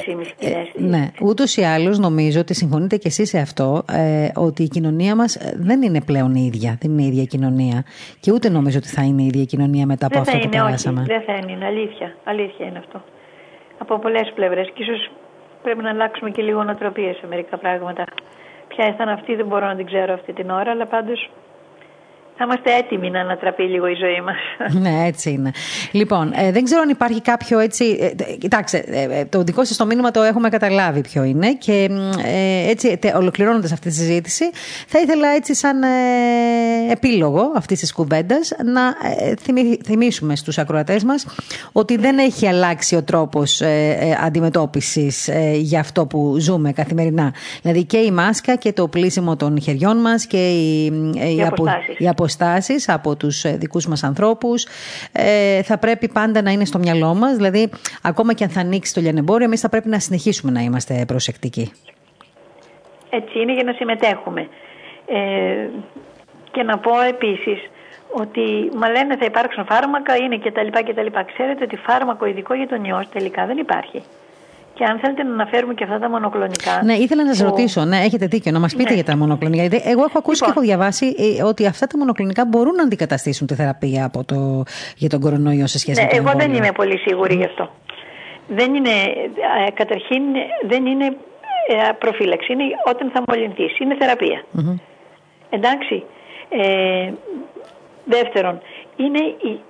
ναι, 0.79 1.11
ούτως 1.23 1.57
ή 1.57 1.63
άλλως 1.63 1.99
νομίζω 1.99 2.41
ότι 2.41 2.55
συμφωνείτε 2.55 2.97
κι 2.97 3.07
εσείς 3.07 3.29
σε 3.29 3.39
αυτό, 3.39 3.85
ε, 3.93 4.29
ότι 4.35 4.63
η 4.63 4.69
κοινωνία 4.69 5.15
μας 5.15 5.37
δεν 5.57 5.83
είναι 5.83 6.01
πλέον 6.01 6.35
η 6.35 6.51
ίδια. 6.53 6.79
Δεν 6.81 6.91
είναι 6.91 7.03
η 7.03 7.07
ίδια 7.07 7.25
κοινωνία. 7.25 7.85
Και 8.21 8.33
ούτε 8.33 8.49
νομίζω 8.49 8.79
ότι 8.79 8.89
θα 8.89 9.03
είναι 9.03 9.23
η 9.23 9.27
ίδια 9.27 9.45
κοινωνία 9.47 9.87
μετά 9.87 10.07
από 10.07 10.19
αυτό 10.19 10.39
που 10.39 10.49
περάσαμε. 10.49 11.01
Όχι, 11.01 11.09
δεν 11.09 11.23
θα 11.23 11.35
είναι, 11.35 11.67
αλήθεια. 11.67 12.17
Αλήθεια 12.25 12.67
είναι 12.67 12.79
αυτό. 12.79 13.03
Από 13.79 13.99
πολλές 13.99 14.33
πλευρές. 14.35 14.71
Και 14.75 14.83
ίσως 14.83 15.11
πρέπει 15.63 15.83
να 15.83 15.91
αλλάξουμε 15.91 16.31
και 16.31 16.43
λίγο 16.43 16.65
νοοτροπίες 16.65 17.17
σε 17.17 17.27
μερικά 17.27 17.57
πράγματα. 17.57 18.05
Ποια 18.69 18.87
ήταν 18.89 19.09
αυτή, 19.09 19.35
δεν 19.35 19.47
μπορώ 19.47 19.67
να 19.67 19.77
την 19.77 19.87
ξέρω 19.87 20.13
αυτή 20.15 20.33
την 20.33 20.51
ώρα, 20.51 20.71
αλλά 20.71 20.87
πάντως 20.87 21.31
θα 22.39 22.45
είμαστε 22.45 22.75
έτοιμοι 22.75 23.11
να 23.11 23.21
ανατραπεί 23.21 23.63
λίγο 23.63 23.87
η 23.87 23.95
ζωή 23.95 24.21
μας. 24.21 24.37
Ναι, 24.83 25.07
έτσι 25.07 25.31
είναι. 25.31 25.51
Λοιπόν, 25.93 26.33
ε, 26.35 26.53
δεν 26.53 26.65
ξέρω 26.65 26.81
αν 26.81 26.89
υπάρχει 26.89 27.21
κάποιο 27.21 27.59
έτσι. 27.59 28.15
Ε, 28.19 28.37
κοιτάξτε, 28.37 28.85
ε, 28.89 29.25
το 29.25 29.43
δικό 29.43 29.65
σας 29.65 29.77
το 29.77 29.87
μήνυμα 29.87 30.11
το 30.11 30.23
έχουμε 30.23 30.49
καταλάβει 30.49 31.01
ποιο 31.01 31.25
είναι. 31.25 31.53
Και 31.53 31.89
ε, 32.25 32.71
έτσι, 32.71 32.99
ολοκληρώνοντας 33.17 33.73
αυτή 33.73 33.89
τη 33.89 33.95
συζήτηση, 33.95 34.45
θα 34.87 35.01
ήθελα 35.01 35.29
έτσι, 35.29 35.55
σαν 35.55 35.83
ε, 35.83 35.87
επίλογο 36.91 37.53
αυτής 37.57 37.81
της 37.81 37.93
κουβέντας, 37.93 38.53
να 38.65 38.83
ε, 39.27 39.35
θυμίσουμε 39.85 40.37
στους 40.37 40.59
ακροατές 40.59 41.05
μας 41.05 41.27
ότι 41.73 41.97
δεν 41.97 42.19
έχει 42.19 42.49
αλλάξει 42.49 42.97
ο 42.97 43.03
τρόπος 43.03 43.61
ε, 43.61 44.19
αντιμετώπισης 44.25 45.31
για 45.57 45.81
αυτό 45.81 46.07
που 46.07 46.37
ζούμε 46.39 46.73
καθημερινά. 46.73 47.35
Δηλαδή 47.63 47.85
και 47.85 47.99
η 47.99 48.11
μάσκα 48.11 48.57
και 48.57 48.73
το 48.73 48.89
πλήσιμο 48.89 49.37
των 49.37 49.61
χεριών 49.61 49.97
μας 49.97 50.27
και 50.27 50.49
η, 50.49 50.85
οι, 51.15 51.43
οι 51.99 52.09
αποστάσεις 52.27 52.89
από 52.89 53.17
τους 53.17 53.45
ε, 53.45 53.57
δικούς 53.57 53.87
μας 53.87 54.05
ανθρώπους 54.05 54.67
ε, 55.13 55.63
θα 55.63 55.79
πρέπει 55.79 56.09
πάντα 56.09 56.43
να 56.43 56.51
είναι 56.51 56.65
στο 56.65 56.79
μυαλό 56.79 57.15
μας 57.15 57.37
δηλαδή 57.37 57.71
ακόμα 58.03 58.33
και 58.33 58.45
αν 58.45 58.51
θα 58.51 58.61
ανοίξει 58.61 58.95
το 58.95 59.01
λιανεμπόριο 59.01 59.47
εμείς 59.47 59.61
θα 59.61 59.69
πρέπει 59.69 59.89
να 59.89 59.99
συνεχίσουμε 59.99 60.53
να 60.53 60.61
είμαστε 60.61 61.05
προσεκτικοί 61.07 61.73
Έτσι 63.11 63.39
είναι 63.41 63.53
για 63.53 63.65
να 63.65 63.73
συμμετέχουμε 63.73 64.49
ε, 65.07 65.69
και 66.51 66.63
να 66.63 66.79
πω 66.79 67.01
επίσης 67.01 67.59
ότι 68.11 68.71
μα 68.77 68.89
λένε 68.89 69.17
θα 69.17 69.25
υπάρξουν 69.25 69.65
φάρμακα 69.65 70.17
είναι 70.17 70.37
και 70.37 70.53
τα 70.53 70.63
λοιπά 70.63 70.83
και 70.83 70.95
τα 70.95 71.03
λοιπά. 71.03 71.23
Ξέρετε 71.23 71.65
ότι 71.65 71.77
φάρμακο 71.77 72.27
ειδικό 72.27 72.55
για 72.55 72.69
τον 72.69 72.85
ιό 72.85 73.05
τελικά 73.13 73.47
δεν 73.47 73.59
υπάρχει. 73.59 74.03
Και 74.77 74.85
αν 74.85 74.99
θέλετε 74.99 75.23
να 75.23 75.33
αναφέρουμε 75.33 75.75
και 75.75 75.85
αυτά 75.85 75.99
τα 75.99 76.09
μονοκλονικά. 76.09 76.81
Ναι, 76.85 76.95
ήθελα 76.95 77.25
να 77.25 77.35
σας 77.35 77.49
ρωτήσω, 77.49 77.85
ναι, 77.85 77.97
έχετε 77.97 78.27
δίκιο, 78.27 78.53
να 78.53 78.59
μας 78.59 78.75
πείτε 78.77 78.89
ναι. 78.89 78.95
για 78.95 79.05
τα 79.05 79.17
μονοκλονικά. 79.17 79.63
Εγώ 79.63 80.03
έχω 80.09 80.19
ακούσει 80.19 80.45
λοιπόν. 80.45 80.47
και 80.47 80.51
έχω 80.51 80.61
διαβάσει 80.61 81.07
ε, 81.39 81.43
ότι 81.43 81.67
αυτά 81.67 81.87
τα 81.87 81.99
μονοκλονικά 81.99 82.45
μπορούν 82.45 82.75
να 82.75 82.83
αντικαταστήσουν 82.83 83.47
τη 83.47 83.55
θεραπεία 83.55 84.05
από 84.05 84.25
το, 84.25 84.63
για 84.97 85.09
τον 85.09 85.21
κορονοϊό 85.21 85.67
σε 85.67 85.79
σχέση 85.79 86.01
ναι, 86.01 86.07
με 86.07 86.11
το 86.11 86.17
Εγώ 86.17 86.29
εμβόλιο. 86.29 86.47
δεν 86.47 86.57
είμαι 86.57 86.73
πολύ 86.73 86.99
σίγουρη 86.99 87.35
γι' 87.35 87.45
αυτό. 87.45 87.71
Δεν 88.49 88.75
είναι, 88.75 88.95
ε, 89.67 89.71
καταρχήν 89.75 90.23
δεν 90.67 90.87
είναι 90.87 91.07
ε, 91.69 91.93
προφύλαξη, 91.99 92.53
είναι 92.53 92.65
όταν 92.85 93.11
θα 93.15 93.23
μολυνθείς. 93.29 93.79
Είναι 93.79 93.97
θεραπεία. 93.99 94.45
Εντάξει. 95.51 96.05
Ε, 96.49 97.11
δεύτερον, 98.05 98.61
είναι 98.97 99.21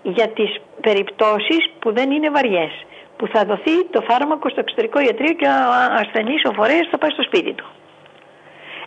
για 0.02 0.28
τις 0.28 0.50
περιπτώσεις 0.80 1.70
που 1.78 1.92
δεν 1.92 2.10
είναι 2.10 2.30
βαριές 2.30 2.72
που 3.16 3.26
θα 3.26 3.44
δοθεί 3.44 3.84
το 3.84 4.00
φάρμακο 4.08 4.48
στο 4.48 4.60
εξωτερικό 4.60 5.00
ιατρείο 5.00 5.32
και 5.32 5.46
ο 5.46 5.72
ασθενής 6.02 6.42
ο 6.44 6.52
φορέας 6.52 6.88
θα 6.90 6.98
πάει 6.98 7.10
στο 7.10 7.22
σπίτι 7.22 7.52
του. 7.52 7.66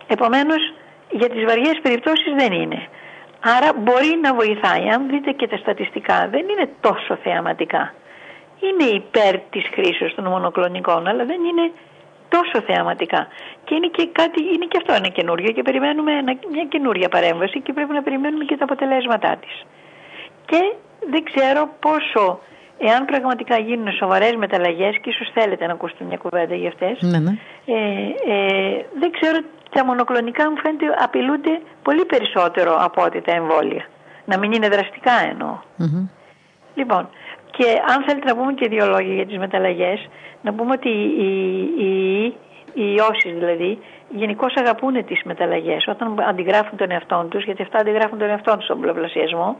Επομένως 0.06 0.72
για 1.10 1.28
τις 1.28 1.44
βαριές 1.44 1.78
περιπτώσεις 1.82 2.32
δεν 2.36 2.52
είναι. 2.52 2.88
Άρα 3.56 3.70
μπορεί 3.76 4.18
να 4.22 4.34
βοηθάει. 4.34 4.88
Αν 4.94 5.08
δείτε 5.08 5.30
και 5.32 5.46
τα 5.48 5.56
στατιστικά 5.56 6.28
δεν 6.30 6.48
είναι 6.48 6.68
τόσο 6.80 7.16
θεαματικά. 7.22 7.94
Είναι 8.60 8.84
υπέρ 9.00 9.38
της 9.38 9.64
χρήσης 9.72 10.14
των 10.14 10.24
μονοκλονικών 10.24 11.06
αλλά 11.06 11.24
δεν 11.24 11.40
είναι 11.44 11.72
τόσο 12.28 12.60
θεαματικά. 12.66 13.28
Και 13.64 13.74
είναι 13.74 13.86
και 13.86 14.08
κάτι, 14.12 14.40
είναι 14.54 14.66
και 14.70 14.76
αυτό 14.76 14.92
ένα 14.92 15.08
καινούριο 15.08 15.52
και 15.52 15.62
περιμένουμε 15.62 16.12
μια 16.52 16.64
καινούρια 16.68 17.08
παρέμβαση 17.08 17.60
και 17.60 17.72
πρέπει 17.72 17.92
να 17.92 18.02
περιμένουμε 18.02 18.44
και 18.44 18.56
τα 18.56 18.64
αποτελέσματά 18.64 19.36
της. 19.36 19.66
Και 20.46 20.74
δεν 21.10 21.24
ξέρω 21.24 21.68
πόσο 21.80 22.40
Εάν 22.82 23.04
πραγματικά 23.04 23.58
γίνουν 23.58 23.92
σοβαρές 23.92 24.34
μεταλλαγές, 24.36 24.98
και 25.00 25.10
ίσως 25.10 25.30
θέλετε 25.34 25.66
να 25.66 25.72
ακούσετε 25.72 26.04
μια 26.04 26.16
κουβέντα 26.16 26.54
για 26.54 26.68
αυτές, 26.68 27.00
ναι, 27.00 27.18
ναι. 27.18 27.32
ε, 27.64 27.74
ε, 28.34 28.84
δεν 29.00 29.10
ξέρω, 29.10 29.38
τα 29.70 29.84
μονοκλονικά 29.84 30.50
μου 30.50 30.56
φαίνεται 30.56 30.86
απειλούνται 30.98 31.60
πολύ 31.82 32.04
περισσότερο 32.04 32.76
από 32.80 33.02
ότι 33.02 33.20
τα 33.20 33.32
εμβόλια. 33.32 33.84
Να 34.24 34.38
μην 34.38 34.52
είναι 34.52 34.68
δραστικά 34.68 35.12
Λοιπόν, 36.74 37.08
και 37.50 37.66
αν 37.94 38.04
θέλετε 38.06 38.26
να 38.26 38.36
πούμε 38.36 38.52
και 38.52 38.68
δύο 38.68 38.86
λόγια 38.86 39.14
για 39.14 39.26
τις 39.26 39.38
μεταλλαγές, 39.38 40.08
να 40.42 40.52
πούμε 40.54 40.72
ότι 40.72 40.88
οι, 40.88 41.30
οι, 41.78 42.24
οι 42.74 42.94
ιώσεις 42.94 43.32
δηλαδή 43.38 43.78
γενικώ 44.08 44.46
αγαπούν 44.54 45.04
τις 45.04 45.22
μεταλλαγές. 45.24 45.86
Όταν 45.86 46.14
αντιγράφουν 46.28 46.78
τον 46.78 46.90
εαυτό 46.90 47.26
τους, 47.30 47.44
γιατί 47.44 47.62
αυτά 47.62 47.78
αντιγράφουν 47.78 48.18
τον 48.18 48.28
εαυτό 48.28 48.56
τους 48.56 48.64
στον 48.64 48.80
πολλαπλασιασμό, 48.80 49.56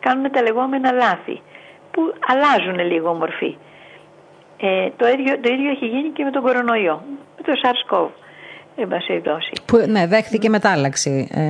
κάνουν 0.00 0.30
τα 0.30 0.42
λεγόμενα 0.42 0.92
λάθη 0.92 1.40
που 1.90 2.14
αλλάζουν 2.26 2.78
λίγο 2.92 3.14
μορφή. 3.14 3.56
Ε, 4.60 4.88
το, 4.96 5.08
ίδιο, 5.08 5.40
το 5.40 5.52
ίδιο 5.52 5.70
έχει 5.70 5.86
γίνει 5.86 6.08
και 6.08 6.24
με 6.24 6.30
τον 6.30 6.42
κορονοϊό, 6.42 7.02
με 7.36 7.42
το 7.42 7.52
SARS-CoV. 7.62 8.08
Που, 9.66 9.76
ναι, 9.88 10.06
δέχτηκε 10.06 10.48
μετάλλαξη. 10.48 11.28
Ε, 11.32 11.42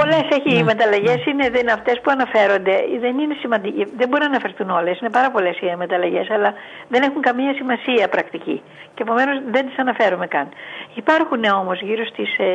Πολλές 0.00 0.26
έχει 0.38 0.56
ναι, 0.56 0.62
μεταλλαγές, 0.62 1.16
ναι. 1.16 1.30
είναι, 1.30 1.50
δεν 1.50 1.60
είναι 1.60 1.72
αυτές 1.72 2.00
που 2.02 2.10
αναφέρονται. 2.10 2.74
Δεν 3.00 3.18
είναι 3.18 3.34
σημαντικέ. 3.40 3.86
Δεν 3.96 4.08
μπορεί 4.08 4.22
να 4.22 4.30
αναφερθούν 4.34 4.70
όλες. 4.70 5.00
Είναι 5.00 5.10
πάρα 5.10 5.30
πολλές 5.30 5.56
οι 5.60 5.76
μεταλλαγές, 5.76 6.30
αλλά 6.30 6.54
δεν 6.88 7.02
έχουν 7.02 7.22
καμία 7.22 7.54
σημασία 7.54 8.08
πρακτική. 8.08 8.62
Και 8.94 9.02
επομένως 9.02 9.42
δεν 9.50 9.66
τις 9.66 9.78
αναφέρουμε 9.78 10.26
καν. 10.26 10.48
Υπάρχουν 10.94 11.44
όμως 11.44 11.80
γύρω 11.80 12.04
στις 12.06 12.38
ε, 12.38 12.46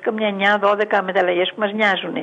καμιά 0.00 0.60
9-12 0.62 1.00
μεταλλαγές 1.04 1.48
που 1.54 1.60
μας 1.60 1.72
νοιάζουν. 1.72 2.16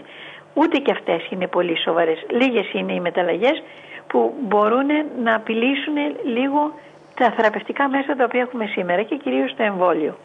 Ούτε 0.53 0.77
και 0.77 0.91
αυτές 0.91 1.27
είναι 1.29 1.47
πολύ 1.47 1.77
σοβαρές. 1.77 2.25
Λίγες 2.29 2.73
είναι 2.73 2.93
οι 2.93 2.99
μεταλλαγές 2.99 3.63
που 4.11 4.33
μπορούν 4.41 4.89
να 5.23 5.35
απειλήσουν 5.35 5.95
λίγο 6.23 6.73
τα 7.15 7.31
θεραπευτικά 7.31 7.89
μέσα 7.89 8.15
τα 8.15 8.23
οποία 8.23 8.41
έχουμε 8.41 8.65
σήμερα 8.65 9.03
και 9.03 9.15
κυρίως 9.15 9.55
το 9.55 9.63
εμβόλιο. 9.63 10.17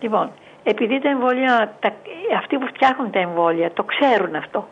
Λοιπόν, 0.00 0.30
επειδή 0.62 1.00
τα 1.00 1.08
εμβόλια, 1.08 1.76
τα, 1.80 1.92
αυτοί 2.36 2.58
που 2.58 2.66
φτιάχνουν 2.66 3.10
τα 3.10 3.18
εμβόλια 3.18 3.70
το 3.72 3.84
ξέρουν 3.84 4.34
αυτό, 4.34 4.68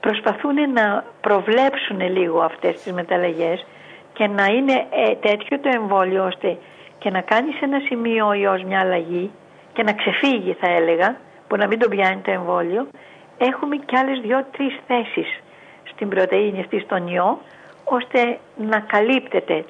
προσπαθούν 0.00 0.72
να 0.72 1.04
προβλέψουν 1.20 2.00
λίγο 2.00 2.40
αυτές 2.40 2.82
τις 2.82 2.92
μεταλλαγές 2.92 3.66
και 4.12 4.26
να 4.26 4.44
είναι 4.44 4.86
ε, 4.90 5.14
τέτοιο 5.14 5.58
το 5.60 5.70
εμβόλιο 5.74 6.24
ώστε 6.24 6.58
και 6.98 7.10
να 7.10 7.20
κάνεις 7.20 7.54
σε 7.56 7.64
ένα 7.64 7.80
σημείο 7.88 8.26
ο 8.26 8.32
ιός 8.32 8.62
μια 8.62 8.80
αλλαγή 8.80 9.30
και 9.72 9.82
να 9.82 9.92
ξεφύγει 9.92 10.52
θα 10.60 10.70
έλεγα, 10.70 11.16
που 11.48 11.56
να 11.56 11.66
μην 11.66 11.78
τον 11.78 11.90
πιάνει 11.90 12.20
το 12.20 12.30
εμβόλιο, 12.30 12.86
έχουμε 13.38 13.76
και 13.76 13.96
άλλες 13.98 14.20
δύο-τρεις 14.20 14.80
θέσεις 14.86 15.40
στην 15.94 16.08
πρωτεΐνη 16.08 16.60
αυτή 16.60 16.80
στον 16.80 17.06
ιό, 17.06 17.40
ώστε 17.84 18.38
να 18.56 18.78
καλύπτεται 18.80 19.64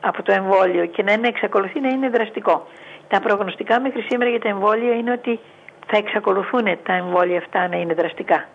από 0.00 0.22
το 0.22 0.32
εμβόλιο 0.32 0.86
και 0.86 1.02
να 1.02 1.12
είναι, 1.12 1.28
εξακολουθεί 1.28 1.80
να 1.80 1.88
είναι 1.88 2.08
δραστικό. 2.08 2.66
Τα 3.08 3.20
προγνωστικά 3.20 3.80
μέχρι 3.80 4.00
σήμερα 4.00 4.30
για 4.30 4.40
τα 4.40 4.48
εμβόλια 4.48 4.94
είναι 4.94 5.12
ότι 5.12 5.40
θα 5.86 5.96
εξακολουθούν 5.96 6.64
τα 6.82 6.92
εμβόλια 6.92 7.38
αυτά 7.38 7.68
να 7.68 7.76
είναι 7.76 7.94
δραστικά. 7.94 8.48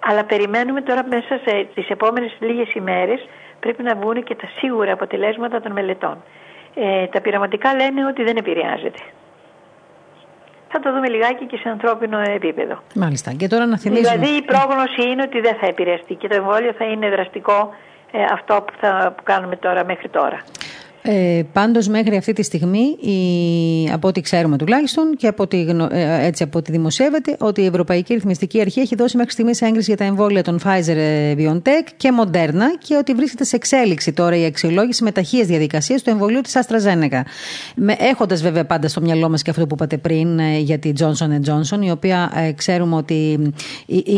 Αλλά 0.00 0.24
περιμένουμε 0.24 0.80
τώρα 0.80 1.04
μέσα 1.06 1.40
σε 1.44 1.68
τις 1.74 1.88
επόμενες 1.88 2.36
λίγες 2.38 2.74
ημέρες 2.74 3.28
πρέπει 3.60 3.82
να 3.82 3.94
βγουν 3.94 4.22
και 4.22 4.34
τα 4.34 4.48
σίγουρα 4.58 4.92
αποτελέσματα 4.92 5.60
των 5.60 5.72
μελετών. 5.72 6.22
Ε, 6.74 7.06
τα 7.06 7.20
πειραματικά 7.20 7.74
λένε 7.74 8.06
ότι 8.06 8.22
δεν 8.22 8.36
επηρεάζεται. 8.36 9.02
Θα 10.72 10.80
το 10.80 10.92
δούμε 10.92 11.08
λιγάκι 11.08 11.44
και 11.46 11.56
σε 11.56 11.68
ανθρώπινο 11.68 12.18
επίπεδο. 12.18 12.82
Μάλιστα. 12.94 13.32
Και 13.32 13.46
τώρα 13.46 13.66
να 13.66 13.78
θυμίσουμε... 13.78 14.08
Δηλαδή 14.10 14.36
η 14.36 14.42
πρόγνωση 14.42 15.02
είναι 15.10 15.22
ότι 15.22 15.40
δεν 15.40 15.56
θα 15.60 15.66
επηρεαστεί 15.66 16.14
και 16.14 16.28
το 16.28 16.34
εμβόλιο 16.34 16.72
θα 16.78 16.84
είναι 16.84 17.08
δραστικό 17.10 17.74
ε, 18.12 18.24
αυτό 18.32 18.54
που, 18.66 18.72
θα, 18.80 19.12
που 19.16 19.22
κάνουμε 19.22 19.56
τώρα 19.56 19.84
μέχρι 19.84 20.08
τώρα. 20.08 20.38
Ε, 21.02 21.42
Πάντως, 21.52 21.88
μέχρι 21.88 22.16
αυτή 22.16 22.32
τη 22.32 22.42
στιγμή, 22.42 22.96
η, 23.00 23.90
από 23.92 24.08
ό,τι 24.08 24.20
ξέρουμε 24.20 24.56
τουλάχιστον 24.56 25.16
και 25.16 25.26
από 25.26 25.42
ό,τι, 25.42 25.66
ε, 25.90 26.26
έτσι 26.26 26.42
από 26.42 26.58
ό,τι 26.58 26.72
δημοσιεύεται, 26.72 27.36
ότι 27.38 27.60
η 27.60 27.66
Ευρωπαϊκή 27.66 28.14
Ρυθμιστική 28.14 28.60
Αρχή 28.60 28.80
έχει 28.80 28.94
δώσει 28.94 29.16
μέχρι 29.16 29.32
στιγμής 29.32 29.60
έγκριση 29.60 29.84
για 29.86 29.96
τα 29.96 30.04
εμβόλια 30.04 30.42
των 30.42 30.60
Pfizer 30.64 30.96
ε, 30.96 31.34
BioNTech 31.38 31.88
και 31.96 32.10
Moderna 32.20 32.78
και 32.78 32.96
ότι 32.96 33.14
βρίσκεται 33.14 33.44
σε 33.44 33.56
εξέλιξη 33.56 34.12
τώρα 34.12 34.36
η 34.36 34.44
αξιολόγηση 34.44 35.04
με 35.04 35.12
ταχείε 35.12 35.44
διαδικασίε 35.44 35.96
του 36.04 36.10
εμβολίου 36.10 36.40
της 36.40 36.58
AstraZeneca. 36.60 37.20
Έχοντας 37.98 38.42
βέβαια 38.42 38.64
πάντα 38.64 38.88
στο 38.88 39.00
μυαλό 39.00 39.28
μας 39.28 39.42
και 39.42 39.50
αυτό 39.50 39.66
που 39.66 39.74
είπατε 39.74 39.96
πριν 39.96 40.38
ε, 40.38 40.58
για 40.58 40.78
τη 40.78 40.92
Johnson 40.98 41.50
Johnson, 41.50 41.84
η 41.84 41.90
οποία 41.90 42.32
ε, 42.34 42.52
ξέρουμε 42.52 42.96
ότι 42.96 43.52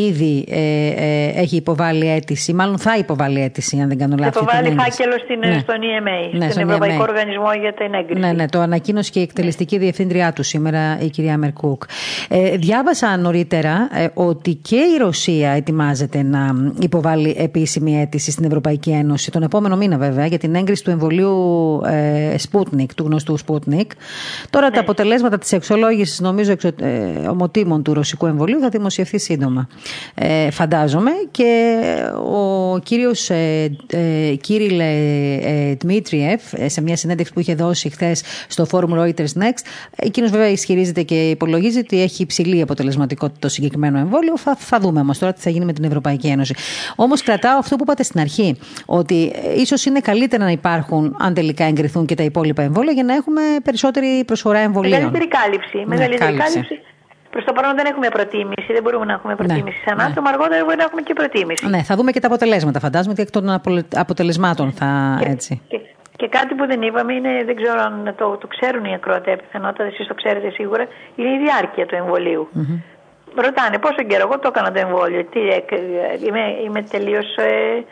ήδη 0.08 0.44
ε, 0.48 1.40
έχει 1.40 1.56
υποβάλει 1.56 2.10
αίτηση, 2.10 2.52
μάλλον 2.52 2.78
θα 2.78 2.96
υποβάλει 2.96 3.40
αίτηση, 3.40 3.80
αν 3.80 3.88
δεν 3.88 3.98
κάνω 3.98 4.16
λάθος. 4.18 4.34
Θα 4.34 4.58
υποβάλει 4.58 4.80
φάκελο 4.80 5.18
στην, 5.24 5.38
ναι. 5.38 5.58
στον 5.58 5.76
EMA, 5.76 6.38
ναι, 6.38 6.50
στην 6.50 6.73
Ευρωπαϊκό 6.74 7.04
ναι. 7.04 7.10
Οργανισμό 7.10 7.52
για 7.60 7.74
την 7.74 7.94
Έγκριση. 7.94 8.20
Ναι, 8.20 8.32
ναι, 8.32 8.48
το 8.48 8.60
ανακοίνωσε 8.60 9.10
και 9.10 9.18
η 9.18 9.22
εκτελεστική 9.22 9.78
διευθύντριά 9.78 10.32
του 10.32 10.42
σήμερα, 10.42 10.98
η 11.00 11.10
κυρία 11.10 11.38
Μερκούκ. 11.38 11.82
Ε, 12.28 12.56
διάβασα 12.56 13.16
νωρίτερα 13.16 13.88
ε, 13.92 14.06
ότι 14.14 14.54
και 14.54 14.76
η 14.76 14.96
Ρωσία 14.98 15.50
ετοιμάζεται 15.50 16.22
να 16.22 16.54
υποβάλει 16.80 17.34
επίσημη 17.38 18.00
αίτηση 18.00 18.30
στην 18.30 18.44
Ευρωπαϊκή 18.44 18.90
Ένωση 18.90 19.30
τον 19.30 19.42
επόμενο 19.42 19.76
μήνα, 19.76 19.96
βέβαια, 19.96 20.26
για 20.26 20.38
την 20.38 20.54
έγκριση 20.54 20.84
του 20.84 20.90
εμβολίου 20.90 21.80
ε, 21.86 22.34
Sputnik, 22.50 22.88
του 22.96 23.04
γνωστού 23.04 23.38
Sputnik. 23.38 23.86
Τώρα 24.50 24.66
τα 24.66 24.74
ναι. 24.74 24.78
αποτελέσματα 24.78 25.38
της 25.38 25.52
εξολόγησης, 25.52 26.20
νομίζω, 26.20 26.52
εξω, 26.52 26.68
ε, 26.68 27.28
ομοτήμων 27.28 27.82
του 27.82 27.94
ρωσικού 27.94 28.26
εμβολίου 28.26 28.60
θα 28.60 28.68
δημοσιευθεί 28.68 29.18
σύντομα. 29.18 29.68
Ε, 30.14 30.50
φαντάζομαι. 30.50 31.10
Και 31.30 31.74
ο 32.32 32.78
κύριος 32.78 33.30
ε, 33.30 33.76
ε, 33.86 34.34
Κύριλε 34.40 34.90
ε, 35.42 35.74
Δημήτριεφ, 35.74 36.42
σε 36.68 36.80
μια 36.80 36.96
συνέντευξη 36.96 37.32
που 37.32 37.40
είχε 37.40 37.54
δώσει 37.54 37.90
χθες 37.90 38.22
στο 38.48 38.66
Forum 38.70 38.98
Reuters 38.98 39.42
Next. 39.42 39.64
Εκείνος 39.96 40.30
βέβαια 40.30 40.48
ισχυρίζεται 40.48 41.02
και 41.02 41.30
υπολογίζει 41.30 41.78
ότι 41.78 42.02
έχει 42.02 42.22
υψηλή 42.22 42.62
αποτελεσματικότητα 42.62 43.38
το 43.38 43.48
συγκεκριμένο 43.48 43.98
εμβόλιο. 43.98 44.38
Θα, 44.38 44.56
θα 44.58 44.78
δούμε 44.78 45.00
όμως 45.00 45.18
τώρα 45.18 45.32
τι 45.32 45.40
θα 45.40 45.50
γίνει 45.50 45.64
με 45.64 45.72
την 45.72 45.84
Ευρωπαϊκή 45.84 46.26
Ένωση. 46.26 46.54
Όμως 46.96 47.22
κρατάω 47.22 47.58
αυτό 47.58 47.76
που 47.76 47.82
είπατε 47.82 48.02
στην 48.02 48.20
αρχή, 48.20 48.58
ότι 48.86 49.32
ίσως 49.56 49.84
είναι 49.84 50.00
καλύτερα 50.00 50.44
να 50.44 50.50
υπάρχουν, 50.50 51.16
αν 51.18 51.34
τελικά 51.34 51.64
εγκριθούν 51.64 52.06
και 52.06 52.14
τα 52.14 52.22
υπόλοιπα 52.22 52.62
εμβόλια, 52.62 52.92
για 52.92 53.04
να 53.04 53.14
έχουμε 53.14 53.40
περισσότερη 53.62 54.24
προσφορά 54.26 54.58
εμβολίων. 54.58 54.92
Μεγαλύτερη 54.92 55.28
κάλυψη. 55.28 55.78
Ναι, 55.78 55.86
μεγαλύτερη 55.86 56.36
κάλυψη. 56.36 56.80
Προς 57.30 57.44
το 57.44 57.52
παρόν 57.52 57.74
δεν 57.76 57.86
έχουμε 57.86 58.08
προτίμηση, 58.08 58.72
δεν 58.72 58.82
μπορούμε 58.82 59.04
να 59.04 59.12
έχουμε 59.12 59.32
ναι, 59.32 59.38
προτίμηση 59.38 59.76
ναι, 59.86 59.90
σαν 59.90 60.00
άτομο. 60.00 60.28
Ναι. 60.28 60.34
Αργότερα 60.34 60.64
μπορεί 60.64 60.76
να 60.76 60.82
έχουμε 60.82 61.02
και 61.02 61.12
προτίμηση. 61.12 61.66
Ναι, 61.68 61.82
θα 61.82 61.96
δούμε 61.96 62.10
και 62.12 62.20
τα 62.20 62.26
αποτελέσματα. 62.26 62.80
Φαντάζομαι 62.80 63.12
ότι 63.12 63.22
εκ 63.22 63.30
των 63.30 63.60
αποτελεσμάτων 63.94 64.72
θα 64.72 65.18
και, 65.22 65.28
έτσι. 65.30 65.60
Και, 65.68 65.80
και 66.16 66.28
κάτι 66.28 66.54
που 66.54 66.66
δεν 66.66 66.82
είπαμε 66.82 67.12
είναι, 67.14 67.44
δεν 67.44 67.56
ξέρω 67.56 67.80
αν 67.80 68.14
το, 68.16 68.36
το 68.36 68.46
ξέρουν 68.46 68.84
οι 68.84 68.94
ακροατές, 68.94 69.36
πιθανότατα 69.36 69.84
εσείς 69.84 70.06
το 70.06 70.14
ξέρετε 70.14 70.50
σίγουρα, 70.50 70.86
είναι 71.16 71.28
η 71.28 71.38
διάρκεια 71.38 71.86
του 71.86 71.94
εμβολίου. 71.94 72.48
Mm-hmm. 72.54 72.82
Ρωτάνε 73.44 73.78
πόσο 73.78 74.02
καιρό 74.08 74.22
εγώ 74.22 74.38
το 74.38 74.48
έκανα 74.48 74.72
το 74.72 74.78
εμβόλιο, 74.78 75.24
τι, 75.24 75.40
είμαι, 76.26 76.40
είμαι 76.64 76.82
τελείως 76.82 77.36
ε, 77.36 77.84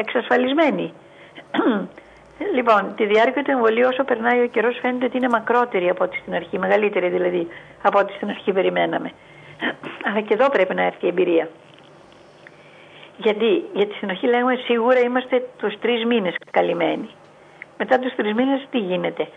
εξασφαλισμένη. 0.00 0.92
λοιπόν, 2.56 2.92
τη 2.96 3.06
διάρκεια 3.06 3.42
του 3.42 3.50
εμβολίου 3.50 3.88
όσο 3.92 4.04
περνάει 4.04 4.40
ο 4.42 4.46
καιρός 4.46 4.78
φαίνεται 4.82 5.04
ότι 5.04 5.16
είναι 5.16 5.28
μακρότερη 5.28 5.88
από 5.88 6.04
ό,τι 6.04 6.16
στην 6.16 6.34
αρχή, 6.34 6.58
μεγαλύτερη 6.58 7.08
δηλαδή 7.08 7.48
από 7.82 7.98
ό,τι 7.98 8.12
στην 8.12 8.28
αρχή 8.28 8.52
περιμέναμε. 8.52 9.12
Αλλά 10.06 10.20
και 10.20 10.34
εδώ 10.34 10.48
πρέπει 10.48 10.74
να 10.74 10.82
έρθει 10.82 11.04
η 11.06 11.08
εμπειρία. 11.08 11.48
Γιατί, 13.16 13.64
γιατί 13.72 13.94
στην 13.94 14.08
αρχή 14.08 14.26
λέμε 14.26 14.54
σίγουρα 14.54 14.98
είμαστε 14.98 15.48
τους 15.58 15.78
τρεις 15.78 16.04
μήνες 16.04 16.34
καλυμμένοι. 16.50 17.08
Μετά 17.82 17.98
τους 17.98 18.14
τρεις 18.14 18.32
μήνες 18.34 18.66
τι 18.70 18.78
γίνεται. 18.78 19.28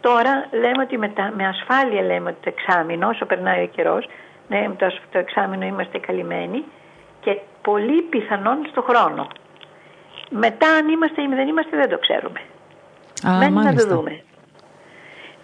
Τώρα 0.00 0.46
λέμε 0.50 0.82
ότι 0.82 0.98
με, 0.98 1.12
με 1.36 1.46
ασφάλεια 1.46 2.02
λέμε 2.02 2.30
ότι 2.30 2.38
το 2.42 2.52
εξάμεινο, 2.56 3.08
όσο 3.08 3.26
περνάει 3.26 3.62
ο 3.62 3.66
καιρός, 3.66 4.08
ναι, 4.48 4.68
το, 4.78 4.86
το 5.12 5.18
εξάμεινο 5.18 5.64
είμαστε 5.66 5.98
καλυμμένοι 5.98 6.64
και 7.20 7.38
πολύ 7.62 8.02
πιθανόν 8.02 8.66
στο 8.70 8.82
χρόνο. 8.82 9.26
Μετά 10.30 10.68
αν 10.68 10.88
είμαστε 10.88 11.22
ή 11.22 11.26
δεν 11.26 11.48
είμαστε 11.48 11.76
δεν 11.76 11.88
το 11.88 11.98
ξέρουμε. 11.98 12.40
Α, 13.26 13.50
να 13.50 13.74
το 13.74 13.86
δούμε. 13.86 14.22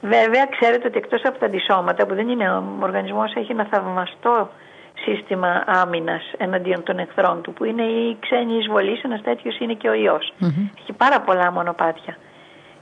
Βέβαια 0.00 0.46
ξέρετε 0.46 0.86
ότι 0.86 0.98
εκτός 0.98 1.22
από 1.24 1.38
τα 1.38 1.46
αντισώματα 1.46 2.06
που 2.06 2.14
δεν 2.14 2.28
είναι 2.28 2.50
ο 2.50 2.64
οργανισμός 2.80 3.34
έχει 3.34 3.52
ένα 3.52 3.66
θαυμαστό 3.70 4.50
σύστημα 4.94 5.64
άμυνας 5.66 6.32
εναντίον 6.36 6.82
των 6.82 6.98
εχθρών 6.98 7.42
του 7.42 7.52
που 7.52 7.64
είναι 7.64 7.82
η 7.82 8.16
ξένη 8.20 8.56
εισβολή, 8.56 9.00
ένας 9.02 9.22
τέτοιος 9.22 9.58
είναι 9.58 9.74
και 9.74 9.88
ο 9.88 9.94
ιός. 9.94 10.32
Έχει 10.80 10.92
πάρα 10.92 11.20
πολλά 11.20 11.52
μονοπάτια 11.52 12.16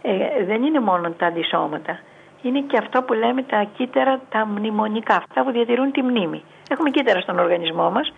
ε, 0.03 0.45
δεν 0.45 0.63
είναι 0.63 0.81
μόνο 0.81 1.11
τα 1.11 1.27
αντισώματα. 1.27 1.99
Είναι 2.43 2.61
και 2.61 2.79
αυτό 2.79 3.03
που 3.03 3.13
λέμε 3.13 3.43
τα 3.43 3.67
κύτταρα, 3.77 4.21
τα 4.31 4.47
μνημονικά, 4.47 5.15
αυτά 5.15 5.43
που 5.45 5.51
διατηρούν 5.51 5.93
τη 5.93 6.03
μνήμη. 6.03 6.43
Έχουμε 6.69 6.91
κύτταρα 6.91 7.21
στον 7.21 7.39
οργανισμό 7.39 7.91
μας 7.91 8.13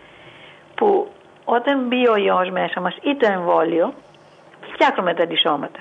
που 0.75 1.09
όταν 1.45 1.87
μπει 1.87 2.09
ο 2.09 2.17
ιός 2.17 2.51
μέσα 2.51 2.81
μας 2.81 2.97
ή 3.03 3.17
το 3.17 3.27
εμβόλιο 3.33 3.93
φτιάχνουμε 4.73 5.15
τα 5.15 5.23
αντισώματα. 5.23 5.81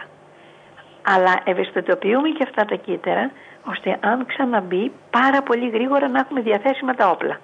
Αλλά 1.01 1.41
ευαισθητοποιούμε 1.43 2.29
και 2.29 2.43
αυτά 2.43 2.65
τα 2.65 2.75
κύτταρα 2.75 3.31
ώστε 3.69 3.97
αν 4.01 4.25
ξαναμπεί 4.25 4.91
πάρα 5.09 5.41
πολύ 5.41 5.69
γρήγορα 5.69 6.07
να 6.07 6.19
έχουμε 6.19 6.41
διαθέσιμα 6.41 6.93
τα 6.95 7.09
όπλα. 7.09 7.39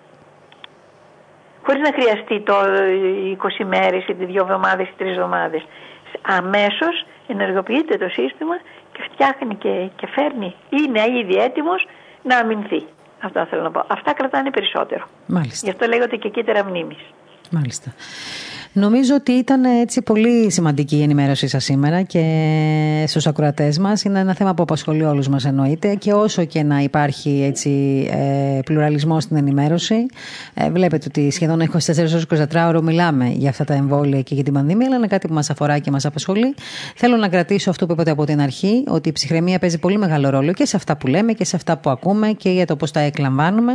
Χωρίς 1.66 1.82
να 1.82 1.94
χρειαστεί 1.94 2.40
το 2.40 2.56
20 3.62 3.66
μέρες 3.66 4.08
ή 4.08 4.16
2 4.20 4.36
εβδομάδες 4.36 4.88
ή 4.88 4.94
3 5.00 5.06
εβδομάδες. 5.06 5.66
Αμέσως 6.22 7.06
ενεργοποιείται 7.32 7.98
το 7.98 8.08
σύστημα 8.10 8.56
και 8.92 9.02
φτιάχνει 9.12 9.56
και, 9.56 9.90
και 9.96 10.08
φέρνει, 10.08 10.56
είναι 10.70 11.20
ήδη 11.20 11.36
έτοιμος 11.36 11.88
να 12.24 12.38
αμυνθεί. 12.38 12.84
Αυτό 13.22 13.46
θέλω 13.50 13.62
να 13.62 13.72
πω. 13.72 13.86
Αυτά 13.88 14.14
κρατάνε 14.14 14.52
περισσότερο. 14.52 15.08
Μάλιστα. 15.26 15.66
Γι' 15.68 15.72
αυτό 15.72 15.88
λέγονται 15.88 16.16
και 16.16 16.30
κύτταρα 16.30 16.64
μνήμης. 16.64 17.04
Μάλιστα. 17.52 17.94
Νομίζω 18.74 19.16
ότι 19.16 19.32
ήταν 19.32 19.64
έτσι 19.64 20.02
πολύ 20.02 20.52
σημαντική 20.52 20.96
η 20.96 21.02
ενημέρωσή 21.02 21.48
σας 21.48 21.64
σήμερα 21.64 22.02
και 22.02 23.04
στους 23.08 23.28
ακροατές 23.28 23.78
μας. 23.78 24.04
Είναι 24.04 24.20
ένα 24.20 24.34
θέμα 24.34 24.54
που 24.54 24.64
απασχολεί 24.64 25.04
όλους 25.04 25.28
μας 25.28 25.46
εννοείται 25.46 25.96
και 25.96 26.14
όσο 26.14 26.46
και 26.46 26.64
να 26.64 26.80
υπάρχει 26.80 27.44
έτσι 27.48 27.70
ε, 28.12 28.60
πλουραλισμός 28.66 29.24
στην 29.24 29.38
ενημέρωση. 29.38 30.06
Ε, 30.54 30.70
βλέπετε 30.70 31.06
ότι 31.08 31.32
σχεδόν 31.32 31.62
24 31.62 31.98
ώρες 31.98 32.26
24 32.30 32.68
ώρο 32.68 32.82
μιλάμε 32.82 33.34
για 33.36 33.50
αυτά 33.50 33.64
τα 33.64 33.74
εμβόλια 33.74 34.22
και 34.22 34.34
για 34.36 34.44
την 34.44 34.54
πανδημία, 34.54 34.88
αλλά 34.88 34.96
είναι 34.96 35.08
κάτι 35.08 35.28
που 35.28 35.34
μας 35.34 35.50
αφορά 35.50 35.80
και 35.80 35.92
μας 35.92 36.06
απασχολεί. 36.06 36.56
Θέλω 36.96 37.16
να 37.16 37.28
κρατήσω 37.28 37.70
αυτό 37.70 37.86
που 37.86 37.92
είπατε 37.92 38.12
από 38.12 38.26
την 38.26 38.42
αρχή, 38.42 38.84
ότι 38.88 39.10
η 39.10 39.12
ψυχραιμία 39.12 39.60
παίζει 39.60 39.78
πολύ 39.78 39.98
μεγάλο 39.98 40.30
ρόλο 40.30 40.54
και 40.54 40.66
σε 40.66 40.76
αυτά 40.76 40.98
που 40.98 41.08
λέμε 41.08 41.34
και 41.34 41.46
σε 41.46 41.56
αυτά 41.56 41.78
που 41.78 41.90
ακούμε 41.90 42.28
και 42.32 42.50
για 42.50 42.66
το 42.66 42.76
πώς 42.76 42.92
τα 42.92 43.00
εκλαμβάνουμε. 43.00 43.74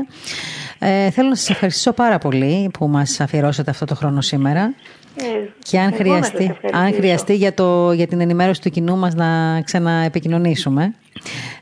Ε, 0.78 1.11
θέλω 1.11 1.28
να 1.28 1.34
σας 1.34 1.51
ευχαριστήσω 1.51 1.92
πάρα 1.92 2.18
πολύ 2.18 2.70
που 2.78 2.88
μας 2.88 3.20
αφιερώσατε 3.20 3.70
αυτό 3.70 3.84
το 3.84 3.95
χρόνο 3.95 4.20
σήμερα. 4.20 4.74
Ε, 5.16 5.22
και 5.62 5.78
αν 5.78 5.94
χρειαστεί, 5.94 6.56
αν 6.72 6.94
χρειαστεί 6.94 7.34
για, 7.34 7.54
το, 7.54 7.92
για 7.92 8.06
την 8.06 8.20
ενημέρωση 8.20 8.60
του 8.60 8.70
κοινού 8.70 8.96
μας 8.96 9.14
να 9.14 9.60
ξαναεπικοινωνήσουμε. 9.60 10.94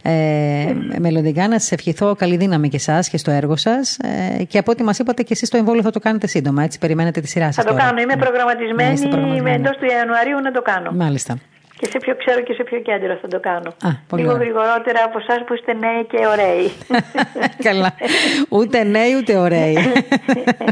Ε, 0.03 0.74
μελλοντικά 0.98 1.48
να 1.48 1.59
σας 1.59 1.72
ευχηθώ 1.72 2.14
καλή 2.14 2.36
δύναμη 2.36 2.68
και 2.68 2.76
εσά 2.76 3.00
και 3.11 3.16
στο 3.16 3.30
έργο 3.30 3.57
σας. 3.57 3.98
Ε, 4.38 4.44
και 4.44 4.59
από 4.59 4.72
ό,τι 4.72 4.82
μας 4.82 4.98
είπατε 4.98 5.22
και 5.22 5.32
εσείς 5.32 5.48
το 5.48 5.57
εμβόλιο 5.57 5.82
θα 5.82 5.90
το 5.90 6.00
κάνετε 6.00 6.26
σύντομα. 6.26 6.62
Έτσι, 6.62 6.78
περιμένετε 6.78 7.20
τη 7.20 7.28
σειρά 7.28 7.53
σας. 7.53 7.64
Θα 7.64 7.70
το 7.70 7.76
κάνω. 7.76 8.00
Είμαι 8.00 8.16
προγραμματισμένη 8.16 9.00
ναι, 9.40 9.55
εντός 9.55 9.76
του 9.76 9.84
Ιανουαρίου 9.84 10.40
να 10.40 10.50
το 10.50 10.62
κάνω. 10.62 10.90
Μάλιστα 10.90 11.38
και 11.83 11.89
σε 11.91 11.99
ποιο 11.99 12.16
ξέρω 12.16 12.41
και 12.43 12.53
σε 12.53 12.62
ποιο 12.62 12.78
κέντρο 12.78 13.18
θα 13.22 13.28
το 13.28 13.41
κάνω. 13.41 13.70
Α, 13.87 13.91
Λίγο 14.16 14.33
γρηγορότερα 14.33 15.01
από 15.05 15.18
εσάς 15.18 15.45
που 15.47 15.55
είστε 15.55 15.72
νέοι 15.72 16.05
και 16.11 16.26
ωραίοι. 16.35 16.66
Καλά. 17.68 17.95
Ούτε 18.49 18.85
νέοι 18.85 19.12
ούτε 19.18 19.37
ωραίοι. 19.37 19.76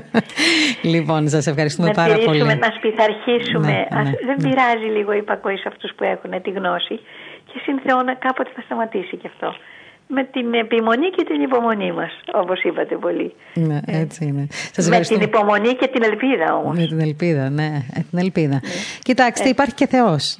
λοιπόν, 0.94 1.28
σας 1.28 1.46
ευχαριστούμε 1.46 1.90
πάρα 1.94 2.14
πολύ. 2.24 2.42
Να 2.44 2.70
σπιθαρχήσουμε. 2.76 3.72
Ναι, 3.72 4.00
ναι, 4.02 4.10
δεν 4.28 4.36
ναι. 4.38 4.48
πειράζει 4.48 4.88
λίγο 4.96 5.12
η 5.12 5.16
υπακοή 5.16 5.56
σε 5.56 5.68
αυτούς 5.68 5.90
που 5.96 6.04
έχουν 6.04 6.42
τη 6.42 6.50
γνώση. 6.50 6.96
Και 7.48 7.58
συνθεώνα 7.62 8.14
κάποτε 8.14 8.50
θα 8.54 8.60
σταματήσει 8.60 9.16
και 9.16 9.28
αυτό 9.32 9.54
με 10.14 10.24
την 10.24 10.54
επιμονή 10.54 11.08
και 11.16 11.24
την 11.24 11.42
υπομονή 11.42 11.92
μας, 11.92 12.10
όπως 12.32 12.62
είπατε 12.62 12.94
πολύ. 12.96 13.34
Ναι, 13.54 13.80
έτσι 13.86 14.24
είναι. 14.24 14.46
Σας 14.72 14.88
με 14.88 15.00
την 15.00 15.20
υπομονή 15.20 15.74
και 15.74 15.88
την 15.92 16.02
ελπίδα 16.02 16.54
όμως. 16.54 16.76
Με 16.78 16.86
την 16.86 17.00
ελπίδα, 17.00 17.50
ναι, 17.50 17.70
ε, 17.94 18.00
την 18.10 18.18
ελπίδα. 18.18 18.54
Ναι. 18.54 18.60
Κοιτάξτε, 19.02 19.40
έτσι. 19.40 19.48
υπάρχει 19.48 19.74
και 19.74 19.86
Θεός. 19.86 20.38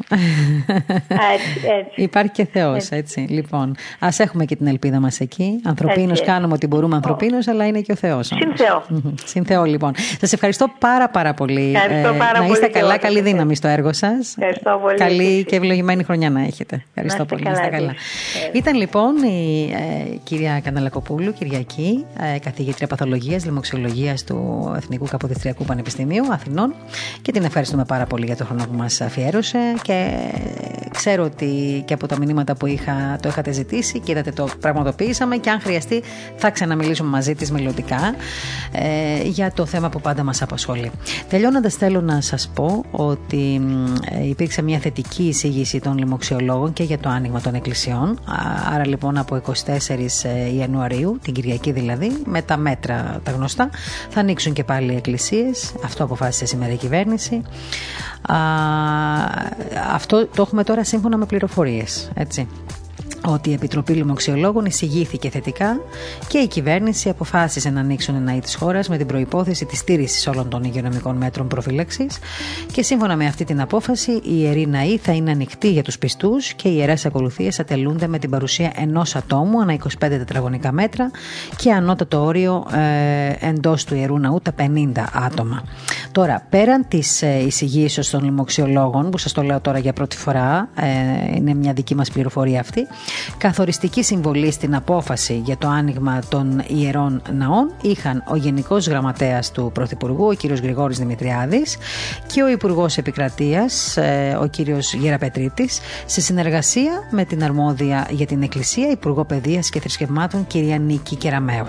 Έτσι, 1.34 1.68
έτσι. 1.78 2.02
υπάρχει 2.02 2.30
και 2.30 2.46
Θεός, 2.52 2.88
έτσι. 2.88 3.20
Λοιπόν, 3.20 3.74
ας 3.98 4.18
έχουμε 4.18 4.44
και 4.44 4.56
την 4.56 4.66
ελπίδα 4.66 5.00
μας 5.00 5.20
εκεί. 5.20 5.60
Ανθρωπίνως 5.64 6.22
κάνουμε 6.22 6.54
ό,τι 6.54 6.66
μπορούμε 6.66 6.94
ανθρωπίνως, 6.94 7.48
αλλά 7.48 7.66
είναι 7.66 7.80
και 7.80 7.92
ο 7.92 7.96
Θεός. 7.96 8.26
Συνθεό. 8.26 8.82
Συνθεό, 9.24 9.64
λοιπόν. 9.64 9.92
Σας 10.20 10.32
ευχαριστώ 10.32 10.72
πάρα 10.78 11.08
πάρα 11.08 11.34
πολύ. 11.34 11.72
Ευχαριστώ 11.74 12.12
πάρα 12.18 12.38
ε, 12.38 12.40
να 12.40 12.46
είστε 12.46 12.66
καλά, 12.66 12.98
καλή 12.98 13.20
δύναμη 13.20 13.56
στο 13.56 13.68
έργο 13.68 13.92
σας. 13.92 14.36
Ευχαριστώ 14.38 14.80
πολύ. 14.82 14.96
Καλή 14.96 15.44
και 15.44 15.56
ευλογημένη 15.56 16.04
χρονιά 16.04 16.30
να 16.30 16.40
έχετε. 16.40 16.84
Ευχαριστώ 16.88 17.24
πολύ. 17.24 17.42
Καλά, 17.42 17.68
καλά. 17.68 17.94
Ήταν 18.52 18.76
λοιπόν 18.76 19.16
η 19.16 19.59
ε, 19.62 20.16
κυρία 20.22 20.60
Καναλακοπούλου, 20.60 21.32
Κυριακή, 21.32 22.04
ε, 22.34 22.38
καθηγήτρια 22.38 22.86
παθολογίας, 22.86 23.44
λοιμοξιολογίας 23.44 24.24
του 24.24 24.72
Εθνικού 24.76 25.06
Καποδιστριακού 25.06 25.64
Πανεπιστημίου 25.64 26.32
Αθηνών 26.32 26.74
και 27.22 27.32
την 27.32 27.44
ευχαριστούμε 27.44 27.84
πάρα 27.84 28.06
πολύ 28.06 28.24
για 28.24 28.36
το 28.36 28.44
χρόνο 28.44 28.66
που 28.66 28.76
μας 28.76 29.00
αφιέρωσε 29.00 29.58
και 29.82 30.10
ξέρω 30.90 31.24
ότι 31.24 31.82
και 31.86 31.94
από 31.94 32.06
τα 32.06 32.18
μηνύματα 32.18 32.54
που 32.54 32.66
είχα 32.66 33.18
το 33.22 33.28
είχατε 33.28 33.52
ζητήσει 33.52 34.00
και 34.00 34.12
είδατε 34.12 34.30
το 34.30 34.48
πραγματοποιήσαμε 34.60 35.36
και 35.36 35.50
αν 35.50 35.60
χρειαστεί 35.60 36.02
θα 36.36 36.50
ξαναμιλήσουμε 36.50 37.08
μαζί 37.08 37.34
της 37.34 37.50
μελλοντικά 37.50 38.14
ε, 38.72 39.22
για 39.22 39.52
το 39.52 39.66
θέμα 39.66 39.88
που 39.88 40.00
πάντα 40.00 40.22
μας 40.22 40.42
απασχολεί. 40.42 40.90
Τελειώνοντας 41.28 41.74
θέλω 41.74 42.00
να 42.00 42.20
σας 42.20 42.50
πω 42.54 42.84
ότι 42.90 43.60
ε, 44.10 44.28
υπήρξε 44.28 44.62
μια 44.62 44.78
θετική 44.78 45.22
εισήγηση 45.22 45.80
των 45.80 45.98
λοιμοξιολόγων 45.98 46.72
και 46.72 46.82
για 46.82 46.98
το 46.98 47.08
άνοιγμα 47.08 47.40
των 47.40 47.54
εκκλησιών. 47.54 48.18
Άρα 48.74 48.86
λοιπόν 48.86 49.18
από 49.18 49.36
24 49.66 50.06
ε, 50.22 50.54
Ιανουαρίου, 50.54 51.18
την 51.22 51.34
Κυριακή 51.34 51.72
δηλαδή, 51.72 52.22
με 52.24 52.42
τα 52.42 52.56
μέτρα 52.56 53.20
τα 53.22 53.30
γνωστά, 53.30 53.70
θα 54.10 54.20
ανοίξουν 54.20 54.52
και 54.52 54.64
πάλι 54.64 54.92
οι 54.92 54.96
εκκλησίες. 54.96 55.74
Αυτό 55.84 56.04
αποφάσισε 56.04 56.46
σήμερα 56.46 56.72
η 56.72 56.76
κυβέρνηση. 56.76 57.42
Α, 58.22 58.36
αυτό 59.94 60.26
το 60.26 60.42
έχουμε 60.42 60.64
τώρα 60.64 60.84
σύμφωνα 60.84 61.16
με 61.16 61.26
πληροφορίες, 61.26 62.10
έτσι 62.14 62.48
ότι 63.26 63.50
η 63.50 63.52
Επιτροπή 63.52 63.92
Λοιμοξιολόγων 63.92 64.64
εισηγήθηκε 64.64 65.30
θετικά 65.30 65.80
και 66.28 66.38
η 66.38 66.46
κυβέρνηση 66.46 67.08
αποφάσισε 67.08 67.70
να 67.70 67.80
ανοίξουν 67.80 68.14
ένα 68.14 68.36
ή 68.36 68.40
της 68.40 68.54
χώρας 68.54 68.88
με 68.88 68.96
την 68.96 69.06
προπόθεση 69.06 69.64
της 69.64 69.78
στήριξης 69.78 70.26
όλων 70.26 70.48
των 70.48 70.64
υγειονομικών 70.64 71.16
μέτρων 71.16 71.48
προφύλαξη. 71.48 72.06
Και 72.72 72.82
σύμφωνα 72.82 73.16
με 73.16 73.26
αυτή 73.26 73.44
την 73.44 73.60
απόφαση, 73.60 74.10
η 74.10 74.20
ιερή 74.24 74.66
ναή 74.66 74.98
θα 74.98 75.12
είναι 75.12 75.30
ανοιχτή 75.30 75.70
για 75.70 75.82
τους 75.82 75.98
πιστούς 75.98 76.52
και 76.52 76.68
οι 76.68 76.74
ιερές 76.76 77.06
ακολουθίες 77.06 77.56
θα 77.56 77.64
τελούνται 77.64 78.06
με 78.06 78.18
την 78.18 78.30
παρουσία 78.30 78.72
ενός 78.76 79.16
ατόμου 79.16 79.60
ανά 79.60 79.74
25 79.74 79.88
τετραγωνικά 79.98 80.72
μέτρα 80.72 81.10
και 81.56 81.72
ανώτατο 81.72 82.24
όριο 82.24 82.66
ε, 82.72 83.48
εντός 83.48 83.84
του 83.84 83.94
ιερού 83.94 84.18
ναού 84.18 84.40
τα 84.42 84.52
50 84.58 84.64
άτομα. 85.12 85.62
Τώρα, 86.12 86.46
πέραν 86.50 86.84
της 86.88 87.22
ε, 87.22 87.42
εισηγήσεως 87.46 88.10
των 88.10 88.24
λοιμοξιολόγων, 88.24 89.10
που 89.10 89.18
σας 89.18 89.32
το 89.32 89.42
λέω 89.42 89.60
τώρα 89.60 89.78
για 89.78 89.92
πρώτη 89.92 90.16
φορά, 90.16 90.68
ε, 90.74 91.36
είναι 91.36 91.54
μια 91.54 91.72
δική 91.72 91.94
μας 91.94 92.10
πληροφορία 92.10 92.60
αυτή, 92.60 92.86
Καθοριστική 93.38 94.02
συμβολή 94.02 94.50
στην 94.50 94.74
απόφαση 94.74 95.42
για 95.44 95.56
το 95.56 95.68
άνοιγμα 95.68 96.20
των 96.28 96.62
ιερών 96.66 97.22
ναών 97.32 97.72
είχαν 97.80 98.24
ο 98.28 98.36
Γενικός 98.36 98.88
Γραμματέας 98.88 99.50
του 99.50 99.70
Πρωθυπουργού, 99.74 100.26
ο 100.26 100.34
κ. 100.34 100.44
Γρηγόρης 100.44 100.98
Δημητριάδης, 100.98 101.76
και 102.26 102.42
ο 102.42 102.48
Υπουργός 102.48 102.96
Επικρατείας, 102.96 103.96
ε, 103.96 104.38
ο 104.40 104.48
κ. 104.48 104.58
Γεραπετρίτης, 105.00 105.80
σε 106.06 106.20
συνεργασία 106.20 106.92
με 107.10 107.24
την 107.24 107.44
αρμόδια 107.44 108.06
για 108.10 108.26
την 108.26 108.42
Εκκλησία, 108.42 108.90
Υπουργό 108.90 109.24
Παιδείας 109.24 109.70
και 109.70 109.80
Θρησκευμάτων, 109.80 110.46
κ. 110.46 110.54
Νίκη 110.80 111.16
Κεραμέο. 111.16 111.66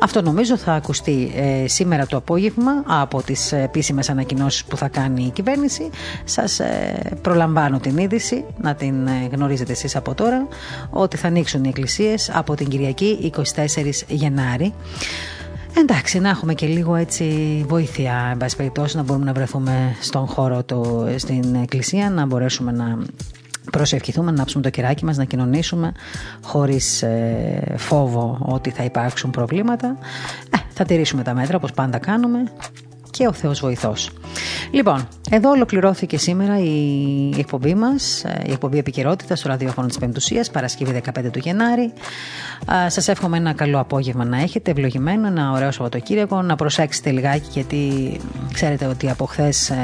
Αυτό 0.00 0.22
νομίζω 0.22 0.56
θα 0.56 0.72
ακουστεί 0.72 1.32
ε, 1.36 1.68
σήμερα 1.68 2.06
το 2.06 2.16
απόγευμα 2.16 2.72
από 2.86 3.22
τις 3.22 3.52
επίσημες 3.62 4.10
ανακοινώσεις 4.10 4.64
που 4.64 4.76
θα 4.76 4.88
κάνει 4.88 5.22
η 5.24 5.30
κυβέρνηση. 5.30 5.90
Σας 6.24 6.60
ε, 6.60 6.98
προλαμβάνω 7.22 7.78
την 7.78 7.98
είδηση, 7.98 8.44
να 8.60 8.74
την 8.74 9.08
γνωρίζετε 9.32 9.72
εσείς 9.72 9.96
από 9.96 10.14
τώρα 10.14 10.46
ότι 10.90 11.16
θα 11.16 11.26
ανοίξουν 11.26 11.64
οι 11.64 11.68
εκκλησίες 11.68 12.30
από 12.34 12.54
την 12.54 12.68
Κυριακή 12.68 13.32
24 13.36 13.42
Γενάρη. 14.08 14.74
Εντάξει, 15.78 16.18
να 16.18 16.28
έχουμε 16.28 16.54
και 16.54 16.66
λίγο 16.66 16.94
έτσι 16.94 17.24
βοήθεια, 17.68 18.28
εν 18.30 18.36
πάση 18.36 18.56
περιπτώσει, 18.56 18.96
να 18.96 19.02
μπορούμε 19.02 19.24
να 19.24 19.32
βρεθούμε 19.32 19.96
στον 20.00 20.26
χώρο 20.26 20.62
του, 20.64 21.06
στην 21.16 21.54
εκκλησία, 21.54 22.10
να 22.10 22.26
μπορέσουμε 22.26 22.72
να 22.72 22.98
προσευχηθούμε, 23.70 24.30
να 24.30 24.42
άψουμε 24.42 24.62
το 24.62 24.70
κεράκι 24.70 25.04
μας, 25.04 25.16
να 25.16 25.24
κοινωνήσουμε 25.24 25.92
χωρίς 26.42 27.02
ε, 27.02 27.74
φόβο 27.76 28.38
ότι 28.40 28.70
θα 28.70 28.84
υπάρξουν 28.84 29.30
προβλήματα. 29.30 29.98
Ε, 30.50 30.56
θα 30.72 30.84
τηρήσουμε 30.84 31.22
τα 31.22 31.34
μέτρα 31.34 31.56
όπως 31.56 31.72
πάντα 31.72 31.98
κάνουμε 31.98 32.38
και 33.16 33.26
ο 33.26 33.32
Θεός 33.32 33.60
βοηθός. 33.60 34.10
Λοιπόν, 34.70 35.08
εδώ 35.30 35.50
ολοκληρώθηκε 35.50 36.18
σήμερα 36.18 36.58
η 36.58 37.34
εκπομπή 37.38 37.74
μας, 37.74 38.24
η 38.46 38.52
εκπομπή 38.52 38.78
επικαιρότητας 38.78 39.38
στο 39.38 39.48
ραδιόφωνο 39.48 39.86
της 39.86 39.98
Πεμπτουσίας, 39.98 40.50
Παρασκευή 40.50 40.92
15 40.92 41.30
του 41.30 41.38
Γενάρη. 41.38 41.92
Σας 42.86 43.08
εύχομαι 43.08 43.36
ένα 43.36 43.52
καλό 43.52 43.80
απόγευμα 43.80 44.24
να 44.24 44.40
έχετε, 44.40 44.70
ευλογημένο, 44.70 45.26
ένα 45.26 45.52
ωραίο 45.52 45.70
Σαββατοκύριακο, 45.70 46.42
να 46.42 46.56
προσέξετε 46.56 47.10
λιγάκι 47.10 47.48
γιατί 47.50 47.80
ξέρετε 48.52 48.86
ότι 48.86 49.10
από 49.10 49.24
χθες 49.24 49.70
ε, 49.70 49.76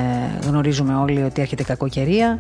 γνωρίζουμε 0.46 0.94
όλοι 0.94 1.22
ότι 1.22 1.40
έρχεται 1.40 1.62
κακοκαιρία. 1.62 2.38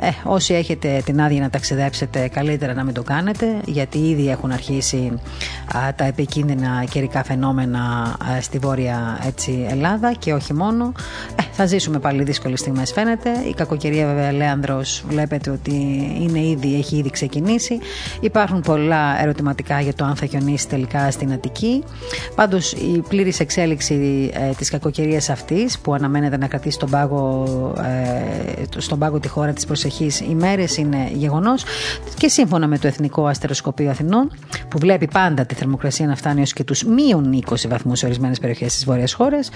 Ε, 0.00 0.08
όσοι 0.24 0.54
έχετε 0.54 1.02
την 1.04 1.20
άδεια 1.20 1.40
να 1.40 1.50
ταξιδέψετε, 1.50 2.28
καλύτερα 2.28 2.74
να 2.74 2.84
μην 2.84 2.94
το 2.94 3.02
κάνετε, 3.02 3.46
γιατί 3.66 3.98
ήδη 3.98 4.30
έχουν 4.30 4.52
αρχίσει 4.52 5.20
τα 5.96 6.04
επικίνδυνα 6.04 6.84
καιρικά 6.90 7.24
φαινόμενα 7.24 8.16
στη 8.40 8.58
Βόρεια 8.58 9.18
έτσι, 9.26 9.66
Ελλάδα 9.70 10.12
και 10.26 10.32
όχι 10.32 10.54
μόνο. 10.54 10.92
Ε, 11.36 11.42
θα 11.52 11.66
ζήσουμε 11.66 11.98
πάλι 11.98 12.22
δύσκολες 12.22 12.60
στιγμές, 12.60 12.92
φαίνεται. 12.92 13.30
Η 13.48 13.54
κακοκαιρία, 13.54 14.06
βέβαια, 14.06 14.32
Λέανδρος, 14.32 15.04
βλέπετε 15.08 15.50
ότι 15.50 15.72
είναι 16.20 16.38
ήδη, 16.38 16.74
έχει 16.74 16.96
ήδη 16.96 17.10
ξεκινήσει. 17.10 17.78
Υπάρχουν 18.20 18.60
πολλά 18.60 19.22
ερωτηματικά 19.22 19.80
για 19.80 19.94
το 19.94 20.04
αν 20.04 20.16
θα 20.16 20.26
χιονίσει 20.26 20.68
τελικά 20.68 21.10
στην 21.10 21.32
Αττική. 21.32 21.84
Πάντως, 22.34 22.72
η 22.72 23.02
πλήρης 23.08 23.40
εξέλιξη 23.40 24.30
ε, 24.34 24.50
της 24.50 24.70
κακοκαιρίας 24.70 25.30
αυτής, 25.30 25.78
που 25.78 25.94
αναμένεται 25.94 26.36
να 26.36 26.46
κρατήσει 26.46 26.78
τον 26.78 26.90
πάγο, 26.90 27.44
ε, 27.78 28.80
στον 28.80 28.98
πάγο 28.98 29.20
τη 29.20 29.28
χώρα 29.28 29.52
της 29.52 29.66
προσεχής 29.66 30.20
ημέρες, 30.20 30.76
είναι 30.76 31.10
γεγονός. 31.12 31.64
Και 32.16 32.28
σύμφωνα 32.28 32.66
με 32.66 32.78
το 32.78 32.86
Εθνικό 32.86 33.26
Αστεροσκοπείο 33.26 33.90
Αθηνών, 33.90 34.30
που 34.68 34.78
βλέπει 34.78 35.08
πάντα 35.12 35.46
τη 35.46 35.54
θερμοκρασία 35.54 36.06
να 36.06 36.16
φτάνει 36.16 36.38
έως 36.38 36.52
και 36.52 36.64
τους 36.64 36.82
μείον 36.84 37.42
20 37.50 37.68
βαθμούς 37.68 37.98
σε 37.98 38.06
ορισμένες 38.06 38.38
περιοχές 38.38 38.72
της 38.74 38.84
βόρειας 38.84 39.12
χώρας, 39.12 39.50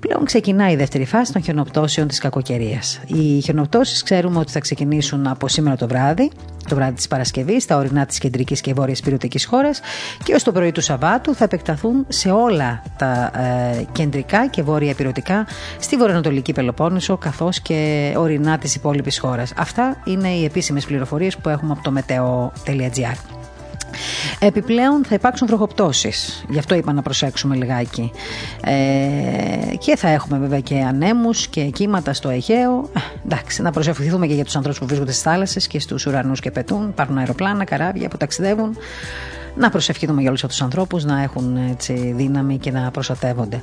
πλέον 0.00 0.24
ξεκινάει 0.24 0.72
η 0.72 0.76
δεύτερη 0.76 1.04
φάση 1.04 1.32
των 1.32 1.42
χιονοπτώσεων 1.42 2.08
της 2.08 2.18
κακοκαιρίας. 2.18 3.00
Οι 3.06 3.40
χιονοπτώσεις 3.40 4.02
ξέρουμε 4.02 4.38
ότι 4.38 4.52
θα 4.52 4.60
ξεκινήσουν 4.60 5.26
από 5.26 5.48
σήμερα 5.48 5.76
το 5.76 5.88
βράδυ, 5.88 6.30
το 6.68 6.74
βράδυ 6.74 6.94
της 6.94 7.08
Παρασκευής, 7.08 7.62
στα 7.62 7.76
ορεινά 7.76 8.06
της 8.06 8.18
κεντρικής 8.18 8.60
και 8.60 8.72
βόρειας 8.74 9.00
πυρωτική 9.00 9.44
χώρας 9.44 9.80
και 10.24 10.34
ως 10.34 10.42
το 10.42 10.52
πρωί 10.52 10.72
του 10.72 10.80
Σαββάτου 10.80 11.34
θα 11.34 11.44
επεκταθούν 11.44 12.04
σε 12.08 12.30
όλα 12.30 12.82
τα 12.98 13.30
ε, 13.34 13.84
κεντρικά 13.92 14.46
και 14.46 14.62
βόρεια 14.62 14.94
πυρωτικά 14.94 15.46
στη 15.78 15.96
βορειοανατολική 15.96 16.52
Πελοπόννησο 16.52 17.16
καθώς 17.16 17.60
και 17.60 18.12
ορεινά 18.16 18.58
της 18.58 18.74
υπόλοιπης 18.74 19.18
χώρας. 19.18 19.52
Αυτά 19.56 19.96
είναι 20.04 20.28
οι 20.28 20.44
επίσημες 20.44 20.84
πληροφορίες 20.84 21.36
που 21.36 21.48
έχουμε 21.48 21.72
από 21.72 21.82
το 21.82 21.92
meteo.gr. 21.96 23.45
Επιπλέον 24.38 25.04
θα 25.04 25.14
υπάρξουν 25.14 25.46
βροχοπτώσεις. 25.46 26.44
Γι' 26.48 26.58
αυτό 26.58 26.74
είπα 26.74 26.92
να 26.92 27.02
προσέξουμε 27.02 27.56
λιγάκι. 27.56 28.10
Ε, 28.64 29.76
και 29.78 29.96
θα 29.96 30.08
έχουμε 30.08 30.38
βέβαια 30.38 30.60
και 30.60 30.80
ανέμους 30.80 31.48
και 31.48 31.64
κύματα 31.64 32.12
στο 32.12 32.28
Αιγαίο. 32.28 32.90
Ε, 32.96 33.00
εντάξει, 33.24 33.62
να 33.62 33.70
προσευχηθούμε 33.70 34.26
και 34.26 34.34
για 34.34 34.44
τους 34.44 34.56
ανθρώπους 34.56 34.80
που 34.80 34.86
βρίσκονται 34.86 35.10
στις 35.10 35.22
θάλασσες 35.22 35.66
και 35.66 35.80
στους 35.80 36.06
ουρανούς 36.06 36.40
και 36.40 36.50
πετούν. 36.50 36.88
Υπάρχουν 36.88 37.18
αεροπλάνα, 37.18 37.64
καράβια 37.64 38.08
που 38.08 38.16
ταξιδεύουν 38.16 38.76
να 39.56 39.70
προσευχηθούμε 39.70 40.20
για 40.20 40.28
όλους 40.28 40.44
αυτούς 40.44 40.56
τους 40.58 40.66
ανθρώπους 40.66 41.04
να 41.04 41.22
έχουν 41.22 41.56
έτσι, 41.70 42.12
δύναμη 42.16 42.58
και 42.58 42.70
να 42.70 42.90
προστατεύονται. 42.90 43.62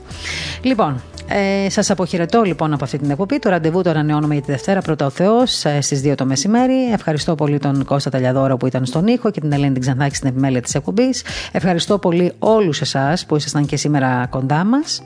Λοιπόν, 0.62 1.02
ε, 1.28 1.70
σας 1.70 1.90
αποχαιρετώ 1.90 2.42
λοιπόν 2.42 2.74
από 2.74 2.84
αυτή 2.84 2.98
την 2.98 3.10
εκπομπή. 3.10 3.40
Το 3.40 3.50
ραντεβού 3.50 3.82
το 3.82 3.90
ανανεώνουμε 3.90 4.34
για 4.34 4.44
τη 4.44 4.52
Δευτέρα, 4.52 4.82
πρώτα 4.82 5.06
ο 5.06 5.10
Θεός, 5.10 5.66
ε, 5.66 5.82
στις 5.82 6.02
2 6.02 6.16
το 6.16 6.26
μεσημέρι. 6.26 6.92
Ευχαριστώ 6.92 7.36
πολύ 7.36 7.60
τον 7.60 7.86
Κώστα 7.86 8.10
Ταλιαδόρο 8.10 8.58
που 8.58 8.68
ήταν 8.68 8.86
στον 8.86 9.08
ήχο 9.08 9.32
και 9.32 9.40
την 9.42 9.52
Ελένη 9.52 9.80
Ξανθάκη 9.80 10.16
στην 10.16 10.30
επιμέλεια 10.30 10.62
της 10.62 10.76
εκπομπής. 10.76 11.24
Ευχαριστώ 11.52 11.98
πολύ 11.98 12.34
όλους 12.40 12.82
εσάς 12.82 13.26
που 13.26 13.36
ήσασταν 13.36 13.66
και 13.66 13.78
σήμερα 13.78 14.28
κοντά 14.30 14.64
μας, 14.64 15.04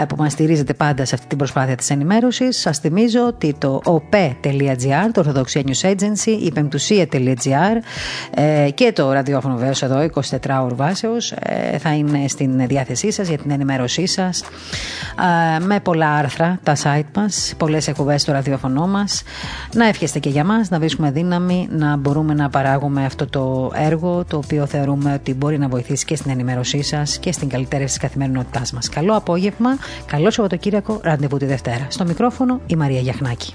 ε, 0.00 0.04
που 0.04 0.16
μας 0.18 0.32
στηρίζετε 0.32 0.74
πάντα 0.74 1.04
σε 1.04 1.14
αυτή 1.14 1.26
την 1.26 1.38
προσπάθεια 1.38 1.74
της 1.74 1.90
ενημέρωσης. 1.90 2.60
Σας 2.60 2.78
θυμίζω 2.78 3.26
ότι 3.26 3.54
το 3.58 3.80
op.gr, 3.84 5.08
το 5.12 5.24
Orthodoxia 5.26 5.62
News 5.64 5.90
Agency, 5.90 6.38
η 6.42 6.52
πεμπτουσία.gr 6.52 7.76
ε, 8.34 8.70
και 8.74 8.92
το 8.92 9.12
ραδιόφωνο 9.12 9.56
βέβαια 9.56 9.74
εδώ, 9.80 10.00
24 10.14 10.62
ώρου 10.62 10.76
βάσεως 10.76 11.32
ε, 11.32 11.78
θα 11.78 11.94
είναι 11.94 12.28
στην 12.28 12.66
διάθεσή 12.66 13.10
σας 13.10 13.28
για 13.28 13.38
την 13.38 13.50
ενημέρωσή 13.50 14.06
σας. 14.06 14.42
Ε, 15.56 15.64
με 15.64 15.80
πολλά 15.80 16.10
άρθρα, 16.10 16.58
τα 16.62 16.76
site 16.82 17.10
μας, 17.14 17.54
πολλές 17.56 17.88
εκπομπές 17.88 18.22
στο 18.22 18.32
ραδιόφωνο 18.32 18.86
μας. 18.86 19.22
Να 19.74 19.88
εύχεστε 19.88 20.18
και 20.18 20.28
για 20.28 20.44
μας, 20.44 20.68
να 20.68 20.78
βρίσκουμε 20.78 21.10
δύναμη, 21.10 21.68
να 21.70 21.96
μπορούμε 21.96 22.34
να 22.34 22.50
παράγουμε 22.50 23.04
αυτό 23.04 23.26
το 23.26 23.72
έργο 23.74 24.24
το 24.24 24.36
οποίο 24.36 24.66
θεωρούμε 24.66 25.12
ότι 25.12 25.34
μπορεί 25.34 25.58
να 25.58 25.68
βοηθήσει 25.68 26.04
και 26.04 26.16
στην 26.16 26.30
ενημέρωσή 26.30 26.82
σας 26.82 27.18
και 27.18 27.32
στην 27.32 27.48
καλύτερη 27.48 27.84
της 27.84 27.96
καθημερινότητάς 27.96 28.72
μας. 28.72 28.88
Καλό 28.88 29.16
απόγευμα, 29.16 29.70
καλό 30.06 30.30
Σαββατοκύριακο, 30.30 31.00
ραντεβού 31.02 31.36
τη 31.36 31.44
Δευτέρα. 31.44 31.86
Στο 31.88 32.04
μικρόφωνο 32.04 32.60
η 32.66 32.76
Μαρία 32.76 33.00
Γιαχνάκη. 33.00 33.54